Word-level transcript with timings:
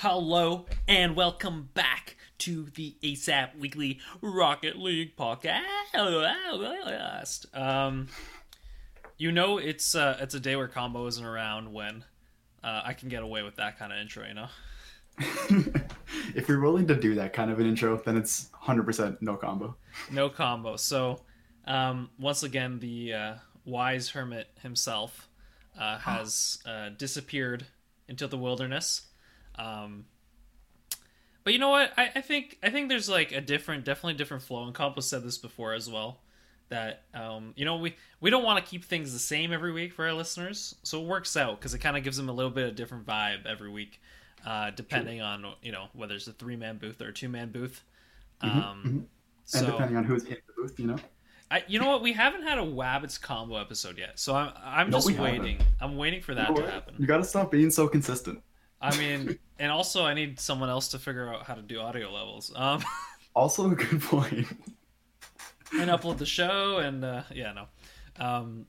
Hello 0.00 0.64
and 0.86 1.16
welcome 1.16 1.70
back 1.74 2.14
to 2.38 2.66
the 2.76 2.94
ASAP 3.02 3.58
Weekly 3.58 3.98
Rocket 4.20 4.78
League 4.78 5.16
podcast. 5.16 5.58
Um, 7.52 8.06
you 9.16 9.32
know 9.32 9.58
it's 9.58 9.96
uh, 9.96 10.16
it's 10.20 10.36
a 10.36 10.38
day 10.40 10.54
where 10.54 10.68
combo 10.68 11.04
isn't 11.08 11.24
around 11.24 11.72
when 11.72 12.04
uh, 12.62 12.82
I 12.84 12.92
can 12.92 13.08
get 13.08 13.24
away 13.24 13.42
with 13.42 13.56
that 13.56 13.76
kind 13.76 13.92
of 13.92 13.98
intro. 13.98 14.24
You 14.24 14.34
know. 14.34 14.46
if 16.36 16.48
you're 16.48 16.60
willing 16.60 16.86
to 16.86 16.94
do 16.94 17.16
that 17.16 17.32
kind 17.32 17.50
of 17.50 17.58
an 17.58 17.66
intro, 17.66 17.96
then 17.96 18.16
it's 18.16 18.50
100% 18.62 19.20
no 19.20 19.34
combo. 19.34 19.74
No 20.12 20.28
combo. 20.28 20.76
So, 20.76 21.22
um, 21.66 22.10
once 22.20 22.44
again, 22.44 22.78
the 22.78 23.14
uh, 23.14 23.34
wise 23.64 24.10
hermit 24.10 24.46
himself 24.62 25.28
uh, 25.76 25.98
has 25.98 26.60
uh, 26.64 26.90
disappeared 26.90 27.66
into 28.06 28.28
the 28.28 28.38
wilderness. 28.38 29.07
Um, 29.58 30.04
but 31.44 31.52
you 31.52 31.58
know 31.58 31.70
what? 31.70 31.92
I, 31.96 32.10
I 32.16 32.20
think 32.20 32.58
I 32.62 32.70
think 32.70 32.88
there's 32.88 33.08
like 33.08 33.32
a 33.32 33.40
different, 33.40 33.84
definitely 33.84 34.14
different 34.14 34.42
flow. 34.42 34.64
And 34.64 34.74
Compo 34.74 35.00
said 35.00 35.22
this 35.24 35.38
before 35.38 35.72
as 35.74 35.90
well. 35.90 36.20
That 36.68 37.04
um, 37.14 37.54
you 37.56 37.64
know 37.64 37.76
we 37.76 37.96
we 38.20 38.28
don't 38.28 38.44
want 38.44 38.62
to 38.62 38.70
keep 38.70 38.84
things 38.84 39.14
the 39.14 39.18
same 39.18 39.52
every 39.52 39.72
week 39.72 39.94
for 39.94 40.06
our 40.06 40.12
listeners, 40.12 40.74
so 40.82 41.00
it 41.00 41.06
works 41.06 41.34
out 41.36 41.58
because 41.58 41.72
it 41.72 41.78
kind 41.78 41.96
of 41.96 42.04
gives 42.04 42.18
them 42.18 42.28
a 42.28 42.32
little 42.32 42.50
bit 42.50 42.68
of 42.68 42.76
different 42.76 43.06
vibe 43.06 43.46
every 43.46 43.70
week, 43.70 44.02
uh, 44.46 44.70
depending 44.72 45.22
on 45.22 45.46
you 45.62 45.72
know 45.72 45.86
whether 45.94 46.14
it's 46.14 46.26
a 46.26 46.32
three 46.32 46.56
man 46.56 46.76
booth 46.76 47.00
or 47.00 47.08
a 47.08 47.12
two 47.12 47.30
man 47.30 47.50
booth. 47.50 47.82
Um, 48.42 48.50
mm-hmm. 48.52 48.98
And 49.56 49.66
depending 49.66 49.96
on 49.96 50.04
who's 50.04 50.24
in 50.24 50.36
the 50.46 50.52
booth, 50.54 50.78
you 50.78 50.88
know? 50.88 50.96
I, 51.50 51.64
you 51.66 51.80
know 51.80 51.88
what? 51.88 52.02
We 52.02 52.12
haven't 52.12 52.42
had 52.42 52.58
a 52.58 52.62
Wabbits 52.62 53.18
combo 53.18 53.56
episode 53.56 53.96
yet, 53.96 54.18
so 54.18 54.34
I'm 54.34 54.52
I'm 54.62 54.90
No, 54.90 54.98
just 54.98 55.06
we 55.06 55.14
haven't. 55.14 55.40
waiting. 55.40 55.60
I'm 55.80 55.96
waiting 55.96 56.20
for 56.20 56.34
that 56.34 56.54
to 56.54 56.70
happen. 56.70 56.96
You 56.98 57.06
gotta 57.06 57.24
stop 57.24 57.50
being 57.50 57.70
so 57.70 57.88
consistent. 57.88 58.42
I 58.80 58.96
mean, 58.96 59.38
and 59.58 59.70
also 59.72 60.04
I 60.04 60.14
need 60.14 60.38
someone 60.40 60.68
else 60.68 60.88
to 60.88 60.98
figure 60.98 61.32
out 61.32 61.44
how 61.44 61.54
to 61.54 61.62
do 61.62 61.80
audio 61.80 62.10
levels. 62.12 62.52
Um, 62.54 62.82
Also, 63.34 63.70
a 63.70 63.74
good 63.74 64.02
point. 64.02 64.48
and 65.78 65.90
upload 65.90 66.18
the 66.18 66.26
show, 66.26 66.78
and 66.78 67.04
uh, 67.04 67.22
yeah, 67.32 67.52
no. 67.52 67.66
Um, 68.24 68.66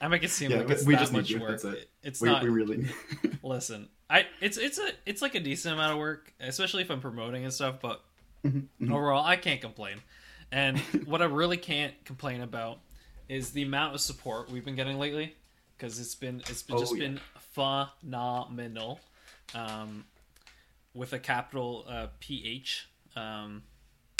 I 0.00 0.08
make 0.08 0.22
it 0.22 0.30
seem 0.30 0.50
Yeah, 0.52 0.58
like 0.58 0.70
it's 0.70 0.84
we 0.84 0.94
that 0.94 1.00
just 1.00 1.12
need 1.12 1.18
much 1.18 1.30
you, 1.30 1.40
work. 1.40 1.64
it. 1.64 1.90
It's 2.02 2.20
We, 2.20 2.28
not. 2.28 2.42
we 2.42 2.48
really 2.50 2.76
need. 2.78 2.94
Listen, 3.42 3.88
I 4.08 4.26
it's 4.40 4.56
it's 4.56 4.78
a 4.78 4.90
it's 5.06 5.20
like 5.22 5.34
a 5.34 5.40
decent 5.40 5.74
amount 5.74 5.92
of 5.92 5.98
work, 5.98 6.32
especially 6.40 6.82
if 6.82 6.90
I'm 6.90 7.00
promoting 7.00 7.44
and 7.44 7.52
stuff. 7.52 7.76
But 7.80 8.02
Mhm, 8.44 8.66
mhm. 8.80 8.92
overall, 8.92 9.24
I 9.24 9.36
can't 9.36 9.60
complain. 9.60 9.96
And 10.52 10.78
what 11.06 11.22
I 11.22 11.26
really 11.26 11.56
can't 11.56 11.94
complain 12.04 12.40
about 12.42 12.78
is 13.28 13.50
the 13.50 13.62
amount 13.62 13.94
of 13.94 14.00
support 14.00 14.50
we've 14.50 14.64
been 14.64 14.76
getting 14.76 14.98
lately, 14.98 15.34
because 15.76 15.98
it's 15.98 16.14
been 16.14 16.40
it's 16.48 16.62
been, 16.62 16.76
Oh, 16.76 16.80
just 16.80 16.94
yeah. 16.94 17.08
been 17.08 17.20
phenomenal, 17.54 19.00
um, 19.54 20.04
with 20.94 21.12
a 21.12 21.18
capital 21.18 21.84
uh, 21.88 22.06
PH. 22.20 22.88
Um, 23.16 23.62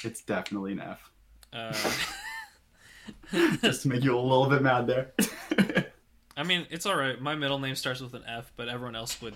It's 0.02 0.22
definitely 0.22 0.72
an 0.72 0.80
F. 0.80 1.10
uh, 1.52 1.72
Just 3.62 3.82
to 3.82 3.88
make 3.88 4.02
you 4.02 4.16
a 4.16 4.20
little 4.20 4.48
bit 4.48 4.62
mad 4.62 4.86
there. 4.86 5.12
I 6.36 6.42
mean, 6.42 6.66
it's 6.70 6.86
all 6.86 6.96
right. 6.96 7.20
My 7.20 7.34
middle 7.34 7.58
name 7.58 7.74
starts 7.74 8.00
with 8.00 8.14
an 8.14 8.24
F, 8.26 8.52
but 8.56 8.68
everyone 8.68 8.96
else 8.96 9.20
would. 9.22 9.34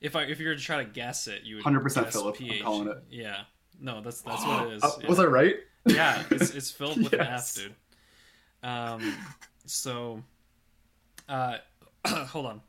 If 0.00 0.14
I 0.16 0.24
if 0.24 0.38
you 0.40 0.48
were 0.48 0.54
to 0.54 0.60
try 0.60 0.82
to 0.84 0.88
guess 0.90 1.26
it, 1.26 1.42
you 1.44 1.56
would 1.56 1.64
100% 1.64 1.94
guess 2.04 2.12
Philip, 2.12 2.36
I'm 2.40 2.62
calling 2.62 2.88
it. 2.88 2.98
Yeah, 3.10 3.42
no, 3.80 4.00
that's 4.02 4.20
that's 4.20 4.44
what 4.44 4.66
it 4.66 4.72
is. 4.74 4.82
Uh, 4.84 4.90
yeah. 5.00 5.08
Was 5.08 5.18
I 5.20 5.24
right? 5.24 5.56
yeah, 5.86 6.22
it's 6.30 6.50
it's 6.54 6.70
filled 6.70 7.02
with 7.02 7.12
Yes. 7.12 7.56
an 7.58 7.62
F, 7.64 7.72
dude. 8.62 8.68
Um, 9.02 9.14
so, 9.66 10.22
uh, 11.28 11.58
hold 12.06 12.46
on. 12.46 12.60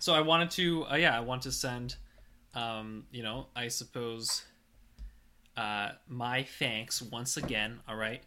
So 0.00 0.12
I 0.14 0.20
wanted 0.20 0.50
to, 0.52 0.84
uh, 0.86 0.96
yeah, 0.96 1.16
I 1.16 1.20
want 1.20 1.42
to 1.42 1.52
send, 1.52 1.96
um, 2.54 3.04
you 3.10 3.22
know, 3.22 3.46
I 3.56 3.68
suppose, 3.68 4.44
uh, 5.56 5.90
my 6.08 6.42
thanks 6.58 7.00
once 7.02 7.36
again. 7.36 7.80
All 7.88 7.96
right, 7.96 8.22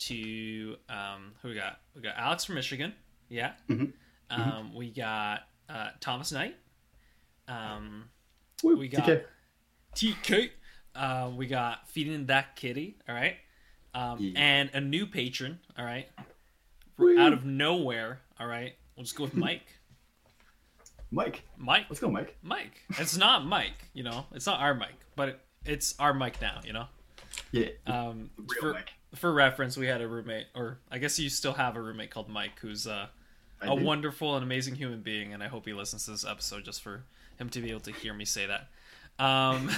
to 0.00 0.76
um, 0.88 1.32
who 1.42 1.48
we 1.48 1.54
got? 1.54 1.80
We 1.94 2.02
got 2.02 2.16
Alex 2.16 2.44
from 2.44 2.54
Michigan. 2.56 2.94
Yeah. 3.28 3.52
Mhm. 3.68 3.92
Um, 4.30 4.74
we 4.74 4.90
got 4.90 5.40
uh, 5.68 5.90
Thomas 6.00 6.32
Knight. 6.32 6.56
Um, 7.48 8.08
Woo, 8.62 8.76
We 8.76 8.88
got- 8.88 9.04
TK. 9.06 9.24
TK. 9.94 10.50
Uh, 10.94 11.30
we 11.34 11.46
got 11.46 11.88
feeding 11.88 12.26
that 12.26 12.54
kitty. 12.56 12.96
All 13.08 13.14
right, 13.14 13.36
um, 13.94 14.18
Yeah. 14.20 14.32
and 14.40 14.70
a 14.74 14.80
new 14.80 15.06
patron. 15.06 15.58
All 15.78 15.84
right, 15.84 16.08
Woo. 16.98 17.18
out 17.18 17.32
of 17.32 17.44
nowhere. 17.44 18.20
All 18.38 18.46
right, 18.46 18.74
we'll 18.96 19.04
just 19.04 19.16
go 19.16 19.24
with 19.24 19.34
Mike. 19.48 19.66
Mike. 21.12 21.44
Mike. 21.58 21.86
Let's 21.88 22.00
go, 22.00 22.10
Mike. 22.10 22.36
Mike. 22.42 22.80
It's 22.98 23.16
not 23.16 23.44
Mike. 23.46 23.90
You 23.92 24.02
know, 24.02 24.26
it's 24.32 24.46
not 24.46 24.60
our 24.60 24.74
Mike, 24.74 24.98
but 25.14 25.28
it, 25.28 25.40
it's 25.64 25.94
our 25.98 26.14
Mike 26.14 26.40
now. 26.40 26.60
You 26.64 26.72
know. 26.72 26.86
Yeah. 27.52 27.68
Um, 27.86 28.30
Real 28.36 28.60
for 28.60 28.72
Mike. 28.72 28.92
for 29.14 29.32
reference, 29.32 29.76
we 29.76 29.86
had 29.86 30.00
a 30.00 30.08
roommate, 30.08 30.46
or 30.54 30.78
I 30.90 30.98
guess 30.98 31.18
you 31.18 31.28
still 31.28 31.52
have 31.52 31.76
a 31.76 31.80
roommate 31.80 32.10
called 32.10 32.28
Mike, 32.28 32.58
who's 32.60 32.86
uh, 32.86 33.06
a 33.60 33.66
do. 33.66 33.84
wonderful 33.84 34.34
and 34.36 34.42
amazing 34.42 34.74
human 34.74 35.02
being, 35.02 35.32
and 35.32 35.42
I 35.42 35.48
hope 35.48 35.66
he 35.66 35.72
listens 35.72 36.06
to 36.06 36.12
this 36.12 36.24
episode 36.24 36.64
just 36.64 36.82
for 36.82 37.04
him 37.36 37.48
to 37.50 37.60
be 37.60 37.70
able 37.70 37.80
to 37.80 37.92
hear 37.92 38.14
me 38.14 38.24
say 38.24 38.46
that. 38.46 38.68
Um, 39.22 39.70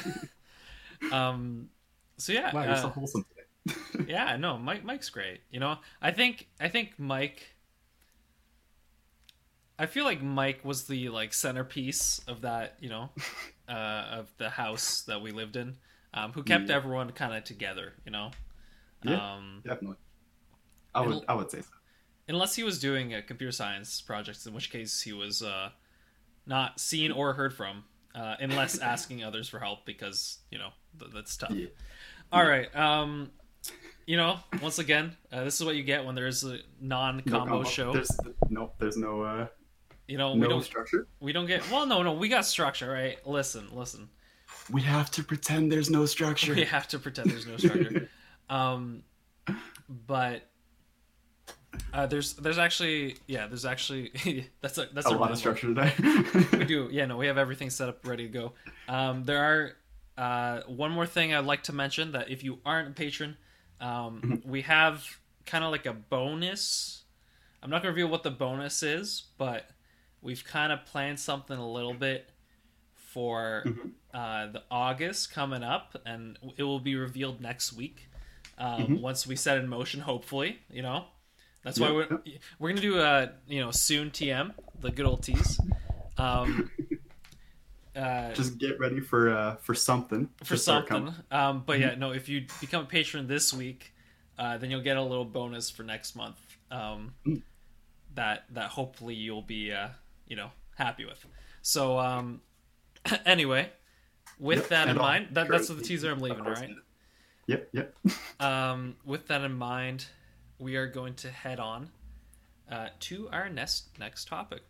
um, 1.12 1.68
so 2.16 2.32
yeah, 2.32 2.54
Wow, 2.54 2.62
you're 2.62 2.72
uh, 2.72 2.82
so 2.82 2.88
wholesome 2.88 3.24
today. 3.28 4.04
yeah, 4.12 4.36
no, 4.36 4.58
Mike, 4.58 4.84
Mike's 4.84 5.10
great. 5.10 5.40
You 5.50 5.60
know, 5.60 5.78
I 6.00 6.10
think, 6.12 6.48
I 6.60 6.68
think 6.68 6.98
Mike. 6.98 7.53
I 9.78 9.86
feel 9.86 10.04
like 10.04 10.22
Mike 10.22 10.64
was 10.64 10.86
the 10.86 11.08
like 11.08 11.32
centerpiece 11.34 12.20
of 12.28 12.42
that, 12.42 12.76
you 12.80 12.88
know, 12.88 13.10
uh, 13.68 13.72
of 13.72 14.32
the 14.38 14.50
house 14.50 15.02
that 15.02 15.20
we 15.22 15.32
lived 15.32 15.56
in, 15.56 15.76
um, 16.12 16.32
who 16.32 16.42
kept 16.42 16.68
Yeah. 16.68 16.76
everyone 16.76 17.10
kind 17.12 17.34
of 17.34 17.44
together, 17.44 17.92
you 18.04 18.12
know. 18.12 18.30
Yeah. 19.02 19.34
Um, 19.34 19.62
Definitely. 19.64 19.96
I 20.94 21.00
would. 21.00 21.08
It'll- 21.10 21.24
I 21.28 21.34
would 21.34 21.50
say 21.50 21.60
so. 21.62 21.68
unless 22.28 22.54
he 22.54 22.62
was 22.62 22.78
doing 22.78 23.12
a 23.14 23.20
computer 23.22 23.52
science 23.52 24.00
project, 24.00 24.46
in 24.46 24.54
which 24.54 24.70
case 24.70 25.00
he 25.02 25.12
was 25.12 25.42
uh, 25.42 25.70
not 26.46 26.78
seen 26.80 27.10
or 27.10 27.32
heard 27.34 27.52
from, 27.52 27.84
uh, 28.14 28.36
unless 28.40 28.78
asking 28.92 29.24
others 29.24 29.48
for 29.48 29.58
help 29.58 29.84
because 29.84 30.38
you 30.50 30.58
know 30.58 30.70
th- 31.00 31.10
that's 31.12 31.36
tough. 31.36 31.50
Yeah. 31.50 31.66
All 32.32 32.46
right, 32.46 32.74
um, 32.76 33.30
you 34.06 34.16
know, 34.16 34.38
once 34.62 34.78
again, 34.78 35.16
uh, 35.32 35.44
this 35.44 35.60
is 35.60 35.66
what 35.66 35.74
you 35.76 35.82
get 35.82 36.04
when 36.04 36.14
there's 36.14 36.44
a 36.44 36.58
non-combo 36.80 37.38
No 37.44 37.46
combo. 37.46 37.68
show. 37.68 37.92
There's 37.92 38.10
no. 38.48 38.72
There's 38.78 38.96
no. 38.96 39.22
Uh, 39.22 39.46
you 40.06 40.18
know, 40.18 40.34
we 40.34 40.46
don't 40.46 40.64
structure. 40.64 41.06
we 41.20 41.32
don't 41.32 41.46
get 41.46 41.68
well. 41.70 41.86
No, 41.86 42.02
no, 42.02 42.12
we 42.12 42.28
got 42.28 42.44
structure, 42.44 42.90
right? 42.90 43.24
Listen, 43.26 43.68
listen. 43.72 44.08
We 44.70 44.82
have 44.82 45.10
to 45.12 45.24
pretend 45.24 45.72
there's 45.72 45.90
no 45.90 46.06
structure. 46.06 46.54
We 46.54 46.64
have 46.64 46.88
to 46.88 46.98
pretend 46.98 47.30
there's 47.30 47.46
no 47.46 47.56
structure. 47.56 48.08
um, 48.50 49.02
but. 49.88 50.48
Uh, 51.92 52.06
there's 52.06 52.34
there's 52.34 52.58
actually 52.58 53.16
yeah 53.26 53.48
there's 53.48 53.64
actually 53.64 54.12
that's 54.60 54.78
a 54.78 54.86
that's 54.94 55.08
a 55.08 55.10
a 55.10 55.16
lot 55.16 55.32
of 55.32 55.38
structure 55.38 55.66
today. 55.74 55.92
we 56.56 56.64
do 56.64 56.88
yeah 56.92 57.04
no 57.04 57.16
we 57.16 57.26
have 57.26 57.36
everything 57.36 57.68
set 57.68 57.88
up 57.88 58.06
ready 58.06 58.28
to 58.28 58.32
go 58.32 58.52
um, 58.88 59.24
there 59.24 59.42
are 59.42 59.76
uh, 60.16 60.62
one 60.68 60.92
more 60.92 61.04
thing 61.04 61.34
i'd 61.34 61.44
like 61.44 61.64
to 61.64 61.72
mention 61.72 62.12
that 62.12 62.30
if 62.30 62.44
you 62.44 62.60
aren't 62.64 62.90
a 62.90 62.92
patron 62.92 63.36
um, 63.80 64.40
we 64.44 64.62
have 64.62 65.04
kind 65.46 65.64
of 65.64 65.72
like 65.72 65.84
a 65.84 65.92
bonus 65.92 67.02
i'm 67.60 67.70
not 67.70 67.82
going 67.82 67.92
to 67.92 68.00
reveal 68.00 68.08
what 68.08 68.22
the 68.22 68.30
bonus 68.30 68.84
is 68.84 69.24
but 69.36 69.68
we've 70.24 70.44
kind 70.44 70.72
of 70.72 70.84
planned 70.86 71.20
something 71.20 71.56
a 71.56 71.70
little 71.70 71.94
bit 71.94 72.28
for 72.94 73.62
Mhm. 73.66 73.92
uh, 74.12 74.46
the 74.48 74.62
august 74.70 75.32
coming 75.32 75.62
up 75.62 75.96
and 76.04 76.36
it 76.56 76.62
will 76.64 76.80
be 76.80 76.96
revealed 76.96 77.40
next 77.40 77.72
week 77.72 78.08
um, 78.58 78.88
Mhm. 78.88 79.00
once 79.00 79.26
we 79.26 79.36
set 79.36 79.58
in 79.58 79.68
motion 79.68 80.00
hopefully 80.00 80.58
you 80.70 80.82
know 80.82 81.06
that's 81.62 81.78
why 81.78 81.88
Yeah, 81.88 81.94
we're, 81.94 82.18
we're 82.58 82.68
gonna 82.70 82.80
do 82.80 82.98
a 83.00 83.32
you 83.46 83.60
know 83.60 83.70
soon 83.70 84.10
tm 84.10 84.52
the 84.80 84.90
good 84.90 85.06
old 85.06 85.22
tease 85.22 85.60
um, 86.18 86.70
uh, 87.96 88.32
Just 88.32 88.58
get 88.58 88.78
ready 88.80 89.00
for 89.00 89.30
uh 89.36 89.56
for 89.56 89.74
something. 89.74 90.28
for 90.42 90.56
something. 90.56 91.12
Um, 91.30 91.62
but 91.66 91.78
yeah, 91.80 91.94
no, 91.96 92.12
if 92.12 92.28
you 92.28 92.46
become 92.60 92.84
a 92.84 92.86
patron 92.88 93.26
this 93.26 93.52
week, 93.52 93.92
uh, 94.38 94.58
then 94.58 94.70
you'll 94.70 94.80
get 94.82 94.96
a 94.96 95.02
little 95.02 95.24
bonus 95.24 95.70
for 95.70 95.82
next 95.84 96.16
month. 96.16 96.38
Um, 96.70 97.14
Mm. 97.26 97.42
that 98.14 98.44
that 98.50 98.70
hopefully 98.70 99.14
you'll 99.14 99.42
be 99.42 99.72
uh, 99.72 99.88
you 100.26 100.36
know 100.36 100.50
happy 100.76 101.04
with. 101.04 101.24
So 101.62 101.98
um, 101.98 102.40
anyway, 103.26 103.70
with 104.38 104.58
Yep, 104.60 104.68
that 104.68 104.88
in 104.88 104.96
mind, 104.96 105.28
that, 105.32 105.48
that's 105.48 105.68
the 105.68 105.80
teaser 105.80 106.10
I'm 106.10 106.20
leaving. 106.20 106.40
Of 106.40 106.46
All 106.46 106.54
course. 106.54 106.60
right. 106.60 106.76
Yep. 107.46 107.68
Yep. 107.72 107.96
Um, 108.40 108.96
with 109.04 109.28
that 109.28 109.42
in 109.42 109.52
mind, 109.54 110.06
we 110.58 110.76
are 110.76 110.86
going 110.86 111.14
to 111.14 111.30
head 111.30 111.60
on 111.60 111.88
uh, 112.70 112.88
to 113.00 113.28
our 113.30 113.48
next 113.48 113.88
next 113.98 114.26
topic. 114.28 114.62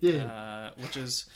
Yeah. 0.00 0.24
uh, 0.24 0.70
which 0.80 0.96
is 0.96 1.26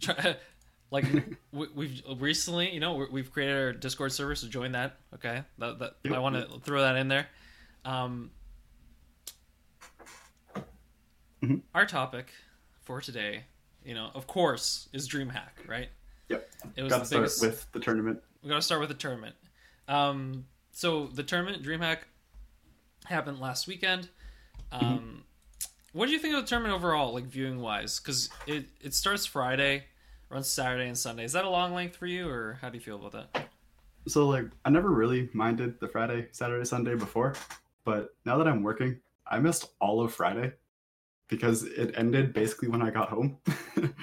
try, 0.00 0.36
like 0.90 1.04
we, 1.52 1.66
we've 1.74 2.02
recently, 2.18 2.72
you 2.72 2.80
know, 2.80 2.94
we- 2.94 3.08
we've 3.10 3.32
created 3.32 3.56
our 3.56 3.72
Discord 3.72 4.12
server, 4.12 4.34
so 4.34 4.46
join 4.48 4.72
that. 4.72 4.96
Okay, 5.14 5.42
that, 5.58 5.78
that 5.80 5.94
I 6.12 6.18
want 6.18 6.36
to 6.36 6.58
throw 6.60 6.80
that 6.82 6.96
in 6.96 7.08
there. 7.08 7.26
Um, 7.84 8.30
Mhm. 11.44 11.62
Our 11.74 11.86
topic 11.86 12.32
for 12.82 13.00
today, 13.00 13.44
you 13.84 13.94
know, 13.94 14.10
of 14.14 14.26
course, 14.26 14.88
is 14.92 15.08
DreamHack, 15.08 15.66
right? 15.66 15.88
Yep. 16.28 16.50
It 16.76 16.82
was 16.82 16.90
Got 16.90 16.96
to 16.96 17.00
the 17.02 17.06
start 17.06 17.22
biggest. 17.22 17.42
with 17.42 17.72
the 17.72 17.80
tournament. 17.80 18.22
we 18.42 18.48
got 18.48 18.56
to 18.56 18.62
start 18.62 18.80
with 18.80 18.88
the 18.90 18.94
tournament. 18.94 19.34
Um, 19.88 20.46
so 20.72 21.06
the 21.08 21.22
tournament 21.22 21.62
DreamHack 21.62 21.98
happened 23.04 23.40
last 23.40 23.66
weekend. 23.66 24.08
Um, 24.72 25.24
What 25.92 26.06
do 26.06 26.12
you 26.12 26.18
think 26.18 26.34
of 26.34 26.42
the 26.42 26.48
tournament 26.48 26.74
overall, 26.74 27.12
like 27.14 27.26
viewing 27.26 27.60
wise? 27.60 28.00
Because 28.00 28.28
it 28.48 28.66
it 28.80 28.94
starts 28.94 29.26
Friday, 29.26 29.84
runs 30.28 30.48
Saturday 30.48 30.88
and 30.88 30.98
Sunday. 30.98 31.24
Is 31.24 31.32
that 31.34 31.44
a 31.44 31.48
long 31.48 31.72
length 31.72 31.94
for 31.96 32.06
you, 32.06 32.28
or 32.28 32.58
how 32.60 32.68
do 32.68 32.76
you 32.76 32.82
feel 32.82 32.96
about 32.96 33.12
that? 33.32 33.48
So 34.08 34.26
like 34.26 34.46
I 34.64 34.70
never 34.70 34.90
really 34.90 35.30
minded 35.32 35.78
the 35.78 35.86
Friday, 35.88 36.28
Saturday, 36.32 36.64
Sunday 36.64 36.96
before, 36.96 37.34
but 37.84 38.16
now 38.24 38.36
that 38.38 38.48
I'm 38.48 38.62
working, 38.64 39.00
I 39.26 39.38
missed 39.38 39.70
all 39.80 40.00
of 40.02 40.12
Friday 40.12 40.54
because 41.28 41.64
it 41.64 41.94
ended 41.96 42.32
basically 42.32 42.68
when 42.68 42.82
I 42.82 42.90
got 42.90 43.08
home. 43.08 43.38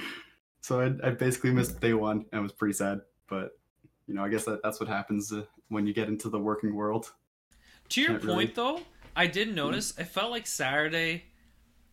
so 0.61 0.81
I, 0.81 1.07
I 1.07 1.11
basically 1.11 1.51
missed 1.51 1.79
day 1.79 1.93
one 1.93 2.25
and 2.31 2.39
it 2.39 2.41
was 2.41 2.51
pretty 2.51 2.73
sad. 2.73 3.01
But 3.27 3.51
you 4.07 4.13
know, 4.13 4.23
I 4.23 4.29
guess 4.29 4.45
that, 4.45 4.61
that's 4.63 4.79
what 4.79 4.89
happens 4.89 5.31
uh, 5.31 5.43
when 5.69 5.85
you 5.87 5.93
get 5.93 6.07
into 6.07 6.29
the 6.29 6.39
working 6.39 6.75
world. 6.75 7.11
To 7.89 8.01
your 8.01 8.11
Can't 8.11 8.21
point, 8.21 8.27
really- 8.29 8.45
Mm-hmm. 8.47 8.55
though, 8.55 8.81
I 9.15 9.27
did 9.27 9.53
notice. 9.53 9.93
I 9.99 10.03
felt 10.03 10.31
like 10.31 10.47
Saturday. 10.47 11.25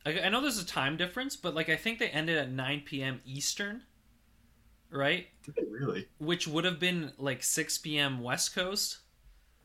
I, 0.06 0.20
I 0.20 0.28
know 0.28 0.40
there's 0.40 0.60
a 0.62 0.66
time 0.66 0.96
difference, 0.96 1.36
but 1.36 1.54
like 1.54 1.68
I 1.68 1.76
think 1.76 1.98
they 1.98 2.08
ended 2.08 2.38
at 2.38 2.50
9 2.50 2.82
p.m. 2.84 3.20
Eastern, 3.24 3.82
right? 4.90 5.26
Did 5.44 5.56
they 5.56 5.64
really? 5.70 6.06
Which 6.18 6.46
would 6.46 6.64
have 6.64 6.78
been 6.78 7.12
like 7.18 7.42
6 7.42 7.78
p.m. 7.78 8.20
West 8.22 8.54
Coast. 8.54 8.98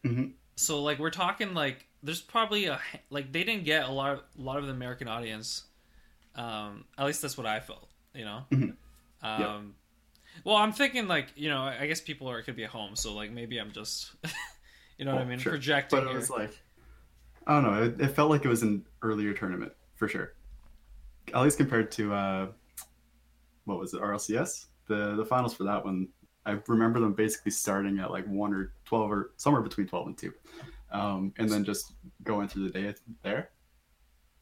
hmm 0.03 0.25
So 0.55 0.81
like 0.81 0.99
we're 0.99 1.11
talking 1.11 1.53
like 1.53 1.87
there's 2.03 2.21
probably 2.21 2.65
a 2.65 2.79
like 3.09 3.31
they 3.31 3.43
didn't 3.43 3.63
get 3.63 3.87
a 3.87 3.91
lot 3.91 4.13
of 4.13 4.19
a 4.37 4.41
lot 4.41 4.57
of 4.57 4.65
the 4.65 4.71
American 4.71 5.07
audience. 5.07 5.63
Um, 6.35 6.85
at 6.97 7.05
least 7.05 7.21
that's 7.21 7.37
what 7.37 7.47
I 7.47 7.59
felt. 7.59 7.87
You 8.13 8.25
know. 8.25 8.45
Mhm. 8.51 8.75
Um, 9.21 9.75
Well, 10.43 10.55
I'm 10.57 10.73
thinking 10.73 11.07
like 11.07 11.29
you 11.35 11.49
know 11.49 11.61
I 11.61 11.87
guess 11.87 12.01
people 12.01 12.29
are 12.29 12.41
could 12.41 12.55
be 12.55 12.63
at 12.65 12.69
home, 12.71 12.95
so 12.95 13.13
like 13.13 13.31
maybe 13.31 13.57
I'm 13.57 13.71
just. 13.71 14.11
You 14.99 15.05
know 15.05 15.15
what 15.15 15.23
I 15.23 15.25
mean? 15.25 15.39
sure. 15.39 15.53
Projecting 15.53 15.97
But 15.99 16.05
it 16.05 16.09
here. 16.11 16.19
was 16.19 16.29
like, 16.29 16.57
I 17.47 17.59
don't 17.59 17.63
know. 17.63 17.83
It, 17.83 17.99
it 17.99 18.07
felt 18.09 18.29
like 18.29 18.45
it 18.45 18.47
was 18.47 18.61
an 18.61 18.85
earlier 19.01 19.33
tournament 19.33 19.71
for 19.95 20.07
sure. 20.07 20.33
At 21.33 21.41
least 21.41 21.57
compared 21.57 21.91
to 21.93 22.13
uh, 22.13 22.47
what 23.65 23.79
was 23.79 23.95
it, 23.95 24.01
RLCS? 24.01 24.67
The 24.87 25.15
the 25.15 25.25
finals 25.25 25.55
for 25.55 25.63
that 25.63 25.83
one. 25.83 26.09
I 26.45 26.59
remember 26.67 26.99
them 26.99 27.13
basically 27.13 27.51
starting 27.51 27.97
at 27.99 28.11
like 28.11 28.25
one 28.27 28.53
or 28.53 28.71
twelve 28.85 29.11
or 29.11 29.31
somewhere 29.37 29.63
between 29.63 29.87
twelve 29.87 30.05
and 30.05 30.15
two, 30.17 30.31
um, 30.93 31.33
and 31.37 31.49
then 31.49 31.63
just 31.63 31.93
going 32.23 32.47
through 32.47 32.69
the 32.69 32.79
day 32.79 32.93
there. 33.23 33.49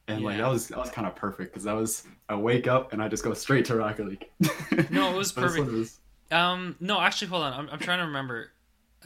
And 0.08 0.22
like 0.22 0.38
that 0.38 0.48
was 0.48 0.68
that 0.68 0.78
was 0.78 0.90
kind 0.90 1.06
of 1.06 1.14
perfect 1.14 1.52
because 1.52 1.64
that 1.64 1.74
was 1.74 2.06
I 2.28 2.34
wake 2.34 2.66
up 2.66 2.92
and 2.92 3.02
I 3.02 3.08
just 3.08 3.24
go 3.24 3.34
straight 3.34 3.64
to 3.66 3.76
Rocket 3.76 4.06
League. 4.06 4.26
No, 4.90 5.14
it 5.14 5.16
was 5.16 5.32
perfect. 5.32 5.70
was. 5.70 6.00
Um, 6.30 6.76
no, 6.80 7.00
actually, 7.00 7.28
hold 7.28 7.42
on. 7.44 7.52
I'm, 7.52 7.68
I'm 7.70 7.78
trying 7.78 8.00
to 8.00 8.06
remember. 8.06 8.50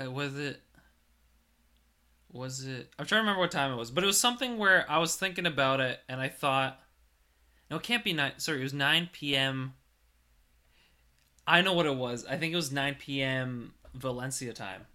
Uh, 0.03 0.11
was 0.11 0.39
it? 0.39 0.61
Was 2.33 2.65
it? 2.65 2.91
I'm 2.99 3.07
trying 3.07 3.21
to 3.21 3.23
remember 3.23 3.41
what 3.41 3.51
time 3.51 3.73
it 3.73 3.77
was, 3.77 3.91
but 3.91 4.05
it 4.05 4.07
was 4.07 4.19
something 4.19 4.59
where 4.59 4.91
I 4.91 4.99
was 4.99 5.17
thinking 5.17 5.47
about 5.47 5.81
it, 5.81 6.01
and 6.09 6.21
I 6.21 6.29
thought, 6.29 6.81
no, 7.71 7.77
it 7.77 7.83
can't 7.83 8.05
be 8.05 8.13
nine. 8.13 8.33
Sorry, 8.39 8.61
it 8.61 8.63
was 8.63 8.75
9 8.75 9.11
p.m. 9.13 9.75
I 11.47 11.63
know 11.63 11.75
what 11.75 11.87
it 11.87 11.95
was. 11.95 12.25
I 12.27 12.37
think 12.37 12.53
it 12.53 12.57
was 12.57 12.73
9 12.73 12.97
p.m. 12.99 13.75
Valencia 13.95 14.53
time. 14.53 14.87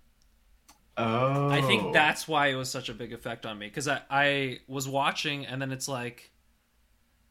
Oh, 0.97 1.49
I 1.49 1.61
think 1.61 1.93
that's 1.93 2.27
why 2.27 2.47
it 2.47 2.55
was 2.55 2.69
such 2.69 2.89
a 2.89 2.93
big 2.93 3.13
effect 3.13 3.45
on 3.45 3.57
me 3.57 3.67
because 3.67 3.88
I, 3.88 4.01
I 4.09 4.59
was 4.67 4.88
watching 4.88 5.45
and 5.45 5.61
then 5.61 5.71
it's 5.71 5.88
like 5.88 6.31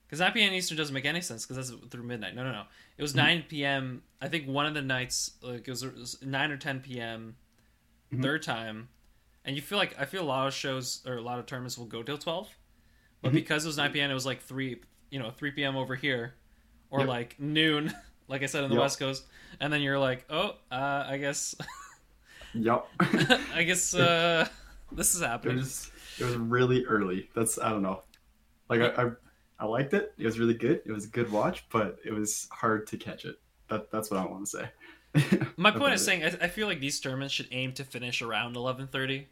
because 0.07 0.19
9 0.21 0.33
p.m. 0.33 0.53
Eastern 0.55 0.77
doesn't 0.77 0.95
make 0.95 1.05
any 1.05 1.21
sense 1.21 1.47
because 1.47 1.69
that's 1.69 1.83
through 1.91 2.03
midnight. 2.03 2.35
No, 2.35 2.43
no, 2.43 2.51
no. 2.53 2.62
It 2.99 3.03
was 3.03 3.15
9 3.15 3.45
p.m. 3.49 4.03
I 4.21 4.29
think 4.29 4.49
one 4.49 4.67
of 4.67 4.75
the 4.75 4.83
nights 4.83 5.33
like 5.43 5.69
it 5.69 5.71
was, 5.71 5.83
it 5.83 5.95
was 5.95 6.19
9 6.23 6.51
or 6.51 6.57
10 6.57 6.81
p.m. 6.81 7.37
Mhm. 8.12 8.23
third 8.23 8.43
time, 8.43 8.89
and 9.45 9.55
you 9.55 9.62
feel 9.62 9.79
like 9.79 9.95
I 9.99 10.05
feel 10.05 10.23
a 10.23 10.25
lot 10.25 10.49
of 10.49 10.55
shows 10.55 11.01
or 11.07 11.15
a 11.17 11.23
lot 11.23 11.39
of 11.39 11.47
tournaments 11.47 11.79
will 11.79 11.87
go 11.87 12.03
till 12.03 12.19
12, 12.19 12.49
but 13.23 13.31
Mhm. 13.31 13.35
because 13.35 13.65
it 13.65 13.69
was 13.69 13.77
9 13.77 13.93
p.m. 13.93 14.11
it 14.11 14.15
was 14.15 14.27
like 14.27 14.43
three 14.43 14.81
you 15.11 15.19
know 15.21 15.31
3 15.31 15.53
p.m. 15.53 15.77
over 15.77 15.95
here 15.95 16.35
or 16.91 17.01
Yep. 17.01 17.09
like 17.09 17.37
noon 17.39 17.95
like 18.27 18.43
I 18.43 18.47
said 18.47 18.65
in 18.65 18.71
the 18.71 18.75
Yep. 18.77 18.83
West 18.83 18.99
Coast, 18.99 19.25
and 19.61 19.73
then 19.73 19.81
you're 19.81 19.99
like 19.99 20.25
oh 20.29 20.57
uh, 20.73 21.05
I 21.07 21.19
guess 21.19 21.55
Yup. 22.55 22.88
I 23.55 23.62
guess 23.64 23.94
uh, 23.94 24.47
this 24.93 25.14
is 25.14 25.20
It 25.23 25.26
happening. 25.26 25.56
was 25.58 25.91
it 26.19 26.25
was 26.25 26.37
really 26.37 26.85
early. 26.85 27.29
That's 27.35 27.58
I 27.58 27.70
don't 27.70 27.82
know. 27.82 28.02
Like 28.69 28.81
I, 28.81 29.05
I 29.05 29.11
I 29.61 29.64
liked 29.67 29.94
it. 29.94 30.14
It 30.19 30.25
was 30.25 30.38
really 30.38 30.55
good. 30.55 30.81
It 30.87 30.93
was 30.93 31.05
a 31.05 31.08
good 31.08 31.31
watch, 31.31 31.64
but 31.70 31.99
it 32.05 32.12
was 32.12 32.49
hard 32.50 32.87
to 32.88 32.97
catch 32.97 33.25
it. 33.25 33.37
That 33.69 33.91
that's 33.91 34.11
what 34.11 34.20
I 34.20 34.26
want 34.26 34.47
to 34.47 34.50
say. 34.50 35.38
My 35.56 35.70
point 35.70 35.93
is 35.94 36.02
it. 36.02 36.05
saying 36.05 36.25
I, 36.25 36.44
I 36.44 36.49
feel 36.49 36.67
like 36.67 36.81
these 36.81 36.99
tournaments 37.00 37.35
should 37.35 37.49
aim 37.50 37.73
to 37.75 37.85
finish 37.85 38.23
around 38.23 38.56
eleven 38.56 38.87
thirty, 38.87 39.29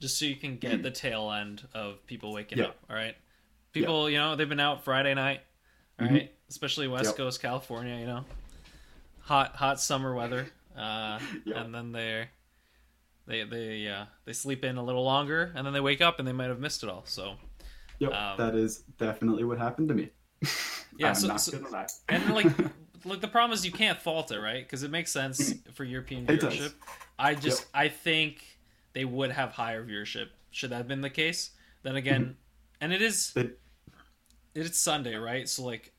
just 0.00 0.18
so 0.18 0.24
you 0.26 0.36
can 0.36 0.56
get 0.56 0.82
the 0.82 0.90
tail 0.90 1.30
end 1.30 1.66
of 1.74 2.04
people 2.06 2.32
waking 2.32 2.58
Yeah. 2.58 2.66
up. 2.66 2.76
All 2.90 2.96
right, 2.96 3.14
people, 3.72 4.08
you 4.10 4.18
know, 4.18 4.36
they've 4.36 4.48
been 4.48 4.60
out 4.60 4.84
Friday 4.84 5.14
night, 5.14 5.40
all 6.00 6.06
Mhm. 6.06 6.12
right, 6.12 6.32
especially 6.48 6.88
West 6.88 7.06
Yep. 7.06 7.16
Coast 7.16 7.40
California. 7.42 7.96
You 7.98 8.06
know, 8.06 8.24
hot 9.20 9.54
hot 9.56 9.80
summer 9.80 10.14
weather, 10.14 10.48
uh, 10.76 11.18
Yep. 11.44 11.56
and 11.56 11.74
then 11.74 11.92
they 11.92 12.28
they 13.28 13.44
they 13.44 13.86
uh, 13.86 14.06
they 14.24 14.32
sleep 14.32 14.64
in 14.64 14.76
a 14.76 14.82
little 14.82 15.04
longer, 15.04 15.52
and 15.54 15.64
then 15.64 15.72
they 15.72 15.80
wake 15.80 16.00
up 16.00 16.18
and 16.18 16.26
they 16.26 16.32
might 16.32 16.48
have 16.48 16.58
missed 16.58 16.82
it 16.82 16.88
all. 16.88 17.04
So 17.06 17.34
Yep, 18.00 18.12
um, 18.12 18.38
that 18.38 18.54
is 18.56 18.78
definitely 18.98 19.44
what 19.44 19.58
happened 19.58 19.88
to 19.88 19.94
me. 19.94 20.10
Yeah, 21.00 21.12
so- 21.12 21.36
so- 21.36 21.86
and 22.08 22.34
like 22.34 22.46
look 23.04 23.20
the 23.20 23.28
problem 23.28 23.52
is 23.52 23.64
you 23.64 23.70
can't 23.70 24.00
fault 24.02 24.32
it 24.32 24.40
right? 24.40 24.64
Because 24.64 24.82
it 24.82 24.90
makes 24.90 25.12
sense 25.12 25.54
for 25.72 25.84
european 25.84 26.24
It 26.28 26.40
viewership. 26.40 26.72
I 27.16 27.36
just 27.36 27.66
i 27.72 27.86
think 27.86 28.42
they 28.94 29.04
would 29.04 29.30
have 29.30 29.52
higher 29.52 29.84
viewership 29.86 30.30
should 30.50 30.70
that 30.70 30.78
have 30.78 30.88
been 30.88 31.00
the 31.02 31.10
case. 31.10 31.50
Then 31.84 31.94
again 31.94 32.36
and 32.80 32.92
it 32.92 33.00
is 33.00 33.32
They- 33.32 33.50
it's 34.56 34.76
sunday 34.76 35.14
right? 35.14 35.48
So 35.48 35.64
like 35.64 35.92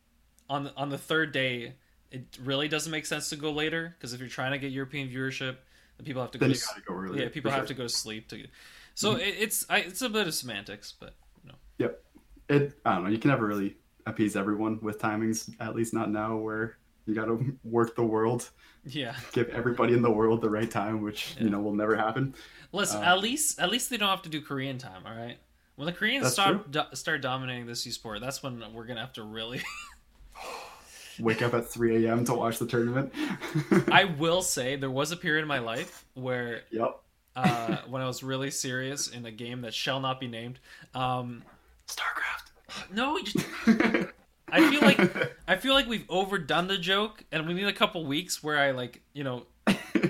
on 0.50 0.66
the, 0.66 0.74
on 0.76 0.90
the 0.90 0.98
third 0.98 1.32
day 1.32 1.76
it 2.12 2.38
really 2.44 2.68
doesn't 2.68 2.92
make 2.92 3.06
sense 3.06 3.30
to 3.30 3.38
go 3.38 3.52
later 3.54 3.96
because 3.98 4.12
if 4.12 4.20
you're 4.20 4.28
trying 4.28 4.52
to 4.52 4.58
get 4.58 4.72
european 4.74 5.08
viewership 5.08 5.58
then 6.00 6.06
people 6.06 6.22
have 6.22 6.32
to 6.32 6.38
go 6.38 6.48
to 6.48 6.54
you 6.54 6.82
go 6.88 6.94
earlier. 6.96 7.24
yeah 7.24 7.30
people 7.30 7.52
have 7.52 7.60
sure. 7.62 7.68
to 7.68 7.74
go 7.76 7.84
to 7.84 7.90
sleep 7.90 8.28
to 8.30 8.48
so 8.96 9.16
it, 9.16 9.36
it's 9.40 9.66
I, 9.70 9.80
it's 9.80 10.02
a 10.02 10.10
bit 10.10 10.28
of 10.28 10.34
semantics 10.34 10.94
but 11.00 11.14
no. 11.46 11.54
Yep. 11.78 12.04
It 12.50 12.80
I 12.86 12.96
don't 12.96 13.04
know. 13.04 13.10
You 13.12 13.18
can 13.20 13.30
never 13.30 13.46
really 13.46 13.78
appease 14.06 14.36
everyone 14.36 14.80
with 14.82 14.98
timings. 15.00 15.54
At 15.60 15.76
least 15.76 15.94
not 15.94 16.10
now, 16.10 16.36
where 16.38 16.78
you 17.06 17.14
gotta 17.14 17.38
work 17.64 17.96
the 17.96 18.04
world, 18.04 18.50
yeah 18.86 19.16
give 19.34 19.50
everybody 19.50 19.94
in 19.94 20.02
the 20.02 20.10
world 20.12 20.42
the 20.42 20.50
right 20.50 20.70
time, 20.70 21.02
which 21.02 21.36
Yeah. 21.38 21.44
you 21.44 21.50
know 21.52 21.60
will 21.60 21.76
never 21.76 21.96
happen. 21.96 22.34
Listen, 22.72 23.02
Uh, 23.04 23.06
at 23.14 23.20
least 23.20 23.60
at 23.60 23.70
least 23.70 23.90
they 23.90 23.98
don't 23.98 24.10
have 24.10 24.22
to 24.24 24.30
do 24.30 24.42
Korean 24.42 24.78
time. 24.78 25.04
All 25.06 25.16
right. 25.16 25.38
When 25.76 25.86
the 25.86 25.94
Koreans 25.94 26.32
start 26.34 26.72
do, 26.72 26.82
start 26.94 27.22
dominating 27.22 27.66
this 27.66 27.86
e-sport, 27.88 28.20
that's 28.22 28.44
when 28.44 28.62
we're 28.74 28.86
gonna 28.86 29.00
have 29.00 29.14
to 29.14 29.24
really. 29.24 29.62
Wake 31.20 31.42
up 31.42 31.54
at 31.54 31.68
3 31.68 32.06
a.m. 32.06 32.26
to 32.26 32.34
watch 32.34 32.60
the 32.60 32.66
tournament. 32.66 33.14
I 33.92 34.06
will 34.06 34.42
say 34.42 34.76
there 34.76 34.92
was 34.92 35.12
a 35.12 35.18
period 35.18 35.42
in 35.42 35.48
my 35.48 35.60
life 35.60 36.06
where 36.14 36.62
yep. 36.72 37.00
uh, 37.36 37.78
when 37.90 38.02
I 38.02 38.08
was 38.08 38.24
really 38.24 38.52
serious 38.52 39.08
in 39.08 39.26
a 39.26 39.32
game 39.32 39.62
that 39.62 39.74
shall 39.74 40.00
not 40.00 40.20
be 40.20 40.28
named. 40.28 40.60
Um, 40.94 41.44
Starcraft. 41.88 42.94
no, 42.94 43.20
just, 43.20 43.38
I 44.52 44.70
feel 44.70 44.82
like 44.82 45.34
I 45.48 45.56
feel 45.58 45.74
like 45.74 45.88
we've 45.88 46.06
overdone 46.10 46.68
the 46.68 46.78
joke, 46.78 47.24
and 47.32 47.48
we 47.48 47.54
need 47.54 47.68
a 47.68 47.74
couple 47.74 48.06
weeks 48.06 48.44
where 48.44 48.60
I 48.60 48.72
like 48.72 49.02
you 49.14 49.24
know 49.24 49.46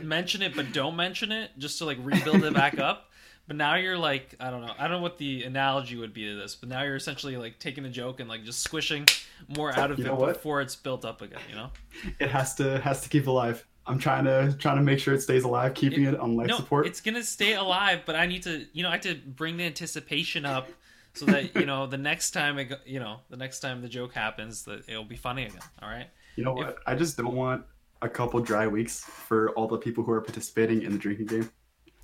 mention 0.04 0.42
it 0.42 0.56
but 0.56 0.74
don't 0.74 0.96
mention 0.96 1.32
it 1.32 1.52
just 1.58 1.78
to 1.80 1.86
like 1.86 1.98
rebuild 2.02 2.44
it 2.44 2.54
back 2.54 2.80
up. 2.80 3.06
But 3.48 3.56
now 3.56 3.76
you're 3.76 3.98
like 3.98 4.36
I 4.40 4.52
don't 4.52 4.62
know 4.62 4.74
I 4.78 4.84
don't 4.84 4.98
know 4.98 5.02
what 5.02 5.18
the 5.18 5.44
analogy 5.44 5.96
would 5.96 6.14
be 6.14 6.26
to 6.26 6.36
this, 6.36 6.56
but 6.56 6.70
now 6.70 6.84
you're 6.84 6.96
essentially 6.96 7.38
like 7.38 7.60
taking 7.60 7.86
a 7.86 7.90
joke 7.90 8.20
and 8.20 8.30
like 8.30 8.44
just 8.44 8.62
squishing 8.62 9.06
more 9.48 9.78
out 9.78 9.92
of 9.92 10.00
You 10.00 10.06
it 10.06 10.34
before 10.34 10.62
it's 10.62 10.76
built 10.76 11.06
up 11.06 11.22
again. 11.22 11.40
You 11.50 11.56
know? 11.56 11.70
it 12.20 12.30
has 12.30 12.56
to 12.56 12.80
has 12.80 13.02
to 13.02 13.10
keep 13.10 13.28
alive. 13.28 13.66
I'm 13.86 13.98
trying 13.98 14.26
to 14.26 14.56
trying 14.58 14.78
to 14.78 14.84
make 14.84 15.00
sure 15.00 15.14
it 15.14 15.22
stays 15.22 15.44
alive, 15.44 15.74
keeping 15.74 16.04
it, 16.04 16.20
on 16.20 16.36
life 16.36 16.48
no, 16.48 16.58
support. 16.58 16.86
it's 16.86 17.02
gonna 17.02 17.24
stay 17.24 17.54
alive, 17.54 18.02
but 18.06 18.16
I 18.16 18.28
need 18.28 18.44
to 18.44 18.66
you 18.74 18.84
know 18.84 18.90
I 18.90 18.94
have 18.94 19.02
to 19.02 19.16
bring 19.16 19.58
the 19.58 19.64
anticipation 19.64 20.46
up 20.46 20.70
so 21.14 21.26
that 21.26 21.56
you 21.56 21.66
know 21.66 21.88
the 21.88 21.98
next 21.98 22.32
time 22.32 22.60
it 22.60 22.66
go, 22.66 22.76
you 22.86 23.00
know 23.00 23.20
the 23.30 23.38
next 23.38 23.62
time 23.62 23.82
the 23.82 23.90
joke 23.90 24.14
happens 24.14 24.64
that 24.66 24.88
it'll 24.88 25.04
be 25.04 25.16
funny 25.16 25.46
again. 25.46 25.62
All 25.82 25.90
right. 25.90 26.08
You 26.36 26.44
know 26.44 26.54
what? 26.54 26.78
I 26.86 26.96
just 26.96 27.18
don't 27.18 27.34
want 27.34 27.66
a 28.02 28.08
couple 28.08 28.40
dry 28.40 28.68
weeks 28.68 29.02
for 29.02 29.50
all 29.52 29.68
the 29.68 29.78
people 29.78 30.04
who 30.04 30.12
are 30.12 30.22
participating 30.22 30.84
in 30.84 30.92
the 30.92 30.98
drinking 30.98 31.26
game. 31.26 31.50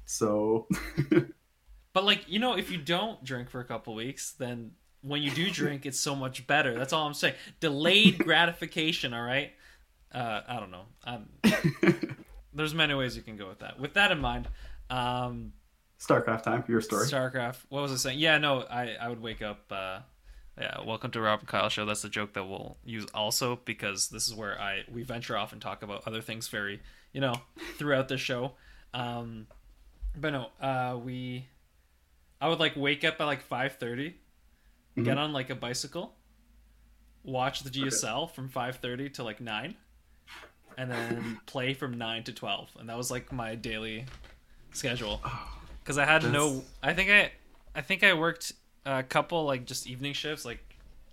So 0.06 0.68
But 1.96 2.04
like 2.04 2.28
you 2.28 2.40
know, 2.40 2.58
if 2.58 2.70
you 2.70 2.78
don't 2.78 3.24
drink 3.24 3.50
for 3.50 3.62
a 3.62 3.64
couple 3.64 3.96
weeks, 3.96 4.32
then 4.32 4.72
when 5.06 5.22
you 5.22 5.32
do 5.32 5.50
drink, 5.52 5.86
it's 5.86 6.00
so 6.00 6.16
much 6.16 6.48
better. 6.48 6.74
That's 6.74 6.94
all 6.94 7.06
I'm 7.06 7.14
saying. 7.14 7.36
Delayed 7.60 8.18
gratification. 8.24 9.14
All 9.14 9.22
right. 9.22 9.54
Uh, 10.12 10.42
I 10.48 10.60
don't 10.60 10.72
know. 10.72 10.86
There's 12.54 12.74
many 12.74 12.94
ways 12.94 13.16
you 13.16 13.22
can 13.22 13.38
go 13.38 13.48
with 13.48 13.60
that. 13.60 13.80
With 13.80 13.94
that 13.96 14.12
in 14.12 14.20
mind, 14.20 14.48
um, 14.90 15.54
StarCraft 16.00 16.44
time, 16.44 16.64
for 16.64 16.72
your 16.72 16.82
story. 16.82 17.06
StarCraft. 17.06 17.58
What 17.70 17.82
was 17.82 17.92
I 17.92 17.96
saying? 17.96 18.20
Yeah, 18.20 18.38
no, 18.38 18.62
I 18.62 18.96
I 19.00 19.10
would 19.10 19.22
wake 19.22 19.42
up 19.42 19.66
uh, 19.72 20.00
Yeah, 20.58 20.82
welcome 20.86 21.12
to 21.12 21.22
Rob 21.22 21.40
and 21.42 21.48
Kyle 21.50 21.70
show. 21.70 21.86
That's 21.86 22.04
a 22.06 22.10
joke 22.10 22.34
that 22.34 22.46
we'll 22.46 22.78
use 22.84 23.06
also 23.14 23.60
because 23.66 24.10
this 24.10 24.28
is 24.28 24.34
where 24.34 24.60
I 24.60 24.84
we 24.92 25.04
venture 25.04 25.38
off 25.38 25.52
and 25.54 25.62
talk 25.62 25.84
about 25.84 26.04
other 26.08 26.22
things 26.22 26.48
very, 26.48 26.82
you 27.12 27.22
know, 27.22 27.36
throughout 27.78 28.08
the 28.08 28.18
show. 28.18 28.54
Um, 28.94 29.48
but 30.16 30.32
no, 30.32 30.48
uh, 30.62 30.98
we, 30.98 31.48
I 32.40 32.48
would 32.48 32.60
like 32.60 32.78
wake 32.78 33.04
up 33.04 33.20
at 33.20 33.26
like 33.26 33.42
five 33.42 33.76
thirty, 33.76 34.16
get 35.04 35.18
on 35.18 35.34
like 35.34 35.50
a 35.50 35.56
bicycle, 35.56 36.14
watch 37.24 37.64
the 37.64 37.70
GSL 37.70 38.32
from 38.32 38.50
five 38.50 38.78
thirty 38.78 39.10
to 39.12 39.24
like 39.24 39.42
nine, 39.42 39.76
and 40.78 40.92
then 40.92 41.40
play 41.46 41.74
from 41.74 41.98
nine 41.98 42.24
to 42.24 42.34
twelve, 42.34 42.70
and 42.80 42.90
that 42.90 42.98
was 42.98 43.12
like 43.12 43.32
my 43.32 43.56
daily 43.56 44.06
schedule. 44.74 45.22
Because 45.84 45.98
I 45.98 46.06
had 46.06 46.24
no, 46.32 46.64
I 46.82 46.94
think 46.94 47.10
I, 47.10 47.32
I 47.76 47.82
think 47.82 48.04
I 48.04 48.14
worked 48.14 48.54
a 48.86 49.04
couple 49.04 49.46
like 49.46 49.66
just 49.66 49.88
evening 49.88 50.14
shifts, 50.14 50.46
like, 50.46 50.60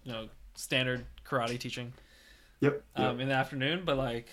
you 0.04 0.12
know, 0.12 0.28
standard 0.54 1.04
karate 1.26 1.58
teaching 1.58 1.92
Yep. 2.60 2.82
yep. 2.96 3.06
um, 3.06 3.20
in 3.20 3.28
the 3.28 3.34
afternoon, 3.34 3.82
but 3.84 3.96
like 3.96 4.28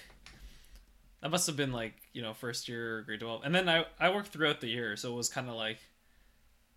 that 1.21 1.31
must 1.31 1.47
have 1.47 1.57
been 1.57 1.71
like 1.71 1.95
you 2.13 2.21
know 2.21 2.33
first 2.33 2.69
year 2.69 3.01
grade 3.01 3.19
twelve, 3.19 3.41
and 3.43 3.53
then 3.53 3.67
I 3.67 3.85
I 3.99 4.09
worked 4.11 4.29
throughout 4.29 4.61
the 4.61 4.67
year, 4.67 4.95
so 4.95 5.11
it 5.11 5.15
was 5.15 5.29
kind 5.29 5.49
of 5.49 5.55
like 5.55 5.79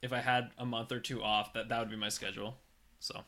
if 0.02 0.12
I 0.12 0.21
had 0.21 0.50
a 0.59 0.66
month 0.66 0.92
or 0.92 1.00
two 1.00 1.23
off, 1.23 1.52
that 1.54 1.68
that 1.68 1.78
would 1.80 1.90
be 1.90 1.97
my 1.97 2.09
schedule. 2.09 2.59
So 3.00 3.23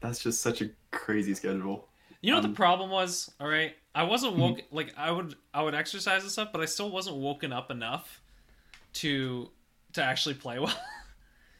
That's 0.00 0.22
just 0.22 0.40
such 0.40 0.60
a 0.62 0.70
crazy 0.90 1.34
schedule. 1.34 1.88
you 2.20 2.30
know 2.30 2.36
what 2.38 2.44
Um, 2.44 2.50
the 2.50 2.54
problem 2.54 2.90
was? 2.90 3.30
All 3.40 3.48
right, 3.48 3.74
I 3.94 4.04
wasn't 4.04 4.36
woke 4.36 4.60
like 4.70 4.92
I 4.96 5.10
would 5.10 5.34
I 5.52 5.62
would 5.62 5.74
exercise 5.74 6.22
and 6.22 6.30
stuff, 6.30 6.50
but 6.52 6.60
I 6.60 6.66
still 6.66 6.90
wasn't 6.90 7.16
woken 7.16 7.52
up 7.52 7.70
enough 7.70 8.20
to 8.94 9.50
to 9.94 10.02
actually 10.04 10.36
play 10.36 10.58
well. 10.58 10.76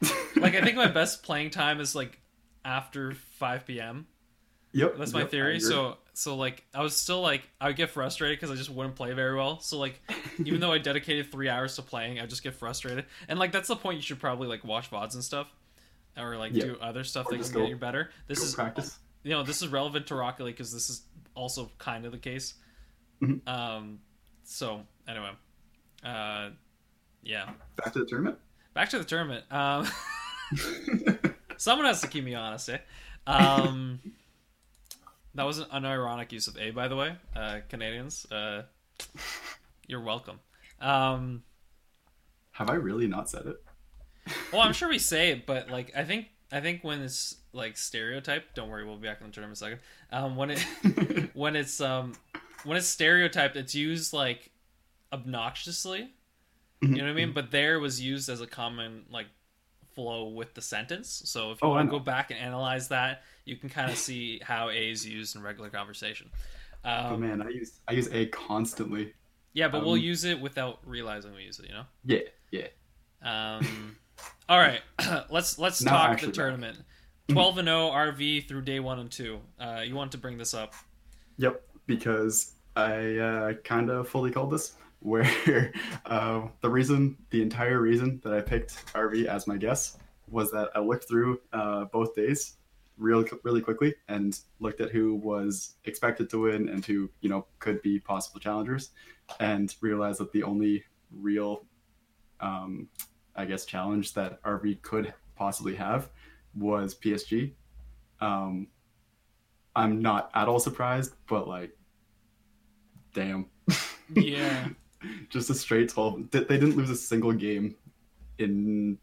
like 0.37 0.55
I 0.55 0.63
think 0.63 0.77
my 0.77 0.89
best 0.89 1.23
playing 1.23 1.51
time 1.51 1.81
is 1.81 1.95
like 1.95 2.21
after 2.65 3.13
five 3.13 3.67
p.m. 3.67 4.07
Yep. 4.73 4.97
That's 4.99 5.13
my 5.15 5.21
yep, 5.21 5.31
theory. 5.31 5.61
So 5.61 5.99
so 6.14 6.37
like 6.37 6.64
I 6.75 6.83
was 6.83 6.97
still 6.97 7.21
like 7.21 7.42
I 7.61 7.69
would 7.69 7.76
get 7.76 7.90
frustrated 7.90 8.38
because 8.38 8.50
I 8.50 8.54
just 8.57 8.71
wouldn't 8.71 8.97
play 8.97 9.12
very 9.14 9.35
well. 9.35 9.61
So 9.61 9.78
like 9.78 10.00
even 10.45 10.61
though 10.61 10.73
I 10.73 10.78
dedicated 10.90 11.31
three 11.33 11.49
hours 11.49 11.76
to 11.76 11.83
playing, 11.83 12.21
I 12.21 12.26
just 12.26 12.42
get 12.42 12.54
frustrated. 12.54 13.07
And 13.28 13.38
like 13.38 13.52
that's 13.52 13.69
the 13.69 13.76
point 13.76 13.97
you 13.97 14.02
should 14.02 14.21
probably 14.21 14.49
like 14.49 14.64
watch 14.64 14.90
vods 14.90 15.14
and 15.14 15.25
stuff, 15.25 15.49
or 16.19 16.37
like 16.37 16.52
do 16.52 16.76
other 16.81 17.04
stuff 17.04 17.26
Or 17.26 17.37
that 17.37 17.45
can 17.45 17.52
go- 17.52 17.61
get 17.61 17.69
you 17.71 17.76
better. 17.76 18.11
This 18.26 18.40
is 18.42 18.54
practice. 18.54 18.99
you 19.23 19.31
know 19.31 19.42
this 19.42 19.62
is 19.62 19.69
relevant 19.69 20.07
to 20.09 20.14
Rocket 20.14 20.45
League 20.45 20.54
because 20.57 20.73
this 20.73 20.90
is 20.90 21.02
also 21.35 21.71
kind 21.78 22.04
of 22.04 22.12
the 22.12 22.19
case. 22.19 22.54
Mhm. 23.23 23.47
Um. 23.49 24.00
So 24.45 24.83
anyway, 25.09 25.31
uh, 26.04 26.50
yeah. 27.23 27.50
Back 27.76 27.92
to 27.95 28.00
the 28.00 28.04
tournament. 28.07 28.38
Back 28.75 28.88
to 28.90 28.99
the 28.99 29.04
tournament. 29.04 29.45
Um. 29.50 29.87
Someone 31.57 31.87
has 31.87 32.00
to 32.00 32.09
keep 32.09 32.25
me 32.25 32.35
honest, 32.35 32.69
eh? 32.69 32.78
Um, 33.26 34.00
that 35.35 35.45
was 35.45 35.59
an 35.59 35.67
unironic 35.73 36.33
use 36.33 36.47
of 36.49 36.57
A, 36.59 36.71
by 36.71 36.89
the 36.89 36.97
way, 36.97 37.17
uh, 37.35 37.61
Canadians. 37.69 38.27
Uh, 38.31 38.62
you're 39.87 40.01
welcome. 40.03 40.41
Um, 40.81 41.43
Have 42.53 42.71
I 42.71 42.75
really 42.75 43.07
not 43.07 43.29
said 43.29 43.47
it? 43.47 43.62
well, 44.53 44.62
I'm 44.62 44.73
sure 44.73 44.89
we 44.89 44.99
say 44.99 45.31
it, 45.31 45.47
but 45.47 45.71
like, 45.71 45.93
I 45.97 46.05
think 46.05 46.29
I 46.51 46.61
think 46.61 46.85
when 46.85 47.01
it's 47.03 47.37
like 47.53 47.77
stereotyped, 47.77 48.55
don't 48.55 48.69
worry, 48.69 48.85
we'll 48.85 48.97
be 48.97 49.09
back 49.09 49.21
in 49.21 49.27
the 49.27 49.33
tournament 49.33 49.61
in 49.61 49.67
a 49.67 49.71
second. 49.71 49.81
Um, 50.12 50.37
when 50.37 50.51
it 50.51 50.61
when 51.35 51.57
it's 51.57 51.81
um 51.81 52.15
when 52.65 52.77
it's 52.77 52.87
stereotyped, 52.87 53.57
it's 53.57 53.75
used 53.75 54.12
like 54.12 54.51
obnoxiously. 55.12 56.11
You 56.93 56.99
know 57.03 57.05
what 57.05 57.11
I 57.12 57.15
mean? 57.15 57.33
But 57.33 57.51
there 57.51 57.81
was 57.81 58.01
used 58.01 58.29
as 58.29 58.41
a 58.41 58.47
common 58.47 59.07
like 59.11 59.29
flow 59.95 60.29
with 60.29 60.55
the 60.55 60.62
sentence. 60.62 61.23
So 61.27 61.53
if 61.53 61.62
you 61.62 61.69
Oh, 61.69 61.71
want 61.71 61.89
to 61.89 61.91
go 61.91 61.99
back 61.99 62.31
and 62.31 62.39
analyze 62.41 62.89
that, 62.89 63.23
you 63.45 63.57
can 63.57 63.69
kind 63.69 63.91
of 63.91 63.97
see 63.99 64.41
how 64.43 64.69
A 64.71 64.91
is 64.91 65.07
used 65.07 65.37
in 65.37 65.43
regular 65.43 65.71
conversation. 65.71 66.31
oh 66.85 67.15
Um, 67.15 67.21
man, 67.21 67.43
I 67.43 67.49
use 67.49 67.81
I 67.89 67.93
use 67.93 68.09
a 68.13 68.27
constantly. 68.27 69.15
yeah, 69.53 69.69
but 69.69 69.83
we'll 69.85 69.95
um, 69.95 70.01
use 70.01 70.25
it 70.25 70.41
without 70.41 70.79
realizing 70.87 71.35
we 71.35 71.43
use 71.43 71.59
it. 71.59 71.67
You 71.67 71.75
know. 71.75 71.85
Yeah, 72.05 72.21
yeah. 72.51 72.69
Um, 73.23 73.97
all 74.49 74.59
right, 74.59 74.81
let's 75.31 75.59
let's 75.59 75.83
Now 75.83 76.07
talk 76.09 76.21
the 76.21 76.33
tournament. 76.33 76.79
Twelve 77.29 77.59
and 77.59 77.67
zero 77.67 77.91
RV 77.91 78.49
through 78.49 78.63
day 78.63 78.81
one 78.81 78.99
and 78.99 79.11
two. 79.11 79.41
Uh, 79.59 79.83
you 79.87 79.95
want 79.95 80.13
to 80.13 80.19
bring 80.19 80.37
this 80.39 80.55
up? 80.55 80.75
Yep, 81.39 81.63
because 81.87 82.53
I 82.77 83.17
uh, 83.17 83.53
kind 83.65 83.91
of 83.91 84.09
fully 84.09 84.31
called 84.31 84.51
this. 84.51 84.75
Where 85.03 85.73
uh, 86.07 86.47
the 86.61 86.71
reason, 86.71 87.17
the 87.31 87.43
entire 87.43 87.81
reason 87.81 88.21
that 88.23 88.33
I 88.33 88.41
picked 88.41 88.87
RV 88.95 89.25
as 89.27 89.49
my 89.49 89.57
guess 89.57 89.99
was 90.29 90.53
that 90.53 90.71
I 90.77 90.79
looked 90.79 91.09
through 91.09 91.41
uh, 91.53 91.87
both 91.87 92.15
days 92.15 92.55
real 92.99 93.25
really 93.43 93.61
quickly 93.61 93.95
and 94.09 94.39
looked 94.61 94.81
at 94.81 94.91
who 94.91 95.15
was 95.15 95.77
expected 95.85 96.29
to 96.31 96.43
win 96.43 96.69
and 96.69 96.85
who 96.85 97.11
you 97.21 97.29
know 97.29 97.47
could 97.59 97.81
be 97.83 97.99
possible 97.99 98.41
challengers, 98.41 98.91
and 99.41 99.75
realized 99.81 100.21
that 100.21 100.33
the 100.33 100.43
only 100.43 100.85
real, 101.11 101.65
um, 102.41 102.89
I 103.37 103.45
guess, 103.45 103.65
challenge 103.65 104.15
that 104.15 104.43
RV 104.43 104.83
could 104.83 105.13
possibly 105.37 105.75
have 105.75 106.11
was 106.55 106.95
PSG. 106.95 107.53
Um, 108.21 108.69
I'm 109.75 110.03
not 110.03 110.31
at 110.35 110.49
all 110.49 110.61
surprised, 110.61 111.15
but 111.29 111.49
like, 111.49 111.77
damn, 113.15 113.47
Yeah. 114.15 114.69
just 115.31 115.51
a 115.51 115.55
straight 115.55 115.89
12. 115.89 116.31
They 116.31 116.41
they 116.45 116.59
didn't 116.59 116.77
lose 116.77 116.91
a 116.91 116.97
single 116.97 117.33
game 117.33 117.75
in 118.39 118.99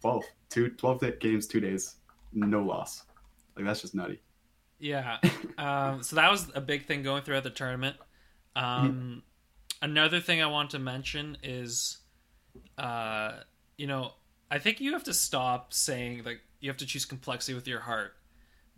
12, 0.00 0.24
two, 0.48 0.70
12 0.70 1.18
games, 1.20 1.46
two 1.46 1.60
days, 1.60 1.96
no 2.32 2.62
loss. 2.62 3.04
Like, 3.56 3.64
that's 3.64 3.80
just 3.80 3.94
nutty. 3.94 4.20
Yeah. 4.78 5.18
Um, 5.58 6.02
so 6.02 6.16
that 6.16 6.28
was 6.28 6.50
a 6.54 6.60
big 6.60 6.86
thing 6.86 7.04
going 7.04 7.22
throughout 7.22 7.44
the 7.44 7.50
tournament. 7.50 7.96
Um, 8.56 9.22
Another 9.82 10.20
thing 10.20 10.40
I 10.40 10.46
want 10.46 10.70
to 10.70 10.78
mention 10.78 11.36
is, 11.42 11.98
uh, 12.78 13.32
you 13.76 13.88
know, 13.88 14.12
I 14.48 14.60
think 14.60 14.80
you 14.80 14.92
have 14.92 15.02
to 15.04 15.14
stop 15.14 15.74
saying 15.74 16.22
like 16.24 16.40
you 16.60 16.70
have 16.70 16.76
to 16.78 16.86
choose 16.86 17.04
complexity 17.04 17.54
with 17.54 17.66
your 17.66 17.80
heart 17.80 18.14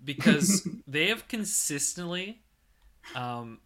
because 0.03 0.67
they 0.87 1.09
have 1.09 1.29
consistently 1.29 2.41
um, 3.15 3.59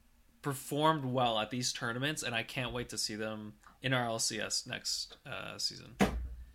performed 0.43 1.05
well 1.05 1.39
at 1.39 1.51
these 1.51 1.73
tournaments, 1.73 2.25
and 2.25 2.35
I 2.35 2.43
can't 2.43 2.73
wait 2.73 2.89
to 2.89 2.99
see 2.99 3.15
them 3.15 3.53
in 3.83 3.93
RLCS 3.93 4.67
next 4.67 5.17
uh, 5.25 5.59
season. 5.59 5.95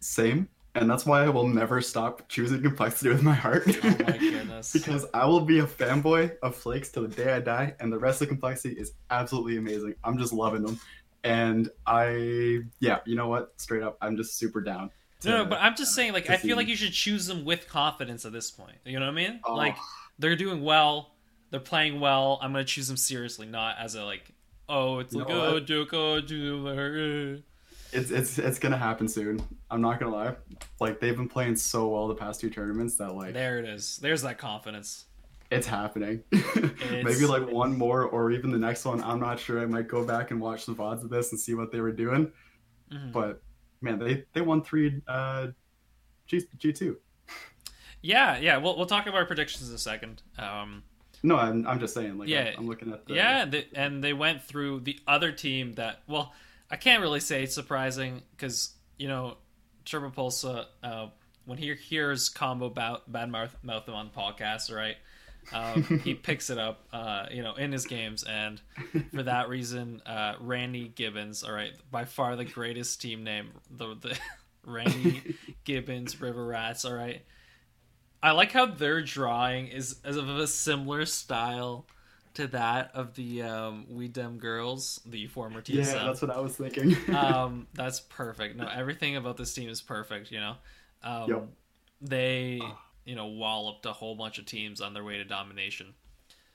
Same. 0.01 0.50
And 0.75 0.89
that's 0.89 1.06
why 1.06 1.24
I 1.24 1.30
will 1.30 1.48
never 1.48 1.82
stop 1.82 2.27
choosing 2.30 2.62
complexity 2.62 3.10
with 3.10 3.22
my 3.22 3.34
heart. 3.34 3.63
Oh 3.68 3.89
my 3.89 4.18
goodness. 4.20 4.74
because 4.74 5.06
I 5.13 5.25
will 5.25 5.42
be 5.42 5.60
a 5.60 5.65
fanboy 5.65 6.36
of 6.42 6.56
Flakes 6.56 6.89
till 6.89 7.03
the 7.03 7.10
day 7.10 7.32
I 7.32 7.39
die, 7.39 7.75
and 7.80 7.94
the 7.94 8.00
rest 8.00 8.22
of 8.22 8.27
complexity 8.27 8.75
is 8.75 8.94
absolutely 9.12 9.58
amazing. 9.58 9.94
I'm 10.03 10.18
just 10.18 10.34
loving 10.34 10.63
them. 10.63 10.80
And 11.24 11.70
I, 11.86 12.62
yeah, 12.80 13.00
you 13.06 13.15
know 13.15 13.27
what? 13.27 13.53
Straight 13.58 13.84
up, 13.84 13.98
I'm 14.01 14.18
just 14.18 14.38
super 14.38 14.62
down. 14.62 14.89
No, 15.24 15.44
no, 15.44 15.46
but 15.46 15.60
I'm 15.62 15.75
just 15.75 15.94
uh, 15.94 15.96
saying, 15.96 16.13
like, 16.13 16.30
I 16.30 16.38
feel 16.38 16.58
like 16.58 16.68
you 16.68 16.75
should 16.75 16.92
choose 16.92 17.27
them 17.27 17.46
with 17.46 17.70
confidence 17.70 18.25
at 18.25 18.34
this 18.34 18.51
point. 18.51 18.75
You 18.84 19.00
know 19.00 19.06
what 19.06 19.12
I 19.12 19.15
mean? 19.15 19.39
Oh. 19.46 19.56
Like, 19.56 19.77
they're 20.20 20.36
doing 20.36 20.63
well, 20.63 21.13
they're 21.50 21.60
playing 21.60 22.00
well. 22.00 22.39
I'm 22.42 22.51
gonna 22.51 22.65
choose 22.65 22.88
them 22.88 22.98
seriously, 22.98 23.48
not 23.48 23.77
as 23.77 23.96
a 23.96 24.03
like, 24.03 24.32
oh, 24.68 25.00
it's 25.00 25.13
You 25.13 25.20
like, 25.20 25.30
oh, 25.30 25.56
oh, 25.56 25.60
do 25.60 27.44
It's 27.93 28.12
it's 28.12 28.39
it's 28.39 28.59
gonna 28.59 28.77
happen 28.77 29.07
soon. 29.07 29.41
I'm 29.69 29.81
not 29.81 30.00
gonna 30.00 30.13
lie. 30.15 30.35
Like 30.79 31.00
they've 31.00 31.15
been 31.15 31.29
playing 31.29 31.55
so 31.55 31.88
well 31.89 32.07
the 32.07 32.15
past 32.15 32.39
two 32.41 32.50
tournaments 32.50 32.95
that 32.97 33.13
like 33.15 33.33
There 33.33 33.59
it 33.59 33.65
is. 33.65 33.97
There's 33.97 34.21
that 34.23 34.38
confidence. 34.38 35.05
it's 35.51 35.67
happening. 35.67 36.23
Maybe 36.91 37.25
like 37.25 37.47
one 37.50 37.77
more 37.77 38.03
or 38.03 38.31
even 38.31 38.51
the 38.51 38.57
next 38.57 38.85
one. 38.85 39.03
I'm 39.03 39.19
not 39.19 39.39
sure. 39.39 39.62
I 39.62 39.65
might 39.65 39.88
go 39.88 40.03
back 40.05 40.31
and 40.31 40.41
watch 40.41 40.65
the 40.65 40.73
vods 40.73 41.03
of 41.03 41.09
this 41.09 41.31
and 41.31 41.39
see 41.39 41.53
what 41.53 41.71
they 41.71 41.79
were 41.81 41.91
doing. 41.91 42.31
Mhm. 42.91 43.12
But 43.12 43.41
man, 43.81 44.00
they 44.00 44.25
they 44.33 44.41
won 44.41 44.63
three 44.63 45.01
uh 45.07 45.47
G 46.25 46.41
G 46.57 46.73
two. 46.73 46.97
Yeah, 48.01 48.38
yeah. 48.38 48.57
We'll 48.57 48.75
we'll 48.77 48.85
talk 48.85 49.03
about 49.07 49.15
our 49.17 49.25
predictions 49.25 49.69
in 49.69 49.75
a 49.75 49.79
second. 49.79 50.21
Um, 50.38 50.83
No, 51.21 51.38
I'm 51.38 51.65
I'm 51.67 51.79
just 51.79 51.93
saying. 51.93 52.17
Like 52.17 52.27
Yeah. 52.29 52.50
I'm, 52.53 52.59
I'm 52.62 52.67
looking 52.67 52.91
at 52.91 53.05
the 53.05 53.13
yeah, 53.13 53.45
they, 53.45 53.67
and 53.75 54.03
they 54.03 54.13
went 54.13 54.41
through 54.43 54.81
the 54.81 55.00
other 55.07 55.31
team 55.31 55.73
that. 55.73 56.01
Well, 56.07 56.33
I 56.74 56.75
can't 56.75 57.03
really 57.03 57.20
say 57.20 57.44
it's 57.44 57.53
surprising 57.53 58.24
because 58.32 58.74
you 58.98 59.08
know, 59.08 59.38
Turbopolsa, 59.86 60.65
uh, 60.82 61.08
when 61.46 61.60
he 61.60 61.72
hears 61.75 62.30
combo 62.30 62.68
ba- 62.72 63.01
bad 63.08 63.30
mouth 63.30 63.56
mouth 63.62 63.88
on 63.89 64.10
the 64.12 64.20
podcast, 64.20 64.75
right? 64.75 64.96
Um, 65.53 65.84
he 66.03 66.13
picks 66.15 66.50
it 66.50 66.58
up, 66.58 66.88
uh, 66.92 67.27
you 67.30 67.44
know, 67.44 67.53
in 67.53 67.72
his 67.72 67.86
games, 67.86 68.24
and 68.24 68.60
for 69.13 69.22
that 69.22 69.50
reason, 69.50 70.01
uh, 70.08 70.34
Randy 70.39 70.88
Gibbons, 70.88 71.44
all 71.44 71.53
right, 71.53 71.74
by 71.92 72.06
far 72.06 72.36
the 72.36 72.46
greatest 72.46 73.00
team 73.00 73.24
name, 73.24 73.51
the 73.70 73.94
the 73.94 74.18
Randy 74.65 75.36
Gibbons 75.65 76.20
River 76.20 76.44
Rats, 76.44 76.86
all 76.86 76.94
right. 76.94 77.22
I 78.24 78.32
like 78.32 78.51
how 78.51 78.65
their 78.65 79.03
drawing 79.03 79.68
is 79.68 79.98
as 80.03 80.15
of 80.15 80.27
a 80.27 80.48
similar 80.48 81.06
style 81.06 81.86
to 82.36 82.48
that 82.48 82.92
of 82.94 83.13
the 83.16 83.44
um, 83.44 83.86
We 83.90 84.08
Dem 84.08 84.38
Girls, 84.38 85.00
the 85.06 85.28
former 85.28 85.62
team. 85.62 85.78
Yeah, 85.78 86.04
that's 86.06 86.22
what 86.22 86.32
I 86.32 86.40
was 86.40 86.56
thinking. 86.56 86.96
um, 87.16 87.68
that's 87.74 88.00
perfect. 88.00 88.56
No, 88.56 88.68
everything 88.68 89.16
about 89.16 89.38
this 89.38 89.54
team 89.54 89.70
is 89.70 89.82
perfect. 89.82 90.32
You 90.32 90.40
know, 90.40 90.56
um, 91.04 91.30
Yep. 91.30 91.48
they 92.02 92.62
you 93.06 93.16
know 93.16 93.28
walloped 93.28 93.86
a 93.86 93.94
whole 93.94 94.16
bunch 94.16 94.40
of 94.40 94.46
teams 94.46 94.82
on 94.82 94.94
their 94.94 95.04
way 95.04 95.18
to 95.18 95.24
domination. 95.25 95.94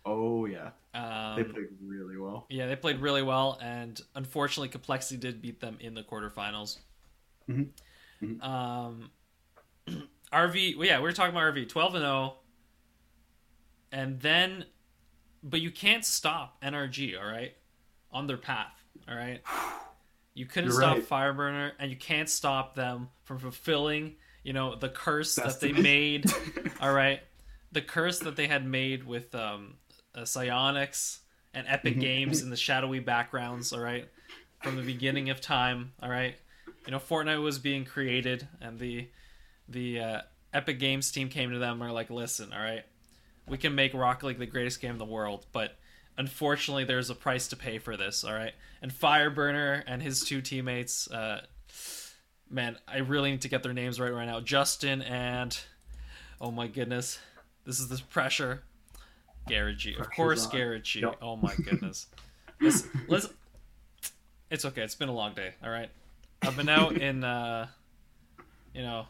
Oh 0.04 0.46
yeah, 0.46 0.70
Um, 0.94 1.36
they 1.36 1.44
played 1.44 1.68
really 1.84 2.16
well. 2.16 2.46
yeah, 2.48 2.66
they 2.66 2.76
played 2.76 2.98
really 3.00 3.22
well, 3.22 3.58
and 3.60 4.00
unfortunately, 4.14 4.68
Complexity 4.68 5.18
did 5.18 5.42
beat 5.42 5.60
them 5.60 5.76
in 5.80 5.94
the 5.94 6.02
quarterfinals. 6.02 6.78
Mhm. 7.48 7.68
Mhm. 8.22 8.42
Um, 8.42 9.10
RV, 10.32 10.76
well, 10.76 10.86
yeah, 10.86 10.96
we 10.98 11.02
were 11.02 11.12
talking 11.12 11.34
about 11.36 11.54
RV, 11.54 11.68
twelve 11.68 11.94
and 11.94 12.02
zero, 12.02 12.36
and 13.92 14.20
then, 14.20 14.64
but 15.48 15.60
you 15.60 15.70
can't 15.70 16.04
stop 16.04 16.60
NRG, 16.62 17.18
all 17.18 17.26
right, 17.26 17.54
on 18.12 18.26
their 18.26 18.36
path, 18.36 18.72
all 19.08 19.16
right. 19.16 19.40
You 20.34 20.46
couldn't 20.46 20.70
You're 20.70 20.80
stop 20.80 20.96
right. 20.98 21.08
Fireburner, 21.08 21.72
and 21.80 21.90
you 21.90 21.96
can't 21.96 22.28
stop 22.28 22.74
them 22.76 23.08
from 23.24 23.38
fulfilling, 23.40 24.14
you 24.44 24.52
know, 24.52 24.76
the 24.76 24.88
curse 24.88 25.34
that 25.34 25.58
they 25.60 25.72
made. 25.72 26.26
all 26.80 26.92
right, 26.92 27.20
the 27.72 27.82
curse 27.82 28.20
that 28.20 28.36
they 28.36 28.46
had 28.46 28.64
made 28.64 29.04
with 29.04 29.34
um, 29.34 29.74
uh, 30.14 30.20
Psyonix 30.20 31.18
and 31.54 31.66
Epic 31.66 31.96
Mhm. 31.96 32.00
Games 32.00 32.42
in 32.42 32.50
the 32.50 32.56
shadowy 32.56 33.00
backgrounds. 33.00 33.72
All 33.72 33.80
right, 33.80 34.08
from 34.62 34.76
the 34.76 34.82
beginning 34.82 35.30
of 35.30 35.40
time. 35.40 35.92
All 36.00 36.08
right, 36.10 36.36
you 36.86 36.92
know, 36.92 36.98
Fortnite 36.98 37.42
was 37.42 37.58
being 37.58 37.84
created, 37.84 38.46
and 38.60 38.78
the 38.78 39.08
the 39.68 39.98
uh, 40.00 40.20
Epic 40.52 40.78
Games 40.78 41.10
team 41.10 41.28
came 41.30 41.50
to 41.50 41.58
them 41.58 41.80
and 41.82 41.90
were 41.90 41.94
like, 41.94 42.10
"Listen, 42.10 42.52
all 42.52 42.60
right, 42.62 42.84
we 43.48 43.58
can 43.58 43.74
make 43.74 43.94
Rocket 43.94 44.26
League 44.26 44.38
the 44.38 44.46
greatest 44.46 44.80
game 44.80 44.92
in 44.92 44.98
the 44.98 45.04
world, 45.04 45.46
but." 45.52 45.76
Unfortunately, 46.20 46.82
there's 46.82 47.10
a 47.10 47.14
price 47.14 47.46
to 47.46 47.54
pay 47.54 47.78
for 47.78 47.96
this. 47.96 48.24
All 48.24 48.34
right, 48.34 48.52
and 48.82 48.90
Fireburner 48.92 49.84
and 49.86 50.02
his 50.02 50.22
two 50.22 50.42
teammates, 50.42 51.08
uh, 51.12 51.42
man, 52.50 52.76
I 52.86 52.98
really 52.98 53.30
need 53.30 53.42
to 53.42 53.48
get 53.48 53.62
their 53.62 53.72
names 53.72 54.00
right 54.00 54.12
right 54.12 54.26
now. 54.26 54.40
Justin 54.40 55.02
and 55.02 55.58
oh 56.40 56.50
my 56.50 56.66
goodness, 56.66 57.18
this 57.64 57.80
is 57.80 57.88
the 57.88 58.00
pressure. 58.10 58.62
Garrett 59.46 59.78
G, 59.78 59.92
of 59.92 59.96
Pressure's 59.98 60.14
course, 60.16 60.46
on. 60.46 60.52
Garrett 60.52 60.94
Yep. 60.94 61.16
Oh 61.22 61.36
my 61.36 61.54
goodness. 61.54 62.06
let's, 62.60 62.86
let's. 63.08 63.28
It's 64.50 64.64
okay. 64.64 64.82
It's 64.82 64.94
been 64.94 65.08
a 65.08 65.14
long 65.14 65.34
day. 65.34 65.54
All 65.62 65.70
right, 65.70 65.90
I've 66.42 66.56
been 66.56 66.68
out 66.68 66.96
in, 66.96 67.24
uh, 67.24 67.68
you 68.74 68.82
know, 68.82 69.06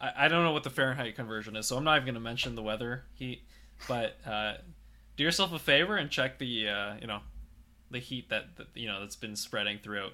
I, 0.00 0.12
I 0.24 0.28
don't 0.28 0.44
know 0.44 0.52
what 0.52 0.64
the 0.64 0.70
Fahrenheit 0.70 1.16
conversion 1.16 1.56
is, 1.56 1.66
so 1.66 1.76
I'm 1.76 1.84
not 1.84 1.96
even 1.96 2.06
gonna 2.06 2.20
mention 2.20 2.54
the 2.54 2.62
weather 2.62 3.04
heat. 3.14 3.42
But 3.88 4.16
uh, 4.26 4.54
do 5.16 5.24
yourself 5.24 5.52
a 5.52 5.58
favor 5.58 5.96
and 5.96 6.10
check 6.10 6.38
the, 6.38 6.68
uh, 6.68 6.94
you 7.00 7.06
know, 7.06 7.20
the 7.90 7.98
heat 7.98 8.28
that, 8.30 8.56
that 8.56 8.66
you 8.74 8.88
know 8.88 9.00
that's 9.00 9.16
been 9.16 9.36
spreading 9.36 9.78
throughout. 9.78 10.12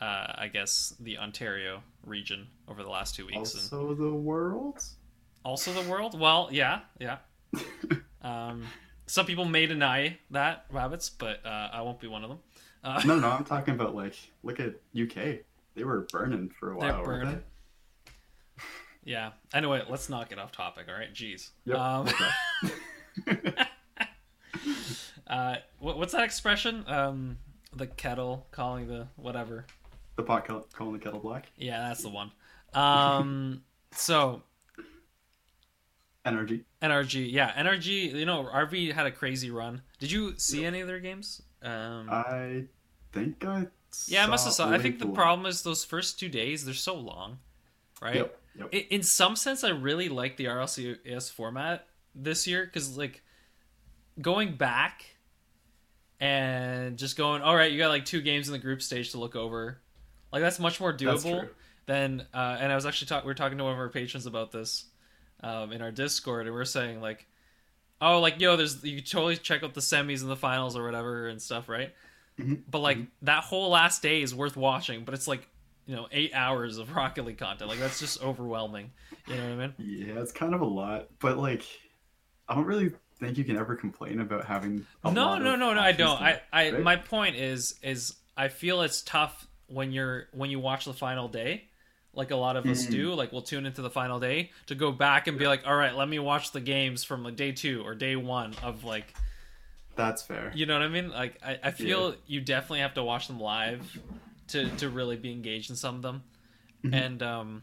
Uh, 0.00 0.32
I 0.36 0.48
guess 0.52 0.94
the 1.00 1.18
Ontario 1.18 1.82
region 2.06 2.46
over 2.68 2.82
the 2.84 2.88
last 2.88 3.14
two 3.16 3.26
weeks, 3.26 3.54
and 3.54 3.62
also 3.62 3.94
the 3.94 4.12
world. 4.14 4.82
also 5.44 5.72
the 5.72 5.88
world. 5.90 6.18
Well, 6.18 6.48
yeah, 6.52 6.80
yeah. 6.98 7.18
Um, 8.20 8.64
some 9.06 9.26
people 9.26 9.44
may 9.44 9.66
deny 9.66 10.18
that 10.32 10.66
rabbits, 10.70 11.08
but 11.08 11.44
uh, 11.46 11.68
I 11.72 11.82
won't 11.82 12.00
be 12.00 12.08
one 12.08 12.24
of 12.24 12.30
them. 12.30 12.38
Uh, 12.82 13.00
no, 13.06 13.18
no, 13.18 13.28
I'm 13.30 13.44
talking 13.44 13.74
about 13.74 13.94
like 13.94 14.14
look 14.42 14.58
at 14.60 14.74
UK. 15.00 15.38
They 15.76 15.84
were 15.84 16.06
burning 16.12 16.50
for 16.50 16.72
a 16.72 16.80
They're 16.80 16.92
while. 16.92 17.04
weren't 17.04 17.22
burning. 17.24 17.42
Yeah. 19.08 19.30
Anyway, 19.54 19.82
let's 19.88 20.08
not 20.08 20.28
get 20.28 20.38
off 20.38 20.52
topic. 20.52 20.86
All 20.88 20.94
right. 20.94 21.12
Jeez. 21.12 21.50
Yep, 21.64 21.78
Um, 21.78 22.08
they? 23.26 23.36
uh, 25.26 25.56
what, 25.78 25.98
what's 25.98 26.12
that 26.12 26.24
expression? 26.24 26.84
Um, 26.86 27.38
the 27.74 27.86
kettle 27.86 28.46
calling 28.50 28.86
the 28.86 29.08
whatever. 29.16 29.64
the 30.16 30.22
pot 30.22 30.46
call- 30.46 30.66
calling 30.72 30.92
the 30.94 30.98
kettle 30.98 31.20
black. 31.20 31.50
Yeah, 31.56 31.88
that's 31.88 32.02
the 32.02 32.10
one. 32.10 32.30
Um, 32.74 33.62
so 33.92 34.42
Energy. 36.24 36.64
NRG, 36.82 37.32
yeah, 37.32 37.52
NRG. 37.52 38.12
You 38.14 38.26
know, 38.26 38.44
RV 38.52 38.92
had 38.92 39.06
a 39.06 39.10
crazy 39.10 39.50
run. 39.50 39.80
Did 39.98 40.10
you 40.12 40.34
see 40.36 40.64
any 40.64 40.80
of 40.80 40.86
their 40.88 41.00
games? 41.00 41.40
Um, 41.62 42.08
I 42.10 42.64
think 43.12 43.44
I. 43.46 43.66
Yeah, 44.06 44.24
I 44.24 44.26
must 44.26 44.44
have 44.44 44.52
saw. 44.52 44.68
I 44.70 44.78
think 44.78 44.98
the 44.98 45.06
problem 45.06 45.46
is 45.46 45.62
those 45.62 45.84
first 45.84 46.20
two 46.20 46.28
days 46.28 46.66
they're 46.66 46.74
so 46.74 46.94
long, 46.94 47.38
right? 48.02 48.16
Yep. 48.16 48.37
Yep. 48.58 48.74
In 48.90 49.02
some 49.02 49.36
sense, 49.36 49.64
I 49.64 49.70
really 49.70 50.08
like 50.08 50.36
the 50.36 50.46
RLCS 50.46 51.30
format 51.32 51.86
this 52.14 52.46
year 52.46 52.64
because, 52.64 52.96
like, 52.96 53.22
going 54.20 54.56
back 54.56 55.04
and 56.20 56.96
just 56.98 57.16
going, 57.16 57.42
all 57.42 57.54
right, 57.54 57.70
you 57.70 57.78
got 57.78 57.88
like 57.88 58.04
two 58.04 58.20
games 58.20 58.48
in 58.48 58.52
the 58.52 58.58
group 58.58 58.82
stage 58.82 59.12
to 59.12 59.18
look 59.18 59.36
over, 59.36 59.80
like 60.32 60.42
that's 60.42 60.58
much 60.58 60.80
more 60.80 60.92
doable 60.92 61.48
than. 61.86 62.26
Uh, 62.34 62.56
and 62.60 62.72
I 62.72 62.74
was 62.74 62.86
actually 62.86 63.06
talking. 63.06 63.26
We 63.26 63.30
were 63.30 63.34
talking 63.34 63.58
to 63.58 63.64
one 63.64 63.72
of 63.72 63.78
our 63.78 63.88
patrons 63.88 64.26
about 64.26 64.50
this 64.50 64.86
um, 65.42 65.72
in 65.72 65.80
our 65.80 65.92
Discord, 65.92 66.46
and 66.46 66.54
we 66.54 66.60
are 66.60 66.64
saying 66.64 67.00
like, 67.00 67.26
oh, 68.00 68.20
like 68.20 68.40
yo, 68.40 68.56
there's 68.56 68.82
you 68.84 69.00
totally 69.00 69.36
check 69.36 69.62
out 69.62 69.74
the 69.74 69.80
semis 69.80 70.22
and 70.22 70.30
the 70.30 70.36
finals 70.36 70.76
or 70.76 70.84
whatever 70.84 71.28
and 71.28 71.40
stuff, 71.40 71.68
right? 71.68 71.94
Mhm. 72.38 72.62
But 72.68 72.80
like 72.80 72.98
that 73.22 73.44
whole 73.44 73.70
last 73.70 74.02
day 74.02 74.22
is 74.22 74.34
worth 74.34 74.56
watching, 74.56 75.04
but 75.04 75.14
it's 75.14 75.28
like 75.28 75.48
you 75.88 75.96
know 75.96 76.06
eight 76.12 76.30
hours 76.34 76.78
of 76.78 76.92
Rocket 76.94 77.24
League 77.24 77.38
content. 77.38 77.68
Like 77.68 77.80
that's 77.80 77.98
just 77.98 78.22
overwhelming. 78.22 78.92
You 79.26 79.34
know 79.34 79.42
what 79.42 79.52
I 79.52 79.56
mean? 79.56 79.74
Yeah, 79.78 80.20
it's 80.20 80.30
kind 80.32 80.54
of 80.54 80.60
a 80.60 80.66
lot, 80.66 81.08
but 81.18 81.36
like, 81.38 81.64
I 82.48 82.54
don't 82.54 82.66
really 82.66 82.92
think 83.18 83.36
you 83.36 83.42
can 83.44 83.56
ever 83.56 83.74
complain 83.74 84.20
about 84.20 84.44
having. 84.44 84.86
No, 85.04 85.10
no, 85.38 85.56
no, 85.56 85.56
no. 85.74 85.80
I 85.80 85.90
don't. 85.92 86.20
I, 86.20 86.40
I, 86.52 86.70
my 86.72 86.94
point 86.96 87.34
is, 87.36 87.74
is 87.82 88.14
I 88.36 88.46
feel 88.48 88.82
it's 88.82 89.02
tough 89.02 89.46
when 89.66 89.90
you're 89.92 90.28
when 90.32 90.50
you 90.50 90.60
watch 90.60 90.84
the 90.84 90.92
final 90.94 91.26
day, 91.28 91.64
like 92.14 92.30
a 92.30 92.36
lot 92.36 92.56
of 92.56 92.64
us 92.66 92.86
Mhm. 92.86 92.90
do. 92.90 93.14
Like 93.14 93.32
we'll 93.32 93.42
tune 93.42 93.66
into 93.66 93.82
the 93.82 93.90
final 93.90 94.20
day 94.20 94.50
to 94.66 94.74
go 94.74 94.92
back 94.92 95.26
and 95.26 95.38
be 95.38 95.46
like, 95.46 95.66
all 95.66 95.74
right, 95.76 95.94
let 95.94 96.08
me 96.08 96.18
watch 96.18 96.52
the 96.52 96.60
games 96.60 97.02
from 97.04 97.22
like 97.24 97.36
day 97.36 97.52
two 97.52 97.82
or 97.84 97.94
day 97.94 98.14
one 98.16 98.54
of 98.62 98.84
like, 98.84 99.14
That's 99.96 100.22
fair. 100.22 100.52
you 100.54 100.64
know 100.66 100.74
what 100.74 100.82
I 100.82 100.88
mean? 100.88 101.10
Like 101.10 101.38
I, 101.44 101.58
I 101.64 101.70
feel 101.72 102.14
you 102.26 102.40
definitely 102.40 102.80
have 102.80 102.94
to 102.94 103.04
watch 103.04 103.26
them 103.26 103.40
live 103.40 103.98
to 104.48 104.68
to 104.76 104.88
really 104.90 105.16
be 105.16 105.32
engaged 105.32 105.70
in 105.70 105.76
some 105.76 105.96
of 105.96 106.02
them, 106.02 106.22
Mhm. 106.84 106.94
and 106.94 107.22
um. 107.22 107.62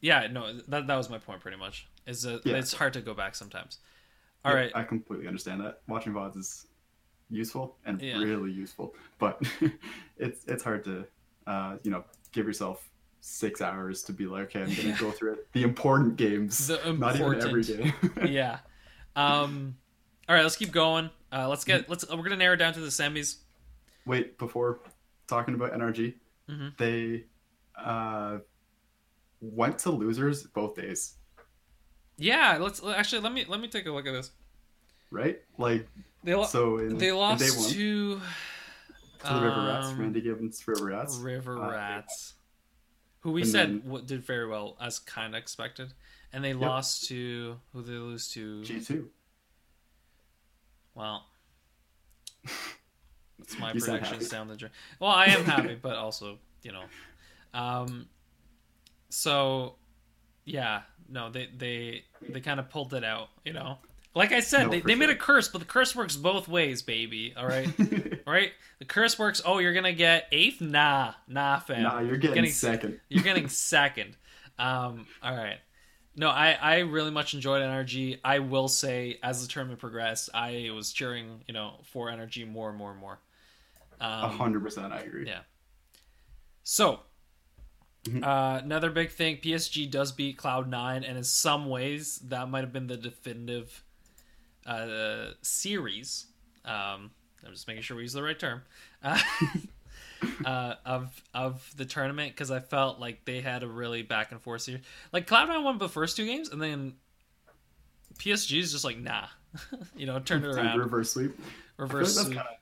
Yeah, 0.00 0.26
no, 0.30 0.52
that 0.68 0.86
that 0.86 0.96
was 0.96 1.10
my 1.10 1.18
point 1.18 1.40
pretty 1.40 1.56
much. 1.56 1.88
Is 2.06 2.22
that 2.22 2.44
Yeah. 2.44 2.56
it's 2.56 2.72
hard 2.72 2.92
to 2.94 3.00
go 3.00 3.14
back 3.14 3.34
sometimes. 3.34 3.78
All 4.44 4.52
Yeah, 4.52 4.58
right, 4.60 4.72
I 4.74 4.84
completely 4.84 5.26
understand 5.26 5.60
that. 5.62 5.82
Watching 5.88 6.12
VODs 6.12 6.36
is 6.36 6.66
useful 7.30 7.78
and 7.84 8.00
Yeah. 8.00 8.18
really 8.18 8.52
useful, 8.52 8.94
but 9.18 9.40
it's 10.16 10.44
it's 10.44 10.62
hard 10.62 10.84
to, 10.84 11.06
uh, 11.46 11.78
you 11.82 11.90
know, 11.90 12.04
give 12.32 12.46
yourself 12.46 12.88
six 13.20 13.60
hours 13.60 14.02
to 14.04 14.12
be 14.12 14.26
like, 14.26 14.44
okay, 14.44 14.60
I'm 14.62 14.68
gonna 14.68 14.90
Yeah. 14.90 14.98
go 14.98 15.10
through 15.10 15.32
it. 15.34 15.52
The 15.52 15.62
important 15.62 16.16
games, 16.16 16.68
The 16.68 16.92
not 16.92 17.16
even 17.16 17.34
every 17.40 17.64
game. 17.64 17.92
yeah. 18.26 18.60
Um. 19.16 19.76
All 20.28 20.36
right, 20.36 20.42
let's 20.42 20.56
keep 20.56 20.70
going. 20.72 21.10
Uh, 21.32 21.48
let's 21.48 21.64
get 21.64 21.88
let's 21.88 22.08
we're 22.08 22.22
gonna 22.22 22.36
narrow 22.36 22.56
down 22.56 22.74
to 22.74 22.80
the 22.80 22.88
semis. 22.88 23.38
Wait, 24.06 24.38
before 24.38 24.80
talking 25.26 25.54
about 25.54 25.72
NRG, 25.72 26.14
Mhm. 26.48 26.76
they 26.78 27.24
uh, 27.78 28.38
went 29.40 29.78
to 29.80 29.90
losers 29.90 30.44
both 30.44 30.76
days, 30.76 31.16
Yeah, 32.16 32.56
let's 32.58 32.82
actually 32.82 33.20
let 33.20 33.32
me 33.32 33.44
let 33.44 33.60
me 33.60 33.68
take 33.68 33.84
a 33.86 33.90
look 33.92 34.06
at 34.06 34.12
this. 34.12 34.30
right? 35.10 35.42
Like, 35.58 35.86
They 36.24 36.34
lo- 36.34 36.44
so 36.46 36.78
in, 36.78 36.96
they 36.98 37.12
lost 37.12 37.44
day 37.44 37.50
one, 37.50 37.70
to 37.70 38.20
to 39.20 39.34
the 39.34 39.40
River 39.42 39.66
Rats, 39.66 39.86
um, 39.88 39.98
Randy 40.00 40.20
Gibbons 40.22 40.66
River 40.66 40.86
Rats. 40.86 41.16
River 41.18 41.58
Uh, 41.62 41.70
Rats, 41.70 42.34
who 43.20 43.32
we 43.32 43.44
said 43.44 43.82
then- 43.84 44.04
did 44.06 44.22
very 44.22 44.46
well 44.46 44.76
as 44.80 44.98
kind 45.00 45.34
of 45.34 45.38
expected, 45.42 45.92
and 46.32 46.42
they 46.44 46.54
lost 46.54 47.06
to 47.08 47.60
who 47.72 47.82
they 47.82 47.92
lose 47.92 48.30
to? 48.32 48.64
G 48.64 48.80
two. 48.82 49.10
Well, 50.94 51.28
that's 53.38 53.58
my 53.58 53.72
You 53.72 53.80
sound 53.80 54.00
predictions 54.00 54.28
down 54.30 54.48
the 54.48 54.56
drain. 54.56 54.72
Well, 55.00 55.10
I 55.10 55.26
am 55.26 55.44
happy, 55.44 55.76
but 55.80 55.96
also, 55.96 56.38
you 56.62 56.72
know, 56.72 56.84
um, 57.54 58.06
so 59.08 59.76
yeah, 60.44 60.82
no, 61.08 61.30
they 61.30 61.48
they 61.56 62.04
they 62.28 62.40
kind 62.40 62.60
of 62.60 62.68
pulled 62.70 62.94
it 62.94 63.04
out, 63.04 63.28
you 63.44 63.52
know. 63.52 63.78
Like 64.14 64.32
I 64.32 64.40
said, 64.40 64.64
No, 64.64 64.68
they, 64.70 64.80
they 64.80 64.94
made 64.94 65.10
a 65.10 65.14
curse, 65.14 65.48
but 65.48 65.58
the 65.58 65.66
curse 65.66 65.94
works 65.94 66.16
both 66.16 66.48
ways, 66.48 66.80
baby. 66.80 67.34
All 67.36 67.46
right, 67.46 67.68
all 68.26 68.32
right. 68.32 68.52
The 68.78 68.86
curse 68.86 69.18
works. 69.18 69.42
Oh, 69.44 69.58
you're 69.58 69.74
gonna 69.74 69.92
get 69.92 70.26
eighth? 70.32 70.60
Nah, 70.62 71.12
nah, 71.28 71.58
fam. 71.58 71.82
nah, 71.82 72.00
you're 72.00 72.16
getting, 72.16 72.36
Getting- 72.36 72.50
second. 72.50 73.00
You're 73.10 73.22
getting 73.24 73.48
second. 73.48 74.16
Um, 74.58 75.06
all 75.22 75.36
right. 75.36 75.58
No, 76.18 76.30
I, 76.30 76.52
I 76.58 76.78
really 76.78 77.10
much 77.10 77.34
enjoyed 77.34 77.60
NRG. 77.60 78.20
I 78.24 78.38
will 78.38 78.68
say, 78.68 79.18
as 79.22 79.42
the 79.42 79.48
tournament 79.52 79.80
progressed, 79.80 80.30
I 80.32 80.70
was 80.74 80.90
cheering, 80.94 81.42
you 81.46 81.52
know, 81.52 81.74
for 81.84 82.08
NRG 82.10 82.50
more 82.50 82.70
and 82.70 82.78
more 82.78 82.90
and 82.90 82.98
more. 82.98 83.18
A 84.00 84.04
Um, 84.24 84.30
hundred 84.30 84.62
percent, 84.62 84.92
I 84.92 84.98
agree. 85.00 85.26
yeah. 85.26 85.40
So, 86.62 87.00
Mhm. 88.04 88.22
uh, 88.24 88.60
another 88.62 88.90
big 88.90 89.10
thing: 89.10 89.38
PSG 89.38 89.86
does 89.86 90.12
beat 90.12 90.36
Cloud 90.36 90.68
Nine, 90.68 91.02
and 91.04 91.16
in 91.18 91.24
some 91.24 91.66
ways, 91.68 92.18
that 92.20 92.48
might 92.48 92.60
have 92.60 92.72
been 92.72 92.86
the 92.86 92.96
definitive 92.96 93.82
uh, 94.66 95.30
series. 95.42 96.26
Um, 96.64 97.12
I'm 97.44 97.52
just 97.52 97.68
making 97.68 97.82
sure 97.84 97.96
we 97.96 98.02
use 98.02 98.12
the 98.12 98.22
right 98.22 98.38
term. 98.38 98.62
Uh, 99.02 99.20
uh, 100.44 100.74
of 100.84 101.22
of 101.34 101.72
the 101.76 101.84
tournament 101.84 102.32
because 102.32 102.50
I 102.50 102.60
felt 102.60 102.98
like 102.98 103.24
they 103.24 103.40
had 103.40 103.62
a 103.62 103.68
really 103.68 104.02
back 104.02 104.32
and 104.32 104.40
forth 104.40 104.62
series. 104.62 104.82
Like 105.12 105.26
Cloud9 105.26 105.62
won 105.62 105.78
the 105.78 105.88
first 105.88 106.16
two 106.16 106.26
games, 106.26 106.48
and 106.48 106.60
then 106.60 106.94
PSG 108.18 108.58
is 108.60 108.72
just 108.72 108.84
like 108.84 108.98
nah, 108.98 109.26
you 109.96 110.06
know, 110.06 110.18
turn 110.18 110.44
it 110.44 110.48
around, 110.48 110.78
reverse 110.78 111.12
sweep. 111.12 111.36
Like 111.38 111.46
reverse. 111.78 112.14
sweep. 112.22 112.36
kind 112.36 112.48
of 112.48 112.54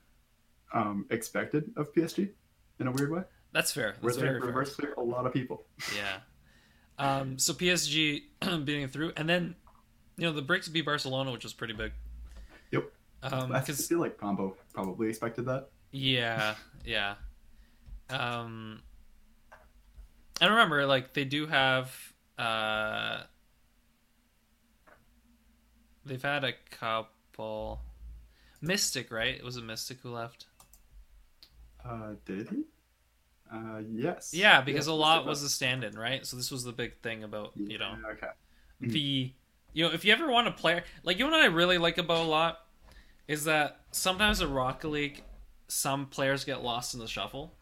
um, 0.73 1.05
expected 1.09 1.71
of 1.77 1.93
PSG 1.93 2.29
in 2.79 2.87
a 2.87 2.91
weird 2.91 3.11
way. 3.11 3.21
That's 3.53 3.71
fair. 3.71 3.95
Where 4.01 4.11
That's 4.11 4.15
they 4.17 4.21
very 4.23 4.39
fair. 4.39 4.47
reverse 4.47 4.75
sweep 4.75 4.97
a 4.97 5.01
lot 5.01 5.25
of 5.25 5.33
people. 5.33 5.65
Yeah. 5.95 6.17
Um, 6.97 7.37
so 7.39 7.53
PSG 7.53 8.23
beating 8.65 8.83
it 8.83 8.91
through, 8.91 9.13
and 9.17 9.27
then 9.27 9.55
you 10.17 10.25
know 10.25 10.33
the 10.33 10.41
break 10.41 10.63
to 10.63 10.69
beat 10.69 10.85
Barcelona, 10.85 11.31
which 11.31 11.43
was 11.43 11.53
pretty 11.53 11.73
big. 11.73 11.91
Yep. 12.71 12.91
Um, 13.23 13.51
I 13.51 13.61
feel 13.61 13.99
like 13.99 14.17
Combo 14.17 14.55
probably 14.73 15.09
expected 15.09 15.45
that. 15.45 15.69
Yeah, 15.91 16.55
yeah. 16.85 17.15
Um, 18.09 18.81
and 20.41 20.51
remember, 20.51 20.85
like 20.85 21.13
they 21.13 21.23
do 21.25 21.47
have, 21.47 21.93
uh, 22.37 23.23
they've 26.05 26.21
had 26.21 26.43
a 26.43 26.53
couple. 26.71 27.81
Mystic, 28.61 29.11
right? 29.11 29.35
It 29.35 29.43
was 29.43 29.57
a 29.57 29.61
Mystic 29.61 29.99
who 30.01 30.11
left. 30.11 30.45
Uh, 31.87 32.13
did 32.25 32.49
he? 32.49 32.63
Uh, 33.51 33.81
yes. 33.91 34.33
Yeah, 34.33 34.61
because 34.61 34.87
Yes, 34.87 34.87
a 34.87 34.93
lot 34.93 35.25
was 35.25 35.43
a 35.43 35.49
stand-in, 35.49 35.97
right? 35.97 36.25
So 36.25 36.35
this 36.35 36.51
was 36.51 36.63
the 36.63 36.71
big 36.71 36.97
thing 37.01 37.23
about 37.23 37.53
you 37.55 37.77
know 37.77 37.95
okay. 38.13 38.27
The 38.81 39.33
you 39.73 39.85
know 39.85 39.93
if 39.93 40.03
you 40.03 40.13
ever 40.13 40.29
want 40.29 40.47
to 40.47 40.53
play 40.53 40.83
like 41.03 41.19
you 41.19 41.25
know 41.25 41.31
what 41.31 41.41
I 41.41 41.47
really 41.47 41.77
like 41.77 41.97
about 41.97 42.25
a 42.25 42.29
lot 42.29 42.59
is 43.27 43.43
that 43.45 43.81
sometimes 43.91 44.41
in 44.41 44.51
Rocket 44.51 44.89
League 44.89 45.23
some 45.67 46.07
players 46.07 46.43
get 46.45 46.63
lost 46.63 46.93
in 46.93 46.99
the 46.99 47.07
shuffle. 47.07 47.55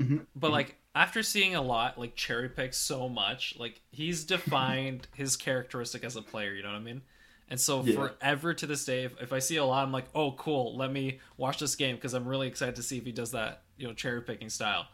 Mhm. 0.00 0.26
But 0.34 0.50
like 0.50 0.76
after 0.94 1.22
seeing 1.22 1.54
a 1.54 1.62
lot 1.62 1.98
like 1.98 2.16
cherry 2.16 2.48
pick 2.48 2.74
so 2.74 3.08
much, 3.08 3.54
like 3.58 3.80
he's 3.90 4.24
defined 4.24 5.08
his 5.14 5.36
characteristic 5.36 6.04
as 6.04 6.16
a 6.16 6.22
player, 6.22 6.52
you 6.54 6.62
know 6.62 6.70
what 6.70 6.76
I 6.76 6.80
mean? 6.80 7.02
And 7.48 7.60
so 7.60 7.82
Yeah. 7.84 7.94
forever 7.94 8.54
to 8.54 8.66
this 8.66 8.84
day, 8.84 9.04
if, 9.04 9.20
if 9.22 9.32
I 9.32 9.38
see 9.38 9.56
a 9.56 9.64
lot, 9.64 9.84
I'm 9.84 9.92
like, 9.92 10.06
oh, 10.14 10.32
cool. 10.32 10.76
Let 10.76 10.90
me 10.90 11.20
watch 11.36 11.58
this 11.60 11.76
game 11.76 11.94
because 11.96 12.12
I'm 12.14 12.26
really 12.26 12.48
excited 12.48 12.74
to 12.76 12.82
see 12.82 12.98
if 12.98 13.04
he 13.04 13.12
does 13.12 13.30
that, 13.32 13.62
you 13.76 13.86
know, 13.86 13.94
cherry 13.94 14.20
picking 14.22 14.48
style. 14.50 14.86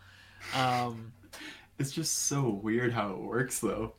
Um, 0.55 1.13
It's 1.79 1.91
just 1.91 2.27
so 2.27 2.49
weird 2.51 2.93
how 2.93 3.11
it 3.13 3.19
works, 3.19 3.59
though. 3.61 3.95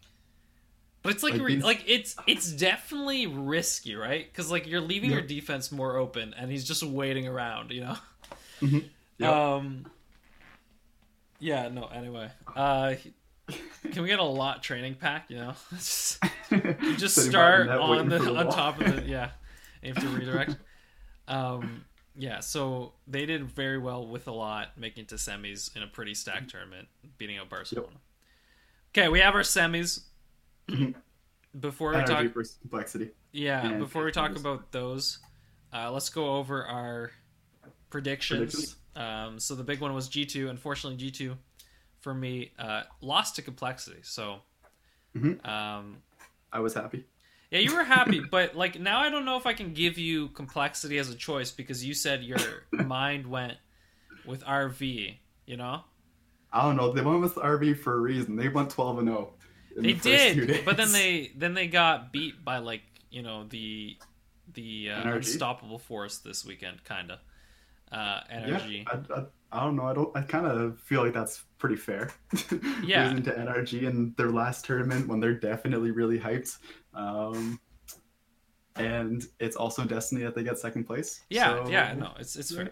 But 1.02 1.13
it's 1.13 1.24
like 1.24 1.34
Like 1.34 1.42
re- 1.42 1.56
these- 1.56 1.63
like 1.63 1.84
it's 1.88 2.16
it's 2.28 2.50
definitely 2.54 3.28
risky, 3.28 3.96
right? 3.96 4.32
Because 4.32 4.50
like 4.52 4.68
you're 4.68 4.80
leaving 4.80 5.12
your 5.12 5.22
defense 5.22 5.70
more 5.72 5.98
open, 5.98 6.34
and 6.38 6.50
he's 6.50 6.63
just 6.63 6.84
waiting 6.84 7.28
around, 7.28 7.72
you 7.72 7.82
know. 7.82 7.98
Mhm. 8.62 8.86
Yep. 9.18 9.30
Um. 9.34 9.86
Yeah. 11.39 11.68
No. 11.70 11.86
Anyway, 11.88 12.30
uh, 12.56 12.94
can 13.91 14.01
we 14.03 14.08
get 14.10 14.19
a 14.19 14.23
lot 14.23 14.63
training 14.63 14.95
pack? 14.95 15.25
You 15.29 15.38
know, 15.38 15.53
just, 15.71 16.23
you 16.51 16.95
just 16.97 17.15
start 17.17 17.69
on 17.69 18.10
the, 18.10 18.19
the 18.19 18.36
on 18.36 18.49
top 18.49 18.79
of 18.79 18.95
the 18.95 19.01
yeah. 19.10 19.32
You 19.82 19.93
have 19.93 20.03
to 20.03 20.10
redirect. 20.10 20.58
um. 21.27 21.86
Yeah. 22.15 22.41
So 22.41 22.93
they 23.08 23.25
did 23.25 23.43
very 23.45 23.79
well 23.79 24.06
with 24.08 24.27
a 24.27 24.32
lot, 24.32 24.77
making 24.77 25.03
it 25.03 25.10
to 25.10 25.15
semis 25.15 25.75
in 25.75 25.82
a 25.84 25.88
pretty 25.88 26.13
stacked 26.13 26.51
tournament, 26.51 26.88
beating 27.17 27.38
out 27.38 27.49
Barcelona. 27.49 27.97
Okay, 28.91 29.10
we 29.10 29.19
have 29.19 29.34
our 29.34 29.41
semis. 29.41 30.01
Before 31.60 31.91
we 31.91 31.97
Energy 31.97 32.29
talk, 32.29 32.45
complexity. 32.62 33.10
yeah, 33.32 33.63
and 33.63 33.77
before 33.79 34.03
we 34.03 34.12
talk 34.12 34.36
about 34.36 34.71
those, 34.71 35.19
uh, 35.71 35.91
let's 35.91 36.10
go 36.10 36.38
over 36.38 36.65
our 36.65 37.12
predictions. 37.91 38.56
Predictions? 38.56 38.75
Um, 38.95 39.39
so 39.39 39.53
the 39.53 39.63
big 39.63 39.79
one 39.79 39.93
was 39.93 40.08
G 40.10 40.25
two. 40.25 40.49
Unfortunately, 40.49 40.97
G 40.97 41.12
two 41.12 41.38
for 42.04 42.13
me 42.13 42.52
uh, 42.60 42.84
lost 43.02 43.36
to 43.38 43.42
complexity. 43.42 44.02
So, 44.04 44.42
Mhm. 45.16 45.44
um, 45.48 45.98
I 46.52 46.60
was 46.60 46.74
happy. 46.74 47.06
yeah, 47.50 47.60
you 47.60 47.74
were 47.76 47.84
happy, 47.84 48.20
but 48.32 48.56
like 48.56 48.80
now 48.80 49.00
I 49.00 49.10
don't 49.10 49.26
know 49.26 49.38
if 49.38 49.46
I 49.46 49.54
can 49.54 49.74
give 49.74 49.98
you 49.98 50.28
complexity 50.30 50.98
as 50.98 51.10
a 51.10 51.16
choice 51.16 51.50
because 51.52 51.84
you 51.84 51.94
said 51.94 52.24
your 52.24 52.39
mind 52.72 53.26
went 53.28 53.58
with 54.26 54.44
RV. 54.44 55.18
You 55.46 55.58
know, 55.58 55.82
I 56.52 56.62
don't 56.63 56.76
know. 56.76 56.92
They 56.92 57.02
went 57.02 57.22
with 57.22 57.36
RV 57.36 57.80
for 57.80 57.94
a 57.94 58.00
reason. 58.00 58.36
They 58.36 58.50
went 58.50 58.70
12 58.70 59.00
and 59.00 59.08
0. 59.08 59.34
in 59.78 59.84
they 59.84 59.94
the 59.94 60.00
did, 60.00 60.66
but 60.66 60.78
then 60.78 60.92
they 60.92 61.32
then 61.36 61.54
they 61.54 61.68
got 61.68 62.12
beat 62.12 62.44
by 62.44 62.58
like 62.60 62.84
you 63.10 63.22
know 63.22 63.46
the 63.50 63.98
the 64.54 64.89
uh, 64.92 65.16
unstoppable 65.16 65.80
force 65.80 66.18
this 66.20 66.46
weekend, 66.46 66.84
kind 66.84 67.12
of. 67.12 67.20
Uh, 67.93 68.21
energy. 68.29 68.86
Yeah, 68.88 68.99
I, 69.15 69.19
I, 69.19 69.25
I 69.51 69.63
don't 69.63 69.75
know. 69.75 69.86
I 69.86 69.93
don't. 69.93 70.15
I 70.17 70.21
kind 70.21 70.45
of 70.47 70.79
feel 70.79 71.03
like 71.03 71.13
that's 71.13 71.43
pretty 71.60 71.75
fair. 71.75 72.12
Yeah. 72.84 73.03
Losing 73.10 73.23
to 73.23 73.32
NRG 73.32 73.84
in 73.84 74.13
their 74.17 74.32
last 74.32 74.65
tournament 74.65 75.08
when 75.08 75.19
they're 75.19 75.36
definitely 75.39 75.91
really 75.91 76.19
hyped. 76.19 76.58
Um, 76.93 77.60
and 78.75 79.23
it's 79.39 79.56
also 79.56 79.84
destiny 79.86 80.23
that 80.23 80.36
they 80.36 80.43
get 80.43 80.58
second 80.58 80.86
place. 80.86 81.21
Yeah, 81.29 81.63
so- 81.63 81.71
yeah, 81.71 81.93
no, 81.93 82.12
it's 82.19 82.36
it's 82.36 82.51
Yeah. 82.51 82.63
fair. 82.65 82.71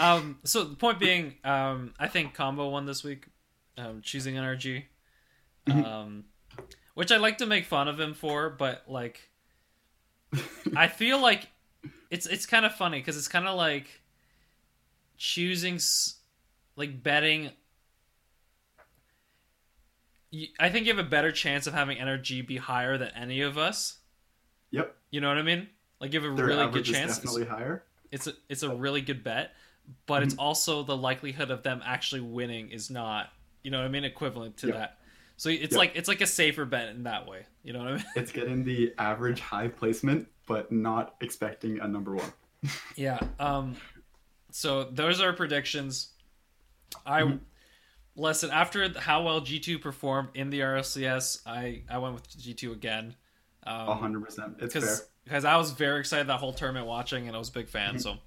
Um, 0.00 0.38
so 0.44 0.64
the 0.64 0.76
point 0.76 0.98
being, 0.98 1.34
um, 1.44 1.94
I 1.98 2.08
think 2.08 2.34
combo 2.34 2.68
won 2.68 2.84
this 2.86 3.02
week, 3.02 3.26
um, 3.76 4.00
choosing 4.02 4.34
NRG, 4.36 4.84
Mhm. 5.66 5.84
um, 5.84 6.24
which 6.94 7.10
I 7.10 7.16
like 7.16 7.38
to 7.38 7.46
make 7.46 7.64
fun 7.64 7.88
of 7.88 7.98
him 7.98 8.14
for, 8.14 8.50
but 8.50 8.84
like, 8.88 9.30
I 10.76 10.88
feel 10.88 11.20
like 11.20 11.48
it's 12.10 12.26
it's 12.26 12.46
kind 12.46 12.66
of 12.66 12.74
funny 12.74 12.98
because 12.98 13.16
it's 13.16 13.28
kind 13.28 13.46
of 13.46 13.56
like 13.56 14.02
choosing, 15.18 15.78
like 16.76 17.02
betting. 17.02 17.50
I 20.60 20.68
think 20.68 20.86
you 20.86 20.94
have 20.94 21.04
a 21.04 21.08
better 21.08 21.32
chance 21.32 21.66
of 21.66 21.72
having 21.74 21.96
NRG 21.98 22.46
be 22.46 22.56
higher 22.58 22.98
than 22.98 23.08
any 23.16 23.40
of 23.40 23.56
us. 23.56 23.96
Yep. 24.70 24.94
You 25.10 25.20
know 25.20 25.28
what 25.28 25.38
I 25.38 25.42
mean? 25.42 25.68
Like 26.00 26.12
you 26.12 26.20
have 26.20 26.30
a 26.30 26.34
Their 26.36 26.46
really 26.46 26.70
good 26.70 26.84
chance. 26.84 27.16
definitely 27.16 27.46
higher. 27.46 27.82
it's 28.12 28.26
a 28.26 28.32
it's 28.48 28.62
a 28.62 28.74
really 28.74 29.00
good 29.00 29.24
bet, 29.24 29.52
but 30.06 30.22
it's 30.22 30.34
also 30.36 30.82
the 30.82 30.96
likelihood 30.96 31.50
of 31.50 31.62
them 31.62 31.80
actually 31.84 32.20
winning 32.20 32.70
is 32.70 32.90
not 32.90 33.30
you 33.62 33.70
know 33.70 33.78
what 33.78 33.86
I 33.86 33.88
mean 33.88 34.04
equivalent 34.04 34.58
to 34.58 34.68
Yep. 34.68 34.76
that. 34.76 34.98
So 35.38 35.48
it's 35.48 35.72
Yep. 35.72 35.72
like 35.72 35.92
it's 35.94 36.08
like 36.08 36.20
a 36.20 36.26
safer 36.26 36.66
bet 36.66 36.90
in 36.90 37.04
that 37.04 37.26
way. 37.26 37.46
You 37.64 37.72
know 37.72 37.78
what 37.80 37.88
I 37.88 37.92
mean? 37.96 38.04
It's 38.16 38.30
getting 38.32 38.64
the 38.64 38.92
average 38.98 39.40
high 39.40 39.68
placement, 39.68 40.28
but 40.46 40.70
not 40.70 41.14
expecting 41.22 41.80
a 41.80 41.88
number 41.88 42.14
one. 42.14 42.32
Yeah. 42.96 43.18
Um. 43.40 43.76
So 44.50 44.84
those 44.84 45.20
are 45.20 45.32
predictions. 45.32 46.12
I 47.06 47.22
Mhm. 47.22 47.40
listen 48.16 48.50
after 48.50 48.98
how 48.98 49.22
well 49.22 49.40
G 49.40 49.60
two 49.60 49.78
performed 49.78 50.30
in 50.34 50.50
the 50.50 50.60
RLCS. 50.62 51.42
I 51.46 51.82
I 51.88 51.98
went 51.98 52.14
with 52.14 52.36
G 52.38 52.54
two 52.54 52.72
again. 52.72 53.16
A 53.64 53.70
Um, 53.72 53.98
hundred 53.98 54.24
percent. 54.24 54.56
It's 54.60 54.74
fair. 54.74 54.96
because 55.24 55.44
I 55.44 55.56
was 55.56 55.72
very 55.72 56.00
excited 56.00 56.26
that 56.28 56.38
whole 56.40 56.52
tournament 56.54 56.86
watching, 56.86 57.26
and 57.26 57.36
I 57.36 57.38
was 57.38 57.48
a 57.50 57.52
big 57.52 57.68
fan. 57.68 57.98
So, 57.98 58.18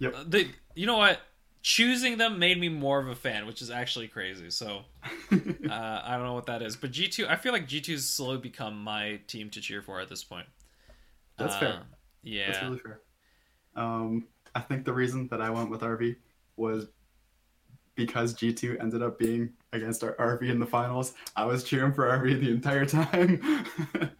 Yep. 0.00 0.14
Uh, 0.14 0.24
they, 0.26 0.50
you 0.74 0.86
know 0.86 0.96
what? 0.96 1.20
Choosing 1.62 2.18
them 2.18 2.38
made 2.38 2.58
me 2.58 2.68
more 2.68 2.98
of 2.98 3.08
a 3.08 3.14
fan, 3.14 3.46
which 3.46 3.62
is 3.62 3.70
actually 3.70 4.08
crazy. 4.08 4.50
So, 4.50 4.84
uh, 5.32 6.02
I 6.04 6.14
don't 6.16 6.24
know 6.24 6.34
what 6.34 6.46
that 6.46 6.62
is, 6.62 6.76
but 6.76 6.90
G 6.90 7.08
two, 7.08 7.26
I 7.28 7.36
feel 7.36 7.52
like 7.52 7.68
G 7.68 7.80
two's 7.80 8.08
slowly 8.08 8.38
become 8.38 8.82
my 8.82 9.20
team 9.28 9.50
to 9.50 9.60
cheer 9.60 9.80
for 9.82 10.00
at 10.00 10.08
this 10.08 10.24
point. 10.24 10.46
That's 11.38 11.54
Uh, 11.54 11.60
fair. 11.60 11.82
Yeah. 12.22 12.46
That's 12.50 12.62
really 12.64 12.78
fair. 12.78 13.00
Um, 13.76 14.26
I 14.54 14.60
think 14.60 14.84
the 14.84 14.92
reason 14.92 15.28
that 15.28 15.40
I 15.40 15.50
went 15.50 15.70
with 15.70 15.80
RV 15.80 16.16
was 16.56 16.86
because 17.94 18.34
G2 18.34 18.80
ended 18.80 19.02
up 19.02 19.18
being 19.18 19.50
against 19.72 20.02
our 20.02 20.14
RV 20.16 20.48
in 20.48 20.58
the 20.58 20.66
finals. 20.66 21.14
I 21.36 21.44
was 21.44 21.64
cheering 21.64 21.92
for 21.92 22.04
RV 22.04 22.40
the 22.40 22.50
entire 22.50 22.86
time. 22.86 23.66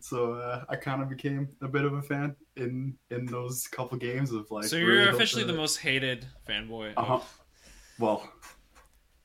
so 0.00 0.34
uh, 0.34 0.64
I 0.68 0.76
kind 0.76 1.02
of 1.02 1.08
became 1.08 1.48
a 1.60 1.68
bit 1.68 1.84
of 1.84 1.94
a 1.94 2.02
fan 2.02 2.36
in 2.56 2.94
in 3.10 3.26
those 3.26 3.66
couple 3.68 3.98
games 3.98 4.32
of 4.32 4.50
like. 4.50 4.64
so 4.64 4.76
you're 4.76 5.06
hope 5.06 5.14
officially 5.14 5.44
the 5.44 5.52
most 5.52 5.76
hated 5.76 6.26
fanboy. 6.48 6.92
Uh-huh. 6.96 7.14
Of, 7.14 7.40
Well, 7.98 8.28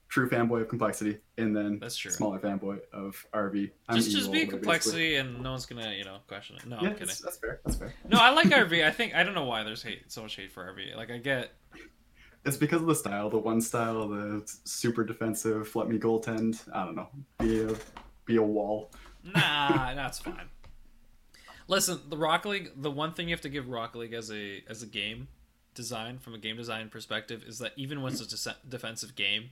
true 0.10 0.30
fanboy 0.30 0.62
of 0.62 0.70
complexity, 0.70 1.18
and 1.38 1.56
then 1.56 1.80
That's 1.80 1.98
true. 1.98 2.12
smaller 2.12 2.40
fanboy 2.40 2.80
of 2.94 3.26
RV. 3.34 3.72
I'm 3.90 3.98
just 3.98 4.12
just 4.12 4.32
be 4.32 4.40
basically. 4.40 4.58
complexity, 4.60 5.16
and 5.16 5.42
no 5.44 5.52
one's 5.52 5.66
gonna 5.66 5.92
you 5.94 6.04
know 6.06 6.18
question 6.28 6.56
it. 6.58 6.66
No, 6.66 6.78
Yeah, 6.82 6.88
I'm 6.90 6.94
kidding. 6.94 7.08
that's, 7.08 7.20
that's 7.22 7.38
fair. 7.38 7.60
That's 7.66 7.78
fair. 7.78 7.94
No, 8.10 8.18
I 8.20 8.30
like 8.32 8.48
RV. 8.48 8.84
I 8.88 8.92
think 8.92 9.16
I 9.16 9.24
don't 9.24 9.34
know 9.34 9.46
why 9.46 9.64
there's 9.64 9.84
hate 9.84 10.12
so 10.12 10.22
much 10.22 10.36
hate 10.36 10.52
for 10.52 10.64
RV. 10.74 10.96
Like 10.96 11.12
I 11.12 11.18
get 11.18 11.52
It's 12.46 12.58
because 12.58 12.82
of 12.82 12.88
the 12.88 12.96
style, 12.96 13.30
the 13.30 13.38
one 13.38 13.60
style, 13.62 14.08
the 14.08 14.44
super 14.64 15.04
defensive, 15.04 15.76
let 15.76 15.90
me 15.90 15.98
goaltend. 16.00 16.62
I 16.74 16.86
don't 16.86 16.96
know, 16.96 17.10
be 17.40 17.64
a 17.64 17.76
be 18.26 18.36
a 18.38 18.44
wall. 18.44 18.92
Nah, 19.36 19.94
that's 19.94 20.20
fine. 20.20 20.48
Listen, 21.68 22.00
the 22.10 22.18
Rocket 22.18 22.48
League. 22.50 22.72
The 22.78 22.92
one 22.92 23.14
thing 23.14 23.28
you 23.28 23.34
have 23.34 23.42
to 23.42 23.50
give 23.50 23.68
Rock 23.68 23.94
League 23.96 24.14
as 24.14 24.32
a 24.32 24.64
as 24.70 24.82
a 24.84 24.86
game 24.88 25.28
design 25.74 26.18
from 26.18 26.34
a 26.34 26.38
game 26.40 26.56
design 26.58 26.90
perspective 26.90 27.44
is 27.46 27.60
that 27.60 27.72
even 27.76 28.02
when 28.02 28.12
it's 28.14 28.22
a 28.22 28.26
dece- 28.26 28.56
defensive 28.70 29.16
game, 29.16 29.50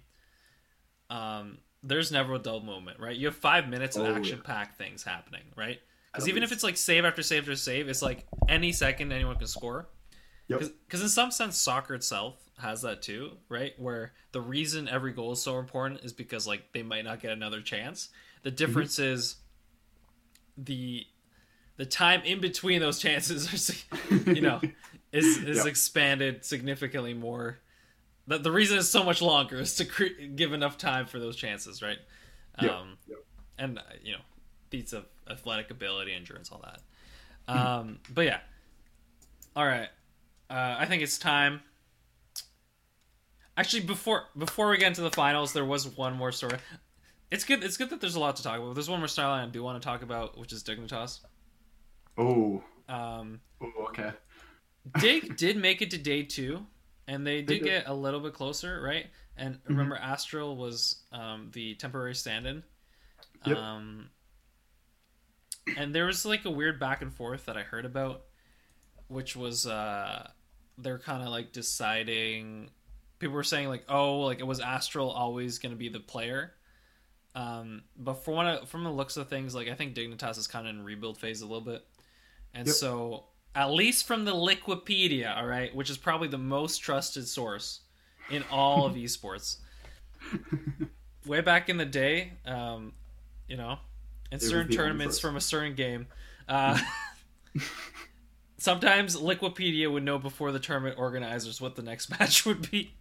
um, 1.09 1.59
there's 1.83 2.11
never 2.11 2.35
a 2.35 2.39
dull 2.39 2.61
moment, 2.61 2.99
right? 2.99 3.15
You 3.15 3.27
have 3.27 3.35
five 3.35 3.69
minutes 3.69 3.97
of 3.97 4.03
Oh, 4.03 4.07
yeah. 4.15 4.17
action 4.17 4.41
packed 4.41 4.77
things 4.77 5.03
happening, 5.03 5.43
right? 5.55 5.79
Because 6.11 6.27
even 6.27 6.43
if 6.43 6.51
it's 6.51 6.63
like 6.63 6.77
save 6.77 7.05
after 7.05 7.21
save 7.21 7.43
after 7.43 7.55
save, 7.55 7.89
it's 7.89 8.01
like 8.01 8.25
any 8.47 8.71
second 8.71 9.11
anyone 9.11 9.35
can 9.35 9.47
score. 9.47 9.89
Yep. 10.47 10.61
Because 10.87 11.01
in 11.01 11.09
some 11.09 11.31
sense, 11.31 11.57
soccer 11.57 11.95
itself 11.95 12.37
has 12.59 12.81
that 12.83 13.01
too, 13.01 13.37
right? 13.49 13.73
Where 13.77 14.13
the 14.31 14.41
reason 14.41 14.87
every 14.87 15.11
goal 15.13 15.33
is 15.33 15.41
so 15.41 15.59
important 15.59 16.01
is 16.01 16.13
because 16.13 16.47
like 16.47 16.71
they 16.73 16.83
might 16.83 17.03
not 17.05 17.19
get 17.19 17.31
another 17.31 17.61
chance. 17.61 18.09
The 18.43 18.51
Mm-hmm. 18.51 18.55
difference 18.57 18.99
is 18.99 19.37
the 20.57 21.05
the 21.77 21.85
time 21.85 22.21
in 22.23 22.39
between 22.39 22.81
those 22.81 22.99
chances 23.05 23.53
are, 23.53 23.97
you 24.33 24.41
know, 24.41 24.61
is 25.11 25.37
is 25.43 25.57
Yep. 25.57 25.65
expanded 25.65 26.45
significantly 26.45 27.13
more. 27.13 27.59
The, 28.27 28.39
the 28.39 28.51
reason 28.51 28.77
it's 28.77 28.89
so 28.89 29.03
much 29.03 29.21
longer 29.21 29.57
is 29.59 29.75
to 29.75 29.85
cre- 29.85 30.23
give 30.35 30.51
enough 30.53 30.77
time 30.77 31.05
for 31.05 31.19
those 31.19 31.35
chances, 31.35 31.81
right? 31.81 31.99
Um, 32.57 32.97
Yep. 33.07 33.17
and 33.59 33.79
uh, 33.79 33.81
you 34.01 34.13
know, 34.13 34.21
beats 34.69 34.93
of 34.93 35.05
athletic 35.29 35.69
ability, 35.71 36.13
endurance, 36.13 36.51
all 36.51 36.63
that. 36.63 36.81
Hmm. 37.47 37.57
Um, 37.57 37.99
but 38.13 38.25
yeah, 38.25 38.39
all 39.55 39.65
right. 39.65 39.89
Uh, 40.49 40.75
I 40.79 40.85
think 40.85 41.03
it's 41.03 41.17
time. 41.17 41.61
Actually, 43.57 43.83
before 43.83 44.23
before 44.37 44.69
we 44.69 44.77
get 44.77 44.87
into 44.87 45.01
the 45.01 45.11
finals, 45.11 45.53
there 45.53 45.63
was 45.65 45.87
one 45.87 46.15
more 46.15 46.31
story. 46.31 46.57
It's 47.31 47.43
good. 47.43 47.63
It's 47.63 47.77
good 47.77 47.89
that 47.89 48.01
there's 48.01 48.15
a 48.15 48.19
lot 48.19 48.35
to 48.37 48.43
talk 48.43 48.59
about. 48.59 48.73
There's 48.75 48.89
one 48.89 48.99
more 48.99 49.07
storyline 49.07 49.43
I 49.43 49.47
do 49.47 49.63
want 49.63 49.81
to 49.81 49.85
talk 49.85 50.01
about, 50.01 50.37
which 50.37 50.51
is 50.53 50.63
Dignitas. 50.63 51.19
Oh. 52.17 52.63
Um, 52.89 53.39
Oh, 53.61 53.71
okay. 53.89 54.11
Dig 54.99 55.35
did 55.37 55.57
make 55.57 55.81
it 55.81 55.89
to 55.91 55.97
day 55.97 56.23
two, 56.23 56.65
and 57.07 57.25
they 57.25 57.41
did. 57.41 57.57
Mm-hmm. 57.57 57.65
get 57.65 57.87
a 57.87 57.93
little 57.93 58.19
bit 58.19 58.33
closer, 58.33 58.81
right? 58.81 59.07
And 59.37 59.59
remember, 59.67 59.97
Astral 59.97 60.55
was 60.55 61.03
um, 61.11 61.49
the 61.53 61.75
temporary 61.75 62.15
stand-in. 62.15 62.63
Yep. 63.45 63.57
Um, 63.57 64.09
and 65.77 65.93
there 65.93 66.05
was 66.05 66.25
like 66.25 66.45
a 66.45 66.49
weird 66.51 66.79
back 66.79 67.01
and 67.01 67.13
forth 67.13 67.45
that 67.45 67.57
I 67.57 67.63
heard 67.63 67.85
about, 67.85 68.21
which 69.07 69.35
was 69.35 69.67
uh, 69.67 70.29
they're 70.77 70.99
kind 70.99 71.21
of 71.23 71.29
like 71.29 71.51
deciding. 71.51 72.69
People 73.19 73.35
were 73.35 73.43
saying 73.43 73.67
like, 73.67 73.83
oh, 73.89 74.21
like 74.21 74.39
it 74.39 74.47
was 74.47 74.59
Astral 74.59 75.09
always 75.09 75.57
going 75.59 75.71
to 75.71 75.77
be 75.77 75.89
the 75.89 75.99
player. 75.99 76.53
Um, 77.33 77.83
but 77.97 78.23
from 78.23 78.35
what 78.35 78.45
I, 78.45 78.65
from 78.65 78.83
the 78.83 78.91
looks 78.91 79.17
of 79.17 79.27
things, 79.27 79.53
like 79.53 79.67
I 79.67 79.73
think 79.75 79.95
Dignitas 79.95 80.37
is 80.37 80.47
kind 80.47 80.67
of 80.67 80.75
in 80.75 80.83
rebuild 80.85 81.17
phase 81.17 81.41
a 81.41 81.45
little 81.45 81.61
bit, 81.61 81.85
and 82.53 82.67
Yep. 82.67 82.75
so 82.75 83.25
at 83.55 83.71
least 83.71 84.05
from 84.05 84.25
the 84.25 84.33
Liquipedia, 84.33 85.35
all 85.35 85.45
right, 85.45 85.73
which 85.73 85.89
is 85.89 85.97
probably 85.97 86.27
the 86.27 86.37
most 86.37 86.79
trusted 86.79 87.27
source 87.27 87.81
in 88.29 88.43
all 88.51 88.85
of 88.85 88.93
esports. 88.95 89.57
Way 91.25 91.41
back 91.41 91.69
in 91.69 91.77
the 91.77 91.85
day, 91.85 92.33
um, 92.45 92.93
you 93.47 93.57
know, 93.57 93.77
in 94.31 94.37
was 94.37 94.47
certain 94.47 94.71
tournaments 94.71 95.19
from 95.19 95.37
a 95.37 95.41
certain 95.41 95.73
game, 95.73 96.07
uh, 96.49 96.79
sometimes 98.57 99.15
Liquipedia 99.15 99.91
would 99.91 100.03
know 100.03 100.19
before 100.19 100.51
the 100.51 100.59
tournament 100.59 100.97
organizers 100.99 101.61
what 101.61 101.75
the 101.75 101.81
next 101.81 102.09
match 102.19 102.45
would 102.45 102.69
be. 102.69 102.93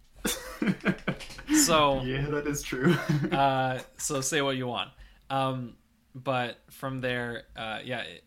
So 1.65 2.01
yeah, 2.01 2.27
that 2.29 2.47
is 2.47 2.63
true. 2.63 2.93
uh, 3.31 3.79
so 3.97 4.21
say 4.21 4.41
what 4.41 4.57
you 4.57 4.67
want. 4.67 4.89
Um, 5.29 5.75
but 6.15 6.59
from 6.71 7.01
there, 7.01 7.43
uh, 7.55 7.79
yeah, 7.83 8.01
it, 8.01 8.23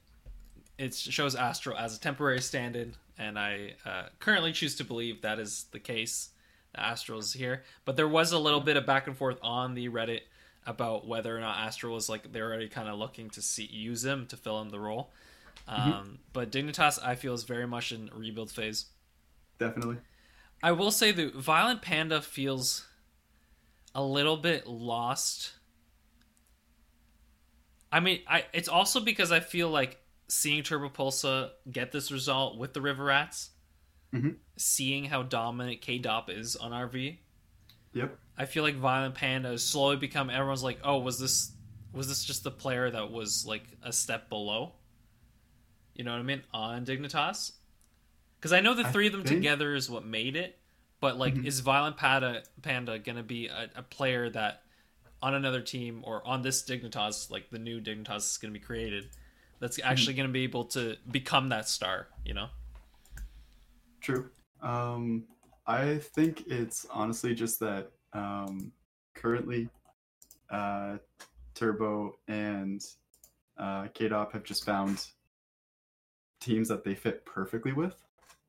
it 0.79 0.95
shows 0.95 1.35
Astro 1.35 1.75
as 1.75 1.97
a 1.97 2.01
temporary 2.01 2.41
stand-in, 2.41 2.95
and 3.19 3.39
I 3.39 3.75
uh, 3.85 4.05
currently 4.21 4.53
choose 4.53 4.77
to 4.77 4.85
believe 4.85 5.23
that 5.23 5.39
is 5.39 5.67
the 5.73 5.81
case. 5.81 6.31
Astro 6.75 7.19
is 7.19 7.33
here, 7.33 7.65
but 7.85 7.97
there 7.97 8.07
was 8.07 8.31
a 8.31 8.39
little 8.39 8.61
bit 8.61 8.77
of 8.77 8.87
back 8.87 9.07
and 9.07 9.17
forth 9.17 9.39
on 9.43 9.75
the 9.75 9.89
Reddit 9.89 10.21
about 10.67 11.07
whether 11.07 11.37
or 11.37 11.41
not 11.41 11.59
Astro 11.59 11.93
was 11.93 12.09
like 12.09 12.31
they're 12.33 12.47
already 12.47 12.69
kind 12.69 12.89
of 12.89 12.99
looking 12.99 13.31
to 13.31 13.43
see 13.43 13.65
use 13.65 14.05
him 14.05 14.27
to 14.27 14.37
fill 14.37 14.61
in 14.61 14.69
the 14.69 14.79
role. 14.79 15.11
Um, 15.67 16.19
But 16.33 16.53
Dignitas, 16.53 16.99
I 17.03 17.15
feel, 17.15 17.35
is 17.35 17.45
very 17.45 17.67
much 17.67 17.91
in 17.91 18.11
rebuild 18.15 18.51
phase. 18.51 18.87
Definitely. 19.59 19.97
I 20.63 20.73
will 20.73 20.91
say 20.91 21.11
the 21.11 21.31
Violent 21.31 21.83
Panda 21.83 22.21
feels 22.21 22.87
a 23.95 24.03
little 24.03 24.37
bit 24.37 24.67
lost. 24.67 25.53
I 27.91 28.01
mean, 28.01 28.21
I 28.29 28.45
it's 28.53 28.69
also 28.69 29.01
because 29.01 29.33
I 29.33 29.41
feel 29.41 29.71
like 29.71 29.99
seeing 30.29 30.63
Turbopolsa 30.63 31.51
get 31.71 31.91
this 31.93 32.13
result 32.13 32.59
with 32.59 32.75
the 32.75 32.81
River 32.81 33.05
Rats, 33.05 33.51
Mhm. 34.13 34.37
seeing 34.57 35.07
how 35.07 35.23
dominant 35.23 35.81
Kaydop 35.81 36.29
is 36.31 36.55
on 36.57 36.73
RV, 36.73 37.19
Yep. 37.95 38.19
I 38.37 38.45
feel 38.47 38.63
like 38.63 38.77
Violent 38.77 39.15
Panda 39.15 39.49
has 39.49 39.65
slowly 39.65 39.97
become 39.97 40.29
everyone's 40.31 40.63
like, 40.63 40.79
oh, 40.85 40.99
was 40.99 41.19
this 41.19 41.53
was 41.91 42.07
this 42.07 42.23
just 42.23 42.45
the 42.45 42.51
player 42.51 42.91
that 42.91 43.11
was 43.11 43.47
like 43.47 43.65
a 43.83 43.93
step 43.93 44.29
below? 44.29 44.75
You 45.95 46.05
know 46.05 46.13
what 46.13 46.21
I 46.21 46.23
mean 46.23 46.43
on 46.53 46.85
Dignitas? 46.85 47.53
Because 48.37 48.53
I 48.53 48.61
know 48.61 48.75
the 48.75 48.87
I 48.87 48.93
three 48.93 49.07
of 49.07 49.13
them 49.13 49.25
think- 49.25 49.39
together 49.39 49.75
is 49.75 49.89
what 49.91 50.05
made 50.05 50.37
it, 50.37 50.61
but 51.01 51.17
like, 51.17 51.35
Mhm. 51.35 51.47
is 51.47 51.61
Violent 51.61 51.97
Panda 51.97 52.45
Panda 52.63 52.99
gonna 52.99 53.23
be 53.23 53.47
a, 53.49 53.71
a 53.75 53.83
player 53.83 54.29
that 54.31 54.63
on 55.23 55.35
another 55.35 55.63
team 55.63 56.03
or 56.05 56.25
on 56.27 56.43
this 56.43 56.63
Dignitas, 56.63 57.31
like 57.31 57.49
the 57.51 57.59
new 57.59 57.81
Dignitas 57.81 58.19
is 58.33 58.39
gonna 58.39 58.53
be 58.53 58.61
created, 58.61 59.09
that's 59.61 59.79
actually 59.83 60.15
gonna 60.15 60.29
be 60.29 60.45
able 60.45 60.65
to 60.67 60.97
become 61.11 61.49
that 61.51 61.69
star? 61.69 62.09
You 62.25 62.35
know? 62.35 62.49
True. 64.01 64.31
Um, 64.63 65.25
I 65.67 65.99
think 65.99 66.45
it's 66.47 66.87
honestly 66.91 67.35
just 67.35 67.61
that 67.61 67.91
um, 68.13 68.73
currently 69.15 69.69
uh, 70.51 70.97
Turbo 71.55 72.19
and 72.29 72.83
uh, 73.59 73.89
Kaydop 73.95 74.33
have 74.33 74.45
just 74.45 74.65
found 74.65 75.07
teams 76.41 76.69
that 76.69 76.85
they 76.85 76.95
fit 76.95 77.25
perfectly 77.27 77.73
with, 77.73 78.03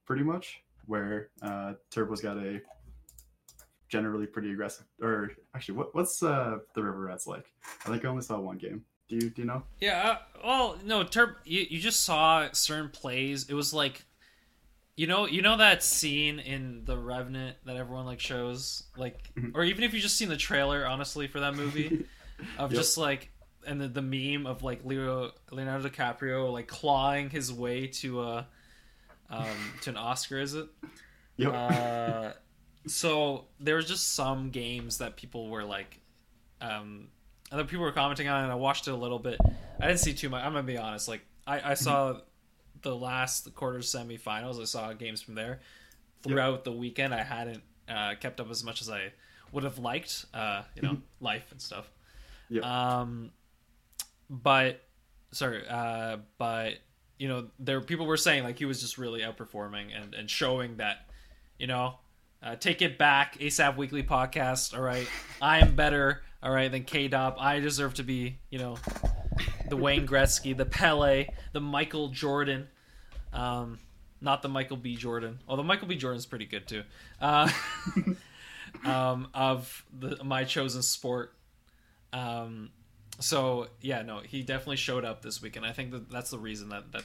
pretty 0.06 0.24
much. 0.24 0.62
Where 0.86 1.30
uh, 1.44 1.74
Turbo's 1.92 2.22
got 2.22 2.38
a 2.38 2.62
generally 3.90 4.26
pretty 4.26 4.52
aggressive, 4.52 4.86
or 5.02 5.32
actually, 5.56 5.76
what 5.76 5.94
what's 5.94 6.24
uh, 6.24 6.60
the 6.74 6.82
River 6.82 7.02
Rats 7.02 7.28
like? 7.28 7.52
I 7.86 7.90
think 7.90 8.06
I 8.06 8.08
only 8.08 8.24
saw 8.24 8.40
one 8.40 8.58
game. 8.58 8.86
Do 9.10 9.16
you 9.16 9.30
do 9.30 9.42
you 9.42 9.48
know? 9.48 9.64
Yeah, 9.82 10.02
uh, 10.02 10.18
well, 10.46 10.78
no, 10.86 11.04
Turb, 11.04 11.32
you, 11.46 11.66
you 11.70 11.80
just 11.80 12.04
saw 12.04 12.48
certain 12.52 12.90
plays. 12.90 13.50
It 13.50 13.54
was 13.56 13.74
like, 13.74 14.06
you 14.96 15.08
know, 15.08 15.26
you 15.26 15.42
know 15.42 15.58
that 15.58 15.84
scene 15.84 16.40
in 16.40 16.84
The 16.86 16.98
Revenant 16.98 17.58
that 17.66 17.76
everyone 17.76 18.06
like 18.06 18.20
shows, 18.20 18.84
like, 18.98 19.32
Mhm. 19.38 19.56
or 19.56 19.64
even 19.64 19.84
if 19.84 19.94
you 19.94 20.00
just 20.00 20.18
seen 20.18 20.30
the 20.30 20.38
trailer, 20.38 20.86
honestly, 20.86 21.28
for 21.28 21.40
that 21.40 21.56
movie, 21.56 21.98
of 22.58 22.74
Yep. 22.74 22.78
just 22.78 22.98
like, 22.98 23.32
and 23.66 23.82
the, 23.82 23.88
the 23.88 24.02
meme 24.02 24.46
of 24.46 24.64
like 24.64 24.86
Leo 24.86 25.32
Leonardo 25.52 25.90
DiCaprio 25.90 26.52
like 26.52 26.68
clawing 26.68 27.30
his 27.30 27.52
way 27.52 27.88
to 27.88 28.22
a, 28.24 28.48
um, 29.30 29.74
to 29.82 29.90
an 29.92 29.98
Oscar, 29.98 30.40
is 30.40 30.54
it? 30.54 30.68
Yep. 31.38 31.54
Uh, 31.54 32.34
so 32.88 33.46
there 33.60 33.76
was 33.76 33.86
just 33.88 34.14
some 34.14 34.50
games 34.52 34.98
that 35.00 35.16
people 35.18 35.50
were 35.50 35.64
like, 35.64 36.00
um, 36.62 37.08
other 37.52 37.64
people 37.64 37.84
were 37.84 37.92
commenting 37.92 38.28
on, 38.28 38.42
it, 38.42 38.44
and 38.44 38.52
I 38.52 38.56
watched 38.56 38.88
it 38.88 38.92
a 38.92 38.96
little 38.98 39.20
bit. 39.20 39.40
I 39.80 39.88
didn't 39.88 40.00
see 40.00 40.14
too 40.14 40.30
much. 40.30 40.44
I'm 40.44 40.54
gonna 40.54 40.64
be 40.64 40.78
honest. 40.78 41.08
Like 41.08 41.22
I, 41.48 41.72
I 41.72 41.74
saw 41.74 42.18
the 42.82 42.96
last 42.96 43.54
quarter 43.56 43.80
semifinals. 43.80 44.62
I 44.62 44.66
saw 44.66 44.94
games 44.94 45.22
from 45.22 45.36
there. 45.36 45.60
Throughout 46.22 46.66
the 46.66 46.72
weekend, 46.72 47.14
I 47.14 47.24
hadn't 47.24 47.64
uh, 47.88 48.16
kept 48.20 48.40
up 48.40 48.50
as 48.52 48.64
much 48.64 48.82
as 48.82 48.90
I 48.90 49.14
would 49.52 49.64
have 49.64 49.80
liked. 49.80 50.26
Uh, 50.34 50.64
you 50.76 50.82
know, 50.82 50.98
life 51.22 51.52
and 51.52 51.62
stuff. 51.62 51.90
Yep. 52.50 52.64
Um, 52.64 53.32
but 54.30 54.82
sorry, 55.32 55.64
uh, 55.68 56.18
but 56.38 56.76
you 57.18 57.28
know, 57.28 57.48
there 57.60 57.82
people 57.82 58.06
were 58.06 58.18
saying 58.18 58.44
like 58.44 58.58
he 58.60 58.66
was 58.66 58.82
just 58.82 58.98
really 58.98 59.22
outperforming 59.22 59.88
and 59.96 60.14
and 60.14 60.30
showing 60.30 60.78
that, 60.78 61.08
you 61.58 61.68
know, 61.68 61.96
uh, 62.42 62.56
take 62.56 62.82
it 62.82 62.98
back, 62.98 63.38
ASAP 63.40 63.78
Weekly 63.78 64.04
podcast. 64.04 64.76
All 64.76 64.84
right, 64.84 65.08
I 65.42 65.60
am 65.60 65.76
better. 65.76 66.22
All 66.42 66.52
right, 66.52 66.72
than 66.72 66.84
Kaydop. 66.84 67.36
I 67.38 67.60
deserve 67.60 67.96
to 67.96 68.04
be, 68.04 68.38
you 68.50 68.60
know, 68.60 68.78
the 69.68 69.76
Wayne 69.76 70.08
Gretzky, 70.08 70.56
the 70.56 70.66
Pele, 70.66 71.28
the 71.52 71.60
Michael 71.60 72.10
Jordan. 72.10 72.68
Um, 73.34 73.80
not 74.22 74.42
the 74.42 74.50
Michael 74.50 74.78
B. 74.78 74.96
Jordan. 74.96 75.40
Although 75.48 75.64
Michael 75.64 75.88
B. 75.88 75.96
Jordan's 75.96 76.26
pretty 76.26 76.46
good 76.46 76.68
too. 76.68 76.84
Uh, 77.22 77.52
um, 78.86 79.28
of 79.34 79.86
the 79.98 80.24
my 80.24 80.44
chosen 80.44 80.82
sport. 80.82 81.34
Um, 82.14 82.70
so 83.20 83.68
yeah, 83.82 84.02
no, 84.02 84.20
he 84.20 84.42
definitely 84.44 84.78
showed 84.78 85.06
up 85.06 85.22
this 85.22 85.42
weekend. 85.42 85.66
I 85.66 85.72
think 85.74 85.92
that 85.92 86.10
that's 86.10 86.32
the 86.32 86.40
reason 86.40 86.70
that 86.70 86.92
that 86.94 87.04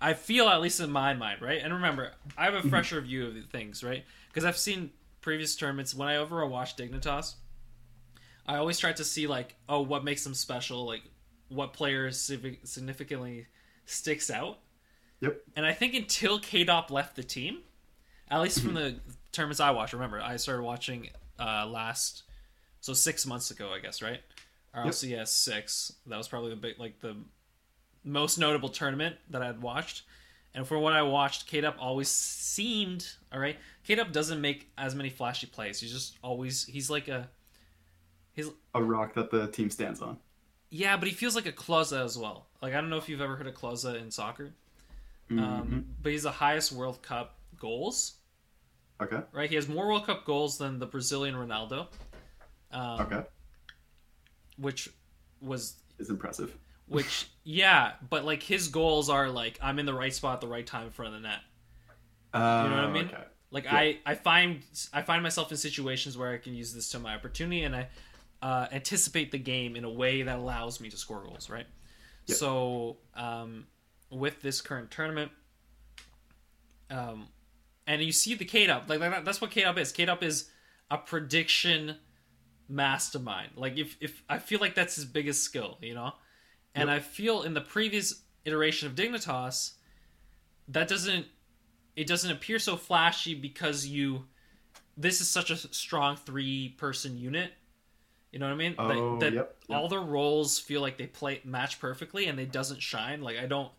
I 0.00 0.14
feel 0.14 0.48
at 0.48 0.60
least 0.60 0.80
in 0.80 0.90
my 0.90 1.14
mind, 1.14 1.42
right? 1.42 1.60
And 1.62 1.74
remember, 1.74 2.12
I 2.36 2.44
have 2.46 2.54
a 2.54 2.68
fresher 2.68 3.00
view 3.00 3.26
of 3.26 3.34
things, 3.50 3.84
right? 3.84 4.04
Because 4.30 4.44
I've 4.44 4.56
seen 4.56 4.90
previous 5.20 5.56
tournaments. 5.56 5.94
when 5.94 6.08
I 6.08 6.22
watch 6.22 6.76
Dignitas, 6.76 7.34
I 8.46 8.56
always 8.56 8.78
try 8.78 8.92
to 8.92 9.04
see 9.04 9.26
like, 9.26 9.56
oh, 9.68 9.80
what 9.80 10.04
makes 10.04 10.24
them 10.24 10.34
special? 10.34 10.86
Like, 10.86 11.02
what 11.48 11.72
player 11.72 12.10
significantly 12.10 13.46
sticks 13.86 14.30
out? 14.30 14.58
Yep. 15.20 15.40
And 15.56 15.66
I 15.66 15.72
think 15.72 15.94
until 15.94 16.40
Kaydop 16.40 16.90
left 16.90 17.16
the 17.16 17.22
team, 17.22 17.58
at 18.30 18.40
least 18.40 18.62
from 18.62 18.74
the 18.74 19.00
tournaments 19.32 19.60
I 19.60 19.70
watched, 19.72 19.92
remember, 19.92 20.20
I 20.20 20.36
started 20.36 20.62
watching 20.62 21.10
uh, 21.38 21.66
last, 21.66 22.22
so 22.80 22.92
six 22.92 23.26
months 23.26 23.50
ago, 23.50 23.72
I 23.72 23.80
guess, 23.80 24.00
right? 24.00 24.20
RLCS 24.74 25.28
six. 25.28 25.92
That 26.06 26.16
was 26.16 26.28
probably 26.28 26.50
the 26.50 26.56
big, 26.56 26.78
like 26.78 27.00
the 27.00 27.16
most 28.04 28.38
notable 28.38 28.68
tournament 28.68 29.16
that 29.30 29.42
I 29.42 29.46
had 29.46 29.62
watched. 29.62 30.02
And 30.54 30.66
for 30.66 30.78
what 30.78 30.92
I 30.92 31.02
watched, 31.02 31.50
Kaydop 31.50 31.76
always 31.78 32.08
seemed 32.08 33.06
all 33.32 33.38
right. 33.38 33.56
Kaydop 33.88 34.12
doesn't 34.12 34.40
make 34.40 34.70
as 34.76 34.94
many 34.94 35.08
flashy 35.08 35.46
plays. 35.46 35.80
He's 35.80 35.92
just 35.92 36.16
always 36.22 36.64
he's 36.64 36.90
like 36.90 37.08
a 37.08 37.28
he's 38.32 38.48
A 38.74 38.82
rock 38.82 39.14
that 39.14 39.30
the 39.30 39.46
team 39.48 39.70
stands 39.70 40.02
on. 40.02 40.18
yeah, 40.70 40.96
but 40.96 41.06
he 41.08 41.14
feels 41.14 41.34
like 41.36 41.46
a 41.46 41.52
Klose 41.52 41.96
as 42.04 42.18
well. 42.18 42.46
Like 42.60 42.74
I 42.74 42.80
don't 42.80 42.90
know 42.90 42.96
if 42.98 43.08
you've 43.08 43.20
ever 43.20 43.36
heard 43.36 43.46
of 43.46 43.54
Klose 43.54 43.94
in 44.00 44.10
soccer, 44.10 44.52
Mhm. 45.30 45.40
um, 45.40 45.86
but 46.02 46.10
he's 46.12 46.24
the 46.24 46.30
highest 46.32 46.72
World 46.72 47.00
Cup 47.02 47.38
goals. 47.56 48.14
okay. 49.00 49.22
Right, 49.32 49.48
he 49.48 49.54
has 49.56 49.68
more 49.68 49.86
World 49.86 50.06
Cup 50.06 50.24
goals 50.24 50.58
than 50.58 50.78
the 50.80 50.86
Brazilian 50.86 51.34
Ronaldo. 51.36 51.86
Um, 52.72 53.00
Okay. 53.00 53.22
which 54.56 54.88
was 55.40 55.76
Is 55.98 56.10
impressive. 56.10 56.56
Which 56.90 57.28
yeah, 57.44 57.92
but 58.08 58.24
like 58.24 58.42
his 58.42 58.68
goals 58.68 59.08
are 59.08 59.30
like 59.30 59.58
I'm 59.62 59.78
in 59.78 59.86
the 59.86 59.94
right 59.94 60.12
spot 60.12 60.34
at 60.34 60.40
the 60.40 60.48
right 60.48 60.66
time 60.66 60.86
in 60.86 60.90
front 60.90 61.14
of 61.14 61.22
the 61.22 61.28
net. 61.28 61.38
Uh, 62.34 62.38
know 62.68 62.74
what 62.74 62.84
I 62.84 62.90
mean? 62.90 63.04
Okay. 63.06 63.22
Like 63.52 63.64
Yeah. 63.64 63.76
I, 63.76 63.98
I 64.04 64.14
find 64.16 64.62
I 64.92 65.02
find 65.02 65.22
myself 65.22 65.52
in 65.52 65.56
situations 65.56 66.18
where 66.18 66.32
I 66.32 66.38
can 66.38 66.52
use 66.54 66.74
this 66.74 66.90
to 66.90 66.98
my 66.98 67.14
opportunity, 67.14 67.62
and 67.62 67.76
I 67.76 67.88
uh, 68.42 68.66
anticipate 68.72 69.30
the 69.30 69.38
game 69.38 69.76
in 69.76 69.84
a 69.84 69.90
way 69.90 70.22
that 70.22 70.38
allows 70.38 70.80
me 70.80 70.90
to 70.90 70.96
score 70.96 71.22
goals. 71.22 71.48
Right. 71.48 71.66
Yeah. 72.26 72.34
So 72.34 72.96
um, 73.14 73.68
with 74.10 74.42
this 74.42 74.60
current 74.60 74.90
tournament, 74.90 75.30
um, 76.90 77.28
and 77.86 78.02
you 78.02 78.12
see 78.12 78.34
the 78.34 78.44
Kaydop 78.44 78.88
like 78.88 78.98
that, 78.98 79.24
that's 79.24 79.40
what 79.40 79.52
Kaydop 79.52 79.78
is. 79.78 79.92
Kaydop 79.92 80.24
is 80.24 80.50
a 80.90 80.98
prediction 80.98 81.96
mastermind. 82.68 83.52
Like 83.56 83.78
if 83.78 83.96
if 84.00 84.24
I 84.28 84.38
feel 84.38 84.58
like 84.58 84.74
that's 84.74 84.96
his 84.96 85.04
biggest 85.04 85.44
skill, 85.44 85.78
you 85.80 85.94
know, 85.94 86.12
and 86.74 86.88
Yep. 86.88 86.96
I 86.96 87.00
feel 87.00 87.42
in 87.42 87.54
the 87.54 87.60
previous 87.60 88.22
iteration 88.44 88.88
of 88.88 88.94
Dignitas, 88.94 89.72
that 90.68 90.88
doesn't 90.88 91.26
it 91.96 92.06
doesn't 92.06 92.30
appear 92.30 92.58
so 92.58 92.76
flashy 92.76 93.34
because 93.34 93.86
you 93.86 94.26
this 94.96 95.20
is 95.20 95.28
such 95.28 95.50
a 95.50 95.56
strong 95.56 96.16
three 96.16 96.70
person 96.78 97.18
unit. 97.18 97.52
You 98.32 98.38
know 98.38 98.46
what 98.46 98.52
I 98.52 98.56
mean? 98.56 98.76
That- 98.76 98.96
Oh, 98.96 99.18
that 99.18 99.32
yep, 99.32 99.56
yep. 99.68 99.76
all 99.78 99.88
their 99.88 100.00
roles 100.00 100.58
feel 100.58 100.80
like 100.80 100.96
they 100.98 101.06
play 101.08 101.40
match 101.44 101.80
perfectly 101.80 102.26
and 102.26 102.38
they 102.38 102.46
doesn't 102.46 102.80
shine. 102.80 103.20
Like 103.22 103.36
I 103.38 103.46
don't 103.46 103.72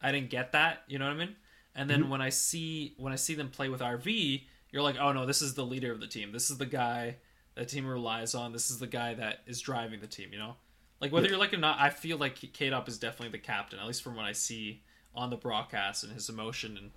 I 0.00 0.10
didn't 0.12 0.30
get 0.30 0.52
that, 0.52 0.84
you 0.88 0.98
know 0.98 1.04
what 1.06 1.14
I 1.16 1.26
mean? 1.26 1.36
And 1.74 1.88
then 1.90 2.00
Mm-hmm. 2.02 2.10
when 2.10 2.22
I 2.22 2.30
see 2.30 2.94
when 2.96 3.12
I 3.12 3.16
see 3.16 3.34
them 3.34 3.50
play 3.50 3.68
with 3.68 3.80
RV, 3.80 4.46
you're 4.72 4.82
like, 4.82 4.96
"Oh 4.98 5.12
no, 5.12 5.26
this 5.26 5.42
is 5.42 5.54
the 5.54 5.64
leader 5.66 5.92
of 5.92 6.00
the 6.00 6.06
team. 6.06 6.32
This 6.32 6.50
is 6.50 6.56
the 6.58 6.66
guy 6.66 7.16
that 7.56 7.68
team 7.68 7.86
relies 7.86 8.34
on. 8.34 8.52
This 8.52 8.70
is 8.70 8.78
the 8.78 8.86
guy 8.86 9.14
that 9.14 9.40
is 9.46 9.60
driving 9.60 10.00
the 10.00 10.06
team, 10.06 10.32
you 10.32 10.38
know?" 10.38 10.56
Like 11.00 11.12
whether 11.12 11.26
Yeah. 11.26 11.30
you're 11.32 11.40
like 11.40 11.54
or 11.54 11.58
not, 11.58 11.78
I 11.80 11.90
feel 11.90 12.18
like 12.18 12.38
Up 12.72 12.88
is 12.88 12.98
definitely 12.98 13.30
the 13.30 13.38
captain, 13.44 13.78
at 13.78 13.86
least 13.86 14.02
from 14.02 14.16
what 14.16 14.24
I 14.26 14.32
see 14.32 14.82
on 15.14 15.30
the 15.30 15.36
broadcast 15.36 16.04
and 16.04 16.12
his 16.12 16.28
emotion 16.28 16.76
and 16.76 16.90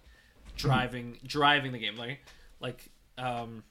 driving 0.56 1.18
driving 1.26 1.72
the 1.72 1.80
game 1.80 1.96
like 1.96 2.20
like 2.60 2.92
um 3.18 3.64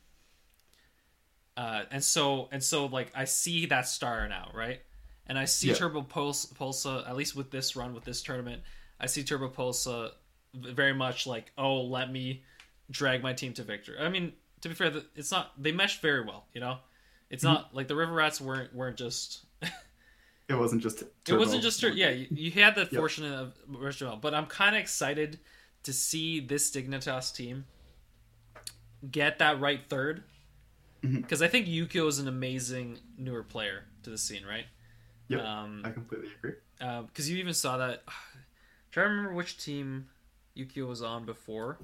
uh 1.57 1.85
and 1.93 2.03
so 2.03 2.49
and 2.51 2.63
so 2.63 2.87
like 2.87 3.13
I 3.15 3.25
see 3.25 3.67
that 3.67 3.87
star 3.87 4.27
now, 4.29 4.51
right? 4.55 4.81
And 5.27 5.39
I 5.39 5.45
see 5.45 5.69
Yeah. 5.69 5.75
Turbo 5.75 6.03
Pulse 6.03 6.47
Pulsa 6.47 7.09
at 7.09 7.15
least 7.15 7.37
with 7.37 7.51
this 7.51 7.77
run 7.77 7.95
with 7.95 8.05
this 8.05 8.23
tournament, 8.23 8.63
I 8.99 9.07
see 9.07 9.23
Turbopolsa 9.23 10.13
very 10.55 10.93
much 10.93 11.27
like, 11.27 11.53
"Oh, 11.57 11.83
let 11.83 12.11
me 12.11 12.43
drag 12.91 13.23
my 13.23 13.33
team 13.33 13.53
to 13.55 13.63
victory." 13.63 13.99
I 13.99 14.09
mean, 14.09 14.33
to 14.63 14.69
be 14.69 14.75
fair, 14.75 14.93
it's 15.15 15.31
not 15.31 15.53
they 15.63 15.73
meshed 15.73 16.01
very 16.03 16.25
well, 16.25 16.47
you 16.53 16.61
know? 16.61 16.79
It's 17.31 17.43
not 17.45 17.75
like 17.75 17.89
the 17.89 17.97
River 17.97 18.13
Rats 18.13 18.41
weren't 18.41 18.75
weren't 18.75 18.97
just 18.97 19.45
It 20.53 20.59
wasn't 20.59 20.83
just. 20.83 21.03
it 21.29 21.33
wasn't 21.35 21.63
just 21.63 21.81
tur- 21.81 21.89
yeah. 21.91 22.11
You, 22.11 22.27
you 22.31 22.51
had 22.51 22.75
the 22.75 22.83
Yep. 22.83 22.91
fortune 22.93 23.33
of 23.33 23.55
Ritual, 23.69 24.17
but 24.17 24.35
I'm 24.35 24.47
kind 24.47 24.77
of 24.77 24.81
excited 24.83 25.39
to 25.85 25.93
see 25.93 26.41
this 26.41 26.71
Dignitas 26.71 27.35
team 27.35 27.65
get 29.11 29.39
that 29.41 29.61
right 29.61 29.81
third 29.89 30.23
because 31.03 31.43
I 31.43 31.49
think 31.49 31.67
Yukio 31.67 32.07
is 32.07 32.19
an 32.21 32.29
amazing 32.29 32.99
newer 33.19 33.43
player 33.43 33.85
to 34.05 34.11
the 34.11 34.19
scene, 34.19 34.45
right? 34.47 34.67
Yep. 35.29 35.41
Um, 35.41 35.83
I 35.85 35.91
completely 35.91 36.29
agree. 36.39 36.53
because 36.79 37.29
you 37.29 37.39
even 37.39 37.55
saw 37.55 37.77
that. 37.79 38.03
Try 38.93 39.05
to 39.05 39.09
remember 39.09 39.33
which 39.33 39.57
team 39.57 40.09
Yukio 40.57 40.87
was 40.87 41.01
on 41.03 41.25
before, 41.25 41.79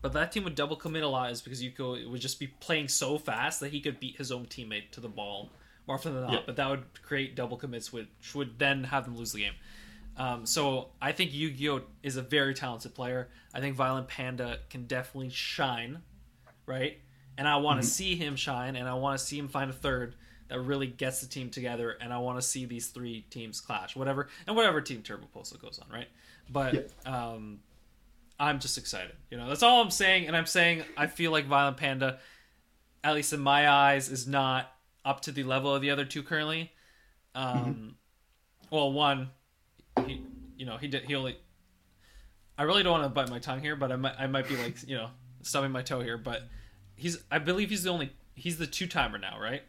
but 0.00 0.14
that 0.14 0.32
team 0.32 0.44
would 0.44 0.54
double 0.54 0.76
commit 0.76 1.02
a 1.02 1.08
lot 1.08 1.30
is 1.30 1.42
because 1.42 1.62
Yukio 1.62 2.08
would 2.10 2.20
just 2.22 2.40
be 2.40 2.46
playing 2.46 2.88
so 2.88 3.18
fast 3.18 3.60
that 3.60 3.70
he 3.70 3.80
could 3.82 4.00
beat 4.00 4.16
his 4.16 4.32
own 4.32 4.46
teammate 4.46 4.90
to 4.92 5.00
the 5.00 5.08
ball 5.08 5.50
more 5.88 5.96
often 5.96 6.12
than 6.14 6.22
not. 6.22 6.32
Yeah. 6.32 6.40
But 6.46 6.56
that 6.56 6.70
would 6.70 7.02
create 7.02 7.34
double 7.34 7.56
commits, 7.56 7.92
which 7.92 8.06
would 8.34 8.58
then 8.58 8.84
have 8.84 9.04
them 9.06 9.16
lose 9.16 9.32
the 9.32 9.40
game. 9.40 9.54
Um, 10.16 10.46
so 10.46 10.88
I 11.00 11.12
think 11.12 11.32
Yukio 11.32 11.82
is 12.02 12.16
a 12.16 12.22
very 12.22 12.54
talented 12.54 12.94
player. 12.94 13.28
I 13.54 13.60
think 13.60 13.74
Violent 13.74 14.08
Panda 14.08 14.58
can 14.68 14.84
definitely 14.86 15.30
shine, 15.30 16.02
right? 16.66 16.98
And 17.36 17.48
I 17.48 17.56
want 17.56 17.80
to 17.80 17.86
Mhm. 17.86 17.90
see 17.90 18.16
him 18.16 18.36
shine, 18.36 18.76
and 18.76 18.88
I 18.88 18.94
want 18.94 19.18
to 19.18 19.24
see 19.24 19.38
him 19.38 19.48
find 19.48 19.70
a 19.70 19.74
third 19.74 20.16
that 20.48 20.60
really 20.60 20.86
gets 20.88 21.20
the 21.20 21.26
team 21.26 21.50
together. 21.50 21.90
And 22.00 22.12
I 22.12 22.18
want 22.18 22.38
to 22.40 22.42
see 22.46 22.64
these 22.64 22.88
three 22.88 23.22
teams 23.30 23.60
clash, 23.60 23.94
whatever, 23.94 24.28
and 24.46 24.56
whatever 24.56 24.80
team 24.80 25.02
Turbopolsa 25.02 25.60
goes 25.60 25.78
on, 25.78 25.88
right? 25.90 26.08
But 26.50 26.90
um, 27.06 27.60
I'm 28.40 28.58
just 28.58 28.76
excited. 28.76 29.14
You 29.30 29.36
know, 29.38 29.48
that's 29.48 29.62
all 29.62 29.80
I'm 29.82 29.90
saying. 29.90 30.26
And 30.26 30.36
I'm 30.36 30.46
saying 30.46 30.84
I 30.96 31.06
feel 31.06 31.30
like 31.30 31.46
Violent 31.46 31.76
Panda, 31.76 32.18
at 33.04 33.14
least 33.14 33.32
in 33.32 33.40
my 33.40 33.68
eyes, 33.70 34.08
is 34.08 34.26
not 34.26 34.74
up 35.08 35.22
to 35.22 35.32
the 35.32 35.42
level 35.42 35.74
of 35.74 35.80
the 35.80 35.90
other 35.90 36.04
two 36.04 36.22
currently. 36.22 36.70
Um, 37.34 37.96
Well, 38.70 38.92
one, 38.92 39.30
he, 40.06 40.22
you 40.58 40.66
know, 40.66 40.76
he 40.76 40.88
did. 40.88 41.04
He 41.04 41.14
only. 41.14 41.38
I 42.58 42.64
really 42.64 42.82
don't 42.82 42.92
want 43.00 43.04
to 43.04 43.08
bite 43.08 43.30
my 43.30 43.38
tongue 43.38 43.60
here, 43.60 43.74
but 43.76 43.90
I 43.90 43.96
might. 43.96 44.14
I 44.18 44.26
might 44.26 44.46
be 44.48 44.56
like, 44.56 44.76
you 44.86 44.96
know, 44.96 45.08
stubbing 45.42 45.70
my 45.72 45.80
toe 45.82 46.00
here. 46.00 46.18
But 46.18 46.42
he's. 46.96 47.16
I 47.30 47.38
believe 47.38 47.70
he's 47.70 47.84
the 47.84 47.90
only. 47.90 48.12
He's 48.34 48.58
the 48.58 48.66
two 48.66 48.86
timer 48.86 49.16
now, 49.18 49.40
right? 49.40 49.62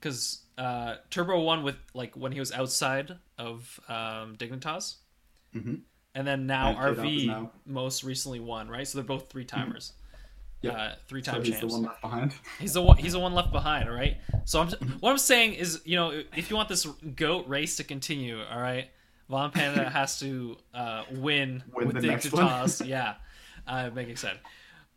Because 0.00 0.42
uh, 0.56 0.96
Turbo 1.10 1.40
won 1.40 1.62
with 1.62 1.76
like 1.92 2.16
when 2.16 2.32
he 2.32 2.40
was 2.40 2.52
outside 2.52 3.16
of 3.38 3.78
um, 3.88 4.36
Dignitas, 4.36 4.96
Mhm. 5.54 5.80
and 6.14 6.26
then 6.26 6.46
now 6.46 6.68
And 6.68 6.78
Kaydop 6.78 6.90
is 6.92 6.98
RV 7.24 7.26
now- 7.26 7.50
most 7.66 8.02
recently 8.04 8.40
won, 8.40 8.68
right? 8.68 8.88
So 8.88 8.96
they're 8.98 9.04
both 9.06 9.28
three 9.30 9.44
timers. 9.44 9.92
Yep. 10.62 10.74
Uh, 10.74 10.92
three 11.06 11.22
So 11.22 11.32
time 11.32 11.42
he's 11.44 11.58
champs. 11.58 11.60
the 11.74 11.80
one 11.80 11.82
left 11.86 12.00
behind. 12.02 12.32
He's 12.58 12.72
the 12.72 12.82
one. 12.82 12.96
He's 12.96 13.12
the 13.12 13.20
one 13.20 13.34
left 13.34 13.52
behind. 13.52 13.88
All 13.88 13.94
right. 13.94 14.16
So 14.44 14.60
I'm. 14.62 14.68
What 15.00 15.10
I'm 15.10 15.18
saying 15.18 15.54
is, 15.54 15.80
you 15.84 15.96
know, 15.96 16.22
if 16.34 16.50
you 16.50 16.56
want 16.56 16.68
this 16.68 16.86
goat 16.86 17.46
race 17.46 17.76
to 17.76 17.84
continue, 17.84 18.42
all 18.42 18.60
right, 18.60 18.88
Violent 19.28 19.54
Panda 19.54 19.88
has 19.90 20.18
to 20.20 20.56
uh, 20.74 21.04
win, 21.12 21.62
Win 21.72 21.86
with 21.88 22.00
the 22.00 22.06
next. 22.06 22.30
Toss. 22.30 22.80
Yeah, 22.80 23.14
making 23.94 24.10
excited. 24.12 24.40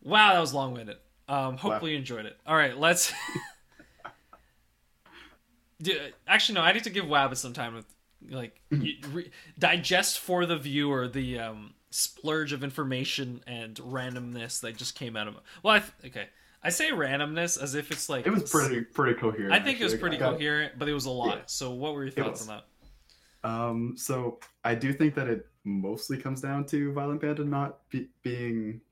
Wow, 0.02 0.32
that 0.32 0.40
was 0.40 0.54
long 0.54 0.72
winded. 0.72 0.96
Um, 1.28 1.56
hopefully 1.58 1.92
you 1.92 1.98
enjoyed 1.98 2.24
it. 2.26 2.36
All 2.46 2.56
right, 2.56 2.76
let's. 2.76 3.12
Dude, 5.82 6.14
actually, 6.26 6.56
no. 6.56 6.62
I 6.62 6.72
need 6.72 6.84
to 6.84 6.90
give 6.90 7.04
Wabbit 7.04 7.36
some 7.36 7.52
time 7.52 7.74
with 7.74 7.86
like 8.28 8.60
re- 8.70 9.30
digest 9.58 10.18
for 10.18 10.44
the 10.46 10.56
viewer 10.56 11.08
the 11.08 11.38
um, 11.38 11.74
splurge 11.90 12.52
of 12.52 12.62
information 12.64 13.42
and 13.46 13.74
randomness 13.76 14.60
that 14.60 14.76
just 14.76 14.94
came 14.94 15.16
out 15.16 15.28
of. 15.28 15.36
Well, 15.62 15.74
I 15.74 15.78
th- 15.80 15.92
okay. 16.06 16.28
I 16.62 16.68
say 16.70 16.90
randomness 16.90 17.60
as 17.60 17.74
if 17.74 17.90
it's 17.90 18.08
like 18.08 18.26
It 18.26 18.30
was 18.30 18.50
pretty 18.50 18.82
pretty 18.82 19.18
coherent. 19.18 19.52
I 19.52 19.60
think 19.60 19.80
it 19.80 19.84
was 19.84 19.94
pretty 19.94 20.16
got- 20.18 20.34
coherent, 20.34 20.78
but 20.78 20.88
it 20.88 20.92
was 20.94 21.06
a 21.06 21.10
lot. 21.10 21.36
Yeah. 21.36 21.42
So, 21.46 21.70
what 21.72 21.94
were 21.94 22.04
your 22.04 22.12
thoughts 22.12 22.46
on 22.48 22.48
that? 23.42 23.48
Um, 23.48 23.94
so 23.96 24.38
I 24.64 24.74
do 24.74 24.92
think 24.92 25.14
that 25.14 25.26
it 25.26 25.46
mostly 25.64 26.18
comes 26.18 26.42
down 26.42 26.66
to 26.66 26.92
Violent 26.92 27.22
Panda 27.22 27.42
not 27.44 27.88
be- 27.88 28.10
being, 28.22 28.82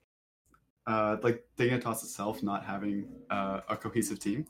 uh, 0.87 1.19
like 1.23 1.45
Dignitas 1.59 2.03
itself 2.03 2.43
not 2.43 2.65
having 2.65 3.07
uh, 3.29 3.61
a 3.69 3.77
cohesive 3.77 4.19
team, 4.19 4.47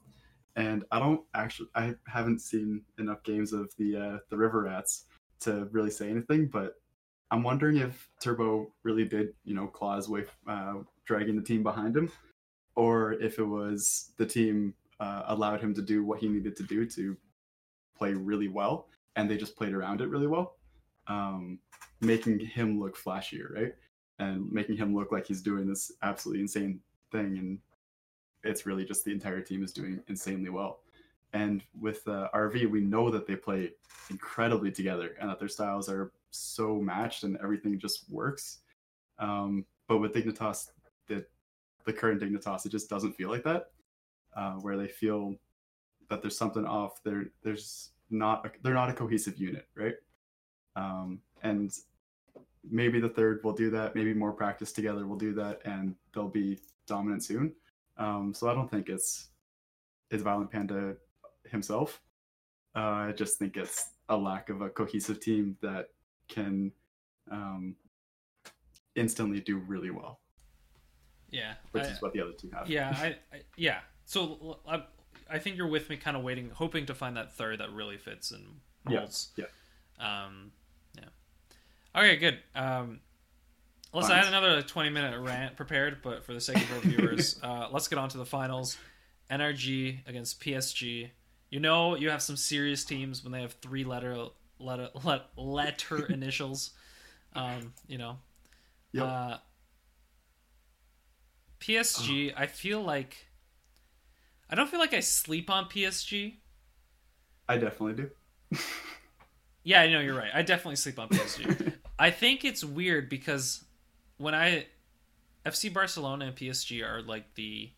and 0.55 0.85
I 0.93 1.01
don't 1.01 1.23
actually 1.35 1.69
I 1.75 1.95
haven't 2.07 2.41
seen 2.41 2.83
enough 3.01 3.25
games 3.25 3.53
of 3.53 3.71
the 3.77 3.97
uh, 3.97 4.19
the 4.31 4.37
River 4.37 4.63
Rats 4.63 5.07
to 5.41 5.69
really 5.73 5.91
say 5.91 6.09
anything, 6.09 6.47
but 6.47 6.77
I'm 7.31 7.43
wondering 7.43 7.77
if 7.77 8.09
Turbo 8.23 8.73
really 8.83 9.05
did 9.05 9.35
you 9.45 9.55
know 9.55 9.67
claw 9.67 9.97
his 9.97 10.09
way 10.09 10.25
uh, 10.47 10.75
dragging 11.05 11.37
the 11.37 11.43
team 11.43 11.63
behind 11.63 11.97
him, 11.97 12.11
or 12.75 13.15
if 13.15 13.39
it 13.39 13.45
was 13.45 14.13
the 14.17 14.27
team 14.27 14.75
uh, 15.01 15.23
allowed 15.27 15.61
him 15.61 15.75
to 15.75 15.83
do 15.83 16.05
what 16.05 16.19
he 16.21 16.29
needed 16.29 16.57
to 16.57 16.63
do 16.63 16.87
to 16.87 17.17
play 17.97 18.15
really 18.15 18.49
well 18.49 18.89
and 19.19 19.29
they 19.29 19.37
just 19.37 19.57
played 19.57 19.75
around 19.75 20.01
it 20.01 20.09
really 20.09 20.29
well, 20.29 20.55
um, 21.09 21.59
making 22.01 22.39
him 22.39 22.81
look 22.81 22.97
flashier, 22.97 23.53
right? 23.53 23.75
And 24.21 24.51
making 24.51 24.77
him 24.77 24.95
look 24.95 25.11
like 25.11 25.27
he's 25.27 25.43
doing 25.43 25.67
this 25.67 25.91
absolutely 26.03 26.43
insane 26.43 26.81
thing, 27.11 27.37
and 27.37 27.59
it's 28.45 28.65
really 28.65 28.85
just 28.85 29.05
the 29.05 29.13
entire 29.13 29.41
team 29.41 29.65
is 29.65 29.73
doing 29.73 30.01
insanely 30.09 30.51
well. 30.51 30.81
And 31.33 31.63
with 31.79 32.07
uh, 32.07 32.29
RV, 32.33 32.71
we 32.71 32.81
know 32.81 33.11
that 33.11 33.27
they 33.27 33.35
play 33.35 33.73
incredibly 34.09 34.71
together, 34.71 35.17
and 35.21 35.29
that 35.29 35.41
their 35.41 35.49
styles 35.49 35.89
are 35.89 36.13
so 36.31 36.77
matched, 36.77 37.25
and 37.25 37.39
everything 37.43 37.79
just 37.79 38.11
works. 38.11 38.59
Um, 39.19 39.65
but 39.89 39.99
with 39.99 40.13
Dignitas, 40.13 40.69
the 41.07 41.25
the 41.85 41.93
current 41.93 42.21
Dignitas, 42.21 42.67
it 42.67 42.71
just 42.71 42.91
doesn't 42.91 43.15
feel 43.15 43.31
like 43.31 43.45
that, 43.45 43.71
uh, 44.37 44.53
where 44.55 44.77
they 44.77 44.89
feel 44.89 45.35
that 46.11 46.23
there's 46.23 46.37
something 46.37 46.65
off. 46.65 47.03
There, 47.03 47.27
there's 47.43 47.91
not 48.11 48.47
a, 48.47 48.51
they're 48.63 48.75
not 48.75 48.91
a 48.91 48.95
cohesive 48.95 49.39
unit, 49.39 49.67
right? 49.75 49.95
Um, 50.77 51.21
and 51.43 51.73
maybe 52.71 53.01
the 53.01 53.09
third 53.09 53.41
will 53.43 53.53
do 53.53 53.71
that. 53.71 53.95
Maybe 53.95 54.15
more 54.15 54.33
practice 54.33 54.73
together 54.73 55.07
will 55.07 55.17
do 55.17 55.35
that, 55.35 55.61
and 55.65 55.95
they'll 56.15 56.29
be 56.29 56.59
dominant 56.87 57.25
soon. 57.25 57.55
Um, 57.97 58.33
so 58.35 58.49
I 58.49 58.55
don't 58.55 58.71
think 58.71 58.89
it's 58.89 59.29
it's 60.11 60.23
Violent 60.23 60.51
Panda 60.51 60.97
himself. 61.51 62.01
Uh, 62.77 63.09
I 63.09 63.13
just 63.13 63.39
think 63.39 63.57
it's 63.57 63.91
a 64.09 64.17
lack 64.17 64.51
of 64.51 64.63
a 64.63 64.69
cohesive 64.69 65.21
team 65.21 65.57
that 65.63 65.89
can 66.29 66.73
um, 67.31 67.77
instantly 68.95 69.41
do 69.41 69.59
really 69.59 69.91
well, 69.91 70.21
Yeah, 71.31 71.55
which 71.73 71.85
I- 71.85 71.89
is 71.89 72.03
what 72.03 72.13
the 72.13 72.21
other 72.21 72.33
two 72.33 72.51
have. 72.51 72.69
yeah, 72.69 72.91
I, 72.99 73.07
I 73.37 73.41
yeah. 73.57 73.81
So 74.05 74.59
I, 74.67 74.83
I 75.31 75.39
think 75.39 75.57
you're 75.57 75.67
with 75.69 75.91
me, 75.91 75.97
kind 75.97 76.17
of 76.17 76.23
waiting, 76.23 76.51
hoping 76.55 76.87
to 76.87 76.95
find 76.95 77.17
that 77.17 77.35
third 77.37 77.61
that 77.61 77.73
really 77.73 77.99
fits 77.99 78.31
and 78.31 78.61
Yeah, 78.89 79.01
molds. 79.01 79.29
yeah. 79.37 79.45
Um, 80.01 80.53
yeah. 80.97 81.05
Okay, 82.01 82.17
good. 82.17 82.39
Um, 82.55 83.01
listen, 83.93 84.13
I 84.13 84.19
had 84.19 84.29
another 84.29 84.63
20 84.63 84.89
minute 84.91 85.19
rant 85.21 85.57
prepared, 85.57 85.99
but 86.03 86.25
for 86.25 86.33
the 86.33 86.41
sake 86.41 86.57
of 86.57 86.73
our 86.73 86.81
viewers, 86.81 87.39
uh, 87.43 87.69
let's 87.71 87.89
get 87.89 87.99
on 87.99 88.09
to 88.11 88.19
the 88.19 88.25
finals. 88.27 88.79
NRG 89.31 90.07
against 90.07 90.41
PSG. 90.41 91.11
You 91.51 91.61
know, 91.61 91.95
you 91.97 92.09
have 92.09 92.23
some 92.23 92.37
serious 92.37 92.85
teams 92.85 93.23
when 93.23 93.33
they 93.33 93.43
have 93.43 93.53
three 93.61 93.85
letter 93.85 94.17
letter 94.59 94.91
let, 95.05 95.27
letter 95.37 96.07
initials. 96.11 96.71
Um, 97.35 97.73
you 97.87 97.99
know, 97.99 98.19
Yep. 98.93 99.05
uh, 99.07 99.37
PSG. 101.61 102.33
I 102.37 102.47
feel 102.47 102.83
like 102.83 103.27
I 104.51 104.55
don't 104.55 104.69
feel 104.69 104.81
like 104.81 104.95
I 104.95 105.01
sleep 105.01 105.51
on 105.51 105.67
PSG. 105.67 106.41
I 107.49 107.57
definitely 107.59 107.95
do. 108.05 108.11
Yeah, 109.65 109.81
I 109.83 109.91
know 109.91 110.01
you're 110.01 110.15
right. 110.15 110.31
I 110.33 110.43
definitely 110.43 110.77
sleep 110.77 110.99
on 110.99 111.09
PSG. 111.09 111.47
I 111.99 112.11
think 112.11 112.45
it's 112.45 112.65
weird 112.65 113.09
because 113.09 113.65
when 114.17 114.35
I 114.35 114.67
FC 115.45 115.73
Barcelona 115.73 116.27
and 116.27 116.37
PSG 116.37 116.83
are 116.83 117.03
like 117.03 117.35
the 117.35 117.71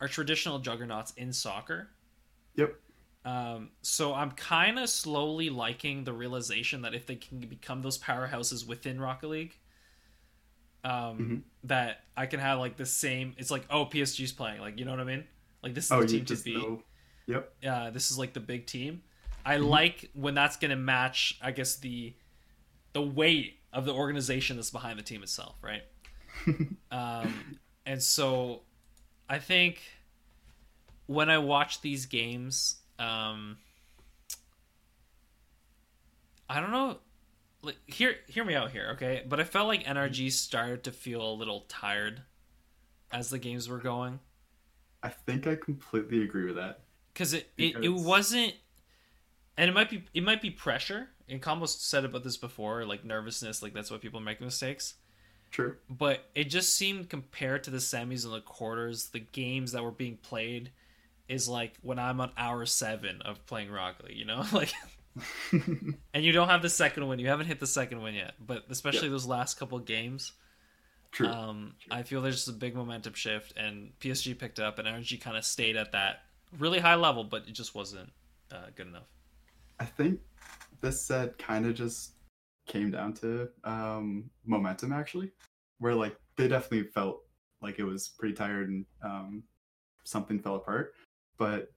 are 0.00 0.08
traditional 0.08 0.58
juggernauts 0.58 1.12
in 1.16 1.32
soccer. 1.32 1.88
Yep. 2.56 2.74
Um, 3.24 3.70
so 3.82 4.14
I'm 4.14 4.32
kind 4.32 4.78
of 4.78 4.90
slowly 4.90 5.50
liking 5.50 6.04
the 6.04 6.12
realization 6.12 6.82
that 6.82 6.94
if 6.94 7.06
they 7.06 7.16
can 7.16 7.40
become 7.40 7.82
those 7.82 7.98
powerhouses 7.98 8.66
within 8.66 9.00
Rocket 9.00 9.28
League, 9.28 9.56
um, 10.84 11.18
Mhm. 11.18 11.44
that 11.64 12.00
I 12.16 12.26
can 12.26 12.40
have 12.40 12.58
like 12.58 12.76
the 12.76 12.86
same. 12.86 13.34
It's 13.38 13.50
like 13.50 13.64
oh 13.70 13.86
PSG's 13.86 14.32
playing, 14.32 14.60
like 14.60 14.78
you 14.78 14.84
know 14.84 14.90
what 14.92 15.00
I 15.00 15.04
mean? 15.04 15.24
Like 15.62 15.74
this 15.74 15.90
is 15.90 15.90
Oh, 15.90 16.00
the 16.02 16.04
team 16.04 16.24
to 16.26 16.36
beat 16.36 16.54
know. 16.56 16.82
Yep. 17.26 17.54
uh, 17.66 17.90
this 17.90 18.10
is 18.10 18.18
like 18.18 18.34
the 18.34 18.40
big 18.40 18.66
team. 18.66 19.02
I 19.44 19.58
Mm-hmm. 19.58 19.68
like 19.68 20.10
when 20.14 20.34
that's 20.34 20.56
going 20.56 20.70
to 20.70 20.76
match, 20.76 21.38
I 21.42 21.52
guess 21.52 21.76
the 21.76 22.14
the 22.92 23.02
weight 23.02 23.60
of 23.72 23.84
the 23.86 23.94
organization 23.94 24.56
that's 24.56 24.70
behind 24.70 24.98
the 24.98 25.02
team 25.04 25.22
itself, 25.22 25.56
right? 25.62 25.82
um, 26.90 27.58
and 27.86 28.02
so 28.02 28.62
I 29.28 29.38
think 29.38 29.80
when 31.06 31.28
I 31.30 31.38
watch 31.38 31.80
these 31.80 32.06
games, 32.06 32.76
um, 32.98 33.58
I 36.48 36.60
don't 36.60 36.70
know. 36.70 36.98
Like, 37.62 37.78
hear 37.86 38.16
hear 38.28 38.44
me 38.44 38.54
out 38.54 38.70
here, 38.72 38.90
okay? 38.94 39.24
But 39.26 39.40
I 39.40 39.44
felt 39.44 39.68
like 39.68 39.84
NRG 39.84 40.30
started 40.32 40.84
to 40.84 40.92
feel 40.92 41.22
a 41.22 41.32
little 41.32 41.60
tired 41.68 42.22
as 43.12 43.30
the 43.30 43.38
games 43.38 43.68
were 43.68 43.78
going 43.78 44.18
I 45.02 45.10
think 45.10 45.46
I 45.46 45.54
completely 45.54 46.22
agree 46.22 46.46
with 46.46 46.56
that. 46.56 46.80
because 47.12 47.34
it, 47.34 47.50
it, 47.58 47.76
it 47.84 47.90
wasn't 47.90 48.54
and 49.56 49.68
it 49.70 49.72
might 49.74 49.90
be 49.90 50.04
it 50.14 50.24
might 50.24 50.40
be 50.42 50.50
pressure 50.50 51.08
and 51.28 51.40
Combos 51.40 51.68
said 51.78 52.04
about 52.04 52.24
this 52.24 52.36
before 52.36 52.84
like 52.86 53.04
nervousness 53.04 53.62
like 53.62 53.74
that's 53.74 53.90
why 53.90 53.98
people 53.98 54.20
make 54.20 54.40
mistakes 54.40 54.94
True. 55.50 55.76
but 55.88 56.24
it 56.34 56.44
just 56.44 56.76
seemed 56.76 57.08
compared 57.08 57.62
to 57.64 57.70
the 57.70 57.78
semis 57.78 58.24
and 58.24 58.34
the 58.34 58.40
quarters 58.40 59.10
the 59.10 59.20
games 59.20 59.72
that 59.72 59.84
were 59.84 59.92
being 59.92 60.16
played 60.16 60.70
is 61.28 61.48
like 61.48 61.74
when 61.82 61.98
i'm 61.98 62.20
on 62.20 62.30
hour 62.36 62.66
seven 62.66 63.22
of 63.22 63.44
playing 63.46 63.70
rocket 63.70 64.06
league 64.06 64.16
you 64.16 64.24
know 64.24 64.44
like 64.52 64.72
and 66.12 66.24
you 66.24 66.32
don't 66.32 66.48
have 66.48 66.62
the 66.62 66.70
second 66.70 67.06
win 67.06 67.18
you 67.18 67.28
haven't 67.28 67.46
hit 67.46 67.60
the 67.60 67.66
second 67.66 68.02
win 68.02 68.14
yet 68.14 68.34
but 68.44 68.64
especially 68.68 69.08
those 69.08 69.26
last 69.26 69.58
couple 69.58 69.78
games 69.78 70.32
True. 71.14 71.28
um, 71.28 71.74
I 71.92 72.02
feel 72.02 72.20
there's 72.22 72.34
just 72.34 72.48
a 72.48 72.52
big 72.52 72.74
momentum 72.74 73.14
shift, 73.14 73.52
and 73.56 73.92
PSG 74.00 74.36
picked 74.36 74.58
up, 74.58 74.80
and 74.80 74.88
NRG 74.88 75.20
kind 75.20 75.36
of 75.36 75.44
stayed 75.44 75.76
at 75.76 75.92
that 75.92 76.22
really 76.58 76.80
high 76.80 76.96
level, 76.96 77.22
but 77.22 77.46
it 77.46 77.52
just 77.52 77.72
wasn't 77.72 78.10
uh, 78.50 78.66
good 78.74 78.88
enough. 78.88 79.06
I 79.78 79.84
think 79.84 80.18
this 80.80 81.06
set 81.06 81.38
kind 81.38 81.66
of 81.66 81.74
just 81.76 82.14
came 82.66 82.90
down 82.90 83.12
to 83.14 83.48
um, 83.62 84.28
momentum, 84.44 84.92
actually, 84.92 85.30
where 85.78 85.94
like 85.94 86.16
they 86.36 86.48
definitely 86.48 86.88
felt 86.88 87.20
like 87.62 87.78
it 87.78 87.84
was 87.84 88.08
pretty 88.08 88.34
tired 88.34 88.68
and 88.68 88.84
um, 89.04 89.44
something 90.02 90.40
fell 90.40 90.56
apart. 90.56 90.94
But 91.38 91.72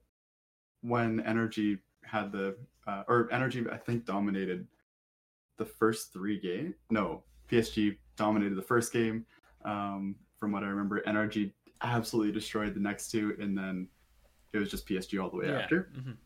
when 0.82 1.20
NRG 1.22 1.78
had 2.04 2.32
the 2.32 2.56
uh, 2.86 3.02
or 3.08 3.28
NRG, 3.28 3.70
I 3.72 3.76
think 3.76 4.04
dominated 4.04 4.66
the 5.56 5.64
first 5.64 6.12
three 6.12 6.38
game. 6.40 6.74
No, 6.90 7.24
PSG 7.50 7.96
dominated 8.16 8.54
the 8.54 8.62
first 8.62 8.92
game. 8.92 9.26
Um, 9.64 10.16
from 10.38 10.52
what 10.52 10.62
I 10.62 10.68
remember, 10.68 11.02
NRG 11.02 11.52
absolutely 11.82 12.32
destroyed 12.32 12.74
the 12.74 12.80
next 12.80 13.10
two, 13.10 13.36
and 13.40 13.56
then 13.56 13.88
it 14.52 14.58
was 14.58 14.70
just 14.70 14.88
PSG 14.88 15.22
all 15.22 15.30
the 15.30 15.36
way 15.36 15.46
after. 15.50 15.90
Mhm. 15.94 16.16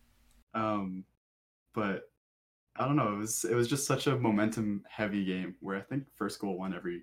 Um, 0.55 1.05
but 1.75 2.11
I 2.77 2.87
don't 2.87 2.97
know. 2.97 3.15
It 3.15 3.19
was 3.19 3.45
it 3.45 3.55
was 3.55 3.69
just 3.69 3.87
such 3.87 4.07
a 4.07 4.17
momentum 4.17 4.85
heavy 4.89 5.25
game 5.25 5.57
where 5.61 5.77
I 5.77 5.81
think 5.81 6.05
first 6.15 6.39
goal 6.39 6.59
won 6.59 6.75
every. 6.75 7.03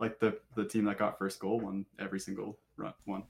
Like 0.00 0.18
the 0.18 0.38
the 0.56 0.64
team 0.64 0.84
that 0.84 0.98
got 0.98 1.18
first 1.18 1.38
goal 1.40 1.60
won 1.60 1.86
every 1.98 2.20
single 2.20 2.58
run 2.76 2.94
one. 3.04 3.24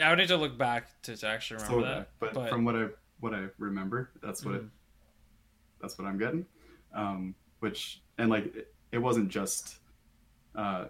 I 0.00 0.10
would 0.10 0.18
need 0.18 0.28
to 0.28 0.36
look 0.36 0.58
back 0.58 1.00
to, 1.02 1.16
to 1.16 1.26
actually 1.26 1.62
remember 1.62 1.80
So, 1.82 1.86
that. 1.94 2.08
but, 2.18 2.34
but- 2.34 2.48
from 2.50 2.64
what 2.64 2.76
I 2.76 2.86
what 3.20 3.32
I 3.32 3.46
remember, 3.58 4.10
that's 4.22 4.44
what 4.44 4.56
it, 4.56 4.62
Mhm. 4.62 4.68
that's 5.80 5.96
what 5.98 6.06
I'm 6.06 6.18
getting. 6.18 6.44
Um, 6.92 7.34
which 7.60 8.02
and 8.18 8.28
like 8.28 8.54
it, 8.54 8.74
it 8.92 8.98
wasn't 8.98 9.28
just 9.30 9.76
uh, 10.54 10.86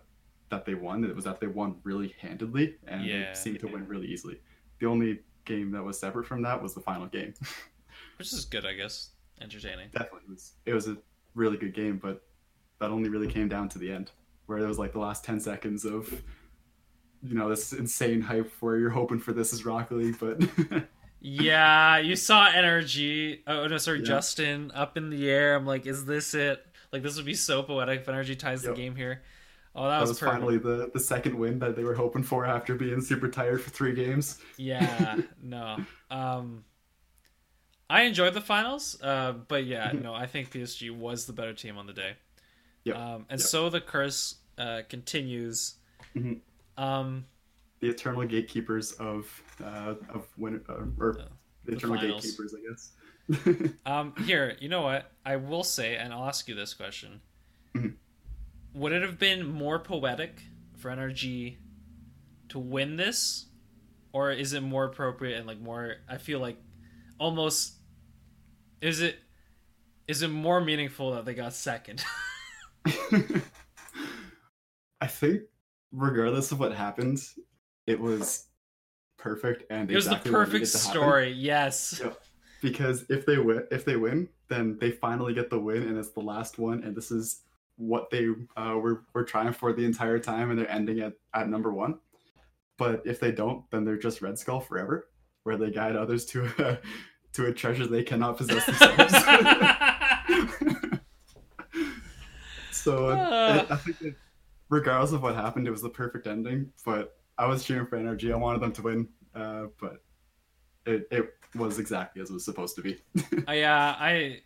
that 0.51 0.65
they 0.65 0.75
won; 0.75 1.05
it 1.05 1.15
was 1.15 1.25
that 1.25 1.41
they 1.41 1.47
won 1.47 1.77
really 1.85 2.15
handedly 2.21 2.77
and 2.87 3.05
Yeah, 3.05 3.29
they 3.29 3.35
seemed 3.35 3.61
to 3.61 3.67
yeah. 3.67 3.75
win 3.75 3.87
really 3.89 4.09
easily. 4.09 4.41
The 4.81 4.87
only 4.87 5.21
game 5.45 5.71
that 5.73 5.83
was 5.85 5.99
separate 5.99 6.27
from 6.27 6.43
that 6.43 6.61
was 6.61 6.75
the 6.75 6.81
final 6.81 7.07
game. 7.07 7.35
Which 8.19 8.33
is 8.33 8.45
good, 8.45 8.67
I 8.67 8.73
guess. 8.75 9.11
Entertaining. 9.41 9.91
definitely 9.93 10.21
it 10.27 10.31
was 10.31 10.53
it 10.65 10.73
was 10.75 10.89
a 10.89 10.97
really 11.35 11.59
good 11.59 11.75
game 11.75 11.99
but 11.99 12.23
that 12.81 12.91
only 12.91 13.11
really 13.11 13.27
came 13.29 13.49
down 13.49 13.69
to 13.69 13.79
the 13.79 13.93
end 13.93 14.11
where 14.47 14.57
it 14.59 14.67
was 14.67 14.79
like 14.79 14.93
the 14.95 14.99
last 14.99 15.25
10 15.25 15.39
seconds 15.41 15.85
of 15.85 16.23
you 17.23 17.35
know 17.35 17.49
this 17.49 17.73
insane 17.73 18.21
hype 18.21 18.51
where 18.61 18.77
you're 18.77 18.91
hoping 18.91 19.19
for 19.19 19.33
this 19.33 19.53
is 19.53 19.65
rocket 19.65 19.97
league 19.97 20.19
but 20.21 20.41
Yeah, 21.19 21.99
you 21.99 22.15
saw 22.15 22.47
NRG. 22.49 23.41
Oh 23.49 23.67
no, 23.67 23.79
sorry, 23.79 23.99
Yeah. 24.01 24.05
Justin 24.05 24.71
up 24.75 24.97
in 24.97 25.11
the 25.11 25.29
air. 25.29 25.57
I'm 25.57 25.67
like, 25.67 25.85
is 25.87 26.05
this 26.05 26.35
it? 26.35 26.65
Like 26.93 27.03
this 27.03 27.17
would 27.17 27.25
be 27.27 27.35
so 27.35 27.63
poetic 27.65 28.01
if 28.03 28.07
NRG 28.07 28.39
ties 28.39 28.63
Yep. 28.63 28.75
the 28.75 28.81
game 28.81 28.95
here. 28.95 29.23
Oh, 29.75 29.85
that, 29.85 29.89
that 29.97 30.01
was, 30.03 30.11
was 30.11 30.21
finally 30.21 30.57
the 30.59 30.91
the 30.95 31.01
second 31.01 31.37
win 31.37 31.59
that 31.59 31.75
they 31.75 31.83
were 31.85 31.95
hoping 31.95 32.23
for 32.23 32.47
after 32.47 32.75
being 32.77 33.01
super 33.01 33.29
tired 33.29 33.61
for 33.61 33.69
three 33.71 33.93
games 33.95 34.39
yeah 34.57 35.17
no 35.43 35.77
um 36.11 36.65
i 37.91 38.03
enjoyed 38.03 38.33
the 38.33 38.41
finals 38.41 38.99
uh 39.03 39.33
but 39.33 39.67
yeah 39.67 39.93
no 39.93 40.15
i 40.15 40.25
think 40.27 40.51
psg 40.51 40.91
was 40.97 41.27
the 41.27 41.33
better 41.35 41.53
team 41.53 41.77
on 41.77 41.87
the 41.87 41.93
day 41.93 42.13
Yep. 42.85 42.97
um 42.97 43.27
and 43.29 43.39
Yep. 43.39 43.49
so 43.49 43.69
the 43.69 43.83
curse 43.83 44.37
uh 44.57 44.81
continues 44.89 45.75
Mhm. 46.17 46.39
Um 46.77 47.25
the 47.81 47.89
eternal 47.89 48.25
gatekeepers 48.27 48.93
of 48.93 49.43
uh 49.63 49.95
of 50.11 50.27
win 50.37 50.61
uh, 50.69 50.85
or 50.99 51.15
the 51.15 51.29
the 51.73 51.77
eternal 51.77 51.97
finals. 51.97 52.23
gatekeepers 52.23 52.55
i 52.55 52.61
guess 52.69 53.73
um 53.87 54.15
here 54.25 54.57
you 54.61 54.69
know 54.69 54.83
what 54.83 55.13
i 55.25 55.37
will 55.37 55.65
say 55.65 55.97
and 55.97 56.13
i'll 56.13 56.27
ask 56.27 56.49
you 56.49 56.55
this 56.55 56.75
question 56.75 57.21
Mhm. 57.75 57.95
would 58.75 58.93
it 58.93 59.03
have 59.03 59.19
been 59.19 59.47
more 59.47 59.79
poetic 59.79 60.43
for 60.77 60.91
nrg 60.91 61.57
to 62.49 62.59
win 62.59 62.97
this 62.97 63.47
or 64.13 64.31
is 64.33 64.53
it 64.55 64.63
more 64.63 64.85
appropriate 64.85 65.37
and 65.37 65.47
like 65.47 65.59
more 65.61 65.97
i 66.09 66.17
feel 66.17 66.39
like 66.39 66.57
almost 67.19 67.75
is 68.81 69.01
it 69.01 69.19
is 70.09 70.23
it 70.23 70.29
more 70.29 70.61
meaningful 70.61 71.13
that 71.15 71.25
they 71.25 71.35
got 71.35 71.53
second 71.53 72.05
i 75.01 75.07
think 75.07 75.43
regardless 75.97 76.53
of 76.53 76.61
what 76.61 76.73
happened 76.75 77.19
it 77.87 77.99
was 77.99 78.49
perfect 79.17 79.65
and 79.71 79.91
it 79.91 79.95
was 79.95 80.07
exactly 80.07 80.31
the 80.31 80.37
perfect 80.37 80.53
needed 80.61 80.71
to 80.73 80.79
happen. 80.79 80.93
story 81.03 81.31
yes 81.33 82.01
Yep. 82.05 82.21
because 82.61 83.05
if 83.09 83.25
they 83.25 83.39
win 83.39 83.67
if 83.71 83.85
they 83.87 83.97
win 83.97 84.29
then 84.49 84.77
they 84.79 84.91
finally 84.91 85.33
get 85.35 85.49
the 85.51 85.59
win 85.59 85.83
and 85.85 85.97
it's 85.99 86.11
the 86.11 86.21
last 86.21 86.59
one 86.59 86.85
and 86.85 86.95
this 86.95 87.11
is 87.11 87.43
what 87.79 88.11
they 88.11 88.29
uh, 88.57 88.77
were, 88.79 89.03
were 89.15 89.25
trying 89.25 89.53
for 89.53 89.73
the 89.73 89.85
entire 89.85 90.19
time 90.19 90.51
and 90.51 90.59
they're 90.59 90.71
ending 90.71 91.01
at, 91.01 91.15
at 91.35 91.49
number 91.49 91.73
one 91.73 91.99
but 92.77 93.03
if 93.07 93.19
they 93.19 93.33
don't 93.33 93.65
then 93.71 93.85
they're 93.85 93.97
just 93.99 94.21
red 94.21 94.39
skull 94.39 94.61
forever 94.61 95.09
where 95.45 95.57
they 95.57 95.71
guide 95.71 95.97
others 95.97 96.25
to 96.27 96.45
a, 96.59 96.79
to 97.33 97.47
a 97.47 97.53
treasure 97.53 97.87
they 97.87 98.03
cannot 98.03 98.37
possess 98.37 98.67
themselves 98.67 99.15
So 102.71 103.11
Ah. 103.11 103.55
it, 103.65 103.71
I 103.71 103.77
think 103.77 103.99
that 104.01 104.15
regardless 104.69 105.13
of 105.13 105.23
what 105.23 105.35
happened, 105.35 105.67
it 105.67 105.71
was 105.71 105.83
the 105.83 105.91
perfect 105.91 106.27
ending. 106.27 106.71
But 106.85 107.17
I 107.39 107.47
was 107.47 107.65
cheering 107.65 107.87
for 107.87 107.99
NRG. 107.99 108.33
I 108.33 108.37
wanted 108.37 108.61
them 108.63 108.73
to 108.73 108.83
win, 108.83 109.09
uh, 109.35 109.65
but 109.81 110.03
it 110.87 111.07
it 111.11 111.35
was 111.55 111.79
exactly 111.79 112.23
as 112.23 112.31
it 112.31 112.35
was 112.35 112.45
supposed 112.45 112.77
to 112.77 112.83
be. 112.83 112.99
Uh, 113.49 113.95
I 113.99 114.41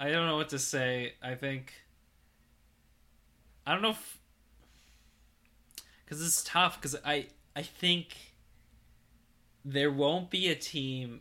I 0.00 0.10
don't 0.10 0.26
know 0.26 0.36
what 0.36 0.48
to 0.50 0.58
say. 0.58 1.14
I 1.22 1.34
think 1.34 1.72
I 3.66 3.72
don't 3.72 3.82
know 3.82 3.90
if 3.90 4.18
because 6.04 6.24
it's 6.24 6.42
tough 6.44 6.80
because 6.80 6.96
I 7.04 7.26
I 7.56 7.62
think 7.62 8.16
there 9.64 9.90
won't 9.90 10.30
be 10.30 10.48
a 10.48 10.54
team 10.54 11.20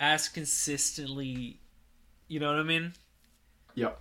as 0.00 0.28
consistently. 0.28 1.60
You 2.26 2.40
know 2.40 2.48
what 2.48 2.58
I 2.60 2.62
mean? 2.64 2.92
yep. 3.74 4.00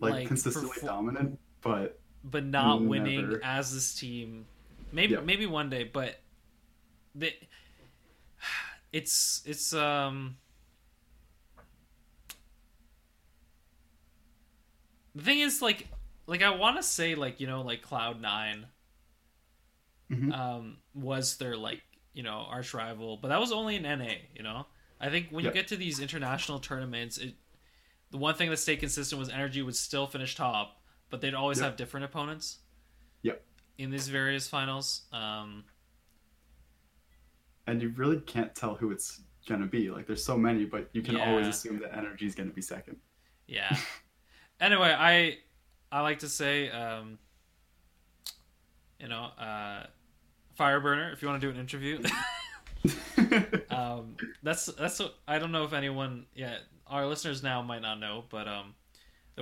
Like, 0.00 0.12
Like, 0.12 0.28
consistently 0.28 0.70
perfor- 0.80 0.86
dominant, 0.86 1.38
but 1.62 2.00
but 2.24 2.44
not 2.44 2.82
winning 2.88 3.30
as 3.42 3.72
this 3.72 3.94
team. 3.94 4.46
Maybe 4.92 5.16
maybe 5.24 5.46
one 5.46 5.70
day, 5.70 5.84
but 5.84 6.20
the 7.14 7.32
it's 8.92 9.42
it's 9.46 9.72
um 9.72 10.36
the 15.14 15.22
thing 15.22 15.40
is 15.40 15.62
like 15.62 15.88
like 16.26 16.42
I 16.42 16.50
want 16.50 16.76
to 16.76 16.82
say 16.82 17.14
like 17.14 17.40
you 17.40 17.46
know 17.46 17.62
like 17.62 17.82
Cloud 17.82 18.20
9 18.20 18.66
Mhm. 20.10 20.32
um 20.38 20.76
was 20.94 21.38
their 21.38 21.56
like 21.56 21.82
you 22.12 22.22
know 22.22 22.46
arch 22.50 22.74
rival, 22.74 23.16
but 23.16 23.28
that 23.28 23.40
was 23.40 23.50
only 23.50 23.76
in 23.76 23.84
NA. 23.86 24.16
You 24.36 24.42
know, 24.42 24.66
I 25.00 25.08
think 25.08 25.28
when 25.30 25.42
you 25.44 25.50
get 25.54 25.68
to 25.68 25.76
these 25.76 26.00
international 26.00 26.58
tournaments, 26.58 27.16
it 27.16 27.34
the 28.10 28.18
one 28.18 28.34
thing 28.34 28.50
that 28.50 28.58
stayed 28.58 28.76
consistent 28.80 29.18
was 29.18 29.30
NRG 29.30 29.64
would 29.64 29.74
still 29.74 30.06
finish 30.06 30.34
top, 30.34 30.81
but 31.12 31.20
they'd 31.20 31.34
always 31.34 31.58
Yeah. 31.58 31.66
have 31.66 31.76
different 31.76 32.04
opponents. 32.06 32.58
Yep. 33.22 33.44
In 33.78 33.90
these 33.90 34.08
various 34.08 34.48
finals, 34.48 35.02
um, 35.12 35.64
and 37.66 37.80
you 37.80 37.90
really 37.90 38.18
can't 38.20 38.54
tell 38.54 38.74
who 38.74 38.90
it's 38.90 39.20
gonna 39.46 39.66
be. 39.66 39.90
Like 39.90 40.06
there's 40.06 40.24
so 40.24 40.36
many, 40.36 40.64
but 40.64 40.88
you 40.92 41.02
can 41.02 41.16
always 41.16 41.46
assume 41.46 41.78
that 41.80 41.92
NRG 41.92 42.22
is 42.26 42.34
gonna 42.34 42.50
be 42.50 42.62
second. 42.62 42.96
yeah. 43.46 43.76
anyway, 44.60 44.94
I 44.98 45.38
I 45.92 46.00
like 46.00 46.20
to 46.20 46.28
say, 46.28 46.70
um, 46.70 47.18
you 48.98 49.08
know, 49.08 49.24
uh, 49.38 49.86
Fireburner. 50.58 51.12
If 51.12 51.20
you 51.22 51.28
want 51.28 51.40
to 51.40 51.46
do 51.46 51.50
an 51.52 51.60
interview, 51.60 52.02
um, 53.70 54.16
that's 54.42 54.66
that's 54.66 54.98
what 54.98 55.14
I 55.28 55.38
don't 55.38 55.52
know 55.52 55.64
if 55.64 55.72
anyone 55.72 56.26
yeah 56.34 56.56
our 56.86 57.06
listeners 57.06 57.42
now 57.42 57.60
might 57.62 57.82
not 57.82 58.00
know, 58.00 58.24
but 58.30 58.48
um, 58.48 58.74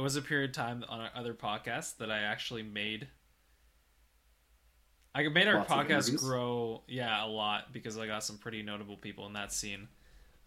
there 0.01 0.05
was 0.05 0.16
a 0.16 0.22
period 0.22 0.48
of 0.48 0.57
time 0.57 0.82
on 0.88 0.98
our 0.98 1.11
other 1.14 1.34
podcast 1.34 1.98
that 1.98 2.11
I 2.11 2.20
actually 2.20 2.62
made. 2.62 3.07
I 5.14 5.28
made 5.28 5.46
our 5.46 5.57
Lots 5.57 5.70
podcast 5.70 6.18
grow, 6.18 6.80
yeah, 6.88 7.22
a 7.22 7.28
lot 7.28 7.70
because 7.74 7.98
I 7.98 8.07
got 8.07 8.24
some 8.24 8.38
pretty 8.38 8.62
notable 8.62 8.96
people 8.96 9.26
in 9.26 9.34
that 9.34 9.53
scene 9.53 9.88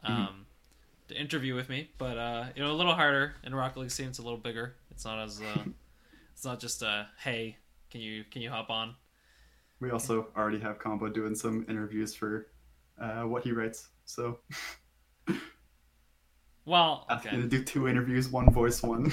um, 0.03 0.15
Mm-hmm. 0.15 0.41
to 1.09 1.21
interview 1.21 1.53
with 1.53 1.69
me. 1.69 1.91
But 1.99 2.17
uh, 2.17 2.45
you 2.55 2.63
know, 2.63 2.71
a 2.71 2.73
little 2.73 2.95
harder 2.95 3.35
in 3.43 3.53
Rocket 3.53 3.81
League 3.81 3.91
scene. 3.91 4.07
It's 4.07 4.17
a 4.17 4.23
little 4.23 4.39
bigger. 4.39 4.73
It's 4.89 5.05
not 5.05 5.19
as 5.19 5.39
uh, 5.39 5.65
it's 6.33 6.43
not 6.43 6.59
just 6.59 6.81
uh, 6.81 7.03
hey, 7.19 7.57
can 7.91 8.01
you 8.01 8.23
can 8.31 8.41
you 8.41 8.49
hop 8.49 8.71
on? 8.71 8.95
we 9.79 9.91
also 9.91 10.29
already 10.35 10.61
have 10.61 10.79
Combo 10.79 11.09
doing 11.09 11.35
some 11.35 11.63
interviews 11.69 12.15
for 12.15 12.47
uh, 12.99 13.21
what 13.21 13.43
he 13.43 13.51
writes. 13.51 13.89
So 14.05 14.39
Well, 16.65 17.05
okay. 17.11 17.31
to 17.31 17.43
do 17.43 17.63
two 17.63 17.87
interviews, 17.87 18.29
one 18.29 18.49
voice, 18.51 18.81
one. 18.81 19.11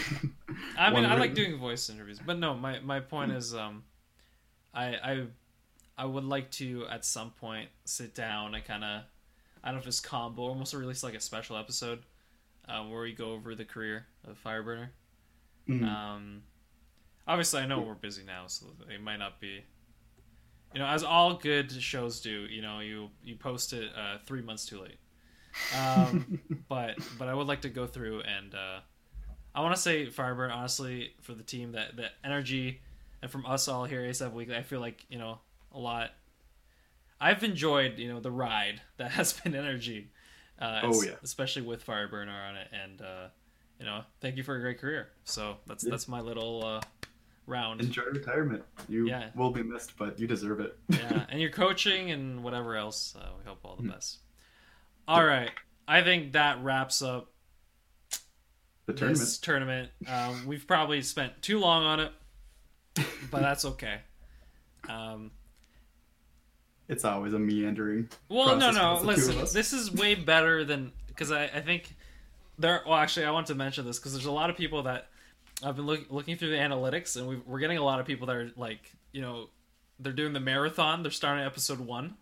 I 0.78 0.90
mean, 0.90 1.03
one 1.03 1.07
I 1.07 1.16
like 1.16 1.34
doing 1.34 1.59
voice 1.59 1.90
interviews, 1.90 2.20
but 2.24 2.38
no, 2.38 2.55
my 2.55 2.78
my 2.80 3.01
point 3.01 3.32
is, 3.32 3.55
um, 3.55 3.82
I 4.72 4.86
I 4.94 5.26
I 5.98 6.05
would 6.05 6.24
like 6.24 6.51
to 6.53 6.86
at 6.90 7.05
some 7.05 7.30
point 7.32 7.68
sit 7.84 8.14
down 8.14 8.55
and 8.55 8.64
kind 8.64 8.84
of, 8.84 9.03
I 9.64 9.68
don't 9.68 9.76
know 9.76 9.80
if 9.80 9.86
it's 9.88 10.01
combo, 10.01 10.42
almost 10.42 10.72
release 10.74 11.03
like 11.03 11.14
a 11.14 11.20
special 11.20 11.57
episode, 11.57 12.05
uh, 12.68 12.84
where 12.84 13.03
we 13.03 13.12
go 13.12 13.32
over 13.32 13.55
the 13.55 13.64
career 13.64 14.07
of 14.24 14.42
Fireburner. 14.42 14.90
Mhm. 15.68 15.84
Um, 15.84 16.42
obviously, 17.26 17.61
I 17.62 17.66
know 17.66 17.80
we're 17.80 17.94
busy 17.94 18.22
now, 18.24 18.46
so 18.46 18.66
it 18.88 19.03
might 19.03 19.18
not 19.18 19.40
be. 19.40 19.64
You 20.72 20.78
know, 20.78 20.86
as 20.86 21.03
all 21.03 21.34
good 21.34 21.72
shows 21.72 22.20
do, 22.20 22.46
you 22.48 22.62
know, 22.62 22.78
you 22.78 23.11
you 23.24 23.34
post 23.34 23.72
it 23.72 23.90
uh, 23.96 24.18
three 24.24 24.40
months 24.40 24.66
too 24.66 24.80
late. 24.80 24.98
Um, 25.76 26.38
but 26.68 26.96
but 27.18 27.28
I 27.28 27.34
would 27.34 27.46
like 27.46 27.62
to 27.62 27.68
go 27.68 27.86
through 27.86 28.20
and 28.22 28.55
uh, 28.55 28.80
I 29.55 29.61
want 29.62 29.74
to 29.74 29.80
say 29.80 30.07
Fireburn 30.07 30.53
honestly 30.55 31.12
for 31.20 31.34
the 31.34 31.42
team 31.42 31.72
that 31.72 31.96
the 31.96 32.07
energy 32.24 32.80
and 33.22 33.30
from 33.30 33.44
us 33.46 33.68
all 33.68 33.84
here 33.84 34.01
ASAP 34.03 34.32
Weekly 34.32 34.57
I 34.57 34.62
feel 34.62 34.80
like 34.80 35.05
you 35.09 35.18
know 35.18 35.38
a 35.72 35.78
lot. 35.78 36.11
I've 37.20 37.44
enjoyed 37.44 37.98
you 37.98 38.09
know 38.12 38.20
the 38.20 38.30
ride 38.30 38.80
that 38.96 39.12
has 39.12 39.32
been 39.32 39.53
NRG. 39.53 40.07
Uh, 40.61 40.80
Oh, 40.84 41.03
yeah. 41.03 41.12
especially 41.22 41.62
with 41.62 41.86
Fireburner 41.86 42.48
on 42.48 42.57
it, 42.57 42.68
and 42.72 43.01
uh, 43.01 43.28
you 43.78 43.86
know 43.86 44.03
thank 44.20 44.36
you 44.36 44.42
for 44.42 44.57
a 44.57 44.61
great 44.61 44.78
career. 44.78 45.09
So 45.24 45.57
that's 45.66 45.84
Yeah. 45.84 45.90
that's 45.90 46.07
my 46.09 46.20
little 46.20 46.64
uh, 46.64 46.80
round. 47.46 47.80
Enjoy 47.80 48.03
retirement. 48.12 48.62
You 48.88 49.09
Yeah. 49.09 49.30
will 49.34 49.51
be 49.51 49.62
missed, 49.62 49.96
but 49.96 50.18
you 50.18 50.26
deserve 50.26 50.61
it. 50.61 50.76
yeah, 50.90 51.26
and 51.30 51.40
your 51.40 51.51
coaching 51.51 52.11
and 52.11 52.42
whatever 52.44 52.76
else. 52.76 53.14
Uh, 53.18 53.28
we 53.38 53.44
hope 53.44 53.61
all 53.64 53.76
the 53.76 53.82
Mm. 53.84 53.92
best. 53.92 54.18
All 55.11 55.25
right, 55.25 55.51
I 55.89 56.03
think 56.03 56.35
that 56.35 56.63
wraps 56.63 57.03
up 57.03 57.33
the 58.87 58.93
tournament. 58.93 59.19
this 59.19 59.39
tournament. 59.39 59.91
Um, 60.07 60.47
we've 60.47 60.65
probably 60.69 61.03
spent 61.03 61.43
too 61.43 61.59
long 61.59 61.83
on 61.83 61.99
it, 61.99 62.13
but 63.29 63.41
that's 63.41 63.65
okay. 63.65 63.99
Um, 64.89 65.33
It's 66.89 67.05
always 67.05 67.33
a 67.33 67.41
meandering. 67.41 68.09
well, 68.29 68.57
no, 68.57 68.71
no. 68.71 69.03
with 69.05 69.17
the 69.17 69.23
two 69.23 69.31
of 69.31 69.37
Listen, 69.43 69.55
this 69.59 69.73
is 69.73 69.93
way 69.93 70.15
better 70.15 70.65
than 70.65 70.93
because 71.09 71.33
I, 71.33 71.45
I 71.47 71.61
think 71.61 71.93
there. 72.57 72.83
Well, 72.87 72.95
actually, 72.95 73.27
I 73.27 73.33
want 73.33 73.49
to 73.49 73.57
mention 73.57 73.85
this 73.85 73.99
because 73.99 74.13
there's 74.13 74.27
a 74.27 74.31
lot 74.33 74.49
of 74.49 74.57
people 74.57 74.85
that 74.85 75.09
I've 75.61 75.75
been 75.75 75.87
look, 75.87 76.07
looking 76.09 76.37
through 76.37 76.51
the 76.51 76.57
analytics, 76.59 77.17
and 77.17 77.27
we 77.27 77.37
we're 77.37 77.59
getting 77.59 77.79
a 77.79 77.85
lot 77.85 77.99
of 77.99 78.07
people 78.07 78.29
that 78.29 78.37
are 78.37 78.53
like, 78.57 78.93
you 79.11 79.23
know, 79.23 79.49
they're 79.99 80.13
doing 80.13 80.35
the 80.35 80.41
marathon. 80.41 81.03
They're 81.03 81.11
starting 81.11 81.45
episode 81.45 81.81
one, 81.81 82.15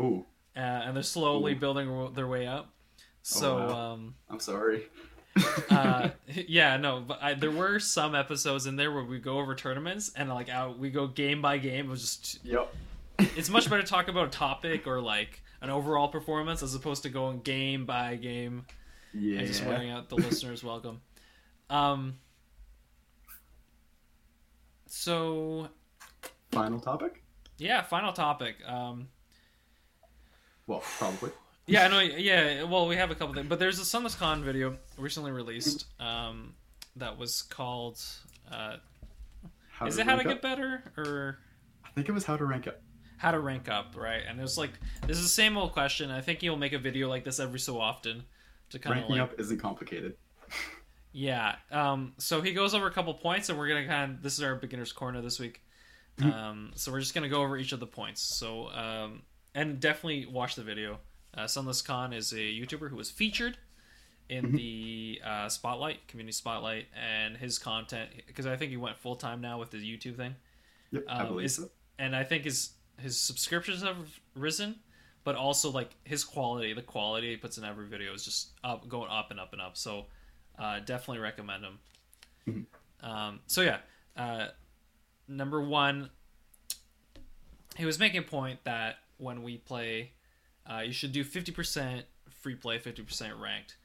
Ooh, 0.00 0.24
uh, 0.56 0.60
and 0.60 0.94
they're 0.96 1.02
slowly 1.02 1.52
Ooh. 1.52 1.56
building 1.56 2.12
their 2.14 2.26
way 2.28 2.46
up. 2.46 2.70
So. 3.22 3.56
wow. 3.56 3.92
um, 3.92 4.14
I'm 4.30 4.40
sorry. 4.40 4.84
uh 5.70 6.10
yeah 6.46 6.76
no 6.76 7.00
but 7.00 7.18
I, 7.20 7.34
there 7.34 7.50
were 7.50 7.80
some 7.80 8.14
episodes 8.14 8.66
in 8.66 8.76
there 8.76 8.92
where 8.92 9.02
we 9.02 9.18
go 9.18 9.40
over 9.40 9.56
tournaments 9.56 10.12
and 10.14 10.28
like 10.28 10.48
out 10.48 10.78
we 10.78 10.90
go 10.90 11.08
game 11.08 11.42
by 11.42 11.58
game 11.58 11.86
it 11.86 11.88
was 11.88 12.02
just 12.18 12.44
yep. 12.44 12.72
it's 13.18 13.50
much 13.50 13.68
better 13.68 13.82
to 13.82 13.88
talk 13.88 14.06
about 14.06 14.28
a 14.28 14.30
topic 14.30 14.86
or 14.86 15.00
like 15.00 15.42
an 15.60 15.70
overall 15.70 16.06
performance 16.06 16.62
as 16.62 16.76
opposed 16.76 17.02
to 17.02 17.08
going 17.08 17.40
game 17.40 17.84
by 17.84 18.14
game 18.14 18.64
Yeah. 19.12 19.38
and 19.40 19.48
just 19.48 19.64
wearing 19.64 19.90
out 19.90 20.08
the 20.08 20.14
listeners 20.18 20.62
welcome 20.62 21.00
um 21.68 22.14
so 24.86 25.68
Final 26.52 26.78
topic. 26.78 27.24
yeah 27.58 27.82
final 27.82 28.12
topic 28.12 28.56
um 28.68 29.08
Well, 30.66 30.80
probably. 30.98 31.30
yeah 31.66 31.84
I 31.84 31.88
know. 31.88 32.00
yeah 32.00 32.62
well 32.64 32.86
we 32.86 32.96
have 32.96 33.10
a 33.10 33.14
couple 33.14 33.34
things 33.34 33.48
but 33.48 33.58
there's 33.58 33.78
a 33.78 33.84
Sunless 33.84 34.14
Khan 34.14 34.42
video 34.44 34.76
recently 34.98 35.30
released 35.32 35.86
um 36.00 36.54
that 36.96 37.18
was 37.18 37.42
called 37.42 38.00
uh 38.52 38.76
How 39.70 39.86
is 39.86 39.98
it 39.98 40.04
how 40.06 40.12
to 40.16 40.24
rank 40.24 40.28
get 40.28 40.42
better 40.42 40.82
or 40.96 41.38
I 41.84 41.90
think 41.94 42.08
it 42.08 42.12
was 42.12 42.24
how 42.24 42.36
to 42.36 42.44
rank 42.44 42.66
up. 42.66 42.80
how 43.18 43.30
to 43.30 43.38
rank 43.40 43.68
up, 43.68 43.94
right? 43.96 44.22
And 44.28 44.38
it 44.38 44.42
was 44.42 44.58
like 44.58 44.72
this 45.06 45.16
is 45.16 45.22
the 45.24 45.28
same 45.28 45.56
old 45.56 45.72
question. 45.72 46.10
I 46.10 46.20
think 46.20 46.40
he'll 46.40 46.56
make 46.56 46.72
a 46.72 46.78
video 46.78 47.08
like 47.08 47.24
this 47.24 47.38
every 47.40 47.60
so 47.60 47.80
often 47.80 48.24
to 48.70 48.78
kind 48.78 48.94
of 48.98 49.02
Ranking 49.04 49.18
like 49.20 49.30
up 49.32 49.40
isn't 49.40 49.58
complicated. 49.58 50.16
yeah. 51.12 51.56
Um, 51.70 52.14
so 52.18 52.40
he 52.42 52.52
goes 52.52 52.74
over 52.74 52.86
a 52.86 52.90
couple 52.90 53.14
points, 53.14 53.48
and 53.48 53.58
we're 53.58 53.68
gonna 53.68 53.86
kind 53.86 54.12
of 54.12 54.22
this 54.22 54.34
is 54.34 54.42
our 54.42 54.54
beginners 54.56 54.92
corner 54.92 55.20
this 55.22 55.38
week. 55.38 55.62
Mhm. 56.18 56.32
Um, 56.32 56.70
so 56.74 56.90
we're 56.92 57.00
just 57.00 57.14
gonna 57.14 57.28
go 57.28 57.42
over 57.42 57.56
each 57.56 57.72
of 57.72 57.80
the 57.80 57.86
points. 57.86 58.20
So 58.22 58.68
um, 58.70 59.22
and 59.54 59.80
definitely 59.80 60.26
watch 60.26 60.54
the 60.56 60.62
video. 60.62 60.98
Uh, 61.32 61.46
Sunless 61.46 61.82
Khan 61.82 62.12
is 62.12 62.32
a 62.32 62.36
YouTuber 62.36 62.90
who 62.90 62.96
was 62.96 63.10
featured 63.10 63.58
in 64.28 64.52
Mhm. 64.52 64.56
the 64.56 65.20
uh, 65.24 65.48
spotlight, 65.48 66.06
community 66.08 66.32
spotlight, 66.32 66.86
and 66.94 67.36
his 67.36 67.58
content 67.58 68.10
because 68.26 68.46
I 68.46 68.56
think 68.56 68.70
he 68.70 68.76
went 68.76 68.96
full 68.98 69.16
time 69.16 69.40
now 69.40 69.58
with 69.58 69.70
his 69.72 69.82
YouTube 69.82 70.16
thing. 70.16 70.36
Yep, 70.92 71.04
I 71.08 71.20
Um, 71.22 71.28
believe 71.28 71.46
is- 71.46 71.56
so. 71.56 71.70
and 71.98 72.14
I 72.16 72.24
think 72.24 72.44
his 72.44 72.74
his 73.00 73.20
subscriptions 73.20 73.82
have 73.82 74.20
risen, 74.34 74.80
but 75.24 75.34
also 75.34 75.68
like 75.70 75.90
his 76.04 76.22
quality, 76.24 76.72
the 76.72 76.82
quality 76.82 77.30
he 77.30 77.36
puts 77.36 77.58
in 77.58 77.64
every 77.64 77.88
video 77.88 78.14
is 78.14 78.24
just 78.24 78.52
up, 78.62 78.88
going 78.88 79.10
up 79.10 79.32
and 79.32 79.40
up 79.40 79.52
and 79.52 79.60
up. 79.60 79.76
So 79.76 80.06
uh, 80.58 80.78
definitely 80.78 81.18
recommend 81.18 81.64
him. 81.64 81.78
Mhm. 82.46 82.66
Um, 83.04 83.40
so 83.48 83.62
yeah, 83.62 83.80
uh, 84.16 84.50
number 85.26 85.60
one, 85.60 86.10
he 87.76 87.84
was 87.84 87.98
making 87.98 88.18
a 88.18 88.22
point 88.22 88.62
that 88.64 88.98
when 89.18 89.42
we 89.42 89.58
play, 89.58 90.12
uh, 90.70 90.80
you 90.80 90.92
should 90.92 91.12
do 91.12 91.24
fifty 91.24 91.52
percent 91.52 92.04
free 92.40 92.54
play, 92.54 92.78
fifty 92.78 93.02
percent 93.02 93.34
ranked. 93.36 93.76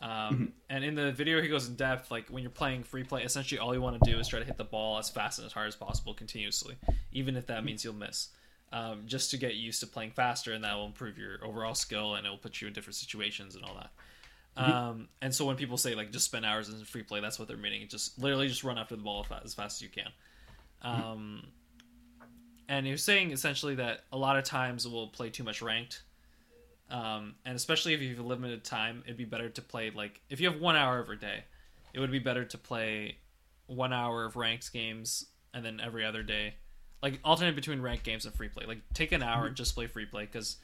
Um, 0.00 0.08
Mm-hmm. 0.08 0.44
And 0.70 0.84
in 0.84 0.94
the 0.94 1.12
video, 1.12 1.40
he 1.40 1.48
goes 1.48 1.66
in 1.66 1.74
depth. 1.74 2.10
Like 2.10 2.28
when 2.28 2.42
you're 2.42 2.50
playing 2.50 2.84
free 2.84 3.04
play, 3.04 3.22
essentially 3.24 3.58
all 3.58 3.74
you 3.74 3.80
want 3.80 4.02
to 4.02 4.10
do 4.10 4.18
is 4.18 4.28
try 4.28 4.38
to 4.38 4.44
hit 4.44 4.58
the 4.58 4.64
ball 4.64 4.98
as 4.98 5.08
fast 5.08 5.38
and 5.38 5.46
as 5.46 5.52
hard 5.52 5.66
as 5.66 5.76
possible 5.76 6.14
continuously, 6.14 6.76
even 7.12 7.36
if 7.36 7.46
that 7.46 7.64
means 7.64 7.84
you'll 7.84 7.94
miss. 7.94 8.28
Um, 8.70 9.04
just 9.06 9.30
to 9.30 9.38
get 9.38 9.54
used 9.54 9.80
to 9.80 9.86
playing 9.86 10.10
faster, 10.10 10.52
and 10.52 10.62
that 10.62 10.76
will 10.76 10.84
improve 10.84 11.16
your 11.16 11.42
overall 11.42 11.74
skill, 11.74 12.16
and 12.16 12.26
it 12.26 12.30
will 12.30 12.36
put 12.36 12.60
you 12.60 12.68
in 12.68 12.74
different 12.74 12.96
situations 12.96 13.56
and 13.56 13.64
all 13.64 13.74
that. 13.76 13.90
Mm-hmm. 14.58 14.72
Um, 14.72 15.08
and 15.22 15.34
so 15.34 15.46
when 15.46 15.56
people 15.56 15.78
say 15.78 15.94
like 15.94 16.12
just 16.12 16.26
spend 16.26 16.44
hours 16.44 16.68
in 16.68 16.84
free 16.84 17.02
play, 17.02 17.20
that's 17.20 17.38
what 17.38 17.48
they're 17.48 17.56
meaning. 17.56 17.88
Just 17.88 18.18
literally 18.18 18.48
just 18.48 18.64
run 18.64 18.76
after 18.76 18.94
the 18.94 19.02
ball 19.02 19.26
as 19.42 19.54
fast 19.54 19.78
as 19.78 19.82
you 19.82 19.88
can. 19.88 20.10
Um, 20.82 21.46
and 22.68 22.84
he 22.86 22.92
was 22.92 23.02
saying 23.02 23.32
essentially 23.32 23.74
that 23.76 24.04
a 24.12 24.16
lot 24.16 24.36
of 24.36 24.44
times 24.44 24.86
we'll 24.86 25.08
play 25.08 25.30
too 25.30 25.42
much 25.44 25.62
ranked. 25.62 26.02
Um, 26.90 27.34
and 27.44 27.54
especially 27.54 27.94
if 27.94 28.00
you 28.00 28.14
have 28.16 28.24
limited 28.24 28.64
time, 28.64 29.02
it'd 29.04 29.16
be 29.16 29.24
better 29.24 29.48
to 29.50 29.62
play 29.62 29.90
like 29.90 30.20
if 30.30 30.40
you 30.40 30.50
have 30.50 30.60
one 30.60 30.76
hour 30.76 30.98
every 30.98 31.16
day, 31.16 31.44
it 31.92 32.00
would 32.00 32.10
be 32.10 32.18
better 32.18 32.44
to 32.44 32.58
play 32.58 33.18
one 33.66 33.92
hour 33.92 34.24
of 34.24 34.36
ranked 34.36 34.72
games 34.72 35.26
and 35.52 35.64
then 35.64 35.80
every 35.80 36.04
other 36.04 36.22
day, 36.22 36.54
like 37.02 37.20
alternate 37.24 37.54
between 37.54 37.80
ranked 37.82 38.04
games 38.04 38.24
and 38.24 38.34
free 38.34 38.48
play. 38.48 38.64
Like 38.66 38.80
take 38.94 39.12
an 39.12 39.22
hour 39.22 39.46
and 39.46 39.56
just 39.56 39.74
play 39.74 39.86
free 39.86 40.06
play 40.06 40.24
because 40.26 40.56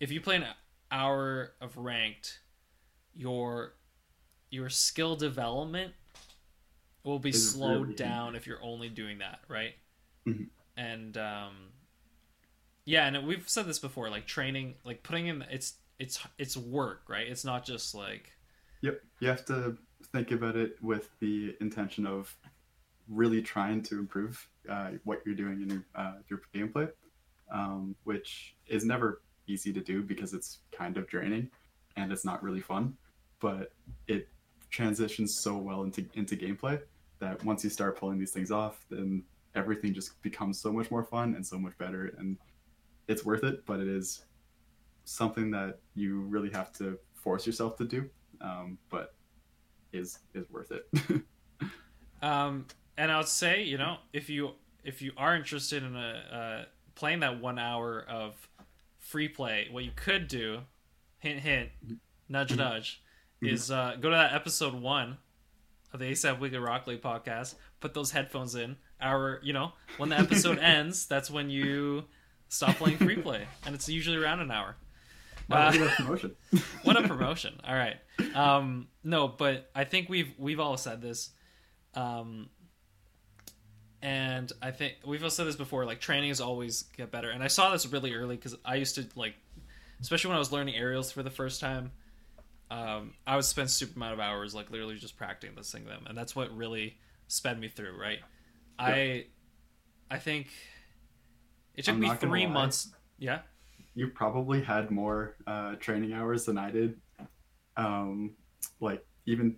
if 0.00 0.10
you 0.10 0.20
play 0.20 0.36
an 0.36 0.46
hour 0.90 1.52
of 1.60 1.76
ranked, 1.76 2.40
your 3.14 3.74
your 4.50 4.70
skill 4.70 5.14
development 5.14 5.92
will 7.04 7.18
be 7.18 7.30
slowed 7.32 7.96
down 7.96 8.34
if 8.34 8.46
you're 8.46 8.62
only 8.62 8.88
doing 8.88 9.18
that, 9.18 9.40
right? 9.48 9.74
Mhm. 10.26 10.48
And 10.78 11.18
um, 11.18 11.54
yeah, 12.84 13.06
and 13.06 13.26
we've 13.26 13.48
said 13.48 13.66
this 13.66 13.80
before, 13.80 14.08
like 14.08 14.26
training, 14.26 14.76
like 14.84 15.02
putting 15.02 15.26
in 15.26 15.44
it's 15.50 15.74
it's 15.98 16.20
it's 16.38 16.56
work, 16.56 17.02
right? 17.08 17.26
It's 17.26 17.44
not 17.44 17.66
just 17.66 17.94
like 17.94 18.32
Yep. 18.82 19.00
You 19.20 19.28
have 19.28 19.44
to 19.46 19.76
think 20.12 20.30
about 20.30 20.56
it 20.56 20.76
with 20.82 21.10
the 21.20 21.56
intention 21.60 22.06
of 22.06 22.34
really 23.08 23.42
trying 23.42 23.82
to 23.82 23.98
improve 23.98 24.46
uh, 24.68 24.90
what 25.04 25.22
you're 25.24 25.34
doing 25.34 25.62
in 25.62 25.70
your, 25.70 25.84
uh, 25.94 26.14
your 26.28 26.42
gameplay, 26.54 26.88
um, 27.52 27.96
which 28.04 28.54
is 28.68 28.84
never 28.84 29.22
easy 29.46 29.72
to 29.72 29.80
do 29.80 30.02
because 30.02 30.34
it's 30.34 30.58
kind 30.70 30.96
of 30.96 31.08
draining 31.08 31.50
and 31.96 32.12
it's 32.12 32.24
not 32.24 32.42
really 32.42 32.60
fun. 32.60 32.96
But 33.40 33.72
it 34.06 34.28
transitions 34.70 35.40
so 35.42 35.56
well 35.56 35.82
into 35.82 36.04
into 36.14 36.36
gameplay 36.36 36.80
that 37.20 37.42
once 37.44 37.64
you 37.64 37.70
start 37.70 37.98
pulling 37.98 38.18
these 38.18 38.32
things 38.32 38.50
off, 38.50 38.84
then 38.90 39.24
everything 39.58 39.92
just 39.92 40.20
becomes 40.22 40.58
so 40.60 40.72
much 40.72 40.90
more 40.90 41.04
fun 41.04 41.34
and 41.34 41.44
so 41.46 41.58
much 41.58 41.76
better, 41.78 42.14
and 42.18 42.36
it's 43.08 43.24
worth 43.24 43.44
it. 43.44 43.66
But 43.66 43.80
it 43.80 43.88
is 43.88 44.24
something 45.04 45.50
that 45.50 45.80
you 45.94 46.20
really 46.22 46.50
have 46.50 46.72
to 46.74 46.98
force 47.14 47.46
yourself 47.46 47.76
to 47.76 47.84
do 47.84 48.08
um, 48.40 48.78
but 48.90 49.14
is 49.92 50.18
is 50.34 50.48
worth 50.50 50.70
it. 50.70 50.88
Um, 52.20 52.66
and 52.96 53.12
I 53.12 53.18
would 53.18 53.28
say, 53.28 53.62
you 53.62 53.78
know, 53.78 53.98
if 54.12 54.28
you 54.28 54.52
if 54.84 55.00
you 55.02 55.12
are 55.16 55.36
interested 55.36 55.82
in 55.84 55.94
a 55.94 56.22
uh, 56.32 56.64
playing 56.96 57.20
that 57.20 57.40
one 57.40 57.58
hour 57.60 58.04
of 58.08 58.34
free 58.98 59.28
play, 59.28 59.68
what 59.70 59.84
you 59.84 59.92
could 59.94 60.26
do, 60.26 60.62
hint 61.20 61.40
hint, 61.40 61.70
nudge 62.28 62.50
Mhm. 62.52 62.56
nudge, 62.56 63.02
Mhm. 63.40 63.52
is 63.52 63.70
uh, 63.70 63.96
go 64.00 64.10
to 64.10 64.16
that 64.16 64.34
episode 64.34 64.74
one 64.74 65.18
of 65.92 66.00
the 66.00 66.06
ASAP 66.06 66.40
Weekly 66.40 66.58
Rock 66.58 66.86
League 66.88 67.02
podcast. 67.02 67.54
Put 67.78 67.94
those 67.94 68.10
headphones 68.10 68.56
in. 68.56 68.76
Our, 69.00 69.40
you 69.42 69.52
know, 69.52 69.72
when 69.96 70.08
the 70.08 70.18
episode 70.18 70.58
ends, 70.60 71.06
that's 71.06 71.30
when 71.30 71.50
you 71.50 72.04
stop 72.48 72.76
playing 72.76 72.98
free 72.98 73.16
play, 73.16 73.46
and 73.64 73.74
it's 73.74 73.88
usually 73.88 74.16
around 74.16 74.40
an 74.40 74.50
hour. 74.50 74.76
Uh, 75.50 75.72
look 75.74 75.90
at 75.90 75.96
promotion. 75.96 76.36
what 76.82 77.02
a 77.02 77.08
promotion 77.08 77.58
all 77.66 77.74
right 77.74 77.96
um 78.34 78.86
no 79.02 79.26
but 79.28 79.70
i 79.74 79.82
think 79.82 80.08
we've 80.10 80.34
we've 80.36 80.60
all 80.60 80.76
said 80.76 81.00
this 81.00 81.30
um 81.94 82.50
and 84.02 84.52
i 84.60 84.70
think 84.70 84.94
we've 85.06 85.24
all 85.24 85.30
said 85.30 85.46
this 85.46 85.56
before 85.56 85.86
like 85.86 86.00
training 86.00 86.28
is 86.28 86.40
always 86.40 86.82
get 86.98 87.10
better 87.10 87.30
and 87.30 87.42
i 87.42 87.46
saw 87.46 87.70
this 87.72 87.86
really 87.86 88.12
early 88.12 88.36
because 88.36 88.54
i 88.62 88.74
used 88.74 88.94
to 88.94 89.06
like 89.16 89.34
especially 90.02 90.28
when 90.28 90.36
i 90.36 90.38
was 90.38 90.52
learning 90.52 90.74
aerials 90.74 91.10
for 91.10 91.22
the 91.22 91.30
first 91.30 91.62
time 91.62 91.92
um 92.70 93.14
i 93.26 93.34
would 93.34 93.44
spend 93.44 93.70
super 93.70 93.94
amount 93.96 94.12
of 94.12 94.20
hours 94.20 94.54
like 94.54 94.70
literally 94.70 94.96
just 94.96 95.16
practicing 95.16 95.56
this 95.56 95.72
thing 95.72 95.86
them 95.86 96.04
and 96.06 96.16
that's 96.16 96.36
what 96.36 96.54
really 96.54 96.98
sped 97.26 97.58
me 97.58 97.68
through 97.68 97.98
right 97.98 98.18
i 98.78 99.26
i 100.10 100.18
think 100.18 100.48
it 101.74 101.84
took 101.84 101.94
I'm 101.94 102.00
me 102.00 102.14
three 102.14 102.46
months 102.46 102.90
yeah 103.18 103.40
you 103.98 104.06
probably 104.06 104.62
had 104.62 104.92
more 104.92 105.34
uh, 105.48 105.74
training 105.74 106.12
hours 106.12 106.44
than 106.44 106.56
I 106.56 106.70
did. 106.70 107.00
Um, 107.76 108.36
like 108.78 109.04
even, 109.26 109.56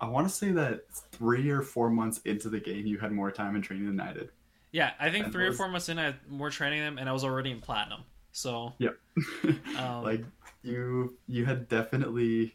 I 0.00 0.08
want 0.08 0.28
to 0.28 0.32
say 0.32 0.52
that 0.52 0.82
three 1.10 1.50
or 1.50 1.60
four 1.60 1.90
months 1.90 2.20
into 2.24 2.48
the 2.48 2.60
game, 2.60 2.86
you 2.86 2.96
had 2.98 3.10
more 3.10 3.32
time 3.32 3.56
in 3.56 3.62
training 3.62 3.86
than 3.86 3.98
I 3.98 4.12
did. 4.12 4.30
Yeah, 4.70 4.92
I 5.00 5.10
think 5.10 5.24
And 5.24 5.32
three 5.32 5.48
or 5.48 5.52
four 5.52 5.66
months 5.66 5.88
in, 5.88 5.98
I 5.98 6.04
had 6.04 6.16
more 6.28 6.48
training 6.48 6.78
them, 6.78 6.96
and 6.96 7.08
I 7.08 7.12
was 7.12 7.24
already 7.24 7.50
in 7.50 7.60
platinum. 7.60 8.02
So, 8.30 8.72
Yep. 8.78 8.96
Um, 9.76 10.04
like 10.04 10.24
you, 10.62 11.16
you 11.26 11.44
had 11.44 11.68
definitely, 11.68 12.54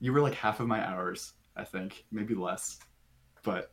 you 0.00 0.12
were 0.12 0.20
like 0.20 0.34
half 0.34 0.58
of 0.58 0.66
my 0.66 0.84
hours, 0.84 1.34
I 1.54 1.62
think, 1.62 2.04
maybe 2.10 2.34
less, 2.34 2.80
but 3.44 3.70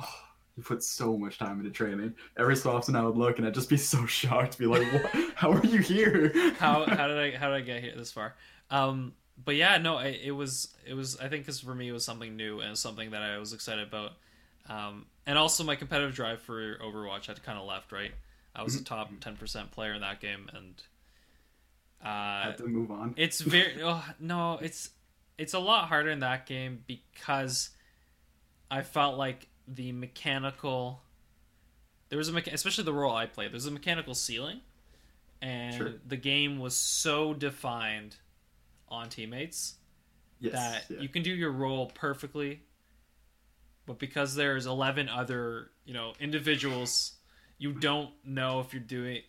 oh, 0.00 0.20
you 0.58 0.64
put 0.64 0.82
so 0.82 1.16
much 1.16 1.38
time 1.38 1.60
into 1.60 1.70
training. 1.70 2.14
Every 2.36 2.56
so 2.56 2.72
often, 2.72 2.96
I 2.96 3.02
would 3.02 3.16
look 3.16 3.38
and 3.38 3.46
I'd 3.46 3.54
just 3.54 3.70
be 3.70 3.76
so 3.76 4.04
shocked, 4.06 4.58
be 4.58 4.66
like, 4.66 4.92
"What? 4.92 5.32
How 5.34 5.52
are 5.52 5.64
you 5.64 5.78
here?" 5.78 6.32
how 6.58 6.84
how 6.84 7.06
did 7.06 7.18
I 7.18 7.36
how 7.38 7.48
did 7.48 7.56
I 7.56 7.60
get 7.60 7.82
here 7.82 7.94
this 7.96 8.12
far? 8.12 8.34
Um, 8.70 9.14
but 9.42 9.54
yeah, 9.54 9.78
no, 9.78 9.96
I, 9.96 10.06
it 10.08 10.32
was 10.32 10.74
it 10.86 10.94
was 10.94 11.16
I 11.18 11.28
think 11.28 11.44
because 11.44 11.60
for 11.60 11.74
me 11.74 11.88
it 11.88 11.92
was 11.92 12.04
something 12.04 12.36
new 12.36 12.60
and 12.60 12.76
something 12.76 13.12
that 13.12 13.22
I 13.22 13.38
was 13.38 13.52
excited 13.52 13.86
about. 13.86 14.12
Um, 14.68 15.06
and 15.26 15.38
also 15.38 15.64
my 15.64 15.76
competitive 15.76 16.14
drive 16.14 16.42
for 16.42 16.76
Overwatch 16.78 17.26
had 17.26 17.42
kind 17.42 17.58
of 17.58 17.66
left. 17.66 17.92
Right, 17.92 18.12
I 18.54 18.62
was 18.62 18.74
a 18.74 18.84
top 18.84 19.10
ten 19.20 19.36
percent 19.36 19.70
player 19.70 19.94
in 19.94 20.00
that 20.00 20.20
game, 20.20 20.50
and 20.52 20.82
uh, 22.04 22.42
had 22.42 22.58
to 22.58 22.66
move 22.66 22.90
on. 22.90 23.14
it's 23.16 23.40
very 23.40 23.82
oh, 23.82 24.04
no 24.20 24.58
it's 24.60 24.90
it's 25.36 25.54
a 25.54 25.58
lot 25.58 25.88
harder 25.88 26.10
in 26.10 26.20
that 26.20 26.46
game 26.46 26.82
because 26.86 27.70
i 28.70 28.82
felt 28.82 29.16
like 29.16 29.48
the 29.74 29.92
mechanical 29.92 31.02
there 32.08 32.18
was 32.18 32.28
a 32.28 32.32
mecha- 32.32 32.52
especially 32.52 32.84
the 32.84 32.92
role 32.92 33.14
i 33.14 33.26
played 33.26 33.52
there's 33.52 33.66
a 33.66 33.70
mechanical 33.70 34.14
ceiling 34.14 34.60
and 35.40 35.74
Sure. 35.74 35.92
the 36.06 36.16
game 36.16 36.58
was 36.58 36.74
so 36.74 37.34
defined 37.34 38.16
on 38.88 39.08
teammates 39.08 39.74
yes, 40.40 40.52
that 40.52 40.84
yeah. 40.88 41.00
you 41.00 41.08
can 41.08 41.22
do 41.22 41.30
your 41.30 41.52
role 41.52 41.86
perfectly 41.94 42.62
but 43.86 43.98
because 43.98 44.34
there's 44.34 44.66
11 44.66 45.08
other 45.08 45.70
you 45.84 45.94
know 45.94 46.12
individuals 46.18 47.12
you 47.58 47.72
don't 47.72 48.10
know 48.24 48.60
if 48.60 48.72
you're 48.72 48.82
doing 48.82 49.20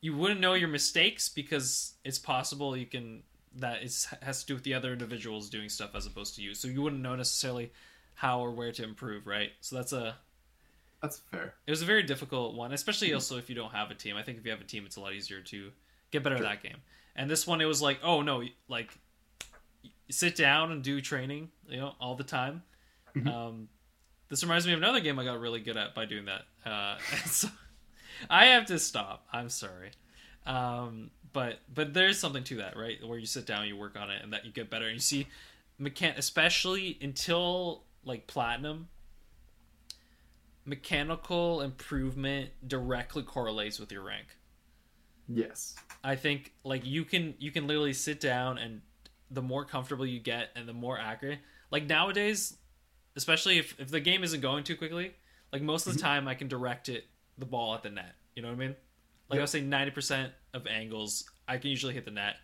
you 0.00 0.16
wouldn't 0.16 0.40
know 0.40 0.54
your 0.54 0.68
mistakes 0.68 1.28
because 1.28 1.94
it's 2.04 2.18
possible 2.18 2.76
you 2.76 2.86
can 2.86 3.22
that 3.56 3.82
it 3.82 4.06
has 4.22 4.40
to 4.40 4.46
do 4.46 4.54
with 4.54 4.62
the 4.62 4.74
other 4.74 4.92
individuals 4.92 5.50
doing 5.50 5.68
stuff 5.68 5.90
as 5.94 6.06
opposed 6.06 6.36
to 6.36 6.42
you 6.42 6.54
so 6.54 6.68
you 6.68 6.82
wouldn't 6.82 7.02
know 7.02 7.16
necessarily 7.16 7.72
how 8.20 8.40
or 8.40 8.50
where 8.50 8.70
to 8.72 8.82
improve 8.84 9.26
right 9.26 9.50
so 9.60 9.76
that's 9.76 9.92
a 9.92 10.14
That's 11.00 11.18
fair. 11.30 11.54
it 11.66 11.70
was 11.70 11.80
a 11.80 11.86
very 11.86 12.02
difficult 12.02 12.54
one, 12.54 12.72
especially 12.74 13.14
also 13.14 13.38
if 13.38 13.48
you 13.48 13.54
don't 13.54 13.72
have 13.72 13.90
a 13.90 13.94
team. 13.94 14.16
I 14.16 14.22
think 14.22 14.36
if 14.38 14.44
you 14.44 14.50
have 14.50 14.60
a 14.60 14.64
team, 14.64 14.84
it's 14.84 14.96
a 14.96 15.00
lot 15.00 15.14
easier 15.14 15.40
to 15.40 15.70
get 16.10 16.22
better 16.22 16.36
Sure. 16.36 16.44
at 16.46 16.62
that 16.62 16.62
game. 16.68 16.76
And 17.16 17.30
this 17.30 17.46
one, 17.46 17.62
it 17.62 17.64
was 17.64 17.80
like, 17.80 17.98
oh 18.02 18.20
no, 18.20 18.42
like 18.68 18.90
sit 20.10 20.36
down 20.36 20.72
and 20.72 20.82
do 20.82 21.00
training, 21.00 21.50
you 21.68 21.78
know, 21.78 21.94
all 22.00 22.14
the 22.16 22.24
time. 22.24 22.62
Mhm. 23.16 23.26
Um, 23.32 23.68
this 24.28 24.42
reminds 24.42 24.66
me 24.66 24.72
of 24.74 24.78
another 24.78 25.00
game 25.00 25.18
I 25.18 25.24
got 25.24 25.40
really 25.40 25.60
good 25.60 25.76
at 25.78 25.94
by 25.94 26.04
doing 26.04 26.26
that. 26.26 26.42
Uh, 26.70 26.98
so 27.26 27.48
I 28.28 28.46
have 28.46 28.66
to 28.66 28.78
stop. 28.78 29.26
I'm 29.32 29.48
sorry, 29.48 29.92
um, 30.46 31.10
but 31.32 31.60
but 31.72 31.94
there's 31.94 32.18
something 32.18 32.44
to 32.44 32.56
that, 32.56 32.76
right? 32.76 32.98
Where 33.06 33.18
you 33.18 33.26
sit 33.26 33.46
down, 33.46 33.66
you 33.66 33.76
work 33.76 33.96
on 33.98 34.10
it, 34.10 34.22
and 34.22 34.32
that 34.32 34.44
you 34.44 34.52
get 34.52 34.68
better. 34.68 34.84
And 34.86 34.94
you 34.94 35.00
see, 35.00 35.26
mechan- 35.80 36.18
especially 36.18 36.98
until 37.00 37.84
like 38.04 38.26
platinum, 38.26 38.88
mechanical 40.64 41.60
improvement 41.60 42.50
directly 42.66 43.22
correlates 43.22 43.78
with 43.78 43.92
your 43.92 44.02
rank. 44.02 44.26
Yes. 45.28 45.76
I 46.02 46.16
think 46.16 46.52
like 46.64 46.84
you 46.84 47.04
can 47.04 47.34
you 47.38 47.50
can 47.50 47.66
literally 47.66 47.92
sit 47.92 48.20
down 48.20 48.58
and 48.58 48.80
the 49.30 49.42
more 49.42 49.64
comfortable 49.64 50.06
you 50.06 50.18
get 50.18 50.48
and 50.56 50.68
the 50.68 50.72
more 50.72 50.98
accurate. 50.98 51.38
Like 51.70 51.86
nowadays, 51.86 52.56
especially 53.16 53.58
if 53.58 53.78
if 53.78 53.90
the 53.90 54.00
game 54.00 54.24
isn't 54.24 54.40
going 54.40 54.64
too 54.64 54.76
quickly, 54.76 55.14
like 55.52 55.62
most 55.62 55.86
of 55.86 55.92
the 55.92 55.98
mm-hmm. 55.98 56.06
time 56.06 56.28
I 56.28 56.34
can 56.34 56.48
direct 56.48 56.88
it 56.88 57.04
the 57.38 57.46
ball 57.46 57.74
at 57.74 57.82
the 57.82 57.90
net. 57.90 58.14
You 58.34 58.42
know 58.42 58.48
what 58.48 58.54
I 58.54 58.58
mean? 58.58 58.76
Like 59.28 59.36
Yep. 59.36 59.40
I'll 59.40 59.46
say 59.46 59.60
ninety 59.60 59.92
percent 59.92 60.32
of 60.52 60.66
angles 60.66 61.24
I 61.46 61.58
can 61.58 61.70
usually 61.70 61.94
hit 61.94 62.04
the 62.04 62.10
net. 62.10 62.36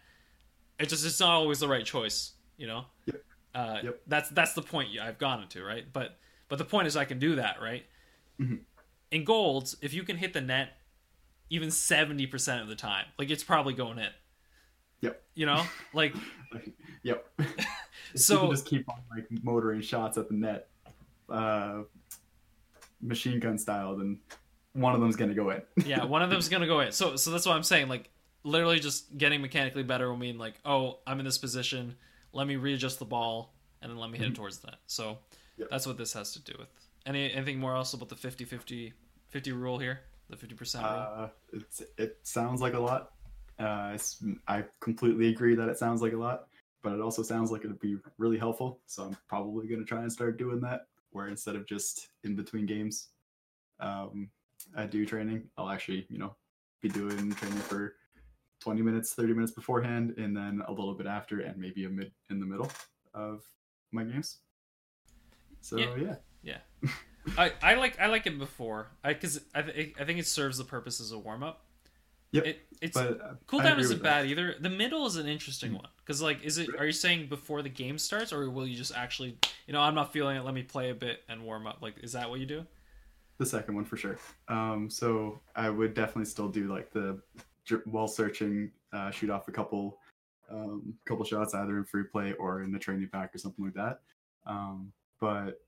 It's 0.78 0.90
just 0.90 1.04
it's 1.04 1.20
not 1.20 1.30
always 1.30 1.58
the 1.58 1.68
right 1.68 1.84
choice. 1.84 2.32
You 2.56 2.68
know. 2.68 2.84
Yep. 3.06 3.22
Uh, 3.56 3.80
Yep. 3.84 4.00
That's 4.06 4.28
that's 4.30 4.52
the 4.52 4.62
point 4.62 4.90
I've 5.00 5.18
gone 5.18 5.42
into 5.42 5.64
right, 5.64 5.84
but 5.92 6.18
but 6.48 6.58
the 6.58 6.64
point 6.64 6.86
is 6.86 6.96
I 6.96 7.04
can 7.06 7.18
do 7.18 7.36
that 7.36 7.56
right. 7.62 7.84
Mhm. 8.40 8.60
In 9.10 9.24
golds, 9.24 9.76
if 9.80 9.94
you 9.94 10.02
can 10.02 10.16
hit 10.18 10.32
the 10.32 10.40
net 10.40 10.74
even 11.48 11.68
70% 11.70 12.60
of 12.60 12.66
the 12.68 12.74
time 12.74 13.06
like 13.20 13.30
it's 13.30 13.44
probably 13.44 13.72
going 13.72 13.98
in 13.98 14.10
Yep. 15.00 15.22
You 15.34 15.46
know, 15.46 15.62
like 15.94 16.14
yep. 17.02 17.26
So- 18.14 18.34
you 18.34 18.40
can 18.40 18.50
just 18.50 18.66
keep 18.66 18.88
on 18.88 19.00
like 19.14 19.26
motoring 19.44 19.80
shots 19.80 20.16
at 20.18 20.28
the 20.28 20.34
net, 20.34 20.68
uh, 21.28 21.82
machine 23.00 23.40
gun 23.40 23.58
style, 23.58 23.96
then 23.96 24.18
one 24.72 24.94
of 24.94 25.00
them's 25.00 25.16
gonna 25.16 25.34
go 25.34 25.50
in. 25.50 25.62
yeah, 25.86 26.04
one 26.04 26.22
of 26.22 26.30
them's 26.30 26.48
gonna 26.48 26.66
go 26.66 26.80
in. 26.80 26.92
So 26.92 27.16
so 27.16 27.30
that's 27.30 27.46
what 27.46 27.56
I'm 27.56 27.62
saying. 27.62 27.88
Like 27.88 28.10
literally 28.42 28.78
just 28.80 29.16
getting 29.16 29.40
mechanically 29.42 29.82
better 29.82 30.08
will 30.08 30.16
mean 30.16 30.38
like, 30.38 30.54
oh, 30.64 30.98
I'm 31.06 31.18
in 31.18 31.24
this 31.24 31.38
position. 31.38 31.96
Let 32.32 32.46
me 32.46 32.56
readjust 32.56 32.98
the 32.98 33.04
ball 33.04 33.54
and 33.82 33.90
then 33.90 33.98
let 33.98 34.10
me 34.10 34.18
hit 34.18 34.28
it 34.28 34.34
towards 34.34 34.58
the 34.58 34.68
net. 34.68 34.80
So 34.86 35.18
Yep. 35.58 35.68
that's 35.70 35.86
what 35.86 35.96
this 35.96 36.12
has 36.12 36.32
to 36.32 36.42
do 36.42 36.54
with. 36.58 36.68
Any 37.06 37.32
anything 37.32 37.58
more 37.58 37.74
else 37.74 37.94
about 37.94 38.08
the 38.08 38.16
50 38.16 38.44
50 38.44 38.92
50 39.28 39.52
rule 39.52 39.78
here? 39.78 40.00
The 40.28 40.36
50% 40.36 40.82
rule? 40.82 40.84
Uh, 40.84 41.28
it's, 41.52 41.82
it 41.98 42.18
sounds 42.22 42.60
like 42.60 42.74
a 42.74 42.78
lot. 42.80 43.12
Uh, 43.58 43.96
I 44.48 44.64
completely 44.80 45.28
agree 45.28 45.54
that 45.54 45.68
it 45.68 45.78
sounds 45.78 46.02
like 46.02 46.12
a 46.12 46.16
lot, 46.16 46.48
but 46.82 46.92
it 46.92 47.00
also 47.00 47.22
sounds 47.22 47.50
like 47.50 47.64
it'd 47.64 47.80
be 47.80 47.96
really 48.18 48.36
helpful. 48.38 48.80
So 48.86 49.04
I'm 49.04 49.16
probably 49.28 49.66
going 49.68 49.80
to 49.80 49.86
try 49.86 50.02
and 50.02 50.12
start 50.12 50.36
doing 50.36 50.60
that, 50.62 50.88
where 51.10 51.28
instead 51.28 51.54
of 51.56 51.66
just 51.66 52.08
in 52.24 52.34
between 52.34 52.66
games, 52.66 53.08
um, 53.80 54.28
I 54.76 54.86
do 54.86 55.06
training. 55.06 55.44
I'll 55.56 55.68
actually, 55.70 56.06
you 56.10 56.18
know, 56.18 56.34
be 56.82 56.88
doing 56.88 57.32
training 57.32 57.58
for 57.58 57.94
20 58.60 58.82
minutes, 58.82 59.14
30 59.14 59.34
minutes 59.34 59.52
beforehand, 59.52 60.14
and 60.18 60.36
then 60.36 60.62
a 60.66 60.70
little 60.72 60.94
bit 60.94 61.06
after, 61.06 61.40
and 61.40 61.56
maybe 61.58 61.84
a 61.84 61.88
mid 61.88 62.12
in 62.30 62.40
the 62.40 62.46
middle 62.46 62.70
of 63.14 63.42
my 63.92 64.04
games. 64.04 64.38
So 65.60 65.78
Yeah. 65.78 66.16
yeah, 66.42 66.58
I, 67.36 67.52
I 67.62 67.74
like 67.74 67.98
I 68.00 68.06
like 68.06 68.26
it 68.26 68.38
before 68.38 68.88
I 69.02 69.14
because 69.14 69.40
I, 69.54 69.62
th- 69.62 69.94
I 70.00 70.04
think 70.04 70.18
it 70.20 70.26
serves 70.26 70.58
the 70.58 70.64
purpose 70.64 71.00
as 71.00 71.10
a 71.12 71.18
warm 71.18 71.42
up. 71.42 71.64
Yep, 72.32 72.46
It, 72.46 72.60
it's 72.80 72.92
but 72.94 73.46
cooldown 73.46 73.78
isn't 73.78 73.96
with 73.96 74.02
that. 74.02 74.22
bad 74.22 74.26
either. 74.26 74.54
The 74.60 74.68
middle 74.70 75.06
is 75.06 75.16
an 75.16 75.26
interesting 75.26 75.74
one 75.74 75.88
because 75.98 76.22
like 76.22 76.42
is 76.44 76.58
it 76.58 76.68
are 76.78 76.86
you 76.86 76.92
saying 76.92 77.28
before 77.28 77.62
the 77.62 77.68
game 77.68 77.98
starts 77.98 78.32
or 78.32 78.48
will 78.50 78.66
you 78.66 78.76
just 78.76 78.94
actually 78.94 79.38
you 79.66 79.72
know 79.72 79.80
I'm 79.80 79.94
not 79.94 80.12
feeling 80.12 80.36
it 80.36 80.44
let 80.44 80.54
me 80.54 80.62
play 80.62 80.90
a 80.90 80.94
bit 80.94 81.22
and 81.28 81.42
warm 81.42 81.66
up 81.66 81.78
like 81.80 81.94
is 82.02 82.12
that 82.12 82.28
what 82.30 82.38
you 82.40 82.46
do? 82.46 82.64
The 83.38 83.46
second 83.46 83.74
one 83.74 83.84
for 83.84 83.96
sure. 83.96 84.18
Um, 84.48 84.88
so 84.88 85.40
I 85.54 85.68
would 85.68 85.94
definitely 85.94 86.24
still 86.26 86.48
do 86.48 86.68
like 86.72 86.90
the 86.92 87.20
while 87.84 88.08
searching, 88.08 88.70
uh, 88.92 89.10
shoot 89.10 89.30
off 89.30 89.48
a 89.48 89.52
couple, 89.52 89.98
um, 90.50 90.94
couple 91.06 91.24
shots 91.24 91.54
either 91.54 91.76
in 91.76 91.84
free 91.84 92.04
play 92.04 92.32
or 92.34 92.62
in 92.62 92.72
the 92.72 92.78
training 92.78 93.08
pack 93.12 93.34
or 93.34 93.38
something 93.38 93.64
like 93.64 93.74
that. 93.74 94.00
Um, 94.46 94.92
but 95.20 95.60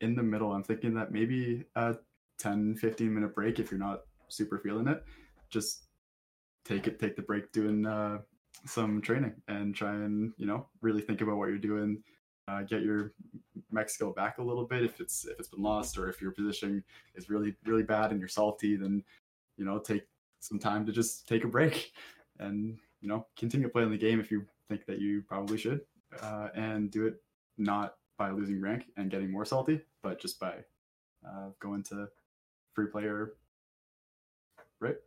in 0.00 0.14
the 0.14 0.22
middle, 0.22 0.52
I'm 0.52 0.64
thinking 0.64 0.94
that 0.94 1.12
maybe 1.12 1.64
a 1.76 1.96
10, 2.38 2.76
15 2.76 3.14
minute 3.14 3.34
break 3.34 3.58
if 3.58 3.70
you're 3.70 3.80
not 3.80 4.00
super 4.28 4.58
feeling 4.58 4.88
it, 4.88 5.04
just 5.50 5.84
take 6.64 6.86
it, 6.86 6.98
take 6.98 7.16
the 7.16 7.22
break 7.22 7.52
doing 7.52 7.86
uh, 7.86 8.18
some 8.66 9.00
training 9.00 9.34
and 9.48 9.74
try 9.74 9.92
and 9.92 10.32
you 10.36 10.46
know 10.46 10.66
really 10.80 11.00
think 11.00 11.20
about 11.20 11.36
what 11.36 11.48
you're 11.48 11.58
doing. 11.58 12.02
Uh, 12.48 12.62
get 12.62 12.82
your 12.82 13.12
skill 13.86 14.12
back 14.12 14.38
a 14.38 14.42
little 14.42 14.64
bit 14.64 14.82
if 14.82 15.00
it's 15.00 15.24
if 15.24 15.38
it's 15.38 15.48
been 15.48 15.62
lost 15.62 15.96
or 15.96 16.08
if 16.08 16.20
your 16.20 16.32
position 16.32 16.82
is 17.14 17.30
really 17.30 17.54
really 17.64 17.84
bad 17.84 18.10
and 18.10 18.18
you're 18.18 18.28
salty 18.28 18.76
then 18.76 19.04
you 19.56 19.64
know 19.64 19.78
take 19.78 20.02
some 20.40 20.58
time 20.58 20.84
to 20.86 20.92
just 20.92 21.28
take 21.28 21.44
a 21.44 21.48
break 21.48 21.92
and 22.38 22.78
you 23.00 23.08
know 23.08 23.26
continue 23.36 23.68
playing 23.68 23.90
the 23.90 23.98
game 23.98 24.18
if 24.20 24.30
you 24.30 24.44
think 24.68 24.84
that 24.86 24.98
you 25.00 25.22
probably 25.28 25.56
should 25.58 25.80
uh, 26.22 26.48
and 26.54 26.90
do 26.90 27.06
it 27.06 27.22
not 27.58 27.94
by 28.18 28.30
losing 28.30 28.60
rank 28.60 28.86
and 28.96 29.10
getting 29.10 29.30
more 29.30 29.44
salty 29.44 29.80
but 30.02 30.20
just 30.20 30.38
by 30.40 30.54
uh, 31.26 31.48
going 31.60 31.82
to 31.82 32.08
free 32.74 32.86
player 32.86 33.34
right 34.80 34.96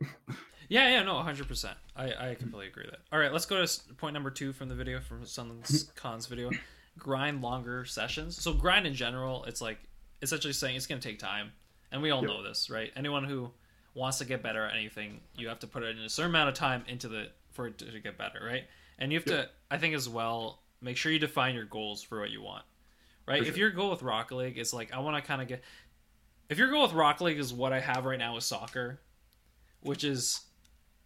Yeah, 0.70 0.88
yeah, 0.88 1.02
no, 1.02 1.12
100%. 1.16 1.74
I, 1.94 2.30
I 2.30 2.34
completely 2.36 2.68
agree 2.68 2.84
with 2.84 2.92
that. 2.92 3.00
All 3.12 3.18
right, 3.18 3.30
let's 3.30 3.44
go 3.44 3.64
to 3.64 3.94
point 3.96 4.14
number 4.14 4.30
two 4.30 4.50
from 4.54 4.70
the 4.70 4.74
video, 4.74 4.98
from 4.98 5.26
Sunless 5.26 5.82
Khan's 5.94 6.24
video. 6.24 6.50
Grind 6.98 7.42
longer 7.42 7.84
sessions. 7.84 8.40
So, 8.42 8.54
grind 8.54 8.86
in 8.86 8.94
general, 8.94 9.44
it's 9.44 9.60
like 9.60 9.78
essentially 10.22 10.54
saying 10.54 10.74
it's 10.76 10.86
going 10.86 11.02
to 11.02 11.06
take 11.06 11.18
time. 11.18 11.52
And 11.92 12.00
we 12.00 12.10
all 12.10 12.22
Yep. 12.22 12.30
know 12.30 12.42
this, 12.42 12.70
right? 12.70 12.90
Anyone 12.96 13.24
who 13.24 13.50
wants 13.94 14.18
to 14.18 14.24
get 14.24 14.42
better 14.42 14.64
at 14.64 14.74
anything, 14.74 15.20
you 15.36 15.48
have 15.48 15.60
to 15.60 15.66
put 15.66 15.82
in 15.82 15.98
a 15.98 16.08
certain 16.08 16.30
amount 16.30 16.48
of 16.48 16.54
time 16.54 16.84
into 16.88 17.08
the 17.08 17.28
for 17.52 17.68
it 17.68 17.78
to, 17.78 18.00
get 18.00 18.18
better, 18.18 18.40
right? 18.44 18.64
And 18.98 19.12
you 19.12 19.18
have 19.18 19.26
to, 19.26 19.48
I 19.70 19.78
think, 19.78 19.94
as 19.94 20.08
well, 20.08 20.60
make 20.80 20.96
sure 20.96 21.12
you 21.12 21.18
define 21.18 21.54
your 21.54 21.64
goals 21.64 22.02
for 22.02 22.20
what 22.20 22.30
you 22.30 22.42
want, 22.42 22.64
right? 23.26 23.42
For 23.42 23.48
If 23.48 23.56
your 23.56 23.70
goal 23.70 23.90
with 23.90 24.02
Rocket 24.02 24.34
League 24.34 24.58
is 24.58 24.74
like, 24.74 24.92
I 24.92 24.98
want 24.98 25.16
to 25.16 25.22
kind 25.22 25.40
of 25.40 25.46
get, 25.46 25.62
if 26.48 26.58
your 26.58 26.68
goal 26.68 26.82
with 26.82 26.92
Rocket 26.92 27.24
League 27.24 27.38
is 27.38 27.52
what 27.52 27.72
I 27.72 27.78
have 27.78 28.04
right 28.04 28.18
now 28.18 28.34
with 28.34 28.44
soccer, 28.44 29.00
which 29.80 30.02
is 30.02 30.40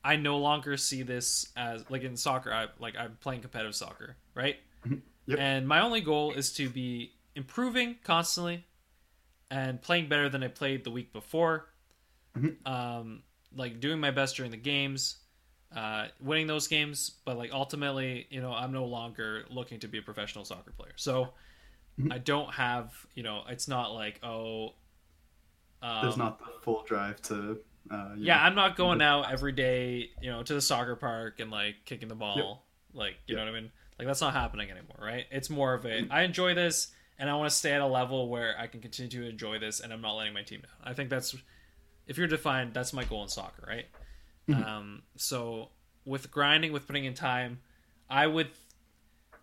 I 0.05 0.16
no 0.16 0.39
longer 0.39 0.76
see 0.76 1.03
this 1.03 1.49
as 1.57 1.89
like 1.91 2.03
in 2.03 2.16
soccer. 2.16 2.53
I 2.53 2.68
like 2.78 2.97
I'm 2.97 3.18
playing 3.20 3.43
competitive 3.43 3.74
soccer, 3.74 4.16
right? 4.34 4.57
Mm-hmm. 4.86 4.99
Yep. 5.26 5.39
And 5.39 5.68
my 5.68 5.80
only 5.80 6.01
goal 6.01 6.32
is 6.32 6.53
to 6.55 6.70
be 6.70 7.12
improving 7.34 7.97
constantly 8.03 8.64
and 9.51 9.82
playing 9.82 10.09
better 10.09 10.28
than 10.28 10.43
I 10.43 10.49
played 10.49 10.84
the 10.84 10.91
week 10.91 11.12
before. 11.12 11.66
Mhm. 12.39 12.66
Um, 12.66 13.22
like 13.55 13.80
doing 13.80 14.01
my 14.01 14.11
best 14.11 14.36
during 14.36 14.51
the 14.51 14.57
games, 14.59 15.16
uh, 15.74 16.09
winning 16.20 16.47
those 16.47 16.68
games, 16.68 17.11
but 17.24 17.36
like 17.39 17.53
ultimately, 17.53 18.26
you 18.30 18.41
know, 18.41 18.53
I'm 18.53 18.72
no 18.72 18.84
longer 18.86 19.45
looking 19.51 19.80
to 19.80 19.89
be 19.89 19.99
a 19.99 20.03
professional 20.03 20.45
soccer 20.45 20.72
player. 20.72 20.93
So 20.97 21.34
Mhm. 21.99 22.12
I 22.12 22.18
don't 22.18 22.53
have, 22.55 23.07
you 23.14 23.22
know, 23.22 23.45
it's 23.49 23.68
not 23.68 23.93
like 23.93 24.20
oh. 24.22 24.74
Um, 25.82 26.03
there's 26.03 26.16
not 26.16 26.39
the 26.39 26.47
full 26.62 26.82
drive 26.84 27.20
to 27.22 27.61
uh, 27.91 28.14
yeah, 28.16 28.36
know, 28.36 28.43
I'm 28.43 28.55
not 28.55 28.76
going 28.76 29.01
out 29.01 29.30
every 29.32 29.53
day, 29.53 30.11
you 30.20 30.30
know, 30.30 30.43
to 30.43 30.55
the 30.55 30.61
soccer 30.61 30.97
park 30.97 31.41
and 31.41 31.51
like 31.51 31.76
kicking 31.84 32.09
the 32.09 32.14
ball. 32.14 32.36
Yep. 32.36 32.99
Like, 32.99 33.16
you 33.26 33.36
Yep. 33.36 33.47
know 33.47 33.51
what 33.53 33.57
I 33.59 33.61
mean? 33.61 33.72
Like 33.99 34.07
that's 34.09 34.20
not 34.20 34.34
happening 34.34 34.70
anymore, 34.70 34.99
right? 35.01 35.26
It's 35.30 35.51
more 35.51 35.74
of 35.74 35.84
a 35.86 36.07
I 36.11 36.22
enjoy 36.22 36.55
this 36.55 36.89
and 37.18 37.28
I 37.30 37.34
want 37.34 37.51
to 37.51 37.57
stay 37.57 37.72
at 37.72 37.80
a 37.80 37.86
level 37.86 38.28
where 38.28 38.55
I 38.59 38.66
can 38.66 38.80
continue 38.80 39.11
to 39.22 39.28
enjoy 39.28 39.59
this 39.59 39.80
and 39.80 39.93
I'm 39.93 40.01
not 40.01 40.14
letting 40.14 40.34
my 40.34 40.43
team 40.43 40.61
down. 40.61 40.70
I 40.84 40.95
think 40.95 41.11
that's 41.11 41.34
if 42.09 42.18
you're 42.18 42.26
defined, 42.26 42.74
that's 42.74 42.92
my 42.92 43.04
goal 43.04 43.22
in 43.22 43.28
soccer, 43.28 43.64
right? 43.66 43.86
Mhm. 44.48 44.66
Um 44.66 45.02
so 45.16 45.68
with 46.04 46.30
grinding, 46.30 46.72
with 46.72 46.86
putting 46.86 47.04
in 47.04 47.14
time, 47.14 47.61
I 48.11 48.26
would 48.26 48.48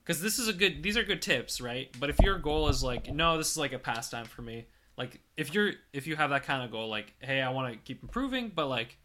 because 0.03 0.22
this 0.22 0.38
is 0.39 0.47
a 0.47 0.53
good 0.53 0.84
these 0.84 0.97
are 0.97 1.03
good 1.03 1.22
tips 1.22 1.59
right 1.59 1.89
but 1.99 2.11
if 2.11 2.20
your 2.20 2.38
goal 2.38 2.68
is 2.70 2.84
like 2.84 3.11
no 3.11 3.38
this 3.39 3.49
is 3.49 3.57
like 3.57 3.74
a 3.74 3.80
pastime 3.80 4.26
for 4.26 4.43
me 4.43 4.68
like 4.97 5.20
if 5.36 5.51
you're 5.51 5.72
if 5.93 6.05
you 6.05 6.16
have 6.16 6.30
that 6.30 6.43
kind 6.43 6.63
of 6.63 6.70
goal 6.70 6.88
like 6.89 7.11
hey 7.20 7.41
i 7.41 7.49
want 7.49 7.74
to 7.74 7.80
keep 7.80 8.03
improving 8.03 8.51
but 8.53 8.68
like 8.68 8.97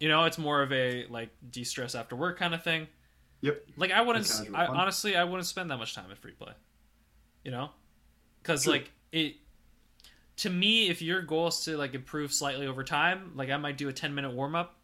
you 0.00 0.08
know 0.08 0.24
it's 0.24 0.36
more 0.36 0.62
of 0.62 0.72
a 0.72 1.06
like 1.10 1.30
de-stress 1.52 1.94
after 1.94 2.16
work 2.16 2.38
kind 2.40 2.54
of 2.54 2.62
thing 2.64 2.88
Yep. 3.42 3.62
like 3.76 3.92
i 3.92 4.02
wouldn't 4.02 4.28
I, 4.52 4.66
honestly 4.66 5.14
i 5.16 5.22
wouldn't 5.22 5.46
spend 5.46 5.70
that 5.70 5.76
much 5.78 5.94
time 5.94 6.10
at 6.10 6.18
free 6.18 6.32
play 6.32 6.52
you 7.44 7.52
know 7.52 7.70
because 8.42 8.66
like 8.66 8.90
it 9.12 9.36
to 10.40 10.50
me 10.50 10.88
if 10.88 11.00
your 11.02 11.22
goal 11.22 11.48
is 11.48 11.60
to 11.60 11.76
like 11.76 11.94
improve 11.94 12.32
slightly 12.32 12.66
over 12.66 12.82
time 12.84 13.32
like 13.34 13.50
i 13.50 13.56
might 13.56 13.76
do 13.78 13.88
a 13.88 13.92
10 13.92 14.14
minute 14.14 14.32
warm-up 14.32 14.76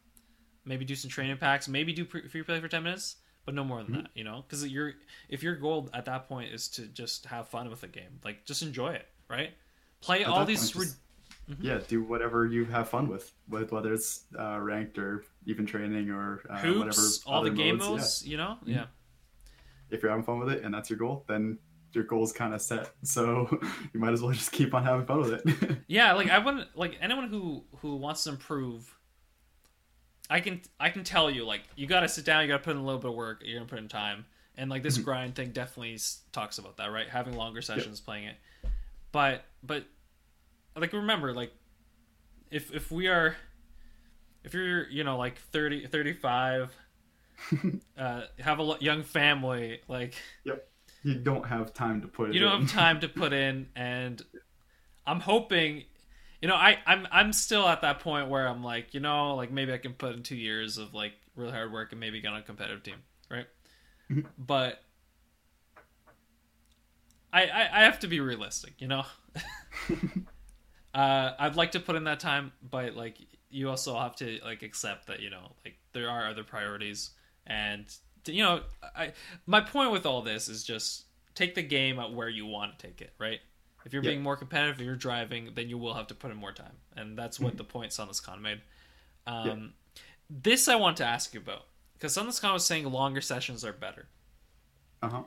maybe 0.65 0.85
do 0.85 0.95
some 0.95 1.11
training 1.11 1.37
packs 1.39 1.69
maybe 1.69 1.93
do 1.93 2.05
pre- 2.05 2.27
free 2.29 2.43
play 2.43 2.61
for 2.61 2.69
10 2.69 2.83
minutes 2.83 3.17
but 3.45 3.55
no 3.55 3.63
more 3.65 3.83
than 3.83 3.93
Mhm. 3.95 4.03
that 4.03 4.11
you 4.15 4.25
know 4.25 4.43
because 4.47 4.67
you're 4.67 4.93
if 5.29 5.43
your 5.43 5.55
goal 5.57 5.89
at 5.95 6.05
that 6.07 6.29
point 6.29 6.53
is 6.53 6.69
to 6.71 6.87
just 6.87 7.27
have 7.27 7.49
fun 7.49 7.71
with 7.71 7.81
the 7.81 7.87
game 7.89 8.21
like 8.25 8.45
just 8.45 8.63
enjoy 8.63 8.93
it 8.93 9.07
right 9.29 9.51
play 10.01 10.23
At 10.25 10.29
all 10.31 10.45
these 10.45 10.71
point, 10.73 10.85
just- 10.87 10.97
rid- 11.49 11.59
yeah 11.61 11.79
do 11.89 12.03
whatever 12.03 12.47
you 12.47 12.65
have 12.65 12.89
fun 12.89 13.07
with 13.09 13.33
with 13.49 13.71
whether 13.73 13.93
it's 13.95 14.25
uh, 14.39 14.59
ranked 14.61 14.99
or 14.99 15.25
even 15.47 15.65
training 15.65 16.11
or 16.11 16.43
uh, 16.51 16.59
whatever 16.73 17.03
all 17.27 17.43
the 17.43 17.51
game 17.51 17.77
modes, 17.79 18.25
yeah. 18.25 18.31
you 18.31 18.37
know 18.37 18.59
Mhm. 18.65 18.75
yeah 18.75 18.87
if 19.91 20.03
you're 20.03 20.11
having 20.11 20.25
fun 20.25 20.41
with 20.41 20.51
it 20.51 20.65
and 20.65 20.75
that's 20.75 20.91
your 20.91 20.99
goal 20.99 21.25
then 21.29 21.59
your 21.97 22.05
goal's 22.05 22.33
kind 22.33 22.55
of 22.55 22.63
set. 22.63 22.91
So 23.03 23.49
you 23.93 23.99
might 23.99 24.13
as 24.13 24.23
well 24.23 24.31
just 24.33 24.53
keep 24.53 24.73
on 24.75 24.85
having 24.85 25.05
fun 25.07 25.19
with 25.21 25.33
it. 25.33 25.79
Yeah 25.89 26.13
like 26.13 26.31
i 26.31 26.39
wouldn't 26.39 26.77
like 26.77 26.97
anyone 27.01 27.29
who 27.29 27.65
who 27.79 27.97
wants 27.97 28.23
to 28.25 28.31
improve 28.31 28.93
i 30.29 30.41
can 30.41 30.61
i 30.81 30.91
can 30.91 31.05
tell 31.05 31.31
you 31.31 31.45
like 31.47 31.63
you 31.77 31.87
gotta 31.87 32.09
sit 32.09 32.25
down 32.25 32.43
you 32.43 32.49
gotta 32.49 32.63
put 32.63 32.73
in 32.73 32.79
a 32.79 32.85
little 32.85 33.01
bit 33.01 33.11
of 33.11 33.17
work 33.17 33.43
you're 33.45 33.59
gonna 33.59 33.69
put 33.69 33.79
in 33.79 33.89
time. 33.89 34.25
And 34.59 34.71
like 34.71 34.83
this 34.83 34.97
Mhm. 34.99 35.05
grind 35.05 35.35
thing 35.35 35.51
definitely 35.51 35.99
talks 36.33 36.59
about 36.59 36.77
that 36.79 36.91
right? 36.91 37.09
Having 37.09 37.35
longer 37.37 37.61
sessions 37.63 38.01
playing 38.01 38.29
it. 38.29 38.37
But 39.13 39.45
but 39.63 39.85
like 40.77 40.93
remember 40.93 41.33
like 41.35 41.53
if 42.51 42.73
if 42.75 42.91
we 42.91 43.07
are 43.09 43.37
if 44.45 44.55
you're 44.55 44.89
you 44.89 45.05
know 45.05 45.17
like 45.19 45.39
30 45.53 45.87
35 45.87 46.75
uh 47.99 48.23
have 48.41 48.61
a 48.61 48.77
young 48.81 49.03
family 49.03 49.81
like 49.89 50.15
you 51.07 51.15
don't 51.15 51.47
have 51.47 51.73
time 51.73 52.01
to 52.03 52.09
put 52.09 52.35
you 52.35 52.41
don't 52.41 52.55
in. 52.63 52.67
have 52.67 52.71
time 52.71 53.01
to 53.01 53.09
put 53.09 53.33
in 53.33 53.69
and 53.77 54.23
i'm 55.07 55.21
hoping 55.21 55.85
you 56.43 56.49
know 56.49 56.55
i 56.57 56.79
i'm 56.85 57.07
i'm 57.13 57.33
still 57.33 57.67
at 57.69 57.81
that 57.83 58.01
point 58.01 58.29
where 58.29 58.49
i'm 58.49 58.65
like 58.65 58.93
you 58.93 59.01
know 59.01 59.35
like 59.37 59.51
maybe 59.53 59.73
i 59.73 59.79
can 59.79 59.93
put 59.93 60.15
in 60.15 60.23
two 60.23 60.35
years 60.37 60.79
of 60.79 60.93
like 60.95 61.13
really 61.37 61.53
hard 61.53 61.73
work 61.73 61.93
and 61.93 62.01
maybe 62.01 62.21
get 62.21 62.33
on 62.33 62.39
a 62.39 62.43
competitive 62.43 62.83
team 62.83 62.97
right 63.31 63.47
Mhm. 64.11 64.27
but 64.39 64.83
I, 67.33 67.43
I 67.47 67.61
i 67.81 67.85
have 67.85 67.99
to 68.01 68.09
be 68.09 68.21
realistic 68.21 68.75
you 68.79 68.89
know 68.89 69.05
uh 70.95 71.33
i'd 71.39 71.57
like 71.57 71.73
to 71.73 71.81
put 71.81 71.97
in 71.97 72.05
that 72.05 72.21
time 72.21 72.53
but 72.71 72.95
like 72.95 73.19
you 73.51 73.69
also 73.69 73.99
have 73.99 74.17
to 74.17 74.39
like 74.45 74.63
accept 74.63 75.07
that 75.09 75.21
you 75.21 75.31
know 75.31 75.53
like 75.65 75.77
there 75.93 76.09
are 76.11 76.29
other 76.29 76.45
priorities 76.45 77.11
and 77.47 77.85
you 78.29 78.43
know, 78.43 78.63
I 78.83 79.13
my 79.47 79.61
point 79.61 79.93
with 79.93 80.07
all 80.07 80.23
this 80.23 80.49
is 80.49 80.65
just 80.65 81.05
take 81.35 81.55
the 81.55 81.63
game 81.63 81.99
at 81.99 82.13
where 82.13 82.29
you 82.29 82.47
want 82.47 82.79
to 82.79 82.87
take 82.87 83.01
it, 83.01 83.13
right? 83.19 83.41
If 83.85 83.93
you're 83.93 84.03
Yeah. 84.03 84.11
being 84.11 84.23
more 84.23 84.37
competitive, 84.37 84.81
you're 84.81 84.97
driving, 84.97 85.51
then 85.55 85.69
you 85.69 85.79
will 85.79 85.95
have 85.95 86.09
to 86.09 86.15
put 86.15 86.31
in 86.33 86.37
more 86.37 86.53
time, 86.53 86.77
and 86.97 87.17
that's 87.17 87.39
what 87.39 87.57
the 87.57 87.65
point 87.65 87.93
Sunless 87.93 88.19
Khan 88.21 88.43
made. 88.43 88.61
Um, 89.27 89.75
This 90.29 90.67
I 90.67 90.75
want 90.75 90.97
to 90.97 91.05
ask 91.05 91.33
you 91.35 91.41
about 91.41 91.67
because 91.95 92.13
Sunless 92.15 92.41
Khan 92.41 92.53
was 92.53 92.65
saying 92.67 92.85
longer 92.91 93.21
sessions 93.21 93.65
are 93.65 93.73
better. 93.73 94.09
Uh 95.03 95.09
huh. 95.09 95.23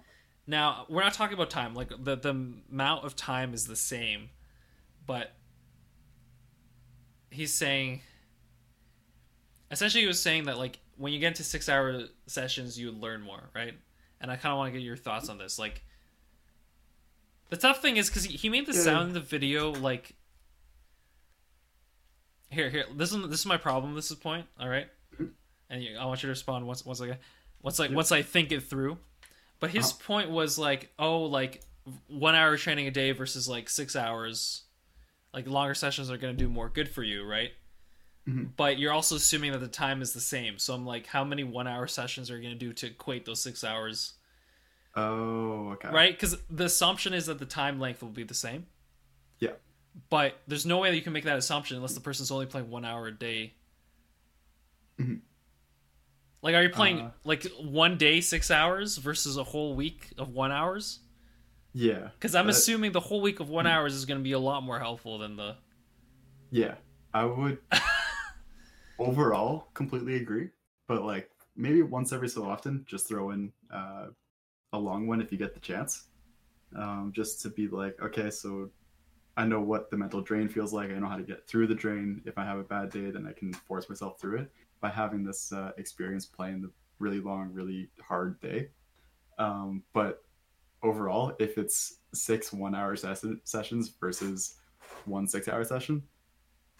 Now 0.46 0.86
we're 0.90 1.04
not 1.04 1.14
talking 1.14 1.36
about 1.36 1.50
time; 1.50 1.74
like 1.74 1.90
the 2.04 2.16
the 2.18 2.32
amount 2.72 3.06
of 3.06 3.16
time 3.16 3.54
is 3.54 3.66
the 3.68 3.76
same, 3.78 4.30
but 5.06 5.36
he's 7.32 7.54
saying 7.54 8.02
essentially 9.72 10.02
he 10.02 10.08
was 10.08 10.22
saying 10.22 10.46
that 10.46 10.58
like 10.58 10.80
when 11.00 11.14
you 11.14 11.20
get 11.20 11.28
into 11.30 11.44
six 11.44 11.70
hour 11.70 12.04
sessions 12.28 12.78
you 12.78 12.92
learn 12.92 13.22
more, 13.22 13.50
right? 13.56 13.74
And 14.22 14.30
I 14.30 14.36
kind 14.36 14.52
of 14.52 14.58
want 14.58 14.74
to 14.74 14.78
get 14.78 14.86
your 14.86 14.98
thoughts 14.98 15.30
on 15.30 15.38
this. 15.38 15.58
Like 15.58 15.82
the 17.50 17.58
tough 17.58 17.82
thing 17.82 17.98
is 17.98 18.10
because 18.10 18.26
he, 18.26 18.36
he 18.38 18.50
made 18.50 18.66
the 18.68 18.74
Yeah. 18.74 18.84
sound 18.84 19.08
in 19.08 19.14
the 19.14 19.20
video 19.22 19.72
like 19.72 20.14
here 22.52 22.70
here 22.70 22.86
this 22.96 23.12
is 23.14 23.30
this 23.30 23.40
is 23.40 23.46
my 23.46 23.58
problem. 23.58 23.96
This 23.96 24.12
is 24.12 24.18
point. 24.18 24.46
All 24.60 24.68
right, 24.70 24.88
and 25.70 25.82
you, 25.84 25.98
I 25.98 26.06
want 26.06 26.22
you 26.22 26.28
to 26.28 26.32
respond 26.32 26.68
once 26.68 26.86
once 26.86 27.02
I 27.02 27.18
once 27.62 27.80
like 27.80 27.92
once 27.92 28.12
I 28.12 28.22
think 28.22 28.52
it 28.52 28.62
through. 28.64 28.98
But 29.60 29.72
his 29.72 29.92
Uh-huh. 29.92 30.04
point 30.06 30.30
was 30.32 30.58
like, 30.58 30.92
oh, 30.98 31.24
like 31.24 31.62
one 32.08 32.34
hour 32.36 32.56
training 32.58 32.88
a 32.88 32.92
day 32.92 33.12
versus 33.12 33.48
like 33.50 33.70
six 33.70 33.96
hours, 33.96 34.64
like 35.34 35.48
longer 35.48 35.74
sessions 35.74 36.10
are 36.10 36.18
going 36.18 36.36
to 36.36 36.44
do 36.44 36.50
more 36.50 36.70
good 36.70 36.88
for 36.90 37.04
you, 37.04 37.26
right? 37.26 37.52
Mhm. 38.28 38.52
But 38.56 38.78
you're 38.78 38.92
also 38.92 39.16
assuming 39.16 39.52
that 39.54 39.60
the 39.60 39.68
time 39.68 40.02
is 40.02 40.14
the 40.14 40.22
same. 40.22 40.60
So 40.60 40.74
I'm 40.74 40.86
like, 40.86 41.08
how 41.08 41.24
many 41.24 41.44
one 41.44 41.68
hour 41.68 41.88
sessions 41.88 42.30
are 42.30 42.36
you 42.38 42.44
going 42.44 42.54
to 42.58 42.60
do 42.60 42.74
to 42.74 42.88
equate 42.88 43.26
those 43.26 43.42
six 43.42 43.64
hours, 43.64 44.14
Oh, 44.96 45.70
okay. 45.74 45.90
right? 45.90 46.14
Because 46.14 46.38
the 46.50 46.66
assumption 46.66 47.14
is 47.14 47.26
that 47.28 47.40
the 47.40 47.46
time 47.46 47.80
length 47.80 48.02
will 48.02 48.10
be 48.10 48.24
the 48.24 48.34
same. 48.34 48.68
Yeah. 49.40 49.54
But 50.10 50.40
there's 50.48 50.66
no 50.66 50.78
way 50.80 50.90
that 50.92 50.96
you 50.96 51.02
can 51.02 51.14
make 51.14 51.24
that 51.24 51.38
assumption 51.38 51.76
unless 51.78 51.94
the 51.94 52.02
person's 52.02 52.30
only 52.32 52.46
playing 52.46 52.70
one 52.70 52.86
hour 52.86 53.08
a 53.08 53.12
day. 53.12 53.54
Mhm. 55.00 55.22
Like, 56.42 56.56
are 56.56 56.64
you 56.64 56.70
playing 56.70 57.00
Uh, 57.02 57.12
like 57.24 57.44
one 57.58 57.98
day 57.98 58.22
six 58.22 58.50
hours 58.52 58.98
versus 58.98 59.38
a 59.38 59.44
whole 59.44 59.76
week 59.76 60.14
of 60.18 60.30
one 60.30 60.52
hours? 60.52 61.00
Yeah. 61.74 62.10
Because 62.14 62.36
I'm 62.36 62.46
That- 62.48 62.56
assuming 62.56 62.92
the 62.92 63.00
whole 63.00 63.22
week 63.22 63.40
of 63.40 63.50
one 63.50 63.66
hours 63.68 63.94
is 63.94 64.06
going 64.06 64.20
to 64.20 64.24
be 64.24 64.32
a 64.34 64.40
lot 64.40 64.62
more 64.64 64.80
helpful 64.80 65.18
than 65.18 65.36
the. 65.36 65.58
Yeah, 66.52 66.76
I 67.14 67.26
would 67.26 67.60
overall 69.00 69.70
completely 69.74 70.16
agree, 70.18 70.50
but 70.88 71.04
like 71.04 71.30
maybe 71.56 71.82
once 71.82 72.14
every 72.14 72.30
so 72.30 72.46
often, 72.46 72.86
just 72.88 73.08
throw 73.08 73.32
in 73.32 73.52
uh, 73.74 74.08
a 74.74 74.80
long 74.80 75.08
one 75.08 75.22
if 75.22 75.32
you 75.32 75.38
get 75.38 75.54
the 75.54 75.60
chance, 75.60 76.08
um, 76.76 77.12
just 77.16 77.42
to 77.42 77.50
be 77.50 77.68
like, 77.68 78.00
okay, 78.02 78.30
so 78.30 78.70
I 79.38 79.46
know 79.46 79.62
what 79.62 79.90
the 79.90 79.98
mental 79.98 80.22
drain 80.22 80.50
feels 80.50 80.74
like. 80.74 80.90
I 80.92 81.00
know 81.00 81.08
how 81.08 81.18
to 81.18 81.24
get 81.24 81.48
through 81.48 81.68
the 81.68 81.76
drain. 81.76 82.22
If 82.26 82.38
I 82.38 82.44
have 82.44 82.60
a 82.60 82.64
bad 82.64 82.90
day, 82.90 83.10
then 83.10 83.26
I 83.26 83.32
can 83.32 83.54
force 83.54 83.90
myself 83.90 84.20
through 84.20 84.40
it 84.40 84.52
by 84.82 84.90
having 84.90 85.24
this 85.24 85.52
uh, 85.52 85.72
experience 85.78 86.26
playing 86.26 86.62
the 86.62 86.72
really 87.00 87.22
long, 87.22 87.50
really 87.54 87.90
hard 88.02 88.40
day. 88.42 88.70
Um, 89.38 89.84
but 89.94 90.24
overall, 90.84 91.34
if 91.40 91.58
it's 91.58 92.00
six 92.14 92.52
one-hour 92.52 92.96
ses- 92.98 93.40
sessions 93.46 93.90
versus 94.00 94.56
one 95.06 95.28
six-hour 95.28 95.64
session, 95.64 96.04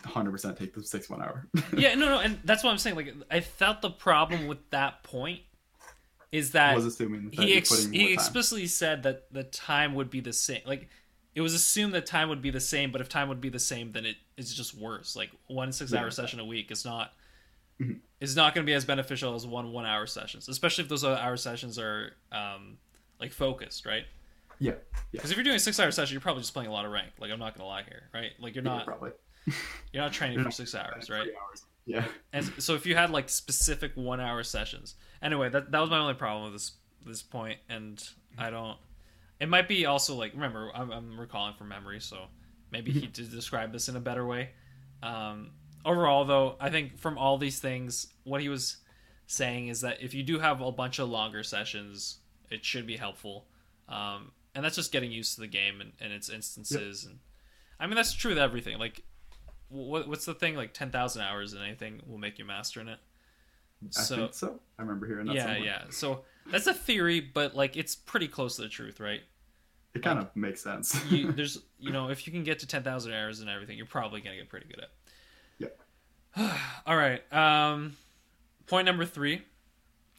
100% 0.04 0.58
take 0.58 0.74
the 0.74 0.84
six 0.84 1.10
one 1.10 1.22
hour. 1.22 1.48
yeah, 1.78 1.96
no, 1.96 2.08
no, 2.08 2.20
and 2.20 2.40
that's 2.46 2.64
what 2.64 2.72
I'm 2.72 2.78
saying. 2.78 2.96
Like, 2.96 3.14
I 3.30 3.42
felt 3.42 3.82
the 3.82 3.90
problem 3.90 4.48
with 4.48 4.70
that 4.72 5.04
point 5.04 5.42
is 6.32 6.52
that 6.52 6.76
was 6.76 6.86
assuming 6.86 7.26
that 7.26 7.34
he 7.34 7.56
ex- 7.56 7.86
he 7.86 8.14
explicitly 8.14 8.68
said 8.68 9.04
that 9.04 9.34
the 9.34 9.44
time 9.44 9.96
would 9.96 10.10
be 10.10 10.20
the 10.20 10.34
same. 10.34 10.62
Like, 10.66 10.88
it 11.36 11.42
was 11.42 11.54
assumed 11.54 11.94
that 11.94 12.06
time 12.06 12.30
would 12.30 12.42
be 12.42 12.50
the 12.52 12.60
same, 12.60 12.92
but 12.92 13.02
if 13.02 13.10
time 13.10 13.30
would 13.30 13.42
be 13.42 13.50
the 13.50 13.60
same, 13.60 13.92
then 13.92 14.06
it 14.06 14.18
is 14.38 14.54
just 14.54 14.76
worse. 14.76 15.16
Like 15.16 15.32
one 15.48 15.72
six 15.72 15.94
hour 15.94 16.06
Yeah. 16.06 16.10
session 16.10 16.40
a 16.40 16.46
week 16.46 16.72
is 16.72 16.86
not 16.86 17.14
Mhm. 17.82 18.00
is 18.20 18.36
not 18.36 18.54
going 18.54 18.66
to 18.66 18.70
be 18.70 18.74
as 18.74 18.84
beneficial 18.86 19.34
as 19.36 19.48
one 19.48 19.72
one 19.72 19.86
hour 19.86 20.06
sessions, 20.06 20.48
especially 20.50 20.84
if 20.84 20.90
those 20.90 21.04
hour 21.04 21.38
sessions 21.38 21.80
are 21.80 22.14
um 22.32 22.78
like 23.20 23.32
focused, 23.32 23.86
right? 23.86 24.06
yeah, 24.60 24.72
yeah, 24.72 24.76
Because 25.14 25.32
if 25.32 25.38
you're 25.38 25.44
doing 25.46 25.56
a 25.56 25.60
six 25.60 25.80
hour 25.80 25.90
session, 25.92 26.14
you're 26.14 26.22
probably 26.22 26.42
just 26.42 26.54
playing 26.54 26.70
a 26.70 26.74
lot 26.74 26.86
of 26.86 26.92
rank. 26.92 27.12
Like 27.20 27.32
I'm 27.32 27.40
not 27.40 27.56
gonna 27.56 27.70
lie 27.70 27.84
here, 27.84 28.10
right? 28.14 28.32
Like 28.40 28.54
you're 28.56 28.64
yeah, 28.64 28.72
not 28.72 28.86
probably. 28.86 29.12
you're 29.94 30.04
not 30.04 30.14
training 30.14 30.44
for 30.44 30.52
six 30.52 30.76
hours, 30.76 31.10
right? 31.10 31.28
hours. 31.42 31.64
Yeah, 31.86 32.06
And 32.34 32.46
so 32.60 32.76
if 32.76 32.86
you 32.86 32.96
had 32.96 33.10
like 33.10 33.30
specific 33.30 33.94
one 33.96 34.20
hour 34.20 34.44
sessions, 34.44 34.94
anyway, 35.24 35.50
that 35.50 35.72
that 35.72 35.80
was 35.80 35.90
my 35.90 35.98
only 35.98 36.14
problem 36.14 36.44
with 36.44 36.54
this 36.54 36.74
this 37.06 37.24
point, 37.24 37.58
and 37.68 38.02
I 38.38 38.52
don't. 38.52 38.78
It 39.40 39.50
might 39.50 39.68
be 39.68 39.88
also 39.88 40.16
like 40.16 40.34
remember 40.34 40.70
I'm, 40.76 40.92
I'm 40.92 41.20
recalling 41.20 41.56
from 41.56 41.70
memory, 41.70 42.00
so 42.00 42.26
maybe 42.72 42.92
he 42.92 43.08
did 43.08 43.32
describe 43.32 43.72
this 43.72 43.90
in 43.90 43.96
a 43.96 44.00
better 44.00 44.26
way. 44.26 44.52
Um, 45.02 45.52
overall, 45.84 46.26
though, 46.26 46.58
I 46.60 46.70
think 46.70 47.00
from 47.00 47.18
all 47.18 47.40
these 47.40 47.60
things, 47.60 48.08
what 48.24 48.42
he 48.42 48.50
was 48.50 48.78
saying 49.26 49.70
is 49.70 49.82
that 49.82 50.02
if 50.02 50.14
you 50.14 50.22
do 50.22 50.38
have 50.38 50.62
a 50.62 50.72
bunch 50.72 51.00
of 51.00 51.10
longer 51.10 51.42
sessions, 51.42 52.20
it 52.52 52.64
should 52.64 52.86
be 52.86 52.98
helpful, 52.98 53.48
um, 53.88 54.32
and 54.54 54.64
that's 54.64 54.76
just 54.76 54.92
getting 54.92 55.12
used 55.12 55.36
to 55.36 55.42
the 55.42 55.48
game 55.48 55.82
and, 55.82 55.94
and 56.00 56.14
its 56.14 56.30
instances. 56.30 57.06
And 57.06 57.18
I 57.80 57.88
mean 57.88 57.96
that's 57.96 58.14
true 58.14 58.30
with 58.30 58.38
everything. 58.38 58.78
Like 58.78 59.04
what, 59.70 60.08
what's 60.08 60.26
the 60.26 60.34
thing 60.34 60.56
like 60.56 60.74
10,000 60.74 61.22
hours 61.22 61.54
in 61.54 61.62
anything 61.62 62.02
will 62.08 62.18
make 62.18 62.38
you 62.40 62.46
master 62.46 62.82
in 62.82 62.88
it 62.88 63.00
I 63.98 64.02
so 64.02 64.16
think 64.18 64.34
so. 64.34 64.60
I 64.78 64.82
remember 64.82 65.08
hearing 65.08 65.28
that. 65.28 65.36
yeah 65.36 65.42
somewhere. 65.44 65.60
yeah 65.64 65.82
so 65.90 66.24
that's 66.52 66.68
a 66.68 66.74
theory 66.74 67.20
but 67.22 67.56
like 67.56 67.78
it's 67.78 67.96
pretty 67.96 68.28
close 68.28 68.56
to 68.58 68.64
the 68.64 68.70
truth 68.70 69.00
right 69.00 69.22
It 69.94 70.02
kind 70.04 70.20
of 70.20 70.36
makes 70.36 70.62
sense. 70.62 71.00
you, 71.12 71.32
there's 71.38 71.60
you 71.80 71.92
know 71.92 72.10
if 72.10 72.26
you 72.28 72.34
can 72.34 72.44
get 72.44 72.60
to 72.60 72.68
10,000 72.68 73.14
hours 73.14 73.40
and 73.40 73.50
everything 73.50 73.78
you're 73.78 73.86
probably 73.86 74.22
going 74.22 74.36
to 74.36 74.42
get 74.42 74.50
pretty 74.50 74.68
good 74.68 74.82
at 74.84 74.90
Yeah. 76.38 76.58
all 76.86 76.98
right 76.98 77.22
um 77.34 77.96
point 78.68 78.86
number 78.86 79.06
3 79.06 79.42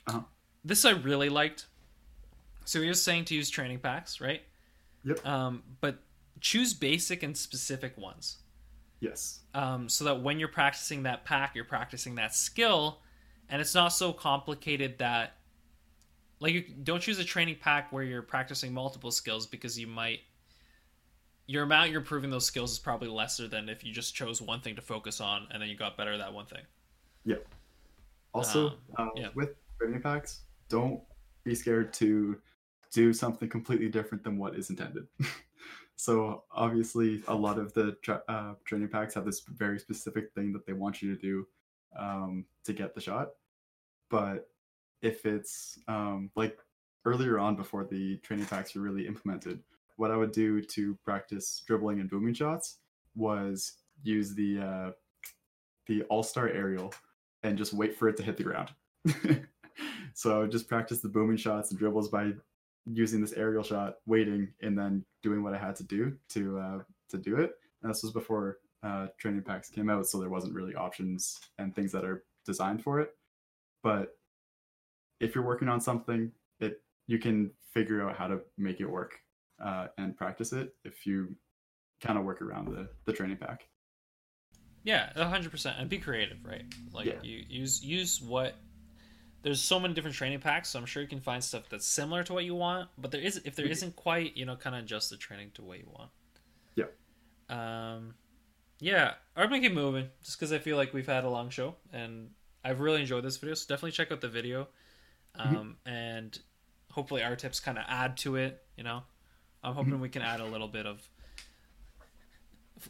Uh-huh. 0.06 0.20
this 0.64 0.84
I 0.84 0.90
really 0.90 1.28
liked 1.28 1.66
so 2.64 2.80
he 2.80 2.88
was 2.88 3.02
saying 3.02 3.24
to 3.26 3.34
use 3.34 3.50
training 3.50 3.80
packs 3.80 4.20
right 4.20 4.42
Yep. 5.04 5.26
um 5.26 5.62
but 5.80 5.98
choose 6.40 6.72
basic 6.74 7.22
and 7.22 7.36
specific 7.36 7.96
ones 7.98 8.38
yes. 9.00 9.40
um, 9.54 9.88
so 9.88 10.04
that 10.04 10.22
when 10.22 10.38
you're 10.38 10.48
practicing 10.48 11.02
that 11.04 11.24
pack, 11.24 11.54
you're 11.54 11.64
practicing 11.64 12.14
that 12.16 12.34
skill, 12.34 13.00
and 13.48 13.60
it's 13.60 13.74
not 13.74 13.88
so 13.88 14.12
complicated 14.12 14.98
that 14.98 15.36
like 16.40 16.54
you 16.54 16.64
don't 16.82 17.00
choose 17.00 17.18
a 17.18 17.24
training 17.24 17.56
pack 17.60 17.92
where 17.92 18.02
you're 18.02 18.22
practicing 18.22 18.72
multiple 18.72 19.10
skills 19.10 19.46
because 19.46 19.78
you 19.78 19.86
might 19.86 20.20
your 21.46 21.64
amount 21.64 21.90
you're 21.90 22.00
improving 22.00 22.30
those 22.30 22.46
skills 22.46 22.72
is 22.72 22.78
probably 22.78 23.08
lesser 23.08 23.48
than 23.48 23.68
if 23.68 23.84
you 23.84 23.92
just 23.92 24.14
chose 24.14 24.40
one 24.40 24.60
thing 24.60 24.76
to 24.76 24.80
focus 24.82 25.20
on 25.20 25.46
and 25.50 25.60
then 25.60 25.68
you 25.68 25.76
got 25.76 25.96
better 25.96 26.12
at 26.12 26.18
that 26.18 26.32
one 26.32 26.46
thing. 26.46 26.62
Yep. 27.24 27.46
Also, 28.32 28.68
Um, 28.68 28.76
uh, 28.96 29.08
yeah. 29.16 29.28
with 29.34 29.50
training 29.78 30.00
packs, 30.00 30.42
don't 30.68 31.02
be 31.44 31.54
scared 31.54 31.92
to 31.94 32.40
do 32.92 33.12
something 33.12 33.48
completely 33.48 33.88
different 33.88 34.22
than 34.22 34.38
what 34.38 34.54
is 34.54 34.70
intended. 34.70 35.06
so 36.00 36.44
obviously, 36.50 37.22
a 37.28 37.34
lot 37.34 37.58
of 37.58 37.74
the 37.74 37.94
tra- 38.00 38.22
uh, 38.26 38.54
training 38.64 38.88
packs 38.88 39.12
have 39.12 39.26
this 39.26 39.40
very 39.40 39.78
specific 39.78 40.32
thing 40.32 40.50
that 40.54 40.64
they 40.64 40.72
want 40.72 41.02
you 41.02 41.14
to 41.14 41.20
do 41.20 41.46
um, 41.94 42.46
to 42.64 42.72
get 42.72 42.94
the 42.94 43.02
shot. 43.02 43.32
But 44.08 44.48
if 45.02 45.26
it's 45.26 45.78
um, 45.88 46.30
like 46.36 46.58
earlier 47.04 47.38
on, 47.38 47.54
before 47.54 47.84
the 47.84 48.16
training 48.22 48.46
packs 48.46 48.74
were 48.74 48.80
really 48.80 49.06
implemented, 49.06 49.60
what 49.96 50.10
I 50.10 50.16
would 50.16 50.32
do 50.32 50.62
to 50.62 50.94
practice 51.04 51.62
dribbling 51.66 52.00
and 52.00 52.08
booming 52.08 52.32
shots 52.32 52.78
was 53.14 53.74
use 54.02 54.34
the 54.34 54.58
uh, 54.58 54.90
the 55.86 56.04
All 56.04 56.22
Star 56.22 56.48
aerial 56.48 56.94
and 57.42 57.58
just 57.58 57.74
wait 57.74 57.94
for 57.94 58.08
it 58.08 58.16
to 58.16 58.22
hit 58.22 58.38
the 58.38 58.42
ground. 58.42 58.70
so 60.14 60.34
I 60.34 60.38
would 60.38 60.50
just 60.50 60.66
practice 60.66 61.00
the 61.00 61.10
booming 61.10 61.36
shots 61.36 61.72
and 61.72 61.78
dribbles 61.78 62.08
by 62.08 62.32
using 62.86 63.20
this 63.20 63.32
aerial 63.32 63.62
shot, 63.62 63.96
waiting, 64.06 64.48
and 64.62 64.76
then 64.76 65.04
doing 65.22 65.42
what 65.42 65.54
I 65.54 65.58
had 65.58 65.76
to 65.76 65.84
do 65.84 66.16
to 66.30 66.58
uh, 66.58 66.78
to 67.10 67.18
do 67.18 67.36
it. 67.36 67.52
And 67.82 67.90
this 67.90 68.02
was 68.02 68.12
before 68.12 68.58
uh, 68.82 69.08
training 69.18 69.42
packs 69.42 69.68
came 69.68 69.90
out, 69.90 70.06
so 70.06 70.18
there 70.18 70.28
wasn't 70.30 70.54
really 70.54 70.74
options 70.74 71.38
and 71.58 71.74
things 71.74 71.92
that 71.92 72.04
are 72.04 72.24
designed 72.46 72.82
for 72.82 73.00
it. 73.00 73.14
But 73.82 74.16
if 75.20 75.34
you're 75.34 75.44
working 75.44 75.68
on 75.68 75.80
something, 75.80 76.32
it 76.60 76.82
you 77.06 77.18
can 77.18 77.50
figure 77.72 78.08
out 78.08 78.16
how 78.16 78.26
to 78.26 78.40
make 78.58 78.80
it 78.80 78.86
work 78.90 79.20
uh, 79.62 79.88
and 79.98 80.16
practice 80.16 80.52
it 80.52 80.74
if 80.84 81.06
you 81.06 81.34
kind 82.02 82.18
of 82.18 82.24
work 82.24 82.40
around 82.42 82.68
the 82.68 82.88
the 83.04 83.12
training 83.12 83.36
pack. 83.36 83.66
Yeah, 84.82 85.12
hundred 85.22 85.50
percent, 85.50 85.76
and 85.78 85.90
be 85.90 85.98
creative, 85.98 86.38
right? 86.44 86.64
Like 86.92 87.06
Yeah. 87.06 87.20
you 87.22 87.44
use 87.48 87.84
use 87.84 88.20
what. 88.22 88.54
There's 89.42 89.60
so 89.62 89.80
many 89.80 89.94
different 89.94 90.16
training 90.16 90.40
packs, 90.40 90.68
so 90.70 90.78
I'm 90.78 90.84
sure 90.86 91.02
you 91.02 91.08
can 91.08 91.20
find 91.20 91.42
stuff 91.42 91.64
that's 91.70 91.86
similar 91.86 92.22
to 92.24 92.32
what 92.34 92.44
you 92.44 92.54
want. 92.54 92.90
But 92.98 93.10
there 93.10 93.20
is, 93.22 93.40
if 93.44 93.56
there 93.56 93.66
isn't 93.66 93.96
quite, 93.96 94.36
you 94.36 94.44
know, 94.44 94.54
kind 94.56 94.76
of 94.76 94.82
adjust 94.82 95.08
the 95.10 95.16
training 95.16 95.52
to 95.54 95.62
what 95.62 95.78
you 95.78 95.88
want. 95.96 96.10
Yeah. 96.74 96.84
Um, 97.48 98.14
yeah, 98.80 99.14
I'm 99.36 99.48
gonna 99.48 99.60
keep 99.60 99.72
moving 99.72 100.08
just 100.22 100.38
because 100.38 100.52
I 100.52 100.58
feel 100.58 100.76
like 100.76 100.92
we've 100.92 101.06
had 101.06 101.24
a 101.24 101.30
long 101.30 101.48
show 101.50 101.76
and 101.92 102.30
I've 102.64 102.80
really 102.80 103.00
enjoyed 103.00 103.24
this 103.24 103.38
video. 103.38 103.54
So 103.54 103.66
definitely 103.68 103.92
check 103.92 104.12
out 104.12 104.20
the 104.20 104.28
video. 104.28 104.68
um, 105.36 105.76
and 105.86 106.38
hopefully 106.90 107.22
our 107.22 107.34
tips 107.36 107.60
kind 107.60 107.78
of 107.78 107.84
add 107.88 108.16
to 108.18 108.36
it. 108.36 108.62
You 108.76 108.84
know, 108.84 109.02
I'm 109.64 109.74
hoping 109.74 110.00
we 110.00 110.08
can 110.10 110.22
add 110.22 110.40
a 110.40 110.46
little 110.46 110.68
bit 110.68 110.84
of. 110.86 111.00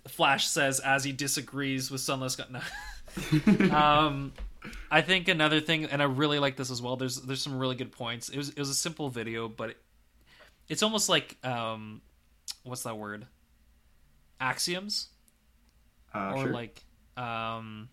Flash 0.08 0.46
says 0.46 0.78
as 0.80 1.02
he 1.04 1.12
disagrees 1.12 1.90
with 1.90 2.00
Sunless. 2.00 2.36
Gun- 2.36 2.52
No. 2.52 2.60
um, 3.76 4.32
I 4.90 5.00
think 5.02 5.28
another 5.28 5.60
thing, 5.60 5.84
and 5.86 6.02
I 6.02 6.04
really 6.06 6.38
like 6.38 6.56
this 6.56 6.70
as 6.70 6.82
well. 6.82 6.96
There's 6.96 7.16
there's 7.22 7.42
some 7.42 7.58
really 7.58 7.76
good 7.76 7.92
points. 7.92 8.28
It 8.28 8.36
was 8.36 8.50
it 8.50 8.58
was 8.58 8.68
a 8.68 8.74
simple 8.74 9.08
video, 9.08 9.48
but 9.48 9.70
it, 9.70 9.76
it's 10.68 10.82
almost 10.82 11.08
like 11.08 11.36
um, 11.44 12.02
what's 12.64 12.82
that 12.82 12.96
word? 12.98 13.26
Axioms 14.40 15.08
Uh, 16.14 16.32
or 16.34 16.42
sure. 16.44 16.52
like 16.52 16.82
um 17.16 17.88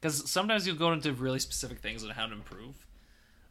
because 0.00 0.30
sometimes 0.30 0.66
you'll 0.66 0.76
go 0.76 0.92
into 0.92 1.12
really 1.12 1.38
specific 1.38 1.80
things 1.80 2.02
on 2.04 2.10
how 2.10 2.26
to 2.26 2.32
improve 2.32 2.86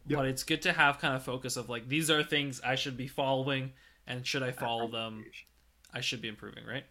Yep. 0.07 0.17
but 0.17 0.25
it's 0.27 0.43
good 0.43 0.61
to 0.63 0.71
have 0.73 0.97
kind 0.97 1.15
of 1.15 1.23
focus 1.23 1.55
of 1.57 1.69
like 1.69 1.87
these 1.87 2.09
are 2.09 2.23
things 2.23 2.59
i 2.65 2.73
should 2.75 2.97
be 2.97 3.07
following 3.07 3.73
and 4.07 4.25
should 4.25 4.41
i 4.41 4.51
follow 4.51 4.87
them 4.87 5.23
i 5.93 6.01
should 6.01 6.21
be 6.21 6.27
improving 6.27 6.65
right 6.65 6.85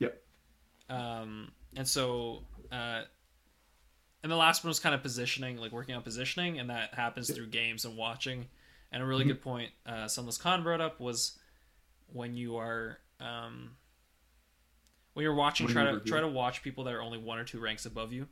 Yep. 0.00 0.22
um 0.90 1.50
and 1.76 1.88
so 1.88 2.42
uh 2.70 3.02
and 4.22 4.30
the 4.30 4.36
last 4.36 4.62
one 4.64 4.68
was 4.68 4.80
kind 4.80 4.94
of 4.94 5.02
positioning 5.02 5.56
like 5.56 5.72
working 5.72 5.94
on 5.94 6.02
positioning 6.02 6.58
and 6.58 6.68
that 6.70 6.94
happens 6.94 7.30
through 7.30 7.46
games 7.46 7.84
and 7.84 7.96
watching 7.96 8.46
and 8.92 9.02
a 9.02 9.06
really 9.06 9.24
Mhm. 9.24 9.28
good 9.28 9.42
point 9.42 9.70
uh 9.86 10.06
Sunless 10.08 10.36
Khan 10.38 10.62
brought 10.62 10.80
up 10.80 11.00
was 11.00 11.38
when 12.12 12.34
you 12.34 12.56
are 12.56 12.98
um 13.20 13.76
when 15.14 15.22
you're 15.24 15.34
watching 15.34 15.66
try 15.66 15.84
to 15.84 16.00
try 16.00 16.20
to 16.20 16.28
watch 16.28 16.62
people 16.62 16.84
that 16.84 16.94
are 16.94 17.02
only 17.02 17.18
one 17.18 17.38
or 17.38 17.44
two 17.44 17.60
ranks 17.60 17.86
above 17.86 18.12
you 18.12 18.26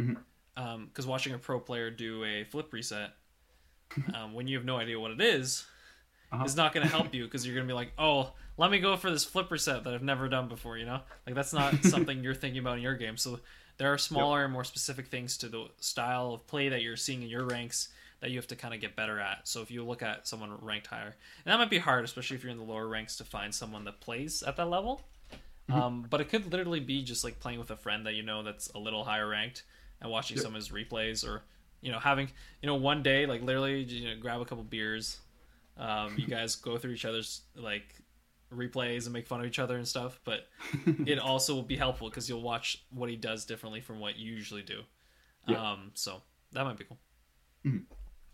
Mhm. 0.00 0.16
um 0.56 0.86
because 0.86 1.06
watching 1.06 1.34
a 1.34 1.38
pro 1.38 1.58
player 1.60 1.90
do 1.90 2.24
a 2.24 2.44
flip 2.44 2.72
reset 2.72 3.10
um, 4.14 4.34
when 4.34 4.46
you 4.46 4.56
have 4.56 4.64
no 4.64 4.76
idea 4.78 4.98
what 4.98 5.10
it 5.10 5.20
is 5.20 5.66
Uh-huh. 6.32 6.44
is 6.44 6.56
not 6.56 6.72
going 6.72 6.84
to 6.86 6.90
help 6.90 7.14
you 7.14 7.24
because 7.24 7.46
you're 7.46 7.54
going 7.54 7.66
to 7.66 7.70
be 7.70 7.74
like 7.74 7.92
oh 7.98 8.32
let 8.56 8.70
me 8.70 8.78
go 8.78 8.96
for 8.96 9.10
this 9.10 9.24
flip 9.24 9.50
reset 9.50 9.84
that 9.84 9.94
i've 9.94 10.02
never 10.02 10.28
done 10.28 10.48
before 10.48 10.76
you 10.78 10.84
know 10.86 11.00
like 11.26 11.34
that's 11.34 11.52
not 11.52 11.84
something 11.84 12.22
you're 12.22 12.34
thinking 12.34 12.58
about 12.60 12.76
in 12.76 12.82
your 12.82 12.94
game 12.96 13.16
so 13.16 13.38
there 13.78 13.92
are 13.92 13.98
smaller 13.98 14.44
and 14.44 14.52
more 14.52 14.64
specific 14.64 15.08
things 15.08 15.36
to 15.38 15.48
the 15.48 15.66
style 15.80 16.32
of 16.32 16.46
play 16.46 16.68
that 16.68 16.82
you're 16.82 16.96
seeing 16.96 17.22
in 17.22 17.28
your 17.28 17.44
ranks 17.44 17.88
that 18.20 18.30
you 18.30 18.36
have 18.36 18.46
to 18.46 18.56
kind 18.56 18.72
of 18.72 18.80
get 18.80 18.96
better 18.96 19.20
at. 19.20 19.46
So 19.46 19.60
if 19.60 19.70
you 19.70 19.84
look 19.84 20.02
at 20.02 20.26
someone 20.26 20.50
ranked 20.62 20.86
higher 20.86 21.14
and 21.44 21.52
that 21.52 21.58
might 21.58 21.68
be 21.70 21.78
hard 21.78 22.04
especially 22.04 22.36
if 22.36 22.42
you're 22.42 22.52
in 22.52 22.58
the 22.58 22.64
lower 22.64 22.88
ranks 22.88 23.16
to 23.16 23.24
find 23.24 23.54
someone 23.54 23.84
that 23.84 24.00
plays 24.00 24.42
at 24.42 24.56
that 24.56 24.68
level. 24.70 25.02
Um, 25.68 26.06
but 26.08 26.20
it 26.20 26.28
could 26.28 26.50
literally 26.52 26.78
be 26.80 27.02
just 27.02 27.24
like 27.24 27.40
playing 27.40 27.58
with 27.58 27.70
a 27.72 27.76
friend 27.76 28.06
that 28.06 28.14
you 28.14 28.22
know 28.22 28.42
that's 28.44 28.68
a 28.68 28.78
little 28.78 29.02
higher 29.04 29.28
ranked 29.28 29.64
and 30.00 30.10
watching 30.10 30.36
Yep. 30.36 30.44
some 30.44 30.54
of 30.54 30.56
his 30.56 30.68
replays 30.70 31.26
or 31.26 31.42
you 31.80 31.90
know 31.90 31.98
having 31.98 32.28
you 32.62 32.66
know 32.68 32.76
one 32.76 33.02
day 33.02 33.26
like 33.26 33.42
literally 33.42 33.82
you 33.82 34.08
know, 34.08 34.20
grab 34.20 34.40
a 34.40 34.44
couple 34.44 34.62
beers 34.64 35.18
um, 35.76 36.14
you 36.16 36.26
guys 36.36 36.54
go 36.54 36.78
through 36.78 36.92
each 36.92 37.04
other's 37.04 37.42
like 37.56 37.94
replays 38.56 39.04
and 39.04 39.12
make 39.12 39.26
fun 39.26 39.40
of 39.40 39.46
each 39.46 39.58
other 39.58 39.76
and 39.76 39.86
stuff 39.86 40.20
but 40.24 40.48
it 41.06 41.18
also 41.18 41.54
will 41.54 41.62
be 41.62 41.76
helpful 41.76 42.08
because 42.08 42.28
you'll 42.28 42.42
watch 42.42 42.84
what 42.90 43.08
he 43.10 43.16
does 43.16 43.44
differently 43.44 43.80
from 43.80 44.00
what 44.00 44.16
you 44.16 44.32
usually 44.32 44.62
do 44.62 44.80
Yeah. 45.46 45.72
um, 45.72 45.90
so 45.94 46.22
that 46.52 46.64
might 46.64 46.76
be 46.78 46.84
cool 46.84 46.98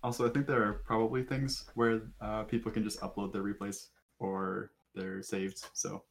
Also, 0.04 0.26
I 0.28 0.30
think 0.30 0.46
there 0.46 0.62
are 0.66 0.72
probably 0.84 1.22
things 1.22 1.64
where 1.74 2.02
uh, 2.20 2.42
people 2.42 2.72
can 2.72 2.82
just 2.82 3.00
upload 3.00 3.32
their 3.32 3.42
replays 3.44 3.86
or 4.18 4.72
their 4.96 5.22
saves. 5.22 5.70
So 5.74 6.02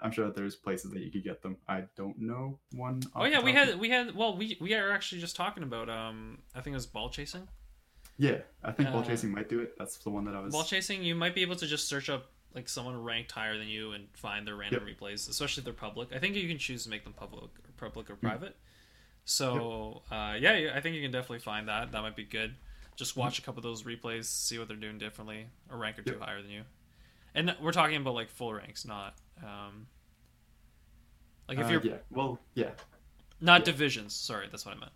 I'm 0.00 0.12
sure 0.12 0.26
that 0.26 0.36
there's 0.36 0.54
places 0.54 0.92
that 0.92 1.00
you 1.02 1.10
could 1.10 1.24
get 1.24 1.42
them. 1.42 1.56
I 1.68 1.84
don't 1.96 2.16
know 2.20 2.60
one. 2.72 3.02
oh 3.16 3.24
yeah 3.24 3.40
we 3.42 3.52
had 3.52 3.78
we 3.80 3.88
had 3.90 4.14
well 4.14 4.36
we 4.36 4.56
we 4.60 4.74
are 4.74 4.90
actually 4.92 5.20
just 5.20 5.34
talking 5.36 5.62
about 5.64 5.88
um 5.90 6.38
i 6.54 6.60
think 6.60 6.72
it 6.74 6.76
was 6.82 6.86
ball 6.86 7.08
chasing 7.10 7.48
Yeah, 8.18 8.38
I 8.62 8.70
think 8.72 8.90
ball 8.90 9.00
Uh, 9.02 9.06
chasing 9.06 9.30
might 9.32 9.48
do 9.48 9.58
it. 9.60 9.74
That's 9.78 9.96
the 9.98 10.10
one 10.10 10.24
that 10.26 10.34
I 10.36 10.40
was. 10.40 10.52
Ball 10.52 10.64
chasing, 10.64 11.02
you 11.02 11.14
might 11.16 11.34
be 11.34 11.42
able 11.42 11.56
to 11.56 11.66
just 11.66 11.88
search 11.88 12.08
up 12.10 12.30
like 12.54 12.68
someone 12.68 13.02
ranked 13.02 13.32
higher 13.32 13.56
than 13.56 13.68
you 13.68 13.92
and 13.92 14.08
find 14.14 14.46
their 14.46 14.56
random 14.56 14.84
replays, 14.86 15.28
especially 15.28 15.62
if 15.62 15.64
they're 15.64 15.72
public. 15.72 16.10
I 16.14 16.18
think 16.18 16.34
you 16.36 16.48
can 16.48 16.58
choose 16.58 16.84
to 16.84 16.90
make 16.90 17.04
them 17.04 17.12
public, 17.12 17.44
or 17.44 17.48
public 17.78 18.10
or 18.10 18.16
private. 18.16 18.56
So 19.24 20.02
uh, 20.10 20.36
yeah, 20.38 20.72
I 20.74 20.80
think 20.80 20.96
you 20.96 21.02
can 21.02 21.12
definitely 21.12 21.38
find 21.40 21.68
that. 21.68 21.92
That 21.92 22.02
might 22.02 22.16
be 22.16 22.24
good. 22.24 22.54
Just 22.96 23.16
watch 23.16 23.38
a 23.38 23.42
couple 23.42 23.60
of 23.60 23.62
those 23.64 23.84
replays, 23.84 24.24
see 24.26 24.58
what 24.58 24.68
they're 24.68 24.76
doing 24.76 24.98
differently, 24.98 25.46
a 25.70 25.76
rank 25.76 25.98
or 25.98 26.02
two 26.02 26.12
Yep. 26.12 26.20
higher 26.20 26.42
than 26.42 26.50
you. 26.50 26.62
And 27.34 27.54
we're 27.62 27.72
talking 27.72 27.96
about 27.96 28.14
like 28.14 28.28
full 28.28 28.52
ranks, 28.52 28.84
not 28.84 29.14
um, 29.42 29.86
like 31.48 31.58
if 31.58 31.66
Uh, 31.66 31.70
you're 31.70 31.82
yeah, 31.82 31.96
well, 32.10 32.38
yeah. 32.54 32.70
not 33.40 33.60
yeah. 33.60 33.64
divisions. 33.64 34.14
Sorry, 34.14 34.46
that's 34.50 34.66
what 34.66 34.76
I 34.76 34.80
meant. 34.80 34.92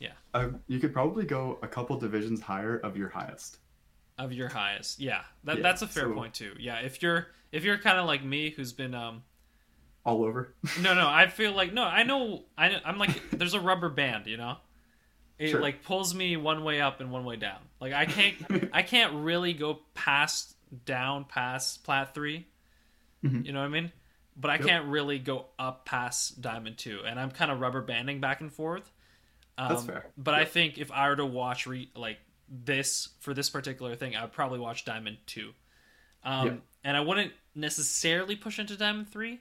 Yeah. 0.00 0.12
Uh, 0.34 0.48
you 0.66 0.80
could 0.80 0.92
probably 0.92 1.24
go 1.24 1.58
a 1.62 1.68
couple 1.68 1.96
divisions 1.98 2.40
higher 2.40 2.78
of 2.78 2.96
your 2.96 3.08
highest. 3.08 3.58
Of 4.18 4.32
your 4.32 4.48
highest, 4.48 4.98
yeah, 4.98 5.22
that, 5.44 5.56
Yeah, 5.58 5.62
that's 5.62 5.82
a 5.82 5.86
fair 5.86 6.04
so- 6.04 6.14
point 6.14 6.32
too. 6.34 6.54
Yeah, 6.58 6.78
if 6.78 7.02
you're 7.02 7.26
if 7.52 7.64
you're 7.64 7.76
kind 7.78 7.98
of 7.98 8.06
like 8.06 8.24
me, 8.24 8.50
who's 8.50 8.72
been 8.72 8.94
um 8.94 9.22
All 10.04 10.24
over. 10.24 10.54
No, 10.80 10.94
no, 10.94 11.06
I 11.08 11.26
feel 11.26 11.52
like 11.52 11.72
no, 11.74 11.82
I 11.84 12.02
know, 12.02 12.44
I 12.56 12.68
know, 12.70 12.78
I'm 12.84 12.98
like 12.98 13.30
there's 13.30 13.52
a 13.54 13.60
rubber 13.60 13.90
band, 13.90 14.26
you 14.26 14.36
know. 14.38 14.56
It 15.38 15.50
Sure. 15.50 15.60
like 15.60 15.82
pulls 15.82 16.14
me 16.14 16.38
one 16.38 16.64
way 16.64 16.80
up 16.80 17.00
and 17.00 17.10
one 17.12 17.26
way 17.26 17.36
down. 17.36 17.58
Like 17.78 17.92
I 17.92 18.06
can't, 18.06 18.70
I 18.72 18.80
can't 18.82 19.12
really 19.12 19.52
go 19.52 19.80
past 19.92 20.54
down 20.86 21.24
past 21.26 21.84
plat 21.84 22.14
3 22.14 22.46
Mhm. 23.24 23.44
You 23.44 23.52
know 23.52 23.60
what 23.60 23.66
I 23.66 23.68
mean? 23.68 23.92
But 24.34 24.50
I 24.50 24.54
Yep. 24.54 24.66
can't 24.66 24.84
really 24.86 25.18
go 25.18 25.46
up 25.58 25.84
past 25.84 26.40
diamond 26.40 26.78
two, 26.78 27.00
and 27.06 27.18
I'm 27.20 27.30
kind 27.30 27.50
of 27.50 27.60
rubber 27.60 27.82
banding 27.82 28.20
back 28.20 28.40
and 28.40 28.50
forth. 28.52 28.90
Um, 29.58 29.68
That's 29.68 29.84
fair. 29.84 30.06
But 30.18 30.34
I 30.34 30.44
think 30.46 30.78
if 30.78 30.90
I 30.92 31.08
were 31.08 31.16
to 31.16 31.24
watch 31.26 31.66
re- 31.66 31.90
like 31.94 32.18
this 32.48 33.08
for 33.20 33.34
this 33.34 33.50
particular 33.50 33.96
thing, 33.96 34.14
I'd 34.16 34.32
probably 34.32 34.58
watch 34.58 34.84
diamond 34.84 35.18
two. 35.26 35.52
Um, 36.24 36.46
Yep. 36.46 36.62
And 36.84 36.96
I 36.96 37.00
wouldn't 37.00 37.32
necessarily 37.54 38.36
push 38.36 38.58
into 38.60 38.76
diamond 38.76 39.08
three. 39.10 39.40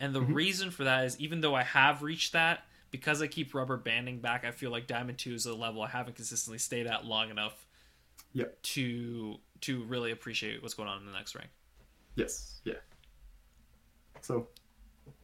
And 0.00 0.14
the 0.14 0.20
Mhm. 0.20 0.34
reason 0.34 0.70
for 0.70 0.84
that 0.84 1.04
is 1.06 1.18
even 1.18 1.40
though 1.40 1.54
I 1.54 1.62
have 1.62 2.02
reached 2.02 2.32
that, 2.32 2.66
because 2.90 3.22
I 3.22 3.26
keep 3.26 3.54
rubber 3.54 3.76
banding 3.78 4.20
back, 4.20 4.44
I 4.44 4.50
feel 4.50 4.70
like 4.70 4.86
Diamond 4.86 5.18
Two 5.18 5.34
is 5.34 5.46
a 5.46 5.54
level 5.54 5.82
I 5.82 5.88
haven't 5.88 6.14
consistently 6.16 6.58
stayed 6.58 6.86
at 6.86 7.04
long 7.06 7.30
enough 7.30 7.66
Yep. 8.34 8.62
to 8.62 9.40
to 9.62 9.82
really 9.84 10.10
appreciate 10.10 10.62
what's 10.62 10.74
going 10.74 10.88
on 10.88 10.98
in 11.00 11.06
the 11.06 11.12
next 11.12 11.34
rank. 11.34 11.50
Yes. 12.16 12.60
Yeah. 12.64 12.74
So, 14.20 14.48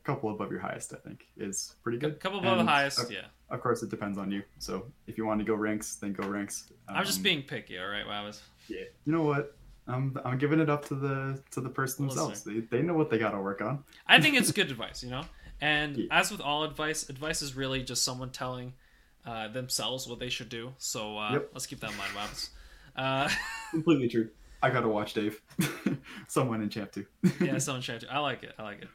a 0.00 0.06
couple 0.06 0.30
above 0.30 0.50
your 0.50 0.60
highest, 0.60 0.92
I 0.92 0.96
think, 0.96 1.26
is 1.36 1.74
pretty 1.82 1.98
A 1.98 2.00
good. 2.00 2.20
couple 2.20 2.38
above 2.40 2.58
And 2.58 2.66
the 2.68 2.72
highest, 2.72 2.98
Of, 3.00 3.10
yeah. 3.12 3.26
of 3.50 3.60
course, 3.60 3.82
it 3.82 3.90
depends 3.90 4.18
on 4.18 4.30
you. 4.30 4.42
So, 4.58 4.86
if 5.06 5.16
you 5.18 5.26
want 5.26 5.40
to 5.40 5.44
go 5.44 5.54
ranks, 5.54 5.96
then 5.96 6.12
go 6.12 6.26
ranks. 6.28 6.72
I'm 6.88 7.04
just 7.04 7.18
Um, 7.18 7.22
being 7.24 7.42
picky, 7.42 7.78
all 7.78 7.88
right, 7.88 8.06
Wabbas? 8.06 8.40
Yeah. 8.68 8.84
You 9.04 9.12
know 9.12 9.22
what? 9.22 9.56
I'm 9.86 10.16
I'm 10.24 10.38
giving 10.38 10.60
it 10.60 10.70
up 10.70 10.84
to 10.86 10.94
the 10.94 11.42
to 11.50 11.60
the 11.60 11.68
person 11.68 12.06
Listener. 12.06 12.26
themselves. 12.26 12.44
They, 12.44 12.60
they 12.60 12.82
know 12.82 12.94
what 12.94 13.10
they 13.10 13.18
got 13.18 13.32
to 13.32 13.40
work 13.40 13.60
on. 13.60 13.82
I 14.06 14.20
think 14.20 14.36
it's 14.40 14.52
good 14.52 14.70
advice, 14.70 15.02
you 15.02 15.10
know. 15.10 15.24
And 15.60 15.96
Yeah. 15.96 16.06
as 16.10 16.30
with 16.30 16.40
all 16.40 16.62
advice, 16.64 17.08
advice 17.08 17.42
is 17.42 17.56
really 17.56 17.82
just 17.82 18.04
someone 18.04 18.30
telling 18.30 18.74
uh, 19.26 19.48
themselves 19.48 20.06
what 20.06 20.18
they 20.20 20.28
should 20.30 20.48
do. 20.48 20.72
So 20.78 21.18
uh, 21.18 21.32
Yep. 21.32 21.50
let's 21.54 21.66
keep 21.66 21.80
that 21.80 21.90
in 21.90 21.96
mind, 21.96 22.12
Wabbas. 22.14 22.48
Uh, 22.96 23.28
Completely 23.70 24.08
true. 24.08 24.28
I 24.62 24.70
gotta 24.70 24.88
watch 24.88 25.14
Dave. 25.14 25.40
Someone 26.28 26.62
in 26.62 26.68
chat 26.68 26.92
too. 26.92 27.06
yeah, 27.40 27.58
someone 27.58 27.82
it. 27.88 28.04
I 28.10 28.18
like 28.18 28.42
it. 28.42 28.54
I 28.58 28.62
like 28.62 28.82
it. 28.82 28.88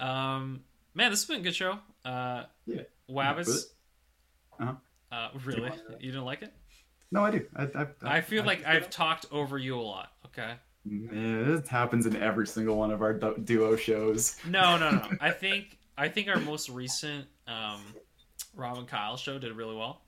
Um, 0.00 0.60
man, 0.94 1.10
this 1.10 1.20
has 1.20 1.28
been 1.28 1.40
a 1.40 1.44
good 1.44 1.54
show. 1.54 1.78
Uh, 2.04 2.44
Yeah. 2.66 2.82
It. 3.08 3.46
Uh-huh. 4.58 4.74
Uh, 5.12 5.28
really? 5.44 5.70
You 6.00 6.10
didn't 6.10 6.24
like 6.24 6.42
it? 6.42 6.52
No, 7.12 7.24
I 7.24 7.30
do. 7.30 7.46
I, 7.54 7.62
I, 7.62 7.86
I 8.02 8.20
feel 8.20 8.44
like 8.44 8.66
I've 8.66 8.90
talked 8.90 9.26
over 9.30 9.58
you 9.58 9.78
a 9.78 9.80
lot. 9.80 10.12
Okay. 10.26 10.54
Yeah, 10.84 11.56
it 11.56 11.68
happens 11.68 12.06
in 12.06 12.16
every 12.16 12.46
single 12.46 12.76
one 12.76 12.90
of 12.90 13.02
our 13.02 13.12
duo 13.12 13.76
shows. 13.76 14.36
No, 14.46 14.76
no, 14.76 14.90
no. 14.90 15.08
I 15.20 15.30
think 15.30 15.78
I 15.98 16.08
think 16.08 16.28
our 16.28 16.38
most 16.38 16.68
recent 16.68 17.26
um, 17.46 17.82
Rob 18.54 18.78
and 18.78 18.86
Kyle 18.88 19.16
show 19.16 19.38
did 19.38 19.52
really 19.52 19.76
well. 19.76 20.02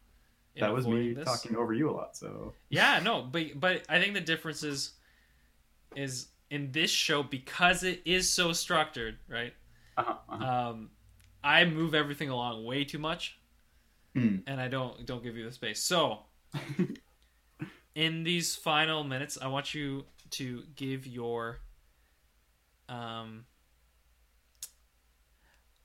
That 0.61 0.73
was 0.73 0.87
me 0.89 1.13
this. 1.15 1.25
talking 1.25 1.57
over 1.57 1.73
you 1.73 1.91
a 1.91 1.93
lot. 1.93 2.17
So 2.17 2.53
Yeah, 2.69 3.01
no, 3.03 3.23
but 3.23 3.59
but 3.59 3.83
I 3.89 4.01
think 4.01 4.15
the 4.15 4.21
difference 4.21 4.63
is 4.63 4.93
is 5.95 6.29
in 6.51 6.73
this 6.73 6.91
show 6.91 7.23
because 7.23 7.83
it 7.85 8.03
is 8.05 8.29
so 8.29 8.53
structured, 8.53 9.19
right? 9.29 9.53
Uh-huh, 9.99 10.15
uh-huh. 10.29 10.45
Um, 10.71 10.91
I 11.45 11.65
move 11.65 11.95
everything 11.95 12.29
along 12.31 12.65
way 12.65 12.85
too 12.85 12.99
much, 12.99 13.39
Mm. 14.17 14.43
and 14.47 14.61
I 14.61 14.69
don't 14.69 15.05
don't 15.07 15.23
give 15.23 15.37
you 15.37 15.45
the 15.45 15.53
space. 15.53 15.81
So, 15.83 16.21
in 17.95 18.25
these 18.25 18.57
final 18.57 19.05
minutes, 19.05 19.39
I 19.41 19.49
want 19.49 19.75
you 19.75 20.05
to 20.33 20.63
give 20.77 21.07
your 21.07 21.61
um. 22.89 23.45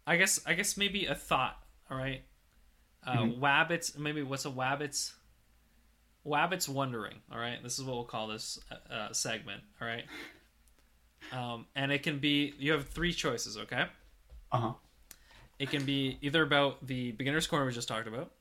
I 0.06 0.18
guess 0.18 0.40
I 0.46 0.54
guess 0.54 0.76
maybe 0.78 1.06
a 1.06 1.16
thought. 1.16 1.58
All 1.90 1.98
right, 1.98 2.24
uh, 3.06 3.18
Mhm. 3.18 3.40
Wabbits. 3.40 3.98
Maybe 3.98 4.22
what's 4.24 4.46
a 4.46 4.50
Wabbits? 4.50 5.14
Wabbits 6.26 6.68
wondering. 6.70 7.22
All 7.32 7.38
right, 7.40 7.62
this 7.62 7.78
is 7.80 7.86
what 7.86 7.96
we'll 7.96 8.06
call 8.06 8.28
this 8.28 8.60
uh, 8.72 8.94
uh, 8.94 9.14
segment. 9.14 9.64
All 9.82 9.88
right, 9.88 10.06
um, 11.32 11.68
and 11.76 11.92
it 11.92 12.04
can 12.04 12.20
be 12.20 12.54
you 12.58 12.72
have 12.74 12.88
three 12.90 13.14
choices. 13.14 13.58
Okay. 13.58 13.86
Uh-huh. 14.54 14.74
It 15.60 15.70
can 15.70 15.86
be 15.86 16.18
either 16.22 16.42
about 16.44 16.86
the 16.86 17.12
beginner's 17.14 17.48
corner 17.48 17.66
we 17.66 17.72
just 17.74 17.88
talked 17.88 18.08
about, 18.08 18.32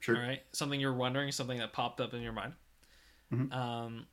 Sure. 0.00 0.16
all 0.16 0.22
right? 0.22 0.42
Something 0.52 0.80
you're 0.80 0.94
wondering, 0.94 1.30
something 1.32 1.58
that 1.58 1.72
popped 1.72 2.00
up 2.00 2.14
in 2.14 2.22
your 2.22 2.32
mind. 2.32 2.54
Mhm. 3.32 3.52
Um, 3.52 4.06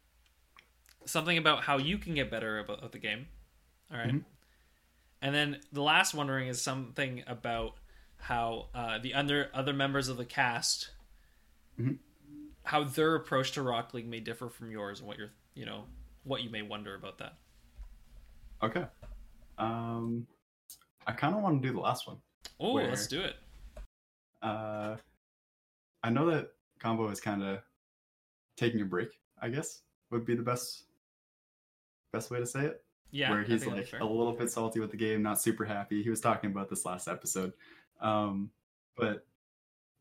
something 1.06 1.38
about 1.38 1.64
how 1.64 1.78
you 1.78 1.98
can 1.98 2.14
get 2.16 2.30
better 2.30 2.60
about 2.60 2.84
at 2.84 2.92
the 2.92 3.00
game. 3.00 3.28
All 3.92 3.98
right. 3.98 4.10
Mhm. 4.14 4.26
And 5.22 5.34
then 5.34 5.62
the 5.72 5.82
last 5.82 6.14
wondering 6.14 6.48
is 6.48 6.62
something 6.62 7.24
about 7.28 7.78
how 8.20 8.70
uh, 8.74 8.98
the 9.00 9.14
other 9.14 9.50
other 9.54 9.74
members 9.74 10.08
of 10.10 10.18
the 10.18 10.26
cast, 10.26 10.92
Mhm. 11.80 12.00
how 12.66 12.84
their 12.84 13.16
approach 13.16 13.52
to 13.54 13.62
Rocket 13.62 13.94
League 13.96 14.08
may 14.08 14.20
differ 14.20 14.50
from 14.50 14.70
yours, 14.72 15.00
and 15.00 15.08
what 15.08 15.18
you're 15.18 15.32
you 15.56 15.66
know 15.66 15.88
what 16.24 16.44
you 16.44 16.50
may 16.50 16.62
wonder 16.62 16.94
about 16.96 17.18
that. 17.20 17.38
Okay. 18.62 18.86
Um, 19.58 20.28
I 21.08 21.14
kind 21.14 21.34
of 21.34 21.42
want 21.42 21.62
to 21.62 21.68
do 21.68 21.74
the 21.74 21.80
last 21.80 22.08
one. 22.08 22.18
Oh, 22.60 22.74
Where- 22.74 22.90
let's 22.90 23.08
do 23.08 23.22
it. 23.22 23.36
Uh, 24.42 24.98
I 26.04 26.10
know 26.10 26.30
that 26.30 26.52
Combo 26.80 27.10
is 27.10 27.20
kind 27.20 27.42
of 27.42 27.60
taking 28.56 28.82
a 28.82 28.86
break. 28.86 29.10
I 29.42 29.50
guess 29.50 29.82
would 30.12 30.26
be 30.26 30.36
the 30.36 30.44
best 30.44 30.84
best 32.14 32.30
way 32.32 32.40
to 32.40 32.46
say 32.46 32.66
it. 32.66 32.84
Yeah, 33.12 33.32
where 33.32 33.44
he's 33.44 33.66
like 33.66 33.94
a 33.94 34.06
little 34.06 34.34
bit 34.34 34.52
salty 34.52 34.80
with 34.80 34.92
the 34.92 34.98
game, 34.98 35.24
not 35.24 35.42
super 35.42 35.64
happy. 35.64 36.04
He 36.04 36.10
was 36.10 36.20
talking 36.20 36.52
about 36.52 36.70
this 36.70 36.86
last 36.86 37.08
episode. 37.08 37.54
Um, 38.02 38.52
but 38.98 39.26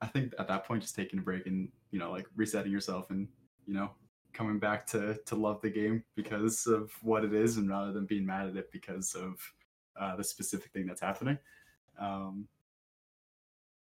I 0.01 0.07
think 0.07 0.35
at 0.39 0.49
that 0.49 0.65
point, 0.65 0.83
just 0.83 0.97
taking 0.97 1.21
a 1.21 1.23
break 1.23 1.47
and 1.47 1.71
you 1.93 1.99
know, 1.99 2.11
like 2.11 2.27
resetting 2.35 2.73
yourself 2.73 3.11
and 3.11 3.29
you 3.67 3.75
know, 3.75 3.91
coming 4.33 4.59
back 4.59 4.87
to 4.89 5.19
to 5.27 5.37
love 5.37 5.61
the 5.63 5.71
game 5.71 6.03
because 6.17 6.67
of 6.67 6.93
what 7.03 7.25
it 7.25 7.33
is, 7.33 7.59
and 7.59 7.71
rather 7.71 7.93
than 7.93 8.07
being 8.07 8.27
mad 8.27 8.49
at 8.49 8.57
it 8.57 8.73
because 8.73 9.15
of 9.15 9.39
uh, 9.99 10.17
the 10.17 10.25
specific 10.25 10.73
thing 10.73 10.87
that's 10.87 11.01
happening. 11.01 11.39
Um, 11.99 12.49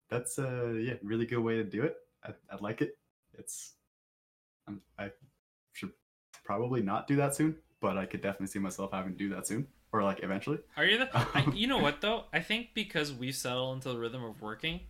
that's 0.08 0.38
a 0.38 0.80
yeah, 0.82 0.94
really 1.02 1.26
good 1.26 1.38
way 1.38 1.56
to 1.56 1.64
do 1.64 1.82
it. 1.82 1.96
I, 2.24 2.30
I 2.50 2.56
like 2.60 2.82
it. 2.82 2.96
It's 3.38 3.74
I'm, 4.68 4.80
I 4.98 5.10
should 5.72 5.92
probably 6.44 6.82
not 6.82 7.06
do 7.06 7.16
that 7.16 7.34
soon, 7.34 7.56
but 7.80 7.96
I 7.96 8.06
could 8.06 8.20
definitely 8.20 8.48
see 8.48 8.58
myself 8.58 8.92
having 8.92 9.12
to 9.12 9.18
do 9.18 9.28
that 9.30 9.46
soon, 9.46 9.66
or 9.92 10.02
like 10.02 10.22
eventually. 10.22 10.58
Are 10.76 10.84
you 10.84 10.98
the? 10.98 11.10
I, 11.14 11.50
you 11.54 11.66
know 11.66 11.78
what 11.78 12.00
though? 12.00 12.24
I 12.32 12.40
think 12.40 12.68
because 12.74 13.12
we 13.12 13.32
settle 13.32 13.72
into 13.72 13.88
the 13.88 13.98
rhythm 13.98 14.24
of 14.24 14.40
working, 14.40 14.80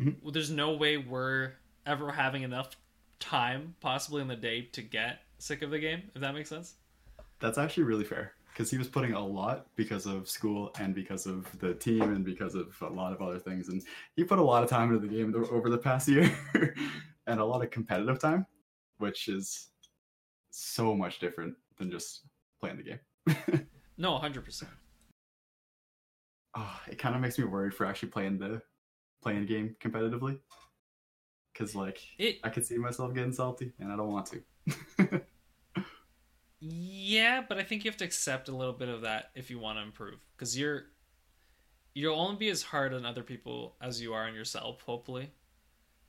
Mhm. 0.00 0.16
well, 0.22 0.32
there's 0.32 0.50
no 0.50 0.72
way 0.72 0.96
we're 0.96 1.52
ever 1.86 2.12
having 2.12 2.42
enough 2.42 2.76
time, 3.20 3.74
possibly 3.80 4.22
in 4.22 4.28
the 4.28 4.36
day, 4.36 4.62
to 4.72 4.82
get 4.82 5.20
sick 5.38 5.62
of 5.62 5.70
the 5.70 5.78
game. 5.78 6.10
If 6.14 6.20
that 6.20 6.34
makes 6.34 6.48
sense. 6.48 6.74
That's 7.40 7.58
actually 7.58 7.84
really 7.84 8.04
fair 8.04 8.34
because 8.52 8.70
he 8.70 8.78
was 8.78 8.88
putting 8.88 9.14
a 9.14 9.24
lot 9.24 9.66
because 9.76 10.04
of 10.06 10.28
school 10.28 10.70
and 10.78 10.94
because 10.94 11.26
of 11.26 11.46
the 11.58 11.74
team 11.74 12.02
and 12.02 12.24
because 12.24 12.54
of 12.54 12.76
a 12.82 12.88
lot 12.88 13.12
of 13.12 13.22
other 13.22 13.38
things, 13.38 13.68
and 13.68 13.82
he 14.16 14.24
put 14.24 14.38
a 14.38 14.42
lot 14.42 14.62
of 14.62 14.68
time 14.70 14.92
into 14.92 15.06
the 15.06 15.12
game 15.12 15.34
over 15.50 15.70
the 15.70 15.78
past 15.78 16.06
year 16.14 16.30
and 17.26 17.40
a 17.40 17.44
lot 17.44 17.62
of 17.62 17.70
competitive 17.70 18.18
time, 18.18 18.46
which 18.98 19.28
is 19.28 19.68
so 20.50 20.94
much 20.94 21.18
different 21.18 21.54
than 21.78 21.90
just 21.90 22.26
playing 22.60 22.76
the 22.76 22.82
game. 22.82 23.66
No, 23.98 24.16
hundred 24.18 24.44
percent. 24.44 24.70
oh, 26.56 26.80
it 26.90 26.98
kind 26.98 27.14
of 27.14 27.20
makes 27.20 27.38
me 27.38 27.44
worried 27.44 27.74
for 27.74 27.86
actually 27.86 28.08
playing 28.08 28.38
the 28.38 28.60
playing 29.22 29.46
game 29.46 29.76
competitively 29.80 30.38
because 31.52 31.74
like 31.74 32.00
It 32.18 32.38
I 32.42 32.48
could 32.48 32.66
see 32.66 32.78
myself 32.78 33.14
getting 33.14 33.32
salty 33.32 33.72
and 33.78 33.92
I 33.92 33.96
don't 33.96 34.10
want 34.10 34.26
to. 34.26 35.20
Yeah, 36.64 37.42
but 37.48 37.58
I 37.58 37.64
think 37.64 37.84
you 37.84 37.90
have 37.90 37.98
to 37.98 38.04
accept 38.04 38.48
a 38.48 38.54
little 38.54 38.72
bit 38.72 38.88
of 38.88 39.00
that 39.02 39.30
if 39.34 39.50
you 39.50 39.58
want 39.58 39.78
to 39.78 39.82
improve, 39.82 40.20
because 40.36 40.56
you're 40.56 40.84
you'll 41.92 42.18
only 42.18 42.36
be 42.36 42.48
as 42.50 42.62
hard 42.62 42.94
on 42.94 43.04
other 43.04 43.24
people 43.24 43.74
as 43.82 44.00
you 44.00 44.14
are 44.14 44.26
on 44.28 44.34
yourself, 44.34 44.80
hopefully. 44.82 45.30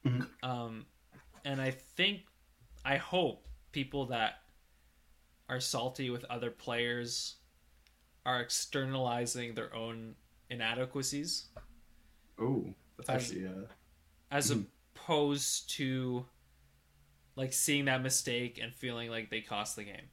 Mhm. 0.05 0.27
Um, 0.43 0.85
and 1.43 1.59
I 1.59 1.71
think, 1.71 2.21
I 2.85 2.97
hope 2.97 3.47
people 3.71 4.05
that 4.07 4.43
are 5.49 5.59
salty 5.59 6.09
with 6.11 6.23
other 6.25 6.51
players 6.51 7.35
are 8.25 8.39
externalizing 8.39 9.55
their 9.55 9.73
own 9.75 10.15
inadequacies 10.49 11.49
oh, 12.39 12.73
that's 12.97 13.09
As- 13.09 13.23
actually 13.31 13.47
uh, 13.47 13.65
as 14.31 14.51
Mhm. 14.51 14.67
opposed 14.95 15.69
to 15.71 16.25
like 17.35 17.51
seeing 17.53 17.85
that 17.85 18.01
mistake 18.03 18.59
and 18.59 18.73
feeling 18.73 19.09
like 19.09 19.29
they 19.31 19.41
cost 19.41 19.75
the 19.75 19.83
game. 19.83 20.09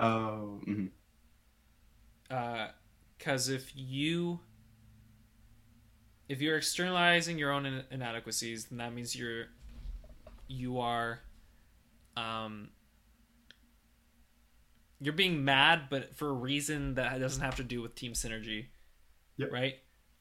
Oh, 0.00 0.60
mhm. 0.66 0.90
because 3.18 3.48
if 3.48 3.72
you 3.74 4.40
if 6.28 6.40
you're 6.40 6.56
externalizing 6.56 7.38
your 7.38 7.52
own 7.52 7.66
in- 7.66 7.84
inadequacies 7.90 8.66
then 8.66 8.78
that 8.78 8.92
means 8.92 9.14
you're 9.14 9.46
you 10.48 10.78
are 10.80 11.20
um 12.16 12.68
you're 15.00 15.12
being 15.14 15.44
mad 15.44 15.82
but 15.90 16.14
for 16.16 16.28
a 16.30 16.32
reason 16.32 16.94
that 16.94 17.18
doesn't 17.20 17.42
have 17.42 17.56
to 17.56 17.64
do 17.64 17.80
with 17.82 17.94
team 17.94 18.12
synergy 18.12 18.66
Yep. 19.36 19.52
right 19.52 19.74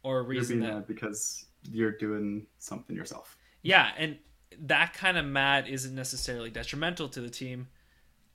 or 0.03 0.19
a 0.19 0.23
you're 0.23 0.29
reason 0.29 0.59
being 0.59 0.69
that 0.69 0.75
mad 0.75 0.87
because 0.87 1.45
you're 1.71 1.91
doing 1.97 2.45
something 2.59 2.95
yourself. 2.95 3.37
yeah, 3.63 3.89
and 3.97 4.17
that 4.59 4.93
kind 4.93 5.17
of 5.17 5.25
mad 5.25 5.67
isn't 5.67 5.95
necessarily 5.95 6.51
detrimental 6.51 7.09
to 7.09 7.21
the 7.21 7.29
team, 7.29 7.67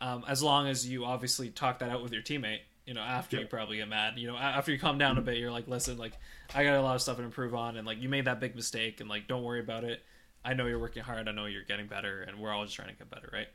um, 0.01 0.25
as 0.29 0.43
long 0.43 0.69
as 0.69 0.87
you 0.89 1.05
obviously 1.05 1.51
talk 1.51 1.81
that 1.81 1.91
out 1.91 2.03
with 2.03 2.13
your 2.13 2.23
teammate. 2.23 2.61
You 2.87 2.95
know, 2.95 3.03
after 3.03 3.39
you 3.39 3.47
probably 3.47 3.77
get 3.77 3.89
mad. 3.89 4.19
You 4.19 4.27
know, 4.27 4.37
after 4.37 4.73
you 4.73 4.79
calm 4.79 4.99
down 4.99 5.17
a 5.17 5.21
bit, 5.21 5.37
you're 5.37 5.53
like, 5.53 5.69
listen, 5.69 5.97
like 5.97 6.15
I 6.55 6.65
got 6.65 6.77
a 6.77 6.83
lot 6.83 6.97
of 6.97 7.03
stuff 7.03 7.19
to 7.19 7.23
improve 7.23 7.55
on, 7.55 7.77
and 7.77 7.87
like 7.87 8.01
you 8.01 8.09
made 8.09 8.25
that 8.25 8.41
big 8.41 8.57
mistake, 8.57 9.01
and 9.01 9.09
like 9.09 9.29
don't 9.29 9.45
worry 9.45 9.61
about 9.61 9.85
it. 9.85 10.03
I 10.45 10.55
know 10.55 10.67
you're 10.67 10.79
working 10.81 11.03
hard. 11.03 11.29
I 11.29 11.33
know 11.33 11.47
you're 11.47 11.65
getting 11.65 11.87
better, 11.87 12.23
and 12.23 12.41
we're 12.41 12.51
all 12.51 12.65
just 12.65 12.75
trying 12.75 12.89
to 12.89 12.95
get 12.95 13.11
better, 13.11 13.29
right? 13.33 13.49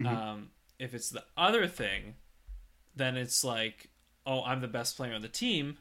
Mhm. 0.00 0.06
Um, 0.06 0.50
if 0.78 0.94
it's 0.94 1.10
the 1.10 1.24
other 1.36 1.66
thing, 1.66 2.14
then 2.96 3.16
it's 3.16 3.44
like, 3.44 3.90
oh, 4.24 4.42
I'm 4.44 4.60
the 4.60 4.68
best 4.68 4.96
player 4.96 5.12
on 5.14 5.22
the 5.22 5.28
team, 5.28 5.76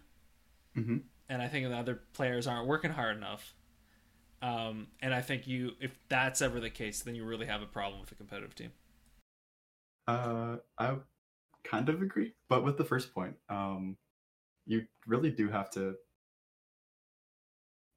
hmm 0.76 0.97
and 1.30 1.41
I 1.41 1.47
think 1.47 1.68
the 1.68 1.78
other 1.78 2.01
players 2.14 2.47
aren't 2.47 2.68
working 2.68 2.91
hard 2.91 3.16
enough. 3.16 3.53
Um, 4.41 4.88
and 5.01 5.14
I 5.14 5.22
think 5.22 5.47
you, 5.47 5.74
if 5.82 5.97
that's 6.10 6.41
ever 6.41 6.60
the 6.60 6.70
case, 6.70 7.03
then 7.03 7.16
you 7.16 7.26
really 7.26 7.45
have 7.45 7.62
a 7.62 7.66
problem 7.66 8.01
with 8.01 8.12
a 8.12 8.16
competitive 8.16 8.55
team. 8.55 8.72
Uh, 10.10 10.57
I 10.80 10.95
kind 11.64 11.88
of 11.88 12.01
agree, 12.01 12.34
but 12.47 12.64
with 12.64 12.78
the 12.78 12.84
first 12.84 13.14
point, 13.14 13.36
um, 13.47 13.95
you 14.66 14.86
really 15.05 15.30
do 15.30 15.49
have 15.49 15.70
to 15.72 15.93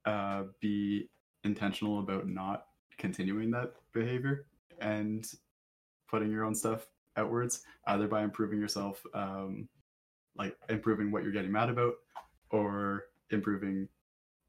uh, 0.05 0.43
be 0.59 1.09
intentional 1.43 1.99
about 1.99 2.27
not 2.27 2.67
continuing 2.99 3.49
that 3.51 3.73
behavior 3.93 4.45
and 4.79 5.25
putting 6.07 6.29
your 6.29 6.45
own 6.45 6.53
stuff 6.53 6.85
outwards, 7.17 7.63
either 7.87 8.07
by 8.07 8.23
improving 8.23 8.59
yourself, 8.59 9.03
um, 9.15 9.67
like 10.37 10.55
improving 10.69 11.11
what 11.11 11.23
you're 11.23 11.31
getting 11.31 11.51
mad 11.51 11.69
about, 11.69 11.95
or 12.51 13.05
improving 13.31 13.87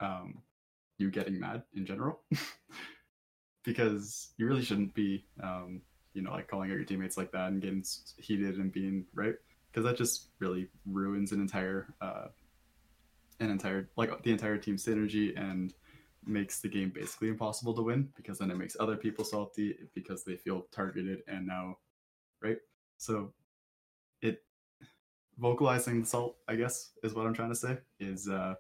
um, 0.00 0.42
you 0.98 1.10
getting 1.10 1.40
mad 1.40 1.62
in 1.74 1.86
general. 1.86 2.20
because 3.64 4.34
you 4.36 4.46
really 4.46 4.62
shouldn't 4.62 4.92
be, 4.92 5.24
um, 5.42 5.80
you 6.14 6.22
know, 6.22 6.30
like 6.30 6.48
calling 6.48 6.70
out 6.70 6.76
your 6.76 6.84
teammates 6.84 7.16
like 7.16 7.32
that 7.32 7.48
and 7.48 7.60
getting 7.60 7.84
heated 8.18 8.56
and 8.56 8.72
being 8.72 9.04
right, 9.14 9.34
because 9.70 9.84
that 9.84 9.96
just 9.96 10.28
really 10.38 10.68
ruins 10.86 11.32
an 11.32 11.40
entire, 11.40 11.92
uh, 12.00 12.26
an 13.40 13.50
entire 13.50 13.90
like 13.96 14.22
the 14.22 14.30
entire 14.30 14.56
team 14.56 14.76
synergy 14.76 15.38
and 15.38 15.74
makes 16.26 16.60
the 16.60 16.68
game 16.68 16.90
basically 16.94 17.28
impossible 17.28 17.74
to 17.74 17.82
win 17.82 18.08
because 18.16 18.38
then 18.38 18.50
it 18.50 18.56
makes 18.56 18.76
other 18.80 18.96
people 18.96 19.24
salty 19.24 19.76
because 19.94 20.24
they 20.24 20.36
feel 20.36 20.66
targeted 20.72 21.18
and 21.28 21.46
now 21.46 21.76
right? 22.42 22.58
So 22.96 23.34
it 24.22 24.42
vocalizing 25.38 26.00
the 26.00 26.06
salt 26.06 26.36
i 26.48 26.54
guess 26.54 26.90
is 27.02 27.14
what 27.14 27.26
i'm 27.26 27.34
trying 27.34 27.48
to 27.48 27.54
say 27.54 27.76
is 27.98 28.28
uh 28.28 28.54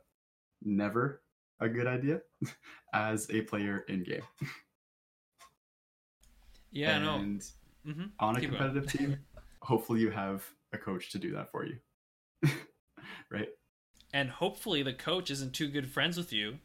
never 0.62 1.22
a 1.60 1.68
good 1.68 1.86
idea 1.86 2.20
as 2.94 3.28
a 3.30 3.42
player 3.42 3.84
in 3.88 4.02
game 4.02 4.22
Yeah, 6.74 6.98
no. 6.98 7.14
and 7.16 7.42
hmm 7.86 8.04
on 8.18 8.36
a 8.36 8.40
Keep 8.40 8.50
going. 8.50 8.62
competitive 8.62 8.92
team 8.92 9.18
hopefully 9.62 10.00
you 10.00 10.10
have 10.10 10.44
a 10.74 10.78
coach 10.78 11.10
to 11.12 11.18
do 11.18 11.32
that 11.32 11.50
for 11.50 11.64
you 11.64 11.78
right 13.30 13.48
And 14.12 14.28
hopefully 14.28 14.82
the 14.82 14.92
coach 14.92 15.30
isn't 15.30 15.52
too 15.54 15.68
good 15.68 15.88
friends 15.90 16.16
with 16.18 16.32
you. 16.32 16.58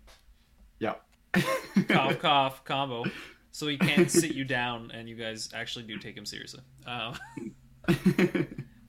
yeah 0.79 0.95
Cough, 1.87 2.19
cough, 2.19 2.63
combo. 2.65 3.05
So 3.51 3.67
he 3.67 3.77
can't 3.77 4.09
sit 4.11 4.33
you 4.33 4.43
down 4.45 4.91
and 4.91 5.07
you 5.07 5.15
guys 5.15 5.49
actually 5.53 5.85
do 5.85 5.97
take 5.97 6.15
him 6.17 6.25
seriously. 6.25 6.61
Um, 6.85 7.17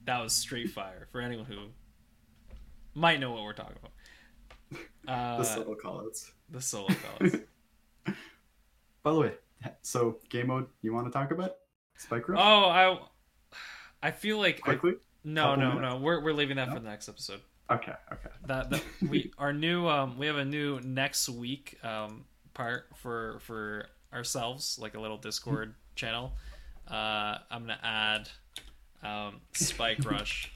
that 0.05 0.19
was 0.21 0.33
straight 0.33 0.71
fire 0.71 1.07
for 1.11 1.21
anyone 1.21 1.45
who 1.45 1.57
might 2.93 3.19
know 3.19 3.31
what 3.31 3.43
we're 3.43 3.53
talking 3.53 3.77
about. 3.79 3.91
Uh, 5.07 5.37
the 5.37 5.43
subtle 5.43 5.75
callouts 5.75 6.31
the 6.49 6.61
solo 6.61 6.89
fellas. 6.89 7.35
By 9.03 9.11
the 9.13 9.19
way, 9.19 9.31
so 9.81 10.17
game 10.29 10.47
mode 10.47 10.67
you 10.81 10.93
want 10.93 11.07
to 11.07 11.11
talk 11.11 11.31
about? 11.31 11.55
Spike 11.97 12.27
Rush? 12.29 12.39
Oh, 12.41 12.65
I, 12.69 12.99
I 14.07 14.11
feel 14.11 14.37
like 14.39 14.57
I, 14.63 14.75
Quickly? 14.75 14.95
no, 15.23 15.55
no, 15.55 15.73
minutes? 15.75 15.81
no. 15.81 15.97
We're 15.97 16.21
we're 16.23 16.33
leaving 16.33 16.57
that 16.57 16.69
No? 16.69 16.75
for 16.75 16.79
the 16.79 16.89
next 16.89 17.07
episode. 17.09 17.41
Okay, 17.69 17.93
okay. 18.11 18.29
that, 18.47 18.69
that 18.69 18.83
we 19.09 19.31
our 19.37 19.53
new 19.53 19.87
um 19.87 20.17
we 20.17 20.25
have 20.27 20.37
a 20.37 20.45
new 20.45 20.79
next 20.81 21.29
week 21.29 21.77
um 21.83 22.25
part 22.53 22.87
for 22.95 23.39
for 23.41 23.85
ourselves 24.13 24.77
like 24.81 24.95
a 24.95 24.99
little 24.99 25.17
discord 25.17 25.73
channel 25.95 26.33
uh, 26.89 27.37
I'm 27.49 27.61
gonna 27.61 27.79
add 27.81 28.29
um, 29.03 29.39
Spike 29.53 30.03
Rush 30.03 30.51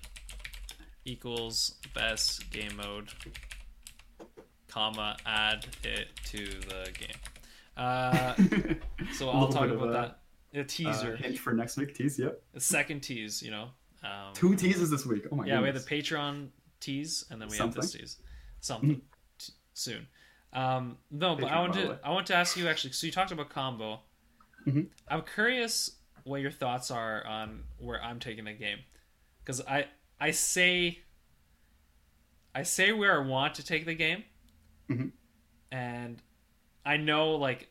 equals 1.05 1.75
best 1.93 2.51
game 2.51 2.75
mode, 2.75 3.09
comma 4.67 5.15
add 5.25 5.65
it 5.83 6.09
to 6.25 6.37
the 6.45 6.91
game. 6.99 7.15
Uh, 7.77 8.33
so 9.13 9.29
I'll 9.31 9.49
talk 9.49 9.69
about 9.69 9.89
a, 9.89 9.91
that. 9.91 10.19
A 10.53 10.61
Uh, 10.61 10.63
teaser, 10.67 11.15
hint 11.17 11.37
for 11.37 11.53
next 11.53 11.75
week. 11.77 11.93
Tease. 11.95 12.17
Yep. 12.17 12.41
a 12.55 12.59
second 12.59 13.01
tease. 13.01 13.41
You 13.41 13.51
know. 13.51 13.69
Um, 14.03 14.33
Two 14.33 14.55
teases 14.55 14.89
this 14.91 15.05
week. 15.05 15.25
Oh 15.31 15.35
my 15.35 15.43
god. 15.43 15.49
yeah, 15.49 15.59
we 15.61 15.67
have 15.67 15.75
the 15.75 15.95
Patreon 15.95 16.49
tease, 16.79 17.25
and 17.29 17.41
then 17.41 17.49
we 17.49 17.57
have 17.57 17.73
this 17.73 17.91
tease. 17.91 18.17
Something 18.59 19.01
t- 19.39 19.53
soon. 19.73 20.07
Um, 20.53 20.97
no, 21.11 21.35
but 21.35 21.45
I 21.51 21.59
want 21.59 21.73
to 21.73 21.99
I 22.03 22.11
want 22.11 22.27
to 22.27 22.35
ask 22.35 22.55
you 22.55 22.67
actually. 22.69 22.93
So 22.93 23.05
you 23.07 23.11
talked 23.11 23.31
about 23.31 23.49
combo. 23.49 23.99
Mhm. 24.65 24.87
I'm 25.09 25.23
curious 25.23 25.97
what 26.23 26.41
your 26.41 26.51
thoughts 26.51 26.89
are 26.91 27.25
on 27.27 27.63
where 27.77 28.01
I'm 28.01 28.19
taking 28.19 28.45
the 28.45 28.53
game, 28.53 28.79
because 29.43 29.59
I 29.61 29.87
I 30.19 30.31
say 30.31 30.99
I 32.53 32.63
say 32.63 32.91
where 32.93 33.21
I 33.21 33.27
want 33.27 33.55
to 33.55 33.65
take 33.65 33.85
the 33.85 33.95
game, 33.95 34.23
Mhm. 34.89 35.11
and 35.71 36.21
I 36.85 36.97
know 36.97 37.35
like 37.35 37.69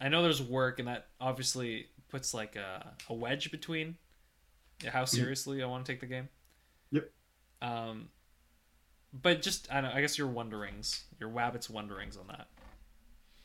I 0.00 0.08
know 0.08 0.22
there's 0.22 0.42
work, 0.42 0.78
and 0.78 0.88
that 0.88 1.08
obviously 1.20 1.86
puts 2.08 2.34
like 2.34 2.56
a, 2.56 2.94
a 3.08 3.14
wedge 3.14 3.50
between 3.50 3.96
how 4.86 5.04
seriously 5.04 5.62
I 5.62 5.66
want 5.66 5.84
to 5.84 5.92
take 5.92 6.00
the 6.00 6.06
game. 6.06 6.28
Yep. 6.92 7.10
Um, 7.60 8.08
but 9.12 9.42
just 9.42 9.72
I 9.72 9.80
don't. 9.80 9.90
I 9.90 10.00
guess 10.00 10.18
your 10.18 10.28
wonderings, 10.28 11.04
your 11.18 11.30
Wabbit's 11.30 11.70
wonderings 11.70 12.16
on 12.16 12.26
that. 12.28 12.48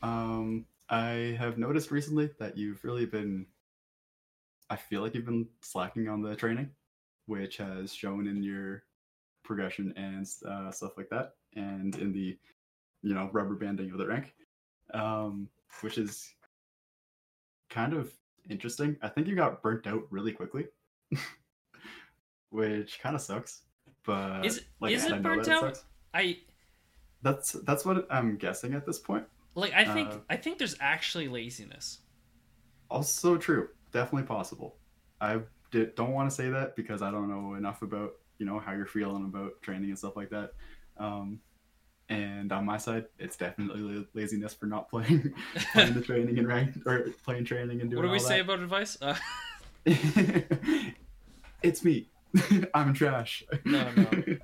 Um, 0.06 0.66
I 0.88 1.36
have 1.38 1.58
noticed 1.58 1.90
recently 1.90 2.30
that 2.38 2.56
you've 2.56 2.84
really 2.84 3.06
been. 3.06 3.46
I 4.70 4.76
feel 4.76 5.02
like 5.02 5.14
you've 5.14 5.26
been 5.26 5.48
slacking 5.60 6.08
on 6.08 6.22
the 6.22 6.34
training, 6.34 6.70
which 7.26 7.56
has 7.58 7.92
shown 7.92 8.26
in 8.26 8.42
your 8.42 8.84
progression 9.42 9.92
and 9.96 10.26
uh, 10.48 10.70
stuff 10.70 10.92
like 10.96 11.08
that, 11.10 11.34
and 11.54 11.94
in 11.96 12.12
the, 12.12 12.38
you 13.02 13.14
know, 13.14 13.28
rubber 13.32 13.54
banding 13.54 13.90
of 13.90 13.98
the 13.98 14.06
rank, 14.06 14.32
um, 14.92 15.48
which 15.80 15.98
is 15.98 16.34
kind 17.70 17.92
of 17.94 18.12
interesting. 18.50 18.96
I 19.02 19.08
think 19.08 19.26
you 19.26 19.34
got 19.36 19.62
burnt 19.62 19.86
out 19.86 20.02
really 20.10 20.32
quickly, 20.32 20.66
which 22.50 23.00
kind 23.00 23.14
of 23.14 23.20
sucks. 23.22 23.62
But 24.04 24.44
Is- 24.44 24.62
like, 24.80 24.92
is 24.92 25.04
it 25.06 25.22
burnt 25.22 25.48
out? 25.48 25.60
sucks. 25.76 25.84
I 26.12 26.38
That's 27.22 27.52
that's 27.52 27.84
what 27.84 28.06
I'm 28.10 28.36
guessing 28.36 28.74
at 28.74 28.86
this 28.86 28.98
point. 28.98 29.24
like. 29.54 29.72
I 29.72 29.84
think 29.84 30.10
Uh, 30.10 30.18
I 30.30 30.36
think 30.36 30.58
there's 30.58 30.76
actually 30.80 31.28
laziness. 31.28 32.00
Also 32.90 33.36
true. 33.36 33.68
Definitely 33.92 34.26
possible. 34.26 34.76
I 35.20 35.40
did, 35.70 35.94
don't 35.94 36.12
want 36.12 36.28
to 36.30 36.34
say 36.36 36.50
that 36.50 36.76
because 36.76 37.00
I 37.02 37.10
don't 37.10 37.28
know 37.28 37.54
enough 37.54 37.82
about 37.82 38.12
you 38.38 38.46
know 38.46 38.58
how 38.58 38.72
you're 38.72 38.86
feeling 38.86 39.24
about 39.24 39.60
training 39.62 39.88
and 39.88 39.98
stuff 39.98 40.16
like 40.16 40.30
that. 40.30 40.52
Um, 40.98 41.40
and 42.08 42.52
on 42.52 42.64
my 42.64 42.76
side, 42.76 43.06
it's 43.18 43.36
definitely 43.36 43.80
la- 43.80 44.04
laziness 44.14 44.54
for 44.54 44.66
not 44.66 44.90
playing 44.90 45.34
playing 45.72 45.94
the 45.94 46.00
training 46.00 46.38
and 46.38 46.46
rank 46.46 46.76
or 46.86 47.06
playing 47.24 47.44
training 47.44 47.80
and 47.80 47.90
doing. 47.90 48.02
What 48.02 48.08
do 48.08 48.12
we 48.12 48.18
say 48.18 48.38
that. 48.38 48.44
about 48.44 48.60
advice? 48.60 48.98
Uh, 49.00 49.16
it's 51.62 51.84
me. 51.84 52.08
I'm 52.74 52.94
trash. 52.94 53.44
No, 53.64 53.90
no. 53.96 54.36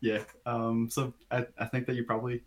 yeah. 0.00 0.22
Um. 0.46 0.88
So 0.90 1.14
I, 1.30 1.46
I 1.58 1.66
think 1.66 1.86
that 1.86 1.96
you 1.96 2.04
probably 2.04 2.42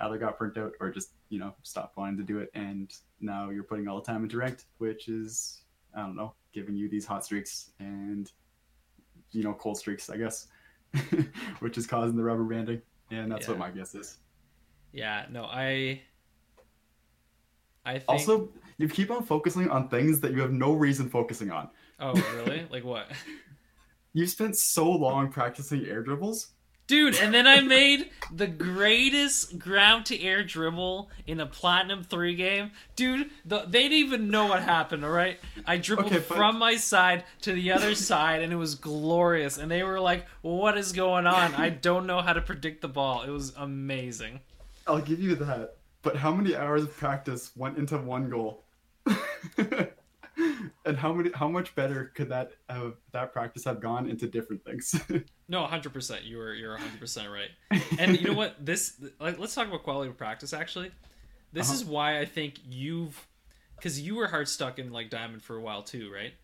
either 0.00 0.18
got 0.18 0.38
burnt 0.38 0.56
out 0.56 0.72
or 0.80 0.90
just 0.90 1.10
you 1.28 1.38
know 1.38 1.54
stopped 1.62 1.96
wanting 1.96 2.16
to 2.16 2.24
do 2.24 2.38
it, 2.38 2.50
and 2.54 2.92
now 3.20 3.50
you're 3.50 3.64
putting 3.64 3.86
all 3.86 4.00
the 4.00 4.06
time 4.06 4.22
into 4.22 4.36
ranked, 4.36 4.64
which 4.78 5.08
is 5.08 5.62
I 5.94 6.00
don't 6.00 6.16
know, 6.16 6.34
giving 6.52 6.76
you 6.76 6.88
these 6.88 7.06
hot 7.06 7.24
streaks 7.24 7.70
and 7.78 8.30
you 9.32 9.42
know 9.42 9.54
cold 9.54 9.78
streaks, 9.78 10.10
I 10.10 10.16
guess, 10.16 10.48
which 11.60 11.78
is 11.78 11.86
causing 11.86 12.16
the 12.16 12.24
rubber 12.24 12.44
banding, 12.44 12.82
and 13.10 13.30
that's 13.30 13.48
what 13.48 13.58
my 13.58 13.70
guess 13.70 13.94
is. 13.94 14.18
yeah. 14.92 15.26
No. 15.30 15.44
I. 15.44 16.02
I 17.84 17.94
think. 17.94 18.08
Also, 18.08 18.50
you 18.78 18.88
keep 18.88 19.10
on 19.10 19.22
focusing 19.22 19.68
on 19.70 19.88
things 19.88 20.20
that 20.20 20.32
you 20.32 20.40
have 20.40 20.52
no 20.52 20.72
reason 20.72 21.08
focusing 21.08 21.50
on. 21.50 21.68
oh 21.98 22.12
really? 22.36 22.66
like 22.70 22.84
what? 22.84 23.10
You 24.12 24.26
spent 24.26 24.56
so 24.56 24.90
long 24.90 25.30
practicing 25.30 25.86
air 25.86 26.02
dribbles. 26.02 26.48
Dude, 26.90 27.14
and 27.14 27.32
then 27.32 27.46
I 27.46 27.60
made 27.60 28.10
the 28.32 28.48
greatest 28.48 29.60
ground 29.60 30.06
to 30.06 30.20
air 30.20 30.42
dribble 30.42 31.08
in 31.24 31.38
a 31.38 31.46
Platinum 31.46 32.02
3 32.02 32.34
game. 32.34 32.72
Dude, 32.96 33.30
the, 33.44 33.60
they 33.60 33.82
didn't 33.82 33.98
even 33.98 34.28
know 34.28 34.46
what 34.46 34.64
happened, 34.64 35.04
alright? 35.04 35.38
I 35.64 35.76
dribbled 35.76 36.08
Okay, 36.08 36.18
from 36.18 36.58
my 36.58 36.74
side 36.74 37.22
to 37.42 37.52
the 37.52 37.70
other 37.70 37.94
side, 37.94 38.42
and 38.42 38.52
it 38.52 38.56
was 38.56 38.74
glorious. 38.74 39.56
And 39.56 39.70
they 39.70 39.84
were 39.84 40.00
like, 40.00 40.26
What 40.42 40.76
is 40.76 40.90
going 40.90 41.28
on? 41.28 41.54
I 41.54 41.68
don't 41.68 42.08
know 42.08 42.22
how 42.22 42.32
to 42.32 42.40
predict 42.40 42.82
the 42.82 42.88
ball. 42.88 43.22
It 43.22 43.30
was 43.30 43.52
amazing. 43.56 44.40
I'll 44.84 45.00
give 45.00 45.20
you 45.20 45.36
that. 45.36 45.76
But 46.02 46.16
how 46.16 46.32
many 46.32 46.56
hours 46.56 46.82
of 46.82 46.96
practice 46.96 47.52
went 47.54 47.78
into 47.78 47.98
one 47.98 48.28
goal? 48.28 48.64
and 50.86 50.96
how 50.96 51.12
many? 51.12 51.30
How 51.34 51.48
much 51.48 51.74
better 51.74 52.12
could 52.14 52.28
that 52.30 52.52
uh, 52.68 52.90
that 53.12 53.32
practice 53.32 53.64
have 53.64 53.80
gone 53.80 54.08
into 54.08 54.26
different 54.26 54.64
things? 54.64 55.00
No, 55.50 55.66
100%. 55.66 56.24
You 56.24 56.36
were, 56.38 56.54
you're 56.54 56.78
100% 56.78 57.28
right. 57.28 57.80
And 57.98 58.16
you 58.20 58.28
know 58.28 58.34
what? 58.34 58.64
This, 58.64 59.02
like, 59.18 59.36
let's 59.36 59.52
talk 59.52 59.66
about 59.66 59.82
quality 59.82 60.08
of 60.08 60.16
practice, 60.16 60.52
actually. 60.52 60.92
This 61.52 61.66
Uh-huh. 61.66 61.74
is 61.74 61.84
why 61.84 62.20
I 62.20 62.24
think 62.24 62.60
you've, 62.68 63.26
because 63.74 64.00
you 64.00 64.14
were 64.14 64.28
hard 64.28 64.46
stuck 64.46 64.78
in, 64.78 64.92
like, 64.92 65.10
Diamond 65.10 65.42
for 65.42 65.56
a 65.56 65.60
while, 65.60 65.82
too, 65.82 66.08
right? 66.14 66.34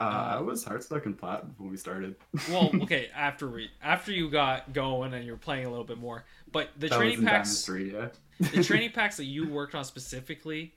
uh, 0.00 0.38
I 0.38 0.40
was 0.40 0.64
hard 0.64 0.82
stuck 0.82 1.06
in 1.06 1.14
plat 1.14 1.44
when 1.56 1.70
we 1.70 1.76
started. 1.76 2.16
well, 2.50 2.72
okay, 2.82 3.10
after 3.14 3.46
we 3.48 3.70
after 3.80 4.10
you 4.10 4.28
got 4.28 4.72
going 4.72 5.14
and 5.14 5.24
you're 5.24 5.36
playing 5.36 5.66
a 5.66 5.70
little 5.70 5.84
bit 5.84 5.98
more, 5.98 6.24
but 6.50 6.70
the 6.76 6.88
that 6.88 6.96
training 6.98 7.24
packs, 7.24 7.64
three, 7.64 7.92
yeah. 7.92 8.08
the 8.40 8.64
training 8.64 8.90
packs 8.90 9.16
that 9.18 9.26
you 9.26 9.48
worked 9.48 9.76
on 9.76 9.84
specifically, 9.84 10.74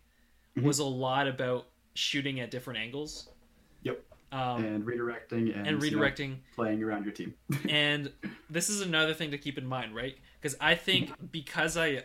Mhm. 0.55 0.61
was 0.63 0.77
a 0.77 0.85
lot 0.85 1.27
about 1.27 1.65
shooting 1.93 2.39
at 2.39 2.51
different 2.51 2.79
angles. 2.79 3.29
Yep. 3.83 4.03
Um, 4.31 4.63
and 4.63 4.85
redirecting 4.85 5.55
and, 5.55 5.67
and 5.67 5.83
you 5.83 5.91
know, 5.91 5.97
redirecting, 6.01 6.37
playing 6.55 6.81
around 6.81 7.03
your 7.03 7.13
team. 7.13 7.33
and 7.69 8.11
this 8.49 8.69
is 8.69 8.81
another 8.81 9.13
thing 9.13 9.31
to 9.31 9.37
keep 9.37 9.57
in 9.57 9.65
mind, 9.65 9.93
right? 9.93 10.17
Because 10.39 10.57
I 10.61 10.75
think 10.75 11.11
because 11.31 11.75
I, 11.75 12.03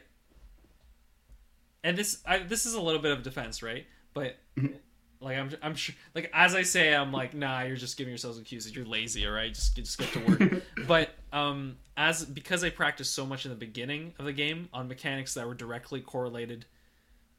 and 1.84 1.96
this 1.96 2.22
I, 2.26 2.38
this 2.38 2.66
is 2.66 2.74
a 2.74 2.80
little 2.80 3.00
bit 3.00 3.12
of 3.12 3.22
defense, 3.22 3.62
right? 3.62 3.86
But 4.12 4.38
Mhm. 4.56 4.74
like 5.20 5.38
I'm 5.38 5.50
I'm 5.62 5.74
sure 5.76 5.94
like 6.16 6.28
as 6.34 6.56
I 6.56 6.62
say, 6.62 6.92
I'm 6.92 7.12
like 7.12 7.32
nah, 7.32 7.62
you're 7.62 7.76
just 7.76 7.96
giving 7.96 8.10
yourselves 8.10 8.38
excuses. 8.38 8.74
You're 8.74 8.86
lazy, 8.86 9.24
all 9.24 9.32
right? 9.32 9.54
Just 9.54 9.76
just 9.76 9.96
get 9.96 10.12
to 10.14 10.18
work. 10.26 10.62
but 10.88 11.10
um 11.32 11.76
as 11.96 12.24
because 12.24 12.64
I 12.64 12.70
practiced 12.70 13.14
so 13.14 13.24
much 13.24 13.44
in 13.44 13.50
the 13.50 13.56
beginning 13.56 14.14
of 14.18 14.24
the 14.24 14.32
game 14.32 14.68
on 14.72 14.88
mechanics 14.88 15.34
that 15.34 15.46
were 15.46 15.54
directly 15.54 16.00
correlated 16.00 16.66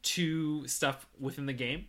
to 0.04 0.66
stuff 0.68 1.08
within 1.20 1.46
the 1.46 1.54
game 1.54 1.88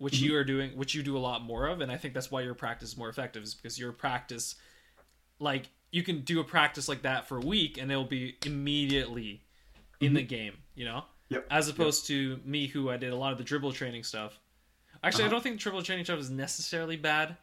which 0.00 0.14
Mhm. 0.14 0.20
you 0.22 0.36
are 0.36 0.44
doing 0.44 0.70
which 0.76 0.94
you 0.94 1.02
do 1.02 1.16
a 1.16 1.20
lot 1.20 1.42
more 1.42 1.66
of 1.66 1.80
and 1.80 1.92
i 1.92 1.96
think 1.96 2.14
that's 2.14 2.30
why 2.30 2.40
your 2.40 2.54
practice 2.54 2.90
is 2.90 2.96
more 2.96 3.08
effective 3.08 3.42
is 3.42 3.54
because 3.54 3.78
your 3.78 3.92
practice 3.92 4.54
like 5.38 5.68
you 5.90 6.02
can 6.02 6.20
do 6.22 6.40
a 6.40 6.44
practice 6.44 6.88
like 6.88 7.02
that 7.02 7.28
for 7.28 7.36
a 7.36 7.40
week 7.40 7.76
and 7.78 7.90
it'll 7.92 8.04
be 8.04 8.36
immediately 8.46 9.42
in 10.00 10.14
the 10.14 10.22
game 10.22 10.56
you 10.74 10.84
know 10.84 11.04
Yep. 11.28 11.46
as 11.50 11.68
opposed 11.68 12.06
to 12.06 12.40
me 12.44 12.66
who 12.66 12.90
i 12.90 12.96
did 12.96 13.12
a 13.12 13.16
lot 13.16 13.32
of 13.32 13.38
the 13.38 13.44
dribble 13.44 13.72
training 13.72 14.02
stuff 14.02 14.38
actually 15.04 15.24
i 15.24 15.26
Uh-huh. 15.26 15.34
don't 15.36 15.42
think 15.42 15.60
dribble 15.60 15.82
training 15.82 16.04
stuff 16.04 16.18
is 16.18 16.30
necessarily 16.30 16.96
bad 16.96 17.36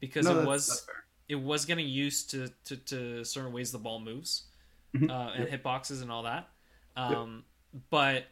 because 0.00 0.24
No, 0.24 0.32
it 0.32 0.34
that's- 0.36 0.46
was 0.48 0.66
that's 0.68 0.86
it 1.28 1.36
was 1.36 1.64
getting 1.64 1.86
used 1.88 2.30
to, 2.30 2.48
to, 2.64 2.76
to 2.76 3.24
certain 3.24 3.52
ways 3.52 3.70
the 3.70 3.78
ball 3.78 4.00
moves 4.00 4.46
Mhm. 4.94 5.08
uh, 5.10 5.30
and 5.34 5.48
Yep. 5.48 5.62
hitboxes 5.62 6.02
and 6.02 6.10
all 6.10 6.24
that. 6.24 6.48
Um, 6.96 7.44
But 7.90 8.26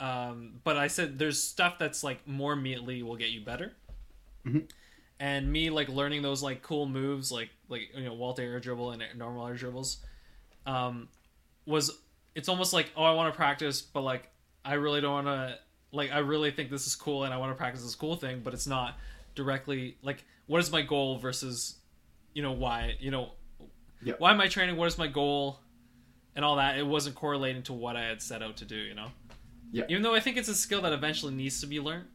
um, 0.00 0.60
but 0.64 0.76
I 0.76 0.86
said 0.88 1.18
there's 1.18 1.42
stuff 1.42 1.78
that's 1.78 2.04
like 2.04 2.26
more 2.26 2.52
immediately 2.52 3.02
will 3.02 3.16
get 3.16 3.30
you 3.30 3.40
better. 3.40 3.72
Mhm. 4.46 4.70
And 5.20 5.50
me 5.52 5.70
like 5.70 5.88
learning 5.88 6.22
those 6.22 6.42
like 6.42 6.62
cool 6.62 6.86
moves 6.86 7.32
like 7.32 7.50
like 7.68 7.90
you 7.96 8.04
know 8.04 8.14
Walter 8.14 8.42
air 8.42 8.60
dribble 8.60 8.92
and 8.92 9.02
normal 9.16 9.46
air 9.48 9.54
dribbles 9.54 9.98
um, 10.66 11.08
was 11.66 11.98
it's 12.34 12.48
almost 12.48 12.72
like 12.72 12.92
oh 12.96 13.02
I 13.02 13.12
want 13.12 13.32
to 13.32 13.36
practice 13.36 13.82
but 13.82 14.02
like 14.02 14.30
I 14.64 14.74
really 14.74 15.00
don't 15.00 15.24
want 15.24 15.26
to 15.26 15.58
like 15.90 16.12
I 16.12 16.18
really 16.18 16.50
think 16.52 16.70
this 16.70 16.86
is 16.86 16.94
cool 16.94 17.24
and 17.24 17.34
I 17.34 17.36
want 17.38 17.50
to 17.50 17.56
practice 17.56 17.82
this 17.82 17.96
cool 17.96 18.14
thing 18.14 18.42
but 18.44 18.54
it's 18.54 18.66
not 18.68 18.96
directly 19.34 19.96
like 20.02 20.24
what 20.46 20.60
is 20.60 20.70
my 20.70 20.82
goal 20.82 21.18
versus 21.18 21.78
you 22.34 22.42
know 22.42 22.52
why 22.52 22.94
you 23.00 23.10
know 23.10 23.32
Yeah. 24.02 24.14
why 24.18 24.30
am 24.30 24.40
I 24.40 24.46
training 24.46 24.76
what 24.76 24.86
is 24.86 24.98
my 24.98 25.08
goal 25.08 25.58
and 26.36 26.44
all 26.44 26.56
that 26.56 26.78
it 26.78 26.86
wasn't 26.86 27.16
correlating 27.16 27.64
to 27.64 27.72
what 27.72 27.96
I 27.96 28.04
had 28.04 28.22
set 28.22 28.40
out 28.42 28.56
to 28.58 28.64
do 28.64 28.76
you 28.76 28.94
know 28.94 29.08
Yeah. 29.70 29.84
even 29.88 30.02
though 30.02 30.14
I 30.14 30.20
think 30.20 30.36
it's 30.36 30.48
a 30.48 30.54
skill 30.54 30.82
that 30.82 30.92
eventually 30.92 31.34
needs 31.34 31.60
to 31.60 31.66
be 31.66 31.78
learned 31.80 32.06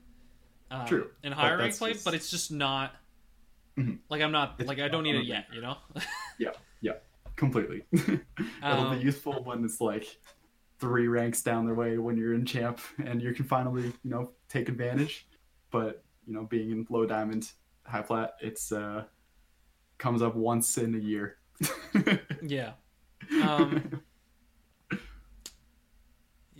um, 0.72 0.86
True, 0.88 1.10
in 1.24 1.32
higher 1.32 1.58
rank 1.58 1.78
play 1.78 1.94
just- 1.94 2.04
but 2.06 2.14
it's 2.14 2.30
just 2.32 2.52
not 2.52 2.92
Mhm. 3.78 4.00
like 4.10 4.22
I'm 4.22 4.32
not 4.32 4.56
It's 4.60 4.68
like 4.68 4.80
I 4.80 4.88
don't 4.88 5.04
need 5.04 5.16
it 5.16 5.26
yet 5.26 5.46
you 5.54 5.62
know 5.62 5.78
yeah. 6.40 6.52
Yeah. 6.82 6.94
completely. 7.36 7.84
It'll 7.92 8.20
Um, 8.62 8.98
be 9.00 9.04
useful 9.04 9.44
when 9.44 9.64
it's 9.66 9.82
like 9.82 10.06
three 10.80 11.08
ranks 11.08 11.42
down 11.42 11.66
the 11.66 11.74
way 11.74 11.98
when 11.98 12.16
you're 12.18 12.34
in 12.36 12.46
champ 12.46 12.80
and 13.04 13.22
you 13.22 13.34
can 13.34 13.46
finally, 13.46 13.86
you 14.04 14.10
know, 14.12 14.32
take 14.50 14.70
advantage. 14.70 15.26
but 15.72 16.04
you 16.28 16.34
know, 16.34 16.44
being 16.44 16.72
in 16.72 16.86
low 16.90 17.06
diamond, 17.06 17.52
high 17.86 18.02
plat, 18.02 18.36
it's 18.42 18.72
uh 18.72 19.04
comes 19.98 20.22
up 20.22 20.36
once 20.36 20.78
in 20.78 20.94
a 20.96 20.98
year. 21.00 21.38
Yeah. 22.42 22.74
Um, 23.42 24.02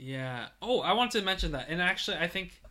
yeah. 0.04 0.48
Oh, 0.62 0.82
I 0.82 0.92
wanted 0.94 1.20
to 1.20 1.26
mention 1.26 1.54
that, 1.54 1.68
and 1.70 1.82
actually, 1.82 2.18
I 2.18 2.28
think 2.28 2.62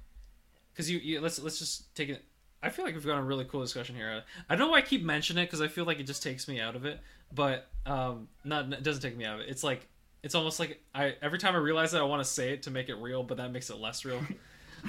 because 0.72 0.90
you, 0.90 0.98
you 0.98 1.20
let's 1.20 1.40
let's 1.40 1.58
just 1.58 1.94
take 1.94 2.10
it. 2.10 2.22
I 2.62 2.68
feel 2.68 2.84
like 2.84 2.94
we've 2.94 3.06
got 3.06 3.18
a 3.18 3.22
really 3.22 3.46
cool 3.46 3.62
discussion 3.62 3.96
here. 3.96 4.22
I 4.48 4.54
don't 4.54 4.66
know 4.66 4.72
why 4.72 4.78
I 4.78 4.82
keep 4.82 5.02
mentioning 5.02 5.42
it 5.42 5.46
because 5.46 5.62
I 5.62 5.68
feel 5.68 5.84
like 5.84 5.98
it 5.98 6.04
just 6.04 6.22
takes 6.22 6.46
me 6.46 6.60
out 6.60 6.76
of 6.76 6.84
it, 6.84 7.00
but 7.34 7.68
um, 7.86 8.28
not 8.44 8.70
it 8.72 8.82
doesn't 8.82 9.02
take 9.02 9.16
me 9.16 9.24
out 9.24 9.36
of 9.36 9.40
it. 9.40 9.48
It's 9.48 9.64
like 9.64 9.88
it's 10.22 10.34
almost 10.34 10.60
like 10.60 10.82
I 10.94 11.14
every 11.22 11.38
time 11.38 11.54
I 11.54 11.58
realize 11.58 11.92
that 11.92 12.02
I 12.02 12.04
want 12.04 12.22
to 12.22 12.28
say 12.28 12.52
it 12.52 12.64
to 12.64 12.70
make 12.70 12.90
it 12.90 12.96
real, 12.96 13.22
but 13.22 13.38
that 13.38 13.50
makes 13.50 13.70
it 13.70 13.78
less 13.78 14.04
real. 14.04 14.20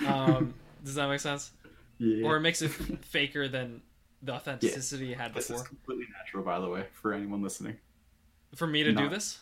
Um, 0.08 0.56
does 0.84 0.96
that 0.96 1.08
make 1.08 1.20
sense? 1.20 1.52
yeah. 2.00 2.26
Or 2.26 2.36
it 2.36 2.40
makes 2.40 2.64
it 2.64 2.70
faker 3.06 3.48
than 3.48 3.84
the 4.24 4.34
authenticity 4.34 5.12
it 5.12 5.20
had 5.20 5.36
this 5.36 5.50
before. 5.50 5.62
is 5.62 5.68
completely 5.68 6.08
natural, 6.18 6.44
by 6.44 6.60
the 6.60 6.68
way, 6.68 6.88
for 6.94 7.14
anyone 7.14 7.44
listening. 7.44 7.78
For 8.56 8.66
me 8.66 8.82
to 8.82 8.92
do 8.92 9.08
this, 9.08 9.38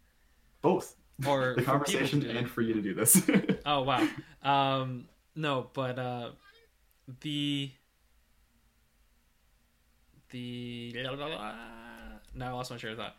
Both 0.62 0.96
or 1.26 1.54
the 1.54 1.62
for 1.62 1.78
people 1.78 1.84
to 1.84 1.92
conversation 1.96 2.36
and 2.36 2.50
for 2.50 2.62
you 2.62 2.74
to 2.74 2.82
do 2.82 2.94
this. 2.94 3.22
Oh 3.66 3.82
wow. 3.82 4.06
Um 4.42 5.06
no, 5.36 5.68
but 5.72 5.98
uh 5.98 6.30
the 7.20 7.70
the 10.30 10.92
now 12.34 12.48
I 12.48 12.52
lost 12.52 12.70
my 12.70 12.76
train 12.76 12.92
of 12.92 12.98
thought. 12.98 13.14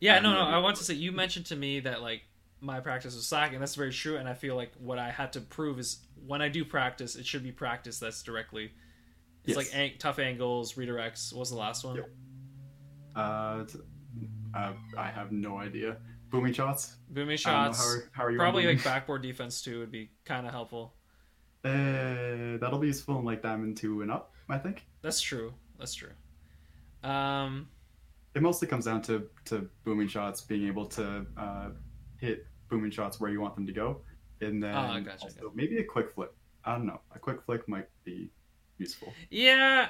Yeah, 0.00 0.18
no, 0.20 0.32
no. 0.32 0.40
I 0.40 0.58
want 0.58 0.76
to 0.76 0.84
say 0.84 0.94
you 0.94 1.12
mentioned 1.12 1.46
to 1.46 1.56
me 1.56 1.80
that 1.80 2.02
like 2.02 2.22
my 2.60 2.80
practice 2.80 3.14
was 3.14 3.26
slacking. 3.26 3.60
That's 3.60 3.74
very 3.74 3.92
true, 3.92 4.16
and 4.16 4.28
I 4.28 4.34
feel 4.34 4.56
like 4.56 4.72
what 4.78 4.98
I 4.98 5.10
had 5.10 5.32
to 5.34 5.40
prove 5.40 5.78
is 5.78 5.98
when 6.26 6.40
I 6.42 6.48
do 6.48 6.64
practice, 6.64 7.14
it 7.16 7.26
should 7.26 7.42
be 7.42 7.52
practice 7.52 7.98
that's 7.98 8.22
directly. 8.22 8.72
It's 9.44 9.48
Yes. 9.48 9.56
like 9.56 9.74
ang- 9.74 9.98
tough 9.98 10.18
angles, 10.18 10.74
redirects. 10.74 11.32
What 11.32 11.40
was 11.40 11.50
the 11.50 11.56
last 11.56 11.84
one? 11.84 11.96
Yep. 11.96 12.08
uh, 13.16 13.64
uh, 14.56 14.72
I 14.96 15.08
have 15.08 15.30
no 15.32 15.58
idea. 15.58 15.98
Booming 16.34 16.52
shots. 16.52 16.96
Booming 17.10 17.38
I 17.46 17.50
don't 17.50 17.64
know, 17.66 17.72
shots. 17.72 17.78
how, 17.78 17.88
are, 17.88 18.10
how 18.10 18.24
are 18.24 18.30
you? 18.32 18.38
Probably 18.38 18.66
like 18.66 18.82
backboard 18.82 19.22
defense 19.22 19.62
too 19.62 19.78
would 19.78 19.92
be 19.92 20.10
kind 20.24 20.46
of 20.46 20.52
helpful. 20.52 20.94
Uh, 21.64 22.58
that'll 22.58 22.80
be 22.80 22.88
useful 22.88 23.20
in 23.20 23.24
like 23.24 23.40
diamond 23.40 23.76
two 23.76 24.02
and 24.02 24.10
up. 24.10 24.32
I 24.48 24.58
think 24.58 24.84
That's 25.00 25.20
true. 25.20 25.54
That's 25.78 25.94
true. 25.94 26.10
Um, 27.04 27.68
it 28.34 28.42
mostly 28.42 28.66
comes 28.66 28.86
down 28.86 29.00
to 29.02 29.28
to 29.44 29.68
booming 29.84 30.08
shots, 30.08 30.40
being 30.40 30.66
able 30.66 30.86
to 30.86 31.24
uh, 31.36 31.68
hit 32.18 32.46
booming 32.68 32.90
shots 32.90 33.20
where 33.20 33.30
you 33.30 33.40
want 33.40 33.54
them 33.54 33.66
to 33.66 33.72
go, 33.72 34.00
and 34.40 34.60
then 34.60 34.74
Oh, 34.74 35.00
gotcha, 35.02 35.24
also 35.26 35.52
maybe 35.54 35.78
a 35.78 35.84
quick 35.84 36.12
flip. 36.14 36.34
I 36.64 36.72
don't 36.76 36.86
know. 36.86 37.00
A 37.14 37.18
quick 37.20 37.42
flick 37.46 37.68
might 37.68 37.86
be 38.04 38.30
useful 38.78 39.12
yeah, 39.30 39.86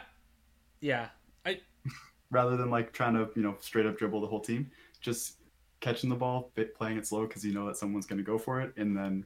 yeah. 0.83 1.09
I 1.47 1.61
rather 2.31 2.59
than 2.59 2.71
like 2.71 2.93
trying 2.93 3.15
to 3.15 3.31
you 3.35 3.43
know 3.43 3.57
straight 3.61 3.87
up 3.87 3.97
dribble 3.97 4.21
the 4.21 4.27
whole 4.27 4.41
team. 4.41 4.71
Just 5.01 5.39
catching 5.85 6.09
the 6.09 6.17
ball, 6.17 6.51
playing 6.77 6.97
it 6.97 7.07
slow 7.07 7.27
because 7.27 7.45
you 7.45 7.53
know 7.53 7.67
that 7.67 7.77
someone's 7.77 8.07
going 8.07 8.17
to 8.19 8.25
go 8.25 8.39
for 8.39 8.61
it, 8.63 8.73
and 8.77 8.97
then 8.97 9.25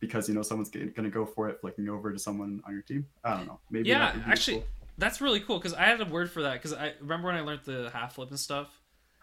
because 0.00 0.28
you 0.28 0.34
know 0.34 0.42
someone's 0.42 0.68
going 0.68 0.92
to 0.92 1.10
go 1.10 1.24
for 1.24 1.48
it, 1.48 1.60
flicking 1.60 1.88
over 1.88 2.12
to 2.12 2.18
someone 2.18 2.60
on 2.66 2.72
your 2.72 2.82
team. 2.82 3.06
I 3.24 3.36
don't 3.36 3.46
know. 3.46 3.58
Maybe 3.70 3.88
Yeah, 3.88 4.12
that 4.12 4.28
actually, 4.28 4.58
useful. 4.58 4.72
That's 4.98 5.20
really 5.20 5.40
cool 5.40 5.58
because 5.58 5.74
I 5.74 5.84
had 5.84 6.00
a 6.00 6.04
word 6.04 6.30
for 6.30 6.42
that 6.42 6.54
because 6.54 6.72
I 6.74 6.92
remember 7.00 7.28
when 7.28 7.36
I 7.36 7.40
learned 7.40 7.60
the 7.64 7.90
half 7.92 8.14
flip 8.14 8.28
and 8.30 8.38
stuff. 8.38 8.68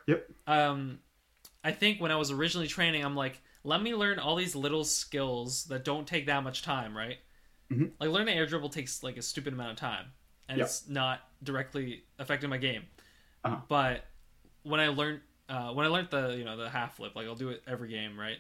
Yep. 0.08 0.28
Um, 0.48 1.00
I 1.64 1.72
think 1.72 2.02
when 2.02 2.12
I 2.12 2.16
was 2.16 2.32
originally 2.32 2.68
training, 2.68 3.04
I'm 3.04 3.16
like, 3.16 3.42
let 3.64 3.82
me 3.82 3.94
learn 3.96 4.20
all 4.20 4.36
these 4.36 4.56
little 4.56 4.84
skills 4.84 5.66
that 5.66 5.84
don't 5.86 6.08
take 6.08 6.26
that 6.28 6.44
much 6.44 6.62
time, 6.62 6.96
right? 6.98 7.18
Mhm. 7.72 7.92
Like 8.00 8.10
learning 8.10 8.38
air 8.38 8.46
dribble 8.46 8.70
takes 8.70 9.02
like 9.04 9.18
a 9.18 9.22
stupid 9.22 9.54
amount 9.54 9.72
of 9.72 9.78
time, 9.78 10.08
and 10.50 10.58
Yeah. 10.58 10.66
it's 10.66 10.88
not 10.88 11.22
directly 11.44 12.04
affecting 12.20 12.50
my 12.50 12.58
game. 12.58 12.84
Uh-huh. 13.44 13.58
But 13.68 14.06
when 14.64 14.80
I 14.80 14.88
learned 14.90 15.22
uh, 15.50 15.72
when 15.74 15.86
I 15.86 15.90
learned 15.90 16.10
the 16.12 16.36
you 16.38 16.44
know 16.44 16.58
the 16.58 16.70
half 16.70 16.96
flip, 16.98 17.16
like 17.16 17.26
I'll 17.28 17.36
do 17.36 17.50
it 17.50 17.64
every 17.68 17.90
game, 17.90 18.18
right? 18.20 18.38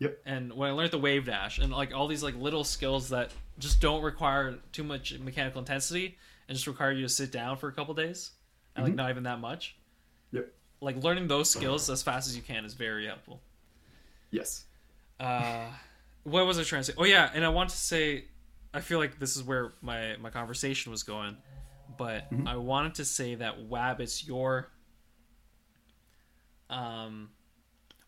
Yep. 0.00 0.18
And 0.26 0.52
when 0.52 0.70
I 0.70 0.72
learned 0.72 0.92
the 0.92 0.98
wave 0.98 1.24
dash 1.26 1.58
and 1.58 1.72
like 1.72 1.92
all 1.92 2.06
these 2.06 2.22
like 2.22 2.36
little 2.36 2.62
skills 2.64 3.08
that 3.10 3.32
just 3.58 3.80
don't 3.80 4.02
require 4.02 4.56
too 4.72 4.84
much 4.84 5.18
mechanical 5.18 5.58
intensity 5.58 6.16
and 6.48 6.56
just 6.56 6.66
require 6.68 6.92
you 6.92 7.02
to 7.02 7.08
sit 7.08 7.32
down 7.32 7.56
for 7.56 7.68
a 7.68 7.72
couple 7.72 7.94
days 7.94 8.30
and 8.76 8.84
like 8.84 8.92
Mhm. 8.94 8.96
not 8.96 9.10
even 9.10 9.22
that 9.24 9.40
much. 9.40 9.74
Yep. 10.32 10.52
Like 10.80 11.02
learning 11.02 11.26
those 11.26 11.50
skills 11.50 11.90
as 11.90 12.02
fast 12.02 12.28
as 12.28 12.36
you 12.36 12.42
can 12.42 12.64
is 12.64 12.74
very 12.74 13.06
helpful. 13.06 13.40
Yes. 14.30 14.64
Uh, 15.18 15.66
what 16.22 16.46
was 16.46 16.58
I 16.58 16.62
trying 16.62 16.82
to 16.82 16.92
say? 16.92 16.94
Oh 16.96 17.04
yeah, 17.04 17.30
and 17.34 17.44
I 17.44 17.48
want 17.48 17.70
to 17.70 17.76
say, 17.76 18.26
I 18.72 18.80
feel 18.80 18.98
like 18.98 19.18
this 19.18 19.36
is 19.36 19.42
where 19.42 19.72
my 19.82 20.16
my 20.20 20.30
conversation 20.30 20.92
was 20.92 21.02
going, 21.02 21.36
but 21.96 22.30
Mhm. 22.32 22.46
I 22.46 22.54
wanted 22.56 22.94
to 22.96 23.04
say 23.04 23.34
that 23.34 23.68
Wabbits, 23.68 24.26
your 24.26 24.70
um, 26.70 27.30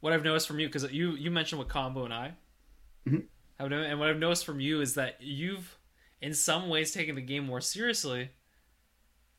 what 0.01 0.13
I've 0.13 0.25
noticed 0.25 0.47
from 0.49 0.59
you 0.61 0.69
because 0.69 0.91
you 0.93 1.13
you 1.13 1.31
mentioned 1.31 1.59
what 1.59 1.69
combo 1.69 2.05
and 2.05 2.15
I 2.15 2.35
Mhm. 3.07 3.27
have 3.59 3.71
done, 3.71 3.83
and 3.83 3.99
what 4.01 4.09
I've 4.09 4.19
noticed 4.19 4.45
from 4.45 4.61
you 4.61 4.81
is 4.81 4.95
that 4.95 5.21
you've 5.21 5.79
in 6.21 6.35
some 6.35 6.69
ways 6.69 6.93
taken 6.93 7.15
the 7.15 7.23
game 7.23 7.45
more 7.47 7.61
seriously. 7.61 8.31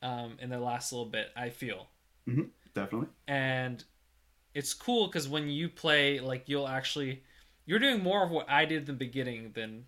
Um, 0.04 0.38
in 0.40 0.50
the 0.50 0.60
last 0.60 0.92
little 0.92 1.06
bit, 1.06 1.32
I 1.36 1.50
feel 1.50 1.88
Definitely. 2.74 3.10
and 3.28 3.84
it's 4.54 4.74
cool 4.74 5.08
because 5.08 5.28
when 5.30 5.50
you 5.50 5.70
play 5.70 6.20
like 6.20 6.48
you'll 6.50 6.68
actually 6.68 7.24
you're 7.66 7.80
doing 7.80 8.02
more 8.02 8.24
of 8.24 8.32
what 8.32 8.50
i 8.50 8.66
did 8.66 8.80
in 8.80 8.86
the 8.86 8.94
beginning 8.94 9.52
than 9.54 9.86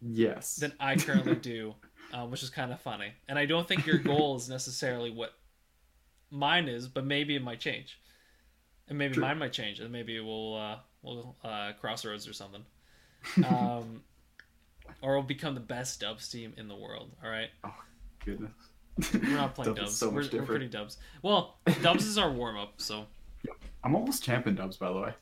Yes. 0.00 0.56
than 0.56 0.72
i 0.80 0.96
currently 0.96 1.34
do 1.36 1.74
um, 2.12 2.30
which 2.30 2.42
is 2.42 2.50
kind 2.50 2.72
of 2.72 2.80
funny 2.80 3.12
and 3.28 3.38
i 3.38 3.46
don't 3.46 3.66
think 3.68 3.84
your 3.86 3.98
goal 3.98 4.36
is 4.36 4.48
necessarily 4.48 5.10
what 5.10 5.34
mine 6.30 6.68
is 6.68 6.88
but 6.88 7.04
maybe 7.04 7.34
it 7.36 7.42
might 7.42 7.60
change 7.60 7.98
and 8.88 8.98
maybe 8.98 9.14
True. 9.14 9.22
mine 9.22 9.38
might 9.38 9.52
change 9.52 9.80
and 9.80 9.90
maybe 9.92 10.18
we'll 10.20 10.54
uh 10.56 10.76
we'll 11.02 11.36
uh 11.44 11.72
crossroads 11.80 12.26
or 12.28 12.32
something. 12.32 12.64
Um 13.44 14.02
or 15.02 15.14
we'll 15.16 15.22
become 15.22 15.54
the 15.54 15.60
best 15.60 16.00
dubs 16.00 16.28
team 16.28 16.54
in 16.56 16.68
the 16.68 16.76
world 16.76 17.10
all 17.22 17.30
right? 17.30 17.50
Oh 17.64 17.74
Goodness. 18.24 18.50
we're 19.12 19.20
not 19.36 19.54
playing 19.54 19.74
Dubs 19.76 19.80
dubs, 19.80 19.96
so 19.98 20.08
we're, 20.10 20.28
we're 20.32 20.46
pretty 20.46 20.66
dubs. 20.68 20.98
Well 21.22 21.58
dubs 21.82 22.04
is 22.04 22.18
our 22.18 22.30
warm-up 22.30 22.74
so. 22.80 23.06
I'm 23.84 23.94
almost 23.94 24.24
champion 24.24 24.56
dubs, 24.56 24.76
by 24.76 24.88
the 24.88 24.98
way. 25.00 25.12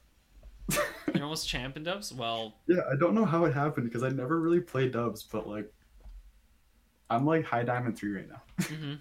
you're 1.14 1.22
almost 1.22 1.48
champ 1.48 1.76
in 1.76 1.84
dubs? 1.84 2.12
Well 2.12 2.54
Yeah, 2.66 2.80
I 2.90 2.96
don't 2.98 3.14
know 3.14 3.24
how 3.24 3.44
it 3.44 3.54
happened 3.54 3.86
because 3.86 4.02
I 4.02 4.08
never 4.08 4.40
really 4.40 4.60
played 4.60 4.92
dubs, 4.92 5.22
but 5.22 5.46
like, 5.48 5.72
I'm 7.10 7.24
like 7.26 7.44
high 7.44 7.62
diamond 7.62 7.96
three 7.96 8.12
right 8.16 8.28
now, 8.28 8.42
hmm 8.64 8.94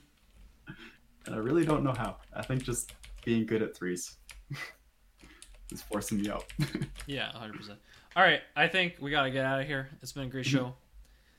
and 1.25 1.33
I 1.33 1.39
really 1.39 1.65
don't 1.65 1.83
know 1.83 1.93
how. 1.93 2.17
I 2.35 2.43
think 2.43 2.63
just 2.63 2.93
being 3.23 3.45
good 3.47 3.63
at 3.63 3.75
threes 3.75 4.17
is 5.71 5.81
forcing 5.83 6.21
me 6.21 6.29
out. 6.29 6.45
Yeah, 7.07 7.31
100%. 7.35 7.75
All 8.15 8.23
right, 8.23 8.41
I 8.55 8.67
think 8.67 8.95
we 8.99 9.11
got 9.11 9.23
to 9.23 9.31
get 9.31 9.45
out 9.45 9.61
of 9.61 9.67
here. 9.67 9.89
It's 10.01 10.11
been 10.11 10.23
a 10.23 10.29
great 10.29 10.45
show. 10.45 10.73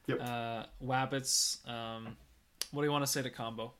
Yep. 0.06 0.20
Uh, 0.22 0.64
Wabbits, 0.84 1.68
um, 1.68 2.16
what 2.70 2.82
do 2.82 2.86
you 2.86 2.92
want 2.92 3.04
to 3.04 3.10
say 3.10 3.22
to 3.22 3.30
Combo? 3.30 3.72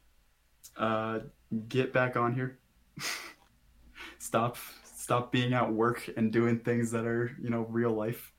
uh, 0.76 1.20
get 1.68 1.92
back 1.92 2.16
on 2.16 2.34
here. 2.34 2.58
stop, 4.18 4.56
stop 4.84 5.30
being 5.30 5.52
at 5.52 5.72
work 5.72 6.10
and 6.16 6.32
doing 6.32 6.58
things 6.58 6.90
that 6.90 7.04
are 7.06 7.30
you 7.40 7.50
know 7.50 7.66
real 7.70 7.92
life. 7.92 8.32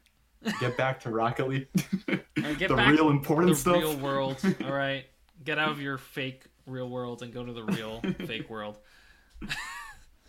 Get 0.59 0.75
back 0.77 0.99
to 1.01 1.09
Rocket 1.09 1.47
League. 1.47 1.67
right, 2.07 2.57
get 2.57 2.67
the 2.69 2.75
back 2.75 2.91
real 2.91 3.05
The 3.05 3.11
important 3.11 3.55
stuff. 3.57 3.77
real 3.77 3.95
world. 3.97 4.37
All 4.63 4.71
right, 4.73 5.05
get 5.43 5.57
out 5.57 5.71
of 5.71 5.81
your 5.81 5.97
fake 5.97 6.43
real 6.65 6.89
world 6.89 7.21
and 7.21 7.33
go 7.33 7.43
to 7.45 7.53
the 7.53 7.63
real 7.63 8.01
fake 8.25 8.49
world. 8.49 8.77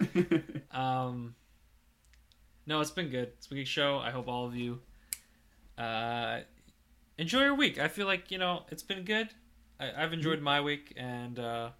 Um, 0.70 1.34
no, 2.66 2.80
it's 2.80 2.90
been 2.90 3.08
good. 3.08 3.32
It's 3.38 3.46
been 3.46 3.58
a 3.58 3.62
good 3.62 3.68
show. 3.68 3.98
I 3.98 4.10
hope 4.10 4.28
all 4.28 4.46
of 4.46 4.54
you 4.54 4.80
uh, 5.78 6.40
enjoy 7.16 7.44
your 7.44 7.54
week. 7.54 7.78
I 7.78 7.88
feel 7.88 8.06
like 8.06 8.30
you 8.30 8.38
know 8.38 8.64
it's 8.70 8.82
been 8.82 9.04
good. 9.04 9.28
I, 9.80 9.92
I've 9.96 10.12
enjoyed 10.12 10.40
my 10.40 10.60
week, 10.60 10.92
and 10.96 11.38
uh, 11.38 11.70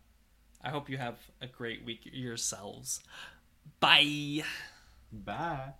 I 0.62 0.70
hope 0.70 0.88
you 0.88 0.96
have 0.96 1.18
a 1.40 1.46
great 1.46 1.84
week 1.84 2.00
yourselves. 2.04 3.00
Bye. 3.80 4.42
Bye. 5.12 5.74